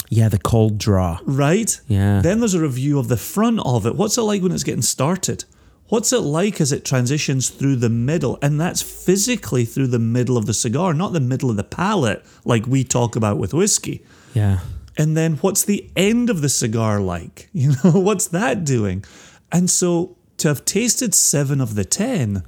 Yeah, 0.09 0.29
the 0.29 0.39
cold 0.39 0.77
draw. 0.77 1.19
right? 1.25 1.79
Yeah. 1.87 2.21
Then 2.21 2.39
there's 2.39 2.53
a 2.53 2.61
review 2.61 2.97
of 2.99 3.07
the 3.09 3.17
front 3.17 3.59
of 3.65 3.85
it. 3.85 3.95
What's 3.95 4.17
it 4.17 4.21
like 4.21 4.41
when 4.41 4.51
it's 4.51 4.63
getting 4.63 4.81
started? 4.81 5.45
What's 5.89 6.11
it 6.11 6.21
like 6.21 6.59
as 6.61 6.71
it 6.71 6.83
transitions 6.83 7.49
through 7.49 7.75
the 7.75 7.89
middle? 7.89 8.39
And 8.41 8.59
that's 8.59 8.81
physically 8.81 9.65
through 9.65 9.87
the 9.87 9.99
middle 9.99 10.35
of 10.37 10.47
the 10.47 10.53
cigar, 10.53 10.93
not 10.95 11.13
the 11.13 11.19
middle 11.19 11.51
of 11.51 11.57
the 11.57 11.63
palate 11.63 12.25
like 12.43 12.65
we 12.65 12.83
talk 12.83 13.15
about 13.15 13.37
with 13.37 13.53
whiskey. 13.53 14.03
Yeah. 14.33 14.61
And 14.97 15.15
then 15.15 15.33
what's 15.37 15.63
the 15.63 15.87
end 15.95 16.29
of 16.31 16.41
the 16.41 16.49
cigar 16.49 16.99
like? 17.01 17.49
You 17.53 17.73
know, 17.83 17.91
what's 17.99 18.27
that 18.27 18.63
doing? 18.65 19.03
And 19.51 19.69
so 19.69 20.17
to 20.37 20.47
have 20.47 20.65
tasted 20.65 21.13
seven 21.13 21.61
of 21.61 21.75
the 21.75 21.85
10, 21.85 22.43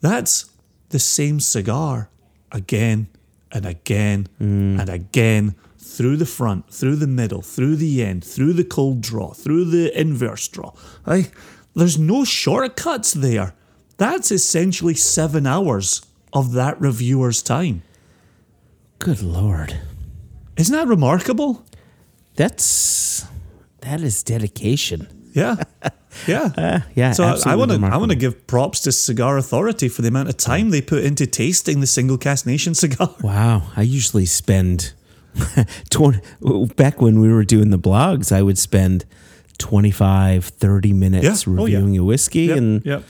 that's 0.00 0.50
the 0.90 0.98
same 0.98 1.40
cigar 1.40 2.10
again 2.52 3.08
and 3.52 3.66
again 3.66 4.28
mm. 4.40 4.80
and 4.80 4.88
again 4.88 5.54
through 5.78 6.16
the 6.16 6.26
front, 6.26 6.70
through 6.70 6.96
the 6.96 7.06
middle, 7.06 7.42
through 7.42 7.76
the 7.76 8.04
end, 8.04 8.24
through 8.24 8.52
the 8.52 8.64
cold 8.64 9.00
draw, 9.00 9.32
through 9.32 9.64
the 9.64 9.98
inverse 9.98 10.46
draw. 10.48 10.72
Like, 11.06 11.32
there's 11.74 11.98
no 11.98 12.24
shortcuts 12.24 13.12
there. 13.14 13.54
That's 13.96 14.30
essentially 14.30 14.94
seven 14.94 15.46
hours 15.46 16.02
of 16.32 16.52
that 16.52 16.80
reviewer's 16.80 17.42
time. 17.42 17.82
Good 18.98 19.22
lord. 19.22 19.80
Isn't 20.56 20.74
that 20.74 20.88
remarkable? 20.88 21.64
That's 22.34 23.26
that 23.80 24.00
is 24.00 24.22
dedication. 24.22 25.17
Yeah. 25.38 25.56
Yeah. 26.26 26.50
Uh, 26.58 26.80
yeah. 26.94 27.12
So 27.12 27.24
I- 27.24 27.54
want 27.54 27.70
to 27.70 27.80
I 27.86 27.96
want 27.96 28.10
to 28.10 28.16
give 28.16 28.46
props 28.46 28.80
to 28.80 28.92
Cigar 28.92 29.38
Authority 29.38 29.88
for 29.88 30.02
the 30.02 30.08
amount 30.08 30.28
of 30.28 30.36
time 30.36 30.70
they 30.70 30.80
put 30.82 31.04
into 31.04 31.26
tasting 31.26 31.80
the 31.80 31.86
single 31.86 32.18
cask 32.18 32.46
nation 32.46 32.74
cigar. 32.74 33.14
Wow, 33.22 33.62
I 33.76 33.82
usually 33.82 34.26
spend 34.26 34.92
20 35.90 36.20
back 36.76 37.00
when 37.00 37.20
we 37.20 37.32
were 37.32 37.44
doing 37.44 37.70
the 37.70 37.78
blogs, 37.78 38.32
I 38.32 38.42
would 38.42 38.58
spend 38.58 39.04
25 39.58 40.44
30 40.46 40.92
minutes 40.92 41.24
Yeah. 41.46 41.52
Oh, 41.58 41.66
yeah. 41.66 41.76
reviewing 41.78 41.98
a 41.98 42.04
whiskey 42.04 42.46
Yep, 42.46 42.56
and 42.58 42.84
yep. 42.86 43.02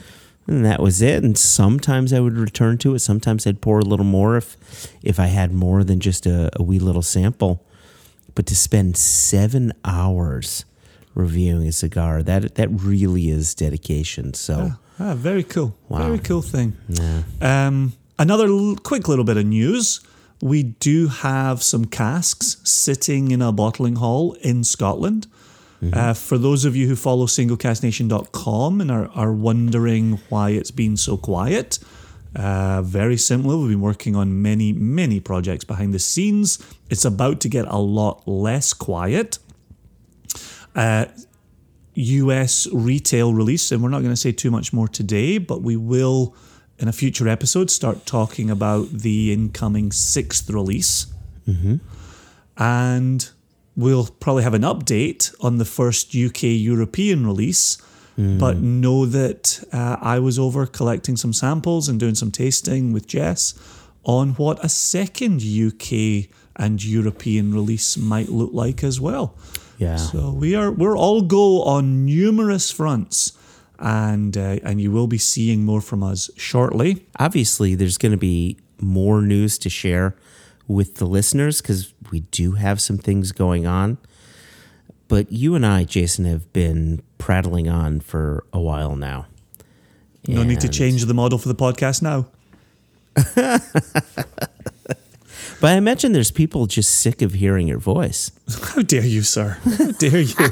and 0.47 0.65
that 0.65 0.79
was 0.81 1.01
it 1.01 1.23
and 1.23 1.37
sometimes 1.37 2.11
I 2.13 2.19
would 2.19 2.37
return 2.37 2.77
to 2.79 2.95
it, 2.95 2.99
sometimes 2.99 3.47
I'd 3.47 3.61
pour 3.61 3.79
a 3.79 3.85
little 3.85 4.05
more 4.05 4.37
if 4.37 4.57
if 5.03 5.19
I 5.19 5.27
had 5.27 5.51
more 5.53 5.83
than 5.83 5.99
just 5.99 6.25
a, 6.25 6.49
a 6.59 6.63
wee 6.63 6.79
little 6.79 7.01
sample. 7.03 7.63
But 8.35 8.45
to 8.47 8.55
spend 8.55 8.95
7 8.95 9.73
hours 9.83 10.63
reviewing 11.19 11.67
a 11.67 11.71
cigar, 11.71 12.23
that 12.23 12.55
that 12.55 12.69
really 12.71 13.29
is 13.29 13.53
dedication. 13.55 14.33
So, 14.33 14.71
Ah, 15.01 15.15
very 15.15 15.43
cool. 15.43 15.75
Wow. 15.87 15.99
Very 16.07 16.19
cool 16.19 16.41
thing. 16.41 16.73
Yeah. 16.89 17.23
Um, 17.41 17.93
another 18.17 18.47
l- 18.47 18.75
quick 18.83 19.07
little 19.07 19.23
bit 19.25 19.37
of 19.37 19.45
news. 19.45 20.01
We 20.41 20.63
do 20.63 21.07
have 21.07 21.61
some 21.63 21.85
casks 21.85 22.57
sitting 22.63 23.31
in 23.31 23.41
a 23.41 23.51
bottling 23.51 23.95
hall 23.97 24.33
in 24.41 24.63
Scotland. 24.63 25.27
Uh, 25.93 26.13
for 26.13 26.37
those 26.37 26.65
of 26.65 26.75
you 26.75 26.87
who 26.89 26.95
follow 26.97 27.25
singlecasknation.com 27.27 28.81
and 28.81 28.91
are, 28.91 29.09
are 29.15 29.31
wondering 29.33 30.19
why 30.29 30.49
it's 30.51 30.71
been 30.71 30.97
so 30.97 31.17
quiet, 31.17 31.79
uh, 32.35 32.81
very 32.81 33.17
simply, 33.17 33.55
we've 33.55 33.69
been 33.69 33.81
working 33.81 34.15
on 34.15 34.41
many, 34.41 34.73
many 34.73 35.19
projects 35.19 35.63
behind 35.63 35.93
the 35.93 35.99
scenes. 35.99 36.59
It's 36.89 37.05
about 37.05 37.39
to 37.41 37.49
get 37.49 37.65
a 37.67 37.77
lot 37.77 38.27
less 38.27 38.73
quiet. 38.73 39.39
Uh, 40.79 41.05
US 41.95 42.67
retail 42.71 43.33
release, 43.33 43.71
and 43.71 43.83
we're 43.83 43.89
not 43.89 43.99
going 43.99 44.13
to 44.13 44.21
say 44.27 44.31
too 44.31 44.49
much 44.49 44.71
more 44.71 44.87
today, 44.87 45.37
but 45.37 45.61
we 45.61 45.75
will 45.75 46.33
in 46.77 46.87
a 46.87 46.93
future 46.93 47.27
episode 47.27 47.69
start 47.69 48.05
talking 48.05 48.49
about 48.49 48.89
the 48.89 49.33
incoming 49.33 49.91
sixth 49.91 50.49
release. 50.49 51.07
And 52.57 53.29
we'll 53.75 54.07
probably 54.21 54.43
have 54.43 54.53
an 54.53 54.61
update 54.61 55.35
on 55.41 55.57
the 55.57 55.65
first 55.65 56.15
UK 56.15 56.43
European 56.43 57.25
release. 57.25 57.77
But 58.37 58.57
know 58.57 59.05
that 59.05 59.63
uh, 59.71 59.97
I 60.01 60.19
was 60.19 60.37
over 60.37 60.65
collecting 60.65 61.15
some 61.17 61.33
samples 61.33 61.87
and 61.89 61.99
doing 61.99 62.15
some 62.15 62.31
tasting 62.31 62.93
with 62.93 63.07
Jess 63.07 63.53
on 64.03 64.31
what 64.35 64.63
a 64.63 64.69
second 64.69 65.41
UK 65.41 66.29
and 66.55 66.83
European 66.83 67.53
release 67.53 67.97
might 67.97 68.29
look 68.29 68.51
like 68.53 68.83
as 68.83 68.99
well. 69.01 69.35
Yeah. 69.79 69.95
So 69.95 70.31
we 70.31 70.55
are 70.55 70.71
we're 70.71 70.97
all 70.97 71.21
go 71.21 71.63
on 71.63 72.05
numerous 72.05 72.69
fronts, 72.69 73.31
and 73.79 74.37
uh, 74.37 74.57
and 74.61 74.81
you 74.81 74.91
will 74.91 75.07
be 75.07 75.17
seeing 75.17 75.63
more 75.63 75.81
from 75.81 76.03
us 76.03 76.29
shortly. 76.35 77.07
obviously 77.17 77.75
there's 77.75 77.97
going 77.97 78.11
to 78.11 78.17
be 78.17 78.57
more 78.81 79.21
news 79.21 79.57
to 79.59 79.69
share 79.69 80.15
with 80.67 80.95
the 80.95 81.05
listeners 81.05 81.61
because 81.61 81.93
we 82.11 82.19
do 82.19 82.51
have 82.53 82.81
some 82.81 82.97
things 82.97 83.31
going 83.31 83.65
on. 83.65 83.97
But 85.07 85.31
you 85.31 85.55
and 85.55 85.65
I, 85.65 85.85
Jason, 85.85 86.25
have 86.25 86.51
been 86.53 87.01
prattling 87.17 87.67
on 87.69 88.01
for 88.01 88.43
a 88.53 88.59
while 88.59 88.95
now. 88.95 89.27
No 90.27 90.43
need 90.43 90.59
to 90.59 90.69
change 90.69 91.05
the 91.05 91.13
model 91.13 91.39
for 91.39 91.47
the 91.47 91.55
podcast 91.55 92.01
now. 92.03 92.27
But 95.61 95.71
I 95.71 95.73
imagine 95.73 96.13
there's 96.13 96.31
people 96.31 96.67
just 96.67 96.95
sick 96.95 97.21
of 97.21 97.33
hearing 97.33 97.67
your 97.67 97.79
voice. 97.79 98.31
How 98.75 98.81
dare 98.81 99.05
you, 99.05 99.23
sir? 99.23 99.57
How 99.77 99.91
dare 99.91 100.21
you? 100.21 100.49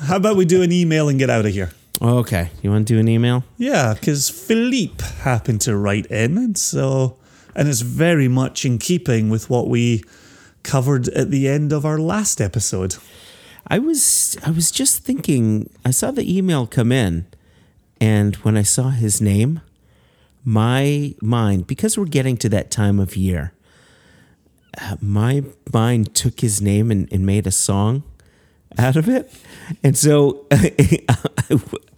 How 0.00 0.16
about 0.16 0.36
we 0.36 0.44
do 0.44 0.62
an 0.62 0.70
email 0.70 1.08
and 1.08 1.18
get 1.18 1.28
out 1.28 1.44
of 1.44 1.52
here? 1.52 1.72
Okay. 2.00 2.50
You 2.62 2.70
want 2.70 2.86
to 2.86 2.94
do 2.94 3.00
an 3.00 3.08
email? 3.08 3.42
Yeah, 3.56 3.94
because 3.94 4.28
Philippe 4.28 5.04
happened 5.22 5.60
to 5.62 5.76
write 5.76 6.06
in, 6.06 6.38
and 6.38 6.56
so 6.56 7.18
and 7.58 7.68
it's 7.68 7.80
very 7.80 8.28
much 8.28 8.64
in 8.64 8.78
keeping 8.78 9.30
with 9.30 9.50
what 9.50 9.68
we 9.68 10.04
covered 10.62 11.08
at 11.08 11.30
the 11.30 11.48
end 11.48 11.72
of 11.72 11.84
our 11.84 11.98
last 11.98 12.40
episode. 12.40 12.94
I 13.66 13.80
was 13.80 14.36
I 14.46 14.50
was 14.50 14.70
just 14.70 15.02
thinking 15.02 15.68
I 15.84 15.90
saw 15.90 16.12
the 16.12 16.36
email 16.36 16.66
come 16.66 16.92
in 16.92 17.26
and 18.00 18.36
when 18.36 18.56
I 18.56 18.62
saw 18.62 18.90
his 18.90 19.20
name 19.20 19.60
my 20.48 21.14
mind 21.20 21.66
because 21.66 21.98
we're 21.98 22.06
getting 22.06 22.34
to 22.34 22.48
that 22.48 22.70
time 22.70 22.98
of 22.98 23.16
year 23.16 23.52
uh, 24.80 24.96
my 24.98 25.44
mind 25.74 26.14
took 26.14 26.40
his 26.40 26.62
name 26.62 26.90
and, 26.90 27.06
and 27.12 27.26
made 27.26 27.46
a 27.46 27.50
song 27.50 28.02
out 28.78 28.96
of 28.96 29.10
it 29.10 29.30
and 29.84 29.94
so 29.98 30.46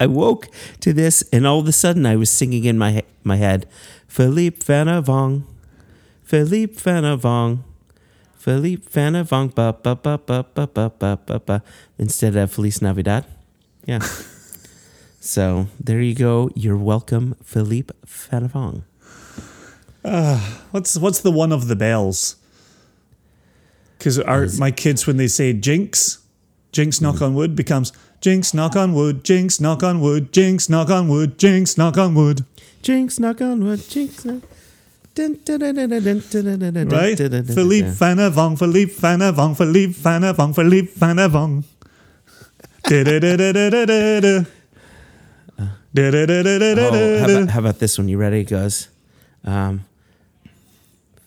I, 0.01 0.05
woke 0.05 0.49
to 0.81 0.91
this 0.91 1.23
and 1.31 1.47
all 1.47 1.59
of 1.59 1.67
a 1.69 1.71
sudden 1.71 2.05
I 2.05 2.17
was 2.17 2.29
singing 2.29 2.65
in 2.65 2.77
my 2.77 3.03
my 3.23 3.37
head 3.37 3.69
Philippe 4.09 4.59
Vanavong 4.65 5.43
Philippe 6.21 6.75
Vanavong 6.75 7.63
Philippe 8.35 8.83
Vanavong 8.91 9.55
ba 9.55 9.71
ba 9.71 9.95
ba 9.95 10.19
ba 10.19 10.43
ba 10.43 10.67
ba 10.67 10.91
ba 10.99 11.39
ba 11.39 11.63
instead 11.97 12.35
of 12.35 12.51
Feliz 12.51 12.81
Navidad. 12.81 13.23
Yeah. 13.85 14.01
So 15.21 15.67
there 15.79 16.01
you 16.01 16.13
go. 16.13 16.49
You're 16.55 16.75
welcome, 16.75 17.35
Philippe 17.43 17.93
Vanavong. 18.05 18.83
What's 20.71 20.97
what's 20.97 21.21
the 21.21 21.31
one 21.31 21.53
of 21.53 21.69
the 21.69 21.77
bells? 21.77 22.35
Because 23.97 24.19
our 24.19 24.47
my 24.57 24.71
kids 24.71 25.07
when 25.07 25.15
they 25.15 25.27
say 25.27 25.53
jinx, 25.53 26.19
jinx 26.73 26.99
knock 26.99 27.21
on 27.21 27.33
wood 27.35 27.55
becomes 27.55 27.93
jinx 28.19 28.53
knock 28.53 28.75
on 28.75 28.93
wood, 28.93 29.23
jinx 29.23 29.61
knock 29.61 29.81
on 29.83 30.01
wood, 30.01 30.33
jinx 30.33 30.67
knock 30.67 30.89
on 30.89 31.07
wood, 31.07 31.37
jinx 31.39 31.77
knock 31.77 31.97
on 31.97 32.15
wood. 32.15 32.43
Jinx, 32.81 33.19
knock 33.19 33.41
on 33.41 33.63
wood, 33.63 33.87
jinx. 33.87 34.25
Knock. 34.25 34.41
Right? 36.91 37.15
Philippe 37.53 37.89
Van 37.89 38.19
Avon, 38.19 38.55
Philippe 38.55 38.93
Van 38.93 39.21
Avon, 39.21 39.53
Philippe 39.53 39.93
Van 39.93 40.23
Avon, 40.23 40.53
Philippe. 40.53 40.91
Da-da-da-da-da-da-da. 42.87 44.45
Oh, 45.97 47.17
how, 47.19 47.25
about, 47.25 47.49
how 47.49 47.59
about 47.59 47.79
this 47.79 47.97
one? 47.97 48.07
You 48.07 48.17
ready? 48.17 48.41
It 48.41 48.45
goes. 48.49 48.87
Um, 49.43 49.85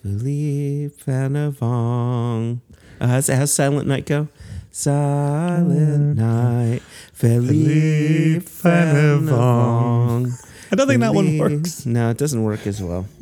Philippe 0.01 0.95
Van 1.05 1.35
Avon. 1.35 2.61
Uh, 2.99 3.07
how's, 3.07 3.27
how's 3.27 3.53
Silent 3.53 3.87
Night 3.87 4.05
go? 4.05 4.27
Silent 4.71 6.17
Night. 6.17 6.81
Philippe 7.13 8.39
Van 8.39 8.95
Avon. 9.21 10.33
I 10.71 10.75
don't 10.75 10.87
think 10.87 11.01
that 11.01 11.13
one 11.13 11.37
works. 11.37 11.85
No, 11.85 12.09
it 12.09 12.17
doesn't 12.17 12.43
work 12.43 12.65
as 12.67 12.81
well. 12.81 13.05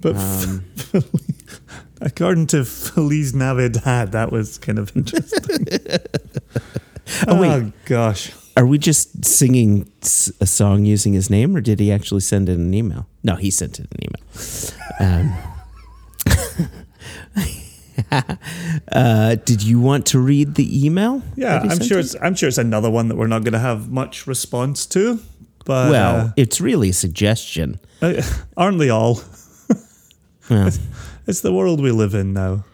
But 0.00 0.14
Um, 0.14 0.64
according 2.00 2.46
to 2.48 2.64
Feliz 2.64 3.34
Navidad, 3.34 4.12
that 4.12 4.30
was 4.30 4.56
kind 4.56 4.78
of 4.78 4.96
interesting. 4.96 5.66
Oh, 7.26 7.40
wait. 7.40 7.72
gosh. 7.86 8.30
Are 8.58 8.66
we 8.66 8.76
just 8.76 9.24
singing 9.24 9.88
a 10.40 10.46
song 10.46 10.84
using 10.84 11.12
his 11.12 11.30
name, 11.30 11.54
or 11.56 11.60
did 11.60 11.78
he 11.78 11.92
actually 11.92 12.22
send 12.22 12.48
in 12.48 12.60
an 12.60 12.74
email? 12.74 13.06
No, 13.22 13.36
he 13.36 13.52
sent 13.52 13.78
in 13.78 13.86
an 13.92 14.00
email. 14.02 14.24
Um, 15.00 15.32
uh, 18.92 19.36
did 19.36 19.62
you 19.62 19.78
want 19.80 20.06
to 20.06 20.18
read 20.18 20.56
the 20.56 20.84
email? 20.86 21.22
Yeah, 21.36 21.60
I'm 21.60 21.80
sure 21.80 22.00
it's 22.00 22.16
I'm 22.20 22.34
sure 22.34 22.48
it's 22.48 22.58
another 22.58 22.90
one 22.90 23.06
that 23.08 23.16
we're 23.16 23.28
not 23.28 23.44
going 23.44 23.52
to 23.52 23.60
have 23.60 23.90
much 23.90 24.26
response 24.26 24.86
to. 24.86 25.20
But 25.64 25.90
Well, 25.92 26.32
it's 26.36 26.60
really 26.60 26.88
a 26.90 26.92
suggestion. 26.94 27.78
uh, 28.02 28.22
aren't 28.56 28.78
they 28.78 28.90
all? 28.90 29.20
Well, 30.50 30.70
It's 31.28 31.42
the 31.42 31.52
world 31.52 31.80
we 31.80 31.92
live 31.92 32.14
in 32.14 32.32
now. 32.32 32.64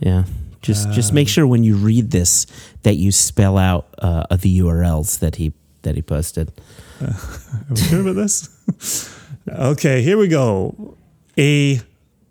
yeah. 0.00 0.24
Just 0.60 0.90
just 0.90 1.12
make 1.12 1.28
sure 1.28 1.46
when 1.46 1.62
you 1.62 1.76
read 1.76 2.10
this 2.10 2.46
that 2.82 2.96
you 2.96 3.12
spell 3.12 3.56
out 3.56 3.94
uh, 3.98 4.24
the 4.34 4.58
URLs 4.58 5.20
that 5.20 5.36
he 5.36 5.52
that 5.82 5.94
he 5.94 6.02
posted. 6.02 6.52
Are 7.00 7.14
we 7.70 7.76
sure 7.76 8.00
about 8.00 8.16
this? 8.16 9.16
okay, 9.48 10.02
here 10.02 10.18
we 10.18 10.28
go. 10.28 10.96
A 11.38 11.80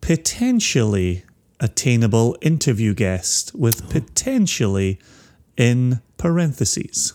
potentially 0.01 1.23
attainable 1.59 2.37
interview 2.41 2.93
guest 2.93 3.55
with 3.55 3.89
potentially 3.89 4.99
in 5.55 6.01
parentheses. 6.17 7.13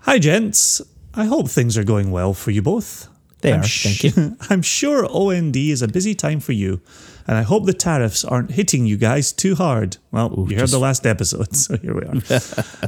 Hi, 0.00 0.18
gents. 0.18 0.82
I 1.14 1.24
hope 1.24 1.48
things 1.48 1.78
are 1.78 1.84
going 1.84 2.10
well 2.10 2.34
for 2.34 2.50
you 2.50 2.62
both. 2.62 3.08
They 3.40 3.52
I'm 3.52 3.60
are, 3.60 3.64
thank 3.64 4.04
you. 4.04 4.36
I'm 4.50 4.62
sure 4.62 5.06
OND 5.10 5.56
is 5.56 5.82
a 5.82 5.88
busy 5.88 6.14
time 6.14 6.40
for 6.40 6.52
you, 6.52 6.80
and 7.26 7.36
I 7.36 7.42
hope 7.42 7.66
the 7.66 7.72
tariffs 7.72 8.24
aren't 8.24 8.52
hitting 8.52 8.86
you 8.86 8.96
guys 8.96 9.32
too 9.32 9.56
hard. 9.56 9.96
Well, 10.12 10.46
you 10.48 10.58
heard 10.58 10.68
the 10.68 10.78
last 10.78 11.06
episode, 11.06 11.56
so 11.64 11.76
here 11.76 11.94
we 11.94 12.06
are. 12.06 12.40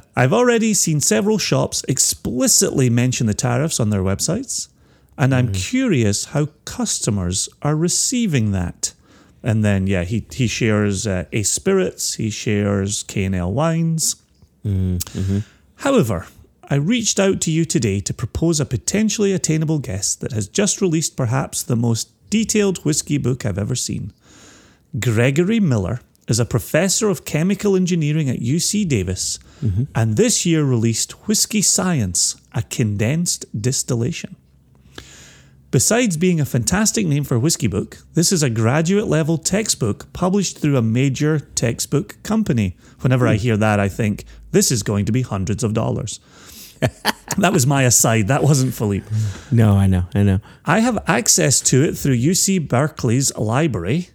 I've 0.17 0.33
already 0.33 0.75
seen 0.75 1.01
several 1.01 1.39
shops 1.39 1.83
explicitly 1.89 2.89
mention 2.89 3.27
the 3.27 3.35
tariffs 3.35 3.81
on 3.81 3.91
their 3.91 4.03
websites, 4.03 4.69
and 5.17 5.35
I'm 5.35 5.53
curious 5.53 6.27
how 6.27 6.49
customers 6.65 7.49
are 7.63 7.75
receiving 7.75 8.53
that. 8.53 8.95
And 9.43 9.65
then, 9.65 9.87
yeah, 9.87 10.05
he, 10.05 10.27
he 10.31 10.47
shares 10.47 11.07
uh, 11.07 11.25
Ace 11.33 11.51
Spirits, 11.51 12.15
he 12.15 12.31
shares 12.31 13.05
K&L 13.05 13.53
Wines. 13.53 14.17
However, 15.77 16.27
I 16.71 16.75
reached 16.75 17.19
out 17.19 17.41
to 17.43 17.51
you 17.51 17.65
today 17.65 18.01
to 18.01 18.13
propose 18.13 18.61
a 18.61 18.67
potentially 18.67 19.33
attainable 19.33 19.79
guest 19.79 20.21
that 20.21 20.33
has 20.33 20.49
just 20.49 20.81
released 20.81 21.17
perhaps 21.17 21.63
the 21.63 21.77
most 21.77 22.11
detailed 22.31 22.85
whiskey 22.85 23.17
book 23.17 23.47
I've 23.47 23.59
ever 23.59 23.75
seen. 23.75 24.13
Gregory 24.99 25.61
Miller 25.61 26.01
is 26.29 26.39
a 26.39 26.45
professor 26.45 27.09
of 27.09 27.25
chemical 27.25 27.75
engineering 27.75 28.29
at 28.29 28.41
UC 28.41 28.87
Davis 28.89 29.39
mm-hmm. 29.63 29.85
and 29.95 30.17
this 30.17 30.47
year 30.47 30.65
released 30.65 31.13
Whiskey 31.27 31.63
Science, 31.63 32.41
a 32.55 32.63
condensed 32.63 33.47
distillation. 33.61 34.37
Besides 35.71 36.17
being 36.17 36.41
a 36.41 36.47
fantastic 36.47 37.07
name 37.07 37.25
for 37.25 37.35
a 37.35 37.39
whiskey 37.39 37.67
book, 37.67 37.99
this 38.15 38.33
is 38.33 38.43
a 38.43 38.49
graduate 38.49 39.07
level 39.07 39.37
textbook 39.37 40.11
published 40.15 40.59
through 40.59 40.79
a 40.79 40.83
major 40.83 41.41
textbook 41.41 42.17
company. 42.23 42.79
Whenever 43.01 43.27
I 43.27 43.35
hmm. 43.35 43.43
hear 43.43 43.57
that, 43.59 43.79
I 43.79 43.89
think 43.89 44.25
this 44.53 44.71
is 44.71 44.83
going 44.83 45.05
to 45.05 45.13
be 45.13 45.21
hundreds 45.21 45.63
of 45.63 45.75
dollars. 45.75 46.21
that 47.37 47.53
was 47.53 47.67
my 47.67 47.83
aside. 47.83 48.29
That 48.29 48.43
wasn't 48.43 48.73
Philippe. 48.73 49.07
No, 49.51 49.77
I 49.77 49.87
know, 49.87 50.05
I 50.15 50.23
know. 50.23 50.41
I 50.65 50.79
have 50.79 50.99
access 51.07 51.61
to 51.63 51.85
it 51.85 51.99
through 51.99 52.17
UC 52.17 52.67
Berkeley's 52.67 53.37
library, 53.37 54.09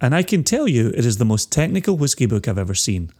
and 0.00 0.14
I 0.14 0.22
can 0.22 0.44
tell 0.44 0.68
you 0.68 0.88
it 0.88 1.04
is 1.04 1.18
the 1.18 1.24
most 1.24 1.50
technical 1.52 1.96
whiskey 1.96 2.26
book 2.26 2.46
I've 2.48 2.58
ever 2.58 2.74
seen. 2.74 3.10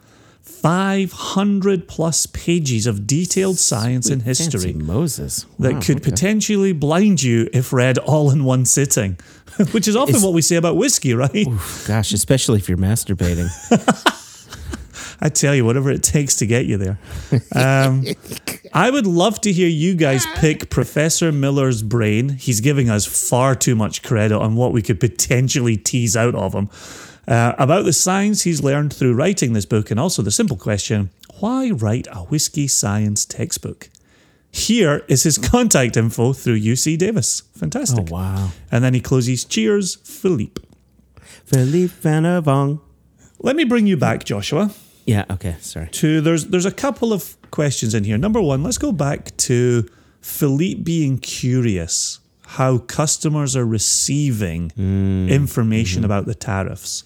500 0.43 1.87
plus 1.89 2.27
pages 2.27 2.87
of 2.87 3.07
detailed 3.07 3.59
science 3.59 4.09
and 4.09 4.23
history 4.23 4.73
Moses 4.73 5.45
that 5.59 5.75
Wow, 5.75 5.81
could 5.81 5.97
okay. 6.01 6.11
potentially 6.11 6.73
blind 6.73 7.23
you 7.23 7.49
if 7.53 7.73
read 7.73 7.99
all 7.99 8.31
in 8.31 8.45
one 8.45 8.65
sitting, 8.65 9.19
which 9.73 9.87
is 9.87 9.95
often 9.95 10.17
Is- 10.17 10.23
what 10.25 10.33
we 10.33 10.43
say 10.43 10.57
about 10.57 10.77
whiskey, 10.77 11.15
right? 11.15 11.47
Gosh, 11.87 12.13
especially 12.13 12.59
if 12.59 12.69
you're 12.69 12.79
masturbating. 12.79 13.49
I 15.21 15.29
tell 15.29 15.55
you, 15.55 15.65
whatever 15.65 15.91
it 15.91 16.03
takes 16.03 16.37
to 16.37 16.47
get 16.47 16.67
you 16.67 16.77
there. 16.77 16.99
Um, 17.55 18.05
I 18.73 18.91
would 18.91 19.07
love 19.07 19.41
to 19.43 19.53
hear 19.53 19.69
you 19.69 19.95
guys 19.95 20.25
pick 20.37 20.71
Professor 20.71 21.33
Miller's 21.33 21.83
brain. 21.83 22.31
He's 22.31 22.61
giving 22.61 22.89
us 22.89 23.05
far 23.07 23.55
too 23.55 23.75
much 23.75 24.03
credit 24.03 24.39
on 24.39 24.55
what 24.55 24.73
we 24.73 24.83
could 24.83 25.01
potentially 25.01 25.77
tease 25.77 26.17
out 26.17 26.35
of 26.35 26.55
him. 26.55 26.69
Uh, 27.27 27.55
about 27.59 27.85
the 27.85 27.93
science 27.93 28.43
he's 28.43 28.63
learned 28.63 28.93
through 28.93 29.15
writing 29.15 29.53
this 29.53 29.67
book, 29.67 29.91
and 29.91 30.01
also 30.01 30.23
the 30.23 30.31
simple 30.31 30.57
question 30.57 31.11
why 31.41 31.71
write 31.71 32.09
a 32.11 32.21
whiskey 32.21 32.67
science 32.67 33.25
textbook? 33.25 33.91
Here 34.51 35.05
is 35.09 35.23
his 35.25 35.39
contact 35.39 35.97
info 35.97 36.33
through 36.33 36.59
UC 36.59 36.99
Davis. 36.99 37.43
Fantastic. 37.55 38.09
Oh, 38.11 38.15
wow. 38.15 38.51
And 38.73 38.83
then 38.83 38.95
he 38.95 39.01
closes, 39.01 39.45
Cheers, 39.45 39.97
Philippe. 39.97 40.63
Philippe 41.45 41.95
Van. 42.01 42.81
Let 43.41 43.57
me 43.57 43.65
bring 43.65 43.87
you 43.87 43.97
back, 43.97 44.25
Joshua. 44.25 44.73
Yeah, 45.09 45.25
okay, 45.31 45.57
sorry. 45.61 45.89
to 45.89 46.21
there's 46.21 46.49
there's 46.49 46.67
a 46.67 46.71
couple 46.71 47.15
of 47.15 47.37
questions 47.51 47.95
in 47.95 48.05
here. 48.05 48.19
Number 48.19 48.43
one, 48.43 48.63
let's 48.63 48.77
go 48.77 48.93
back 48.93 49.35
to 49.39 49.89
Philippe 50.21 50.83
being 50.83 51.17
curious 51.19 52.21
how 52.47 52.79
customers 52.79 53.57
are 53.57 53.65
receiving 53.65 54.71
mm, 54.71 55.29
information 55.31 56.01
mm-hmm. 56.01 56.05
about 56.05 56.27
the 56.27 56.35
tariffs. 56.35 57.05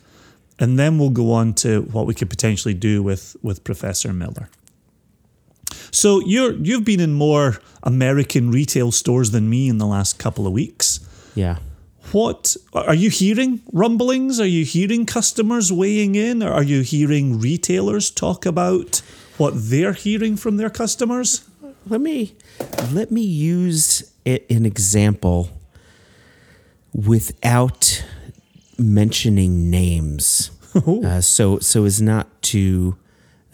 And 0.58 0.78
then 0.78 0.98
we'll 0.98 1.10
go 1.10 1.32
on 1.32 1.54
to 1.54 1.82
what 1.82 2.06
we 2.06 2.14
could 2.14 2.30
potentially 2.30 2.74
do 2.74 3.02
with, 3.02 3.36
with 3.42 3.64
Professor 3.64 4.12
Miller. 4.12 4.48
So 5.90 6.20
you're 6.20 6.54
you've 6.54 6.84
been 6.84 7.00
in 7.00 7.12
more 7.12 7.58
American 7.82 8.50
retail 8.50 8.90
stores 8.90 9.30
than 9.30 9.48
me 9.48 9.68
in 9.68 9.78
the 9.78 9.86
last 9.86 10.18
couple 10.18 10.46
of 10.46 10.52
weeks. 10.52 11.00
Yeah. 11.34 11.58
What 12.12 12.56
are 12.74 12.94
you 12.94 13.08
hearing? 13.08 13.62
Rumblings? 13.72 14.38
Are 14.38 14.46
you 14.46 14.64
hearing 14.66 15.06
customers 15.06 15.72
weighing 15.72 16.14
in? 16.14 16.42
Or 16.42 16.52
are 16.52 16.62
you 16.62 16.82
hearing 16.82 17.40
retailers 17.40 18.10
talk 18.10 18.44
about 18.44 19.00
what 19.38 19.54
they're 19.56 19.94
hearing 19.94 20.36
from 20.36 20.58
their 20.58 20.68
customers? 20.68 21.48
Let 21.86 22.00
me 22.00 22.36
let 22.92 23.10
me 23.10 23.22
use 23.22 24.12
an 24.26 24.66
example 24.66 25.50
without 26.94 28.04
mentioning 28.78 29.70
names, 29.70 30.50
uh, 30.74 31.20
so 31.20 31.58
so 31.58 31.84
as 31.84 32.00
not 32.00 32.42
to 32.42 32.96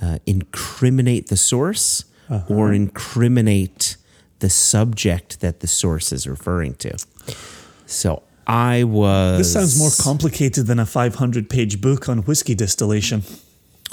uh, 0.02 0.18
incriminate 0.26 1.28
the 1.28 1.36
source 1.36 2.04
or 2.48 2.72
incriminate 2.72 3.96
the 4.40 4.50
subject 4.50 5.40
that 5.40 5.60
the 5.60 5.66
source 5.66 6.12
is 6.12 6.26
referring 6.26 6.74
to. 6.74 6.98
So 7.86 8.22
I 8.48 8.84
was. 8.84 9.38
This 9.38 9.52
sounds 9.52 9.78
more 9.78 9.90
complicated 10.00 10.66
than 10.66 10.78
a 10.78 10.86
500 10.86 11.50
page 11.50 11.80
book 11.80 12.08
on 12.08 12.20
whiskey 12.20 12.54
distillation. 12.54 13.22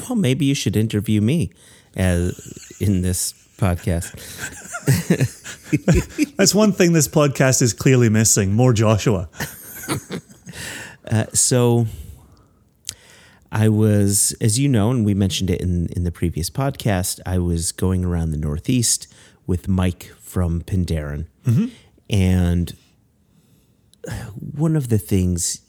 Well, 0.07 0.15
maybe 0.15 0.45
you 0.45 0.55
should 0.55 0.75
interview 0.77 1.21
me 1.21 1.51
as 1.95 2.77
in 2.79 3.01
this 3.01 3.33
podcast. 3.57 4.13
That's 6.37 6.55
one 6.55 6.71
thing 6.71 6.93
this 6.93 7.07
podcast 7.07 7.61
is 7.61 7.73
clearly 7.73 8.09
missing 8.09 8.53
more 8.53 8.73
Joshua. 8.73 9.29
Uh, 11.11 11.25
so 11.33 11.85
I 13.51 13.69
was, 13.69 14.35
as 14.41 14.57
you 14.57 14.67
know, 14.67 14.89
and 14.89 15.05
we 15.05 15.13
mentioned 15.13 15.49
it 15.49 15.61
in, 15.61 15.87
in 15.95 16.03
the 16.03 16.11
previous 16.11 16.49
podcast, 16.49 17.19
I 17.25 17.37
was 17.37 17.71
going 17.71 18.03
around 18.03 18.31
the 18.31 18.37
Northeast 18.37 19.07
with 19.45 19.67
Mike 19.67 20.11
from 20.19 20.61
Penderyn. 20.61 21.27
Mm-hmm. 21.45 21.67
And 22.09 22.75
one 24.39 24.75
of 24.75 24.89
the 24.89 24.97
things 24.97 25.61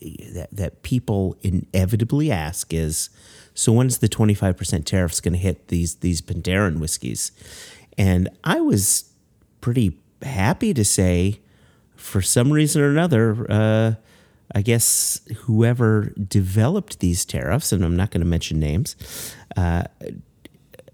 that, 0.00 0.48
that 0.52 0.82
people 0.82 1.36
inevitably 1.42 2.30
ask 2.30 2.72
is 2.72 3.10
so 3.54 3.72
when's 3.72 3.98
the 3.98 4.08
25% 4.08 4.84
tariffs 4.84 5.20
going 5.20 5.32
to 5.32 5.38
hit 5.38 5.68
these 5.68 5.96
these 5.96 6.22
Penderyn 6.22 6.78
whiskeys? 6.78 7.32
And 7.96 8.28
I 8.44 8.60
was 8.60 9.10
pretty 9.60 9.98
happy 10.22 10.72
to 10.74 10.84
say 10.84 11.40
for 11.96 12.22
some 12.22 12.52
reason 12.52 12.80
or 12.80 12.88
another, 12.88 13.46
uh, 13.50 13.94
I 14.54 14.62
guess 14.62 15.20
whoever 15.38 16.12
developed 16.16 17.00
these 17.00 17.24
tariffs, 17.24 17.72
and 17.72 17.84
I'm 17.84 17.96
not 17.96 18.12
going 18.12 18.20
to 18.20 18.26
mention 18.26 18.60
names, 18.60 18.96
uh, 19.56 19.84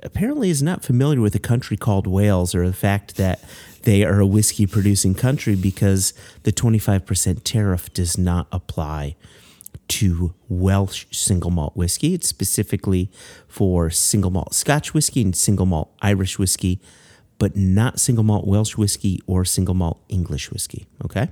apparently 0.02 0.50
is 0.50 0.62
not 0.62 0.82
familiar 0.82 1.20
with 1.20 1.34
a 1.34 1.38
country 1.38 1.76
called 1.76 2.06
Wales 2.06 2.54
or 2.54 2.66
the 2.66 2.72
fact 2.72 3.16
that 3.16 3.44
they 3.84 4.04
are 4.04 4.20
a 4.20 4.26
whiskey 4.26 4.66
producing 4.66 5.14
country 5.14 5.54
because 5.54 6.12
the 6.42 6.52
25% 6.52 7.40
tariff 7.44 7.92
does 7.92 8.18
not 8.18 8.46
apply 8.50 9.16
to 9.86 10.34
Welsh 10.48 11.06
single 11.10 11.50
malt 11.50 11.76
whiskey. 11.76 12.14
It's 12.14 12.28
specifically 12.28 13.10
for 13.46 13.90
single 13.90 14.30
malt 14.30 14.54
Scotch 14.54 14.94
whiskey 14.94 15.22
and 15.22 15.36
single 15.36 15.66
malt 15.66 15.92
Irish 16.00 16.38
whiskey, 16.38 16.80
but 17.38 17.56
not 17.56 18.00
single 18.00 18.24
malt 18.24 18.46
Welsh 18.46 18.76
whiskey 18.76 19.20
or 19.26 19.44
single 19.44 19.74
malt 19.74 20.00
English 20.08 20.50
whiskey. 20.50 20.86
Okay. 21.04 21.30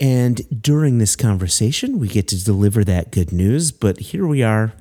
And 0.00 0.62
during 0.62 0.98
this 0.98 1.16
conversation, 1.16 1.98
we 1.98 2.08
get 2.08 2.28
to 2.28 2.42
deliver 2.42 2.84
that 2.84 3.10
good 3.10 3.32
news. 3.32 3.72
But 3.72 3.98
here 4.00 4.26
we 4.26 4.42
are 4.42 4.72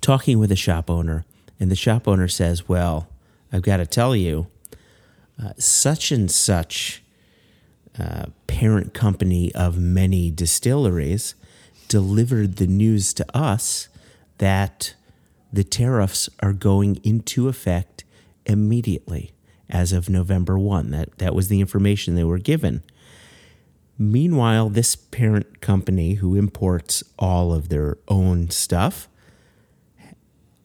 talking 0.00 0.38
with 0.38 0.52
a 0.52 0.56
shop 0.56 0.88
owner, 0.88 1.24
and 1.58 1.70
the 1.70 1.76
shop 1.76 2.06
owner 2.06 2.28
says, 2.28 2.68
Well, 2.68 3.08
I've 3.52 3.62
got 3.62 3.78
to 3.78 3.86
tell 3.86 4.14
you, 4.14 4.46
uh, 5.40 5.52
such 5.58 6.10
and 6.10 6.30
such 6.30 7.02
uh, 7.98 8.26
parent 8.46 8.94
company 8.94 9.54
of 9.54 9.78
many 9.78 10.30
distilleries 10.30 11.34
delivered 11.88 12.56
the 12.56 12.66
news 12.66 13.12
to 13.14 13.36
us 13.36 13.88
that 14.38 14.94
the 15.52 15.64
tariffs 15.64 16.28
are 16.40 16.54
going 16.54 16.96
into 17.04 17.48
effect 17.48 18.04
immediately 18.46 19.32
as 19.68 19.92
of 19.92 20.08
November 20.08 20.58
1. 20.58 20.90
That, 20.90 21.18
that 21.18 21.34
was 21.34 21.48
the 21.48 21.60
information 21.60 22.14
they 22.14 22.24
were 22.24 22.38
given. 22.38 22.82
Meanwhile, 23.98 24.70
this 24.70 24.96
parent 24.96 25.60
company 25.60 26.14
who 26.14 26.34
imports 26.34 27.04
all 27.18 27.52
of 27.52 27.68
their 27.68 27.98
own 28.08 28.50
stuff, 28.50 29.08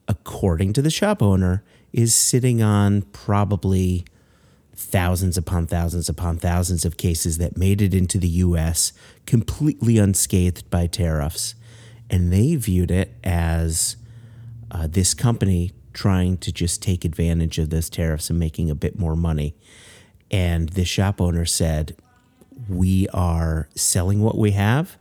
according 0.08 0.74
to 0.74 0.82
the 0.82 0.90
shop 0.90 1.22
owner, 1.22 1.64
is 1.92 2.14
sitting 2.14 2.62
on 2.62 3.02
probably 3.02 4.06
thousands 4.78 5.38
upon 5.38 5.66
thousands 5.66 6.08
upon 6.08 6.38
thousands 6.38 6.86
of 6.86 6.98
cases 6.98 7.40
that 7.40 7.58
made 7.58 7.82
it 7.82 7.94
into 7.94 8.20
the 8.20 8.28
US 8.28 8.94
completely 9.26 9.98
unscathed 9.98 10.70
by 10.70 10.86
tariffs. 10.86 11.56
And 12.10 12.32
they 12.32 12.56
viewed 12.56 12.92
it 12.92 13.16
as 13.24 13.98
uh, 14.72 14.88
this 14.88 15.14
company 15.14 15.74
trying 15.94 16.38
to 16.38 16.52
just 16.52 16.82
take 16.82 17.04
advantage 17.04 17.58
of 17.58 17.72
those 17.72 17.90
tariffs 17.90 18.30
and 18.30 18.38
making 18.38 18.70
a 18.70 18.76
bit 18.76 19.00
more 19.00 19.16
money. 19.16 19.56
And 20.30 20.70
the 20.70 20.86
shop 20.86 21.20
owner 21.20 21.46
said, 21.46 21.98
We 22.70 23.08
are 23.10 23.68
selling 23.76 24.22
what 24.22 24.38
we 24.38 24.52
have 24.52 24.98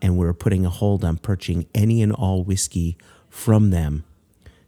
and 0.00 0.16
we're 0.16 0.34
putting 0.34 0.64
a 0.64 0.70
hold 0.70 1.04
on 1.04 1.16
purchasing 1.16 1.66
any 1.74 2.00
and 2.00 2.12
all 2.12 2.44
whiskey 2.44 2.96
from 3.28 3.70
them. 3.70 4.04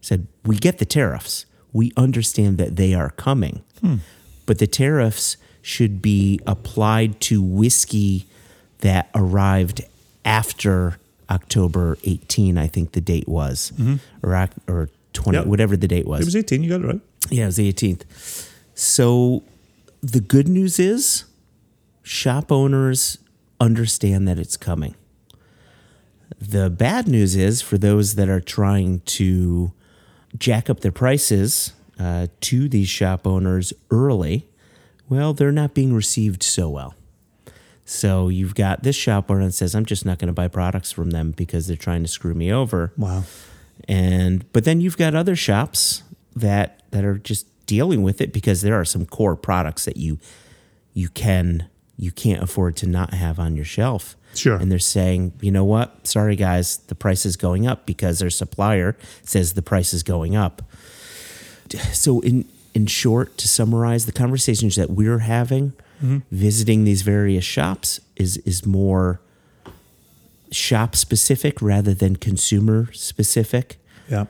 Said, 0.01 0.27
We 0.45 0.57
get 0.57 0.79
the 0.79 0.85
tariffs. 0.85 1.47
We 1.73 1.93
understand 1.97 2.59
that 2.59 2.77
they 2.77 2.95
are 2.95 3.11
coming, 3.11 3.63
but 4.49 4.59
the 4.59 4.67
tariffs 4.67 5.37
should 5.61 6.01
be 6.01 6.41
applied 6.47 7.21
to 7.21 7.43
whiskey 7.43 8.27
that 8.79 9.11
arrived 9.15 9.83
after 10.25 10.99
October 11.29 11.99
18, 12.05 12.57
I 12.57 12.67
think 12.67 12.93
the 12.93 13.03
date 13.03 13.29
was, 13.29 13.73
mm-hmm. 13.77 13.97
or, 14.27 14.49
or 14.67 14.89
20, 15.13 15.39
Yep. 15.39 15.47
whatever 15.47 15.77
the 15.77 15.87
date 15.87 16.07
was. 16.07 16.23
It 16.23 16.25
was 16.25 16.37
18, 16.37 16.63
you 16.63 16.71
got 16.71 16.81
it 16.81 16.87
right. 16.87 17.01
Yeah, 17.29 17.43
it 17.43 17.47
was 17.49 17.57
the 17.57 17.71
18th. 17.71 18.49
So 18.75 19.43
the 20.01 20.21
good 20.21 20.49
news 20.49 20.79
is 20.79 21.25
shop 22.03 22.51
owners 22.51 23.19
understand 23.61 24.27
that 24.29 24.39
it's 24.39 24.57
coming. 24.57 24.95
The 26.41 26.71
bad 26.71 27.07
news 27.07 27.37
is 27.37 27.61
for 27.61 27.77
those 27.77 28.15
that 28.15 28.31
are 28.31 28.41
trying 28.41 29.01
to 29.01 29.73
jack 30.39 30.71
up 30.71 30.81
their 30.81 30.93
prices 30.93 31.75
uh, 31.99 32.27
to 32.43 32.69
these 32.69 32.89
shop 32.89 33.27
owners 33.27 33.73
early, 33.91 34.47
well, 35.09 35.33
they're 35.33 35.53
not 35.53 35.75
being 35.75 35.93
received 35.95 36.43
so 36.43 36.69
well. 36.69 36.95
So 37.85 38.29
you've 38.29 38.55
got 38.55 38.83
this 38.83 38.97
shop 38.97 39.31
owner 39.31 39.47
that 39.47 39.53
says, 39.53 39.75
I'm 39.75 39.87
just 39.87 40.05
not 40.05 40.19
going 40.19 40.27
to 40.29 40.33
buy 40.35 40.49
products 40.49 40.93
from 40.93 41.11
them 41.11 41.31
because 41.33 41.67
they're 41.67 41.77
trying 41.77 42.03
to 42.03 42.09
screw 42.09 42.35
me 42.35 42.53
over 42.53 42.93
Wow. 42.99 43.25
and 43.89 44.51
but 44.53 44.65
then 44.65 44.81
you've 44.81 44.99
got 44.99 45.15
other 45.15 45.35
shops 45.35 46.03
that 46.37 46.83
that 46.91 47.05
are 47.05 47.17
just 47.19 47.47
dealing 47.67 48.03
with 48.03 48.21
it 48.21 48.33
because 48.33 48.61
there 48.63 48.79
are 48.79 48.85
some 48.85 49.07
core 49.07 49.37
products 49.37 49.85
that 49.87 49.97
you 49.97 50.19
you 50.93 51.09
can 51.09 51.69
you 51.97 52.11
can't 52.13 52.43
afford 52.43 52.77
to 52.77 52.87
not 52.87 53.15
have 53.15 53.39
on 53.39 53.57
your 53.57 53.65
shelf 53.65 54.17
Sure. 54.35 54.57
and 54.57 54.71
they're 54.71 54.79
saying 54.79 55.33
you 55.41 55.51
know 55.51 55.65
what 55.65 56.07
sorry 56.07 56.37
guys 56.37 56.77
the 56.89 56.95
price 56.95 57.25
is 57.27 57.37
going 57.37 57.67
up 57.67 57.87
because 57.87 58.19
their 58.19 58.31
supplier 58.31 58.97
says 59.23 59.55
the 59.55 59.63
price 59.63 59.93
is 59.95 60.03
going 60.03 60.37
up 60.37 60.63
so 61.93 62.21
in 62.21 62.45
in 62.75 62.87
short 62.87 63.37
to 63.39 63.49
summarize 63.49 64.07
the 64.07 64.13
conversations 64.13 64.77
that 64.77 64.91
we're 64.91 65.21
having 65.21 65.73
visiting 66.31 66.85
these 66.85 67.03
various 67.03 67.45
shops 67.45 68.01
is 68.17 68.37
is 68.39 68.65
more 68.65 69.21
shop 70.53 70.95
specific 70.95 71.61
rather 71.61 71.93
than 71.93 72.15
consumer 72.17 72.89
specific 72.93 73.77
Yeah. 74.09 74.27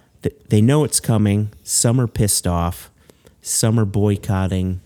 they 0.48 0.60
know 0.62 0.82
it's 0.84 0.98
coming. 1.00 1.50
Some 1.62 2.00
are 2.00 2.06
pissed 2.08 2.46
off. 2.46 2.90
Some 3.42 3.78
are 3.78 3.84
boycotting 3.84 4.80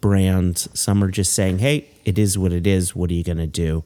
brands. 0.00 0.68
Some 0.74 1.02
are 1.04 1.10
just 1.10 1.32
saying, 1.34 1.58
"Hey, 1.58 1.88
it 2.04 2.18
is 2.18 2.38
what 2.38 2.52
it 2.52 2.66
is. 2.66 2.94
What 2.96 3.10
are 3.10 3.14
you 3.14 3.22
going 3.24 3.38
to 3.38 3.46
do?" 3.46 3.84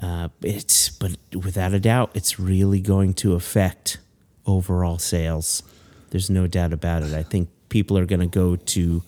Uh, 0.00 0.28
it's 0.42 0.88
but 0.90 1.12
without 1.32 1.72
a 1.72 1.80
doubt, 1.80 2.10
it's 2.14 2.38
really 2.38 2.80
going 2.80 3.14
to 3.14 3.34
affect 3.34 3.98
overall 4.46 4.98
sales. 4.98 5.62
There's 6.10 6.30
no 6.30 6.46
doubt 6.46 6.72
about 6.72 7.02
it. 7.02 7.14
I 7.14 7.22
think 7.22 7.48
people 7.68 7.96
are 7.96 8.06
going 8.06 8.20
to 8.20 8.26
go 8.26 8.56
to 8.56 9.02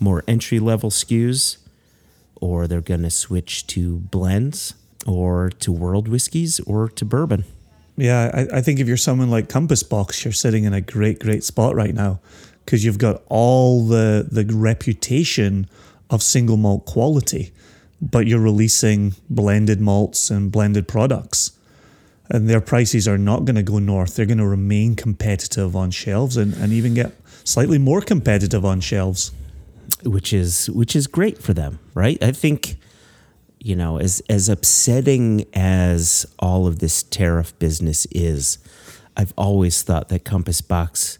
more 0.00 0.24
entry 0.28 0.58
level 0.58 0.90
SKUs, 0.90 1.58
or 2.40 2.66
they're 2.66 2.80
going 2.80 3.02
to 3.02 3.10
switch 3.10 3.66
to 3.68 3.98
blends, 3.98 4.74
or 5.06 5.50
to 5.60 5.72
world 5.72 6.08
whiskeys, 6.08 6.60
or 6.60 6.88
to 6.88 7.04
bourbon. 7.04 7.44
Yeah, 7.96 8.30
I, 8.32 8.58
I 8.58 8.60
think 8.60 8.78
if 8.78 8.86
you're 8.86 8.96
someone 8.96 9.30
like 9.30 9.48
Compass 9.48 9.82
Box, 9.82 10.24
you're 10.24 10.32
sitting 10.32 10.64
in 10.64 10.72
a 10.72 10.80
great, 10.80 11.18
great 11.18 11.42
spot 11.42 11.74
right 11.74 11.94
now 11.94 12.20
because 12.64 12.84
you've 12.84 12.98
got 12.98 13.22
all 13.28 13.86
the 13.86 14.28
the 14.30 14.44
reputation 14.54 15.66
of 16.10 16.22
single 16.22 16.56
malt 16.56 16.84
quality, 16.86 17.50
but 18.00 18.26
you're 18.26 18.40
releasing 18.40 19.14
blended 19.28 19.80
malts 19.80 20.30
and 20.30 20.52
blended 20.52 20.86
products. 20.86 21.57
And 22.30 22.48
their 22.48 22.60
prices 22.60 23.08
are 23.08 23.18
not 23.18 23.44
going 23.46 23.56
to 23.56 23.62
go 23.62 23.78
north. 23.78 24.16
They're 24.16 24.26
going 24.26 24.38
to 24.38 24.46
remain 24.46 24.94
competitive 24.96 25.74
on 25.74 25.90
shelves 25.90 26.36
and, 26.36 26.54
and 26.54 26.72
even 26.72 26.94
get 26.94 27.12
slightly 27.44 27.78
more 27.78 28.00
competitive 28.02 28.64
on 28.64 28.80
shelves. 28.80 29.32
which 30.04 30.32
is 30.32 30.70
which 30.70 30.94
is 30.94 31.06
great 31.06 31.38
for 31.42 31.52
them, 31.54 31.78
right? 31.94 32.22
I 32.22 32.32
think 32.32 32.76
you 33.58 33.74
know, 33.74 33.98
as 33.98 34.22
as 34.28 34.48
upsetting 34.48 35.44
as 35.54 36.26
all 36.38 36.66
of 36.66 36.78
this 36.78 37.02
tariff 37.02 37.58
business 37.58 38.06
is, 38.12 38.58
I've 39.16 39.34
always 39.36 39.82
thought 39.82 40.08
that 40.10 40.24
Compass 40.24 40.60
Box 40.60 41.18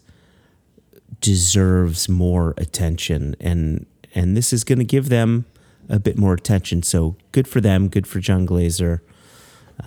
deserves 1.21 2.07
more 2.07 2.53
attention 2.57 3.35
and 3.41 3.85
and 4.15 4.37
this 4.37 4.53
is 4.53 4.63
going 4.63 4.79
to 4.79 4.85
give 4.85 5.09
them 5.09 5.45
a 5.89 5.99
bit 5.99 6.17
more 6.17 6.33
attention. 6.33 6.81
So 6.83 7.15
good 7.31 7.47
for 7.47 7.59
them, 7.61 7.89
good 7.89 8.07
for 8.07 8.19
John 8.19 8.45
Glaser. 8.45 9.01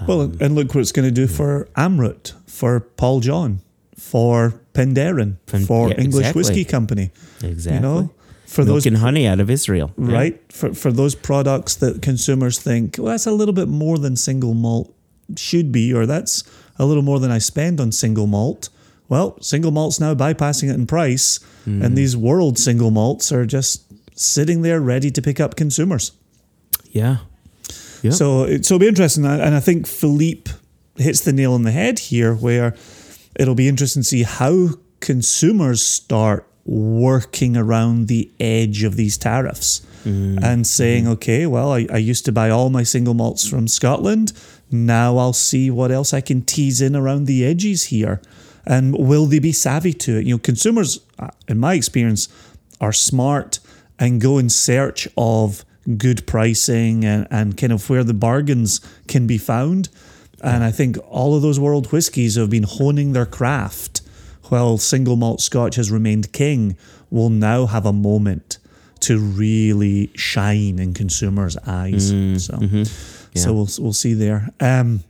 Well, 0.08 0.22
and 0.40 0.54
look 0.54 0.74
what 0.74 0.80
it's 0.80 0.92
going 0.92 1.06
to 1.08 1.14
do 1.14 1.26
for 1.26 1.68
Amrut, 1.76 2.32
for 2.46 2.80
Paul 2.80 3.20
John, 3.20 3.60
for 3.96 4.54
Penderyn, 4.74 5.36
Pen- 5.46 5.66
for 5.66 5.88
yeah, 5.90 5.96
English 5.98 6.20
exactly. 6.26 6.40
Whiskey 6.40 6.64
Company. 6.64 7.10
Exactly. 7.42 7.74
You 7.76 7.80
know, 7.80 8.10
for 8.46 8.62
Milk 8.64 8.74
those 8.76 8.86
and 8.86 8.96
honey 8.98 9.26
out 9.26 9.38
of 9.40 9.48
Israel. 9.50 9.92
Yeah. 9.98 10.12
right 10.14 10.52
for 10.52 10.74
for 10.74 10.90
those 10.92 11.14
products 11.14 11.74
that 11.76 12.02
consumers 12.02 12.58
think 12.58 12.96
well 12.98 13.08
that's 13.12 13.26
a 13.26 13.32
little 13.32 13.54
bit 13.54 13.68
more 13.68 13.98
than 13.98 14.16
single 14.16 14.54
malt 14.54 14.94
should 15.36 15.72
be 15.72 15.92
or 15.94 16.04
that's 16.06 16.44
a 16.78 16.84
little 16.84 17.02
more 17.02 17.18
than 17.20 17.30
I 17.30 17.38
spend 17.38 17.80
on 17.80 17.92
single 17.92 18.26
malt 18.26 18.68
well 19.08 19.36
single 19.40 19.70
malt's 19.70 19.98
now 20.00 20.14
bypassing 20.14 20.68
it 20.70 20.74
in 20.74 20.86
price 20.86 21.38
Mm. 21.66 21.82
and 21.84 21.96
these 21.96 22.16
world 22.16 22.58
single 22.58 22.90
malts 22.90 23.30
are 23.32 23.46
just 23.46 23.84
sitting 24.14 24.62
there 24.62 24.80
ready 24.80 25.10
to 25.12 25.22
pick 25.22 25.38
up 25.40 25.54
consumers 25.56 26.12
Yeah. 26.90 27.16
Yeah. 28.02 28.10
so 28.10 28.44
it, 28.44 28.66
so 28.66 28.74
it'll 28.74 28.80
be 28.80 28.88
interesting 28.88 29.24
and 29.24 29.54
I 29.54 29.60
think 29.60 29.86
Philippe 29.86 30.50
hits 30.96 31.20
the 31.20 31.32
nail 31.32 31.52
on 31.54 31.62
the 31.62 31.70
head 31.72 31.98
here 31.98 32.34
where 32.34 32.74
it'll 33.36 33.54
be 33.54 33.68
interesting 33.68 34.02
to 34.02 34.08
see 34.08 34.22
how 34.24 34.70
consumers 35.00 35.84
start 35.84 36.46
working 36.64 37.56
around 37.56 38.08
the 38.08 38.30
edge 38.38 38.84
of 38.84 38.96
these 38.96 39.18
tariffs 39.18 39.82
and 40.04 40.66
saying, 40.66 41.06
okay, 41.06 41.46
well, 41.46 41.72
I, 41.72 41.86
I 41.92 41.98
used 41.98 42.24
to 42.24 42.32
buy 42.32 42.50
all 42.50 42.70
my 42.70 42.82
single 42.82 43.14
malts 43.14 43.48
from 43.48 43.68
Scotland. 43.68 44.32
Now 44.68 45.16
I'll 45.16 45.32
see 45.32 45.70
what 45.70 45.92
else 45.92 46.12
I 46.12 46.20
can 46.20 46.42
tease 46.42 46.80
in 46.80 46.96
around 46.96 47.26
the 47.26 47.44
edges 47.44 47.84
here. 47.84 48.20
And 48.66 48.96
will 48.98 49.26
they 49.26 49.38
be 49.38 49.52
savvy 49.52 49.92
to 49.94 50.18
it? 50.18 50.26
You 50.26 50.34
know, 50.34 50.38
consumers, 50.38 50.98
uh, 51.20 51.28
in 51.46 51.58
my 51.58 51.74
experience, 51.74 52.28
are 52.80 52.92
smart 52.92 53.60
and 53.98 54.20
go 54.20 54.38
in 54.38 54.48
search 54.48 55.06
of 55.16 55.64
good 55.98 56.26
pricing 56.26 57.04
and, 57.04 57.26
and 57.30 57.56
kind 57.56 57.72
of 57.72 57.88
where 57.90 58.04
the 58.04 58.14
bargains 58.14 58.80
can 59.08 59.26
be 59.26 59.38
found. 59.38 59.88
And 60.42 60.64
I 60.64 60.70
think 60.72 60.96
all 61.08 61.36
of 61.36 61.42
those 61.42 61.60
world 61.60 61.92
whiskies 61.92 62.34
have 62.36 62.50
been 62.50 62.64
honing 62.64 63.12
their 63.12 63.26
craft 63.26 64.00
while 64.44 64.76
single 64.76 65.16
malt 65.16 65.40
scotch 65.40 65.76
has 65.76 65.90
remained 65.90 66.32
king 66.32 66.76
will 67.10 67.30
now 67.30 67.66
have 67.66 67.86
a 67.86 67.92
moment 67.92 68.58
to 69.00 69.18
really 69.18 70.10
shine 70.14 70.78
in 70.78 70.94
consumers' 70.94 71.56
eyes. 71.66 72.10
So, 72.38 72.58
so 73.34 73.52
we'll 73.52 73.68
we'll 73.78 73.92
see 73.92 74.14
there. 74.14 74.50
Um, 74.60 75.04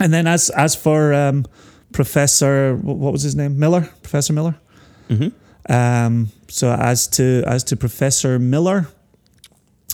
and 0.00 0.12
then 0.12 0.26
as 0.26 0.50
as 0.50 0.74
for 0.76 1.12
um, 1.12 1.44
Professor, 1.92 2.76
what 2.76 3.12
was 3.12 3.22
his 3.22 3.34
name? 3.34 3.58
Miller, 3.58 3.88
Professor 4.02 4.32
Miller. 4.32 4.56
Um, 5.68 6.28
so 6.48 6.72
as 6.72 7.06
to 7.08 7.42
as 7.46 7.64
to 7.64 7.76
Professor 7.76 8.38
Miller, 8.38 8.88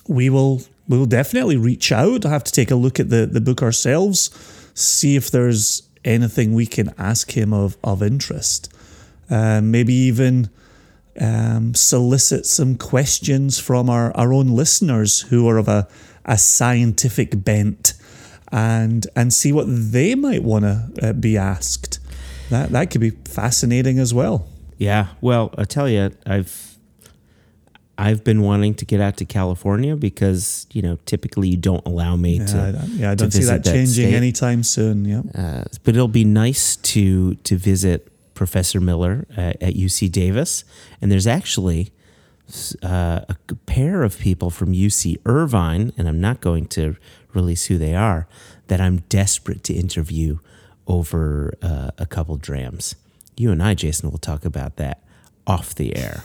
we 0.09 0.31
will 0.31 0.63
we 0.89 0.99
will 0.99 1.07
definitely 1.07 1.57
reach 1.57 1.93
out. 1.93 2.27
I 2.27 2.31
have 2.31 2.45
to 2.45 2.53
take 2.53 2.71
a 2.71 2.77
look 2.77 3.01
at 3.01 3.11
the 3.11 3.27
the 3.27 3.41
book 3.41 3.63
ourselves, 3.63 4.31
see 4.75 5.17
if 5.17 5.31
there's 5.31 5.83
anything 6.05 6.55
we 6.55 6.67
can 6.67 6.93
ask 6.99 7.33
him 7.33 7.53
of 7.53 7.77
of 7.83 8.03
interest. 8.03 8.73
Uh, 9.31 9.61
maybe 9.63 9.95
even 9.95 10.51
um, 11.21 11.75
solicit 11.75 12.47
some 12.47 12.77
questions 12.77 13.59
from 13.59 13.89
our, 13.89 14.15
our 14.17 14.33
own 14.33 14.49
listeners 14.49 15.23
who 15.23 15.49
are 15.49 15.57
of 15.57 15.69
a, 15.69 15.89
a 16.25 16.37
scientific 16.37 17.45
bent 17.45 17.95
and 18.53 19.07
and 19.17 19.33
see 19.33 19.53
what 19.53 19.67
they 19.67 20.15
might 20.15 20.43
want 20.43 20.65
to 20.65 21.09
uh, 21.09 21.13
be 21.13 21.37
asked. 21.37 21.99
That 22.51 22.71
that 22.71 22.91
could 22.91 23.01
be 23.01 23.11
fascinating 23.11 23.99
as 23.99 24.13
well. 24.13 24.47
Yeah. 24.77 25.09
Well, 25.21 25.55
I 25.57 25.65
tell 25.65 25.89
you, 25.89 26.11
I've 26.27 26.74
I've 27.97 28.25
been 28.25 28.43
wanting 28.43 28.75
to 28.75 28.85
get 28.85 29.01
out 29.01 29.17
to 29.19 29.25
California 29.25 29.95
because 29.97 30.67
you 30.73 30.83
know 30.83 30.99
typically 31.07 31.49
you 31.49 31.57
don't 31.57 31.85
allow 31.87 32.17
me 32.17 32.39
Yeah, 32.39 32.47
to. 32.47 32.59
I, 32.83 32.85
yeah, 32.87 33.11
I 33.11 33.15
don't 33.15 33.31
see 33.31 33.39
visit 33.41 33.63
that 33.65 33.73
changing 33.73 34.07
state. 34.09 34.15
anytime 34.15 34.63
soon. 34.63 35.05
Yeah. 35.05 35.23
Uh, 35.35 35.65
but 35.85 35.95
it'll 35.95 36.09
be 36.09 36.25
nice 36.25 36.77
to 36.77 37.35
to 37.37 37.57
visit 37.57 38.09
Professor 38.35 38.81
Miller 38.81 39.27
uh, 39.37 39.53
at 39.61 39.75
UC 39.75 40.11
Davis, 40.11 40.65
and 41.01 41.11
there's 41.13 41.27
actually 41.27 41.93
uh, 42.83 43.21
a 43.29 43.37
pair 43.67 44.03
of 44.03 44.19
people 44.19 44.51
from 44.51 44.73
UC 44.73 45.17
Irvine, 45.25 45.93
and 45.97 46.09
I'm 46.09 46.21
not 46.21 46.41
going 46.41 46.67
to 46.69 46.97
release 47.33 47.67
who 47.67 47.79
they 47.79 47.95
are, 47.95 48.27
that 48.69 48.81
I'm 48.81 48.99
desperate 49.09 49.63
to 49.65 49.75
interview 49.75 50.39
over 50.87 51.55
uh, 51.63 51.91
a 51.97 52.07
couple 52.07 52.37
drams. 52.37 52.97
You 53.37 53.51
and 53.51 53.63
I, 53.63 53.75
Jason, 53.75 54.11
will 54.11 54.19
talk 54.19 54.45
about 54.45 54.77
that 54.77 55.03
off 55.47 55.75
the 55.75 55.97
air, 55.97 56.25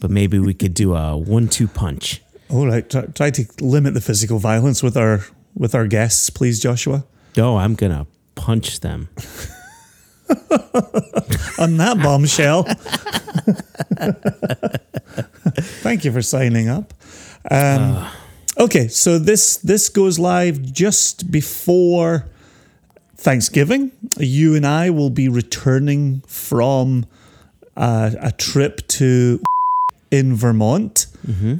but 0.00 0.10
maybe 0.10 0.38
we 0.38 0.54
could 0.54 0.74
do 0.74 0.94
a 0.94 1.16
one-two 1.16 1.68
punch. 1.68 2.22
All 2.50 2.66
right. 2.66 2.88
Try, 2.88 3.06
try 3.06 3.30
to 3.30 3.46
limit 3.60 3.94
the 3.94 4.00
physical 4.00 4.38
violence 4.38 4.82
with 4.82 4.96
our 4.96 5.24
with 5.56 5.74
our 5.74 5.86
guests, 5.86 6.30
please, 6.30 6.60
Joshua. 6.60 7.04
No, 7.36 7.56
I'm 7.56 7.74
gonna 7.74 8.06
punch 8.34 8.80
them. 8.80 9.08
On 11.58 11.76
that 11.76 12.00
bombshell. 12.02 12.64
Thank 15.82 16.04
you 16.04 16.12
for 16.12 16.22
signing 16.22 16.68
up. 16.68 16.94
Um, 17.50 18.06
okay, 18.58 18.88
so 18.88 19.18
this 19.18 19.56
this 19.58 19.88
goes 19.88 20.18
live 20.18 20.62
just 20.62 21.30
before 21.30 22.26
Thanksgiving. 23.16 23.92
You 24.18 24.54
and 24.54 24.66
I 24.66 24.90
will 24.90 25.10
be 25.10 25.28
returning 25.28 26.22
from 26.26 27.06
a, 27.76 28.14
a 28.20 28.32
trip 28.32 28.86
to 28.88 29.40
in 30.14 30.34
Vermont 30.36 31.06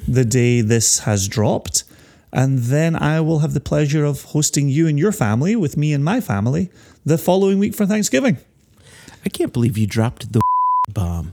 the 0.06 0.24
day 0.24 0.60
this 0.60 1.01
has 1.01 1.26
dropped. 1.26 1.85
And 2.32 2.59
then 2.74 2.94
I 2.97 3.20
will 3.20 3.40
have 3.40 3.55
the 3.55 3.60
pleasure 3.60 4.05
of 4.05 4.22
hosting 4.35 4.68
you 4.68 4.86
and 4.86 4.98
your 4.98 5.12
family 5.12 5.56
with 5.56 5.76
me 5.76 5.93
and 5.93 6.05
my 6.05 6.20
family 6.20 6.70
the 7.05 7.16
following 7.18 7.59
week 7.59 7.74
for 7.74 7.86
Thanksgiving. 7.86 8.36
I 9.24 9.28
can't 9.28 9.52
believe 9.52 9.78
you 9.78 9.86
dropped 9.86 10.32
the 10.32 10.40
bomb. 10.89 11.32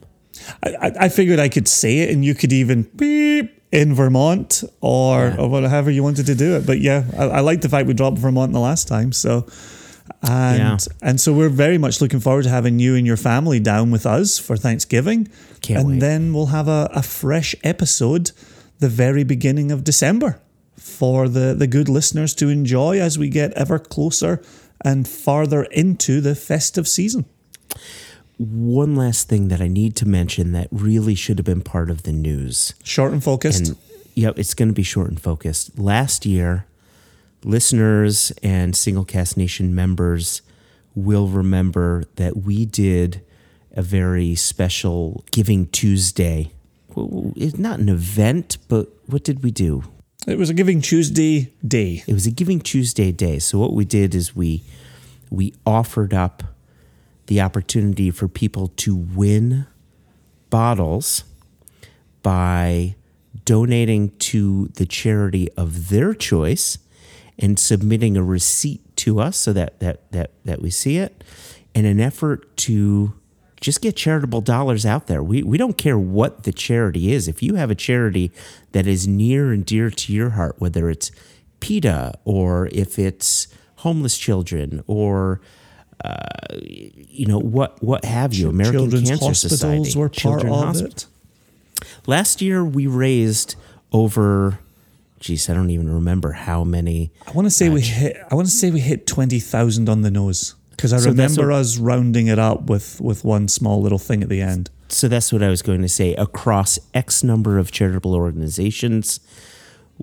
I, 0.64 0.92
I 1.06 1.10
figured 1.10 1.40
I 1.40 1.50
could 1.50 1.68
say 1.68 2.00
it 2.00 2.10
and 2.10 2.24
you 2.26 2.34
could 2.34 2.54
even 2.54 2.84
beep 2.96 3.52
in 3.72 3.94
Vermont 3.94 4.64
or, 4.82 5.36
or 5.40 5.48
whatever 5.50 5.92
you 5.92 6.04
wanted 6.04 6.26
to 6.28 6.36
do 6.36 6.56
it. 6.56 6.66
But 6.66 6.80
yeah, 6.80 7.04
I, 7.18 7.24
I 7.24 7.40
like 7.42 7.62
the 7.62 7.70
fact 7.70 7.88
we 7.88 7.94
dropped 7.94 8.18
Vermont 8.18 8.54
the 8.54 8.60
last 8.60 8.88
time. 8.88 9.12
So, 9.12 9.46
and, 10.24 10.58
Yeah. 10.60 10.78
and 11.02 11.20
so 11.20 11.34
we're 11.34 11.50
very 11.50 11.78
much 11.78 12.02
looking 12.02 12.20
forward 12.20 12.44
to 12.44 12.50
having 12.50 12.80
you 12.80 12.96
and 12.96 13.06
your 13.08 13.18
family 13.18 13.60
down 13.60 13.92
with 13.92 14.06
us 14.06 14.38
for 14.40 14.58
Thanksgiving. 14.58 15.28
Can't 15.62 15.80
and 15.82 15.90
wait. 15.90 16.00
then 16.00 16.34
we'll 16.34 16.48
have 16.48 16.68
a, 16.68 16.90
a 16.94 17.02
fresh 17.04 17.56
episode 17.64 18.32
the 18.80 18.90
very 18.90 19.24
beginning 19.24 19.72
of 19.72 19.84
December 19.84 20.40
for 20.78 21.28
the, 21.30 21.54
the 21.54 21.68
good 21.68 21.88
listeners 21.88 22.34
to 22.36 22.50
enjoy 22.50 23.00
as 23.00 23.18
we 23.20 23.30
get 23.30 23.52
ever 23.54 23.78
closer 23.78 24.42
and 24.84 25.08
farther 25.08 25.64
into 25.66 26.20
the 26.22 26.34
festive 26.34 26.88
season. 26.88 27.26
One 28.38 28.96
last 28.96 29.30
thing 29.30 29.50
that 29.50 29.62
I 29.62 29.68
need 29.68 29.96
to 29.98 30.08
mention 30.08 30.52
that 30.54 30.68
really 30.72 31.14
should 31.14 31.38
have 31.38 31.46
been 31.46 31.62
part 31.62 31.92
of 31.92 32.04
the 32.04 32.12
news. 32.12 32.74
Short 32.84 33.12
and 33.14 33.24
focused. 33.24 33.68
And 33.68 33.78
yep, 34.16 34.40
it's 34.40 34.56
going 34.56 34.70
to 34.70 34.74
be 34.74 34.82
short 34.82 35.10
and 35.10 35.22
focused. 35.22 35.78
Last 35.78 36.26
year, 36.26 36.66
listeners 37.44 38.32
and 38.44 38.76
Single 38.76 39.06
Cask 39.06 39.38
Nation 39.38 39.74
members 39.74 40.42
will 40.96 41.28
remember 41.28 42.04
that 42.16 42.38
we 42.38 42.66
did 42.66 43.22
a 43.74 43.82
very 43.82 44.36
special 44.36 45.24
Giving 45.32 45.68
Tuesday. 45.68 46.52
It's 46.96 47.58
not 47.58 47.80
an 47.80 47.90
event, 47.90 48.58
but 48.68 48.90
what 49.08 49.24
did 49.24 49.44
we 49.44 49.52
do? 49.52 49.84
It 50.28 50.38
was 50.38 50.50
a 50.50 50.54
Giving 50.54 50.82
Tuesday 50.82 51.54
day. 51.66 52.04
It 52.06 52.14
was 52.14 52.28
a 52.28 52.32
Giving 52.32 52.60
Tuesday 52.60 53.12
day. 53.12 53.40
So 53.40 53.58
what 53.58 53.74
we 53.74 53.86
did 53.86 54.14
is 54.14 54.36
we 54.36 54.64
we 55.30 55.54
offered 55.66 56.14
up 56.14 56.44
the 57.28 57.40
opportunity 57.40 58.12
for 58.12 58.28
people 58.28 58.68
to 58.68 58.94
win 58.94 59.66
bottles 60.50 61.24
by 62.22 62.96
donating 63.46 64.10
to 64.20 64.68
the 64.76 64.86
charity 64.86 65.50
of 65.54 65.90
their 65.90 66.14
choice 66.14 66.78
and 67.42 67.60
submitting 67.60 68.16
a 68.16 68.24
receipt 68.24 68.96
to 68.98 69.20
us 69.20 69.36
so 69.36 69.52
that 69.54 69.80
that 69.80 70.12
that 70.12 70.32
that 70.46 70.62
we 70.62 70.70
see 70.70 70.98
it 70.98 71.24
in 71.74 71.86
an 71.86 72.00
effort 72.00 72.56
to 72.58 73.14
just 73.60 73.82
get 73.82 73.96
charitable 73.96 74.42
dollars 74.42 74.86
out 74.86 75.08
there. 75.08 75.22
We 75.24 75.44
we 75.44 75.58
don't 75.58 75.78
care 75.78 75.98
what 75.98 76.44
the 76.44 76.52
charity 76.52 77.12
is. 77.12 77.28
If 77.28 77.44
you 77.44 77.56
have 77.56 77.72
a 77.72 77.76
charity 77.76 78.32
that 78.72 78.88
is 78.88 79.08
near 79.08 79.52
and 79.52 79.66
dear 79.66 79.90
to 79.90 80.14
your 80.14 80.32
heart, 80.32 80.56
whether 80.60 80.90
it's 80.90 81.12
PETA 81.60 82.14
or 82.26 82.70
if 82.72 82.98
it's 83.00 83.48
homeless 83.78 84.18
children 84.18 84.84
or 84.88 85.42
uh, 86.04 86.26
you 86.60 87.28
know 87.28 87.40
what 87.40 87.82
what 87.84 88.06
have 88.06 88.34
you, 88.34 88.50
American 88.50 88.80
Children's 88.80 89.10
Cancer 89.10 89.26
hospitals 89.26 89.60
Society, 89.60 90.00
were 90.00 90.10
part 90.10 90.42
Children 90.42 90.54
of 90.54 90.76
Hospi- 90.76 90.86
it. 90.86 91.06
Last 92.08 92.42
year 92.42 92.64
we 92.64 92.88
raised 92.88 93.56
over, 93.92 94.60
geez, 95.22 95.50
I 95.50 95.54
don't 95.54 95.70
even 95.70 95.90
remember 95.90 96.34
how 96.34 96.66
many. 96.66 97.14
I 97.26 97.32
want 97.32 97.46
to 97.46 97.50
say 97.52 97.70
we 97.70 97.80
hit. 97.82 98.18
I 98.30 98.36
want 98.36 98.48
to 98.48 98.54
say 98.54 98.70
we 98.72 98.82
hit 98.82 99.08
twenty 99.08 99.40
thousand 99.40 99.88
on 99.88 100.02
the 100.02 100.12
nose 100.12 100.56
because 100.72 100.92
I 100.92 100.98
So 100.98 101.10
remember 101.12 101.48
what- 101.50 101.56
us 101.60 101.78
rounding 101.78 102.28
it 102.28 102.38
up 102.40 102.64
with 102.70 103.00
with 103.00 103.24
one 103.24 103.48
small 103.48 103.82
little 103.82 104.00
thing 104.00 104.22
at 104.24 104.28
the 104.30 104.42
end. 104.42 104.70
So 104.90 105.08
that's 105.08 105.32
what 105.32 105.42
I 105.42 105.48
was 105.48 105.62
going 105.62 105.82
to 105.84 105.88
say. 105.88 106.14
Across 106.16 106.80
X 106.94 107.24
number 107.24 107.58
of 107.58 107.72
charitable 107.72 108.14
organizations, 108.14 109.22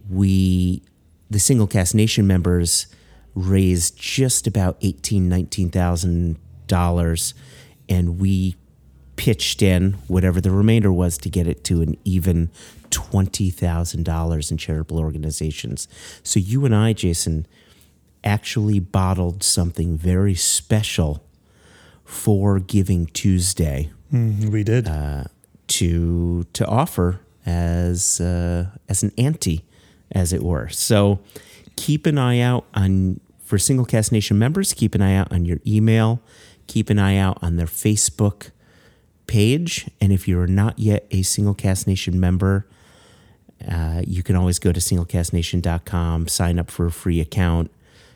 we, 0.08 0.82
the 1.28 1.38
Single 1.38 1.66
Cask 1.66 1.94
Nation 1.94 2.26
members, 2.26 2.86
raised 3.34 3.98
just 3.98 4.46
about 4.46 4.78
eighteen, 4.80 5.28
nineteen 5.28 5.68
thousand 5.70 6.38
dollars, 6.66 7.34
and 7.88 8.18
we 8.18 8.56
pitched 9.18 9.60
in 9.60 9.94
whatever 10.06 10.40
the 10.40 10.50
remainder 10.50 10.90
was 10.92 11.18
to 11.18 11.28
get 11.28 11.46
it 11.46 11.64
to 11.64 11.82
an 11.82 11.96
even 12.04 12.48
twenty 12.90 13.50
thousand 13.50 14.04
dollars 14.04 14.50
in 14.50 14.56
charitable 14.56 14.98
organizations. 14.98 15.88
So 16.22 16.40
you 16.40 16.64
and 16.64 16.74
I, 16.74 16.94
Jason, 16.94 17.46
actually 18.24 18.80
bottled 18.80 19.42
something 19.42 19.98
very 19.98 20.34
special 20.34 21.22
for 22.04 22.58
Giving 22.58 23.06
Tuesday 23.06 23.90
We 24.10 24.62
did. 24.64 24.86
to 25.68 26.44
to 26.52 26.66
offer 26.66 27.20
as 27.44 28.20
uh, 28.20 28.66
as 28.88 29.02
an 29.02 29.12
ante, 29.18 29.64
as 30.12 30.32
it 30.32 30.42
were. 30.42 30.68
So 30.70 31.18
keep 31.76 32.06
an 32.06 32.16
eye 32.18 32.40
out 32.40 32.64
on 32.72 33.20
for 33.42 33.58
Single 33.58 33.84
Cask 33.84 34.12
Nation 34.12 34.38
members. 34.38 34.72
Keep 34.72 34.94
an 34.94 35.02
eye 35.02 35.14
out 35.16 35.32
on 35.32 35.44
your 35.44 35.58
email. 35.66 36.20
Keep 36.66 36.88
an 36.90 36.98
eye 36.98 37.16
out 37.16 37.38
on 37.42 37.56
their 37.56 37.66
Facebook 37.66 38.50
page. 39.28 39.88
And 40.00 40.12
if 40.12 40.26
you're 40.26 40.48
not 40.48 40.78
yet 40.78 41.06
a 41.12 41.22
Single 41.22 41.54
Cask 41.54 41.86
Nation 41.86 42.18
member, 42.18 42.66
uh, 43.70 44.02
you 44.04 44.24
can 44.24 44.34
always 44.34 44.58
go 44.58 44.72
to 44.72 44.80
singlecasknation.com, 44.80 46.26
sign 46.26 46.58
up 46.58 46.70
for 46.70 46.86
a 46.86 46.90
free 46.90 47.20
account. 47.20 47.70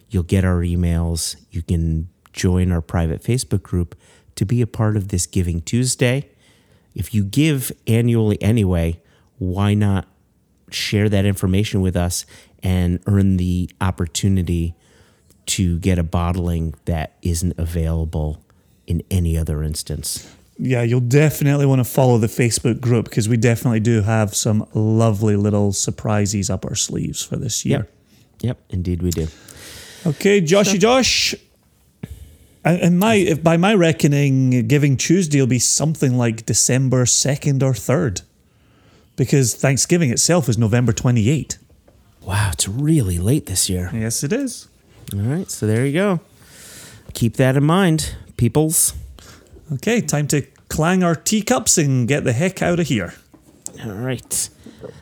You'll 0.09 0.25
get 0.25 0.45
our 0.45 0.61
emails. 0.61 1.37
You 1.53 1.63
can 1.63 2.09
join 2.33 2.73
our 2.73 2.81
private 2.81 3.23
Facebook 3.23 3.63
group 3.63 3.95
to 4.35 4.45
be 4.45 4.61
a 4.61 4.67
part 4.67 4.97
of 4.97 5.09
this 5.09 5.27
Giving 5.27 5.61
Tuesday. 5.61 6.29
If 6.95 7.15
you 7.15 7.25
give 7.25 7.71
annually 7.87 8.41
anyway, 8.43 9.01
why 9.39 9.75
not 9.75 10.07
share 10.71 11.09
that 11.09 11.25
information 11.25 11.81
with 11.81 11.97
us 11.97 12.27
and 12.63 13.01
earn 13.07 13.37
the 13.37 13.71
opportunity 13.81 14.75
to 15.45 15.79
get 15.81 15.99
a 15.99 16.03
bottling 16.03 16.75
that 16.85 17.17
isn't 17.23 17.59
available 17.59 18.45
in 18.87 19.03
any 19.11 19.37
other 19.37 19.63
instance. 19.63 20.35
Yeah, 20.59 20.83
you'll 20.83 21.01
definitely 21.01 21.67
want 21.67 21.81
to 21.81 21.85
follow 21.85 22.19
the 22.19 22.27
Facebook 22.27 22.81
group 22.81 23.07
because 23.07 23.29
we 23.29 23.37
definitely 23.37 23.81
do 23.81 24.03
have 24.03 24.35
some 24.35 24.67
lovely 24.75 25.35
little 25.35 25.73
surprises 25.73 26.51
up 26.51 26.65
our 26.65 26.75
sleeves 26.75 27.23
for 27.23 27.37
this 27.37 27.65
year. 27.65 27.79
Yep. 27.79 27.93
Yep, 28.43 28.59
indeed 28.71 29.03
we 29.03 29.11
do. 29.11 29.29
Okay, 30.07 30.41
Joshy 30.41 30.79
Josh. 30.79 31.35
And 32.65 32.81
and 32.81 32.99
my, 32.99 33.15
if 33.15 33.43
by 33.43 33.57
my 33.57 33.75
reckoning, 33.75 34.67
Giving 34.69 34.97
Tuesday 34.97 35.41
will 35.41 35.47
be 35.47 35.59
something 35.59 36.17
like 36.17 36.47
December 36.47 37.05
2nd 37.05 37.63
or 37.63 37.73
3rd. 37.73 38.23
Because 39.17 39.55
Thanksgiving 39.55 40.11
itself 40.11 40.49
is 40.49 40.57
November 40.59 40.93
28. 40.93 41.59
Wow, 42.23 42.51
it's 42.53 42.69
really 42.69 43.19
late 43.19 43.47
this 43.47 43.69
year. 43.69 43.91
Yes, 43.93 44.23
it 44.23 44.33
is. 44.33 44.69
All 45.13 45.21
right, 45.21 45.51
so 45.51 45.67
there 45.67 45.85
you 45.85 45.93
go. 45.93 46.21
Keep 47.15 47.37
that 47.37 47.57
in 47.57 47.65
mind, 47.65 48.15
peoples. 48.37 48.95
Okay, 49.73 50.01
time 50.01 50.27
to 50.29 50.43
clang 50.69 51.03
our 51.03 51.15
teacups 51.15 51.79
and 51.79 52.07
get 52.09 52.25
the 52.25 52.33
heck 52.33 52.63
out 52.63 52.81
of 52.81 52.87
here. 52.87 53.15
All 53.85 53.93
right. 53.93 54.49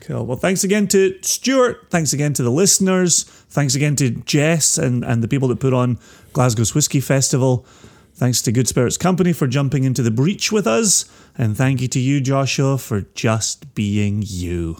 Cool. 0.01 0.25
Well, 0.25 0.37
thanks 0.37 0.63
again 0.63 0.87
to 0.89 1.17
Stuart. 1.21 1.87
Thanks 1.89 2.13
again 2.13 2.33
to 2.33 2.43
the 2.43 2.51
listeners. 2.51 3.23
Thanks 3.23 3.75
again 3.75 3.95
to 3.97 4.11
Jess 4.11 4.77
and, 4.77 5.03
and 5.03 5.23
the 5.23 5.27
people 5.27 5.47
that 5.49 5.59
put 5.59 5.73
on 5.73 5.97
Glasgow's 6.33 6.73
Whiskey 6.75 6.99
Festival. 6.99 7.65
Thanks 8.13 8.41
to 8.43 8.51
Good 8.51 8.67
Spirits 8.67 8.97
Company 8.97 9.33
for 9.33 9.47
jumping 9.47 9.83
into 9.83 10.03
the 10.03 10.11
breach 10.11 10.51
with 10.51 10.67
us. 10.67 11.05
And 11.37 11.57
thank 11.57 11.81
you 11.81 11.87
to 11.89 11.99
you, 11.99 12.21
Joshua, 12.21 12.77
for 12.77 13.01
just 13.15 13.73
being 13.73 14.23
you. 14.25 14.77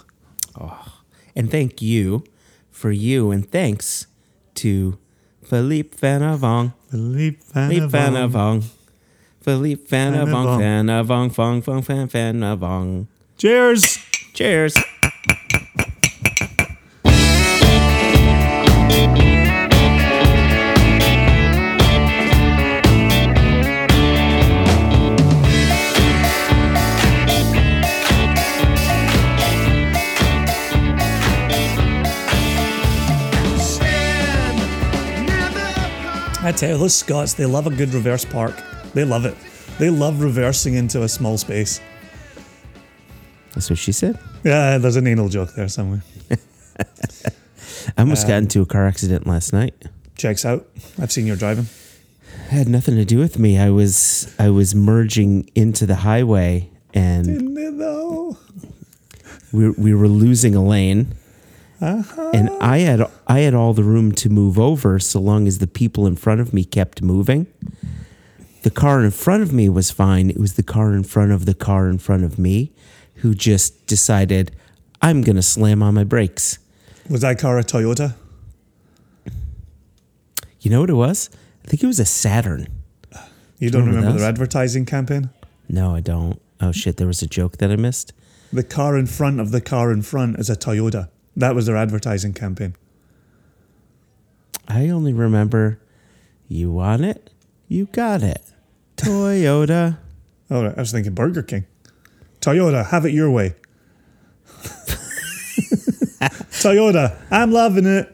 Oh, 0.59 1.01
And 1.35 1.49
thank 1.49 1.81
you 1.81 2.23
for 2.69 2.91
you, 2.91 3.31
and 3.31 3.49
thanks 3.49 4.07
to 4.55 4.97
Philippe 5.43 5.97
Vanavong. 5.97 6.73
Philippe 6.89 7.39
Philippe 7.53 7.88
Vanavong. 7.88 8.63
Philippe 9.41 9.88
Vanavong. 9.88 10.59
Vanavong. 10.59 11.31
Vanavong. 11.31 11.34
Fong. 11.34 11.61
Fong. 11.61 11.81
Fan. 11.81 12.07
Vanavong. 12.07 13.07
Cheers. 13.38 13.97
Cheers. 14.34 14.77
I 36.43 36.51
tell 36.51 36.72
you, 36.72 36.77
those 36.77 36.95
Scots, 36.95 37.34
they 37.34 37.45
love 37.45 37.68
a 37.68 37.69
good 37.69 37.93
reverse 37.93 38.26
park. 38.26 38.55
They 38.93 39.05
love 39.05 39.26
it. 39.26 39.35
They 39.80 39.89
love 39.89 40.22
reversing 40.22 40.73
into 40.76 41.03
a 41.03 41.09
small 41.09 41.38
space. 41.38 41.80
That's 43.53 43.69
what 43.69 43.80
she 43.80 43.91
said. 43.91 44.18
Yeah, 44.43 44.77
there's 44.77 44.95
an 44.95 45.07
anal 45.07 45.30
joke 45.30 45.53
there 45.55 45.68
somewhere. 45.68 46.03
I 47.97 48.01
almost 48.01 48.27
got 48.27 48.38
into 48.38 48.61
a 48.61 48.65
car 48.65 48.88
accident 48.88 49.27
last 49.27 49.53
night. 49.53 49.73
Checks 50.18 50.45
out. 50.45 50.68
I've 50.99 51.11
seen 51.11 51.26
your 51.26 51.35
driving. 51.35 51.65
It 52.47 52.51
had 52.51 52.69
nothing 52.69 52.95
to 52.95 53.05
do 53.05 53.18
with 53.18 53.39
me. 53.39 53.57
I 53.57 53.69
was 53.69 54.34
I 54.38 54.49
was 54.49 54.76
merging 54.76 55.49
into 55.55 55.85
the 55.85 55.95
highway 55.95 56.69
and 56.93 57.26
Didn't 57.26 57.57
it 57.57 57.77
though? 57.77 58.38
we, 59.51 59.69
we 59.72 59.93
were 59.93 60.07
losing 60.07 60.55
a 60.55 60.63
lane. 60.63 61.15
Uh-huh. 61.80 62.31
And 62.34 62.49
I 62.61 62.80
had 62.80 63.01
I 63.27 63.39
had 63.39 63.53
all 63.53 63.73
the 63.73 63.84
room 63.84 64.11
to 64.13 64.30
move 64.30 64.59
over 64.59 64.99
so 64.99 65.19
long 65.19 65.47
as 65.47 65.57
the 65.57 65.68
people 65.68 66.05
in 66.05 66.15
front 66.15 66.39
of 66.41 66.53
me 66.53 66.63
kept 66.63 67.01
moving. 67.01 67.47
The 68.62 68.72
car 68.72 69.04
in 69.04 69.12
front 69.12 69.42
of 69.44 69.52
me 69.52 69.70
was 69.70 69.92
fine. 69.92 70.30
It 70.30 70.40
was 70.40 70.54
the 70.54 70.64
car 70.64 70.94
in 70.94 71.04
front 71.04 71.32
of 71.32 71.46
the 71.46 71.54
car 71.54 71.90
in 71.90 71.98
front 71.98 72.24
of 72.24 72.38
me 72.38 72.72
who 73.16 73.34
just 73.34 73.88
decided 73.88 74.52
I'm 75.02 75.22
going 75.22 75.36
to 75.36 75.42
slam 75.42 75.82
on 75.82 75.96
my 75.96 76.04
brakes. 76.04 76.60
Was 77.10 77.22
that 77.22 77.40
car 77.40 77.58
a 77.58 77.64
Toyota? 77.64 78.16
You 80.60 80.70
know 80.70 80.82
what 80.82 80.90
it 80.92 80.96
was? 80.96 81.30
I 81.66 81.68
think 81.68 81.84
it 81.84 81.88
was 81.88 82.00
a 82.00 82.06
Saturn. 82.06 82.68
You 83.58 83.70
don't 83.70 83.82
Remember 83.82 84.00
remember 84.00 84.20
their 84.20 84.30
advertising 84.30 84.86
campaign? 84.86 85.30
No, 85.68 85.96
I 85.96 86.02
don't. 86.02 86.40
Oh 86.60 86.72
shit, 86.72 86.98
there 86.98 87.08
was 87.08 87.22
a 87.24 87.28
joke 87.28 87.58
that 87.58 87.72
I 87.72 87.76
missed. 87.76 88.14
The 88.54 88.64
car 88.64 88.98
in 88.98 89.08
front 89.08 89.40
of 89.40 89.52
the 89.52 89.62
car 89.62 89.92
in 89.92 90.02
front 90.04 90.38
is 90.38 90.50
a 90.50 90.56
Toyota. 90.56 91.10
That 91.36 91.56
was 91.56 91.66
their 91.66 91.78
advertising 91.78 92.34
campaign. 92.34 92.76
I 94.68 94.90
only 94.90 95.14
remember 95.14 95.80
you 96.48 96.72
want 96.72 97.04
it, 97.06 97.31
you 97.72 97.85
got 97.85 98.22
it. 98.22 98.41
Toyota. 98.98 99.98
Right, 100.49 100.57
oh, 100.68 100.73
I 100.76 100.80
was 100.80 100.91
thinking 100.91 101.14
Burger 101.14 101.41
King. 101.41 101.65
Toyota, 102.41 102.85
have 102.85 103.06
it 103.06 103.14
your 103.14 103.31
way. 103.31 103.56
Toyota, 106.60 107.18
I'm 107.31 107.52
loving 107.52 107.85
it. 107.85 108.11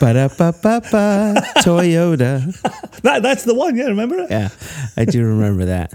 Ba 0.00 0.14
da 0.14 0.28
ba 0.28 0.54
ba 0.62 0.80
ba. 0.90 1.34
Toyota. 1.58 2.56
That, 3.02 3.22
that's 3.22 3.44
the 3.44 3.54
one, 3.54 3.76
yeah, 3.76 3.86
remember 3.86 4.18
it? 4.18 4.30
Yeah, 4.30 4.50
I 4.94 5.06
do 5.06 5.24
remember 5.24 5.64
that. 5.64 5.94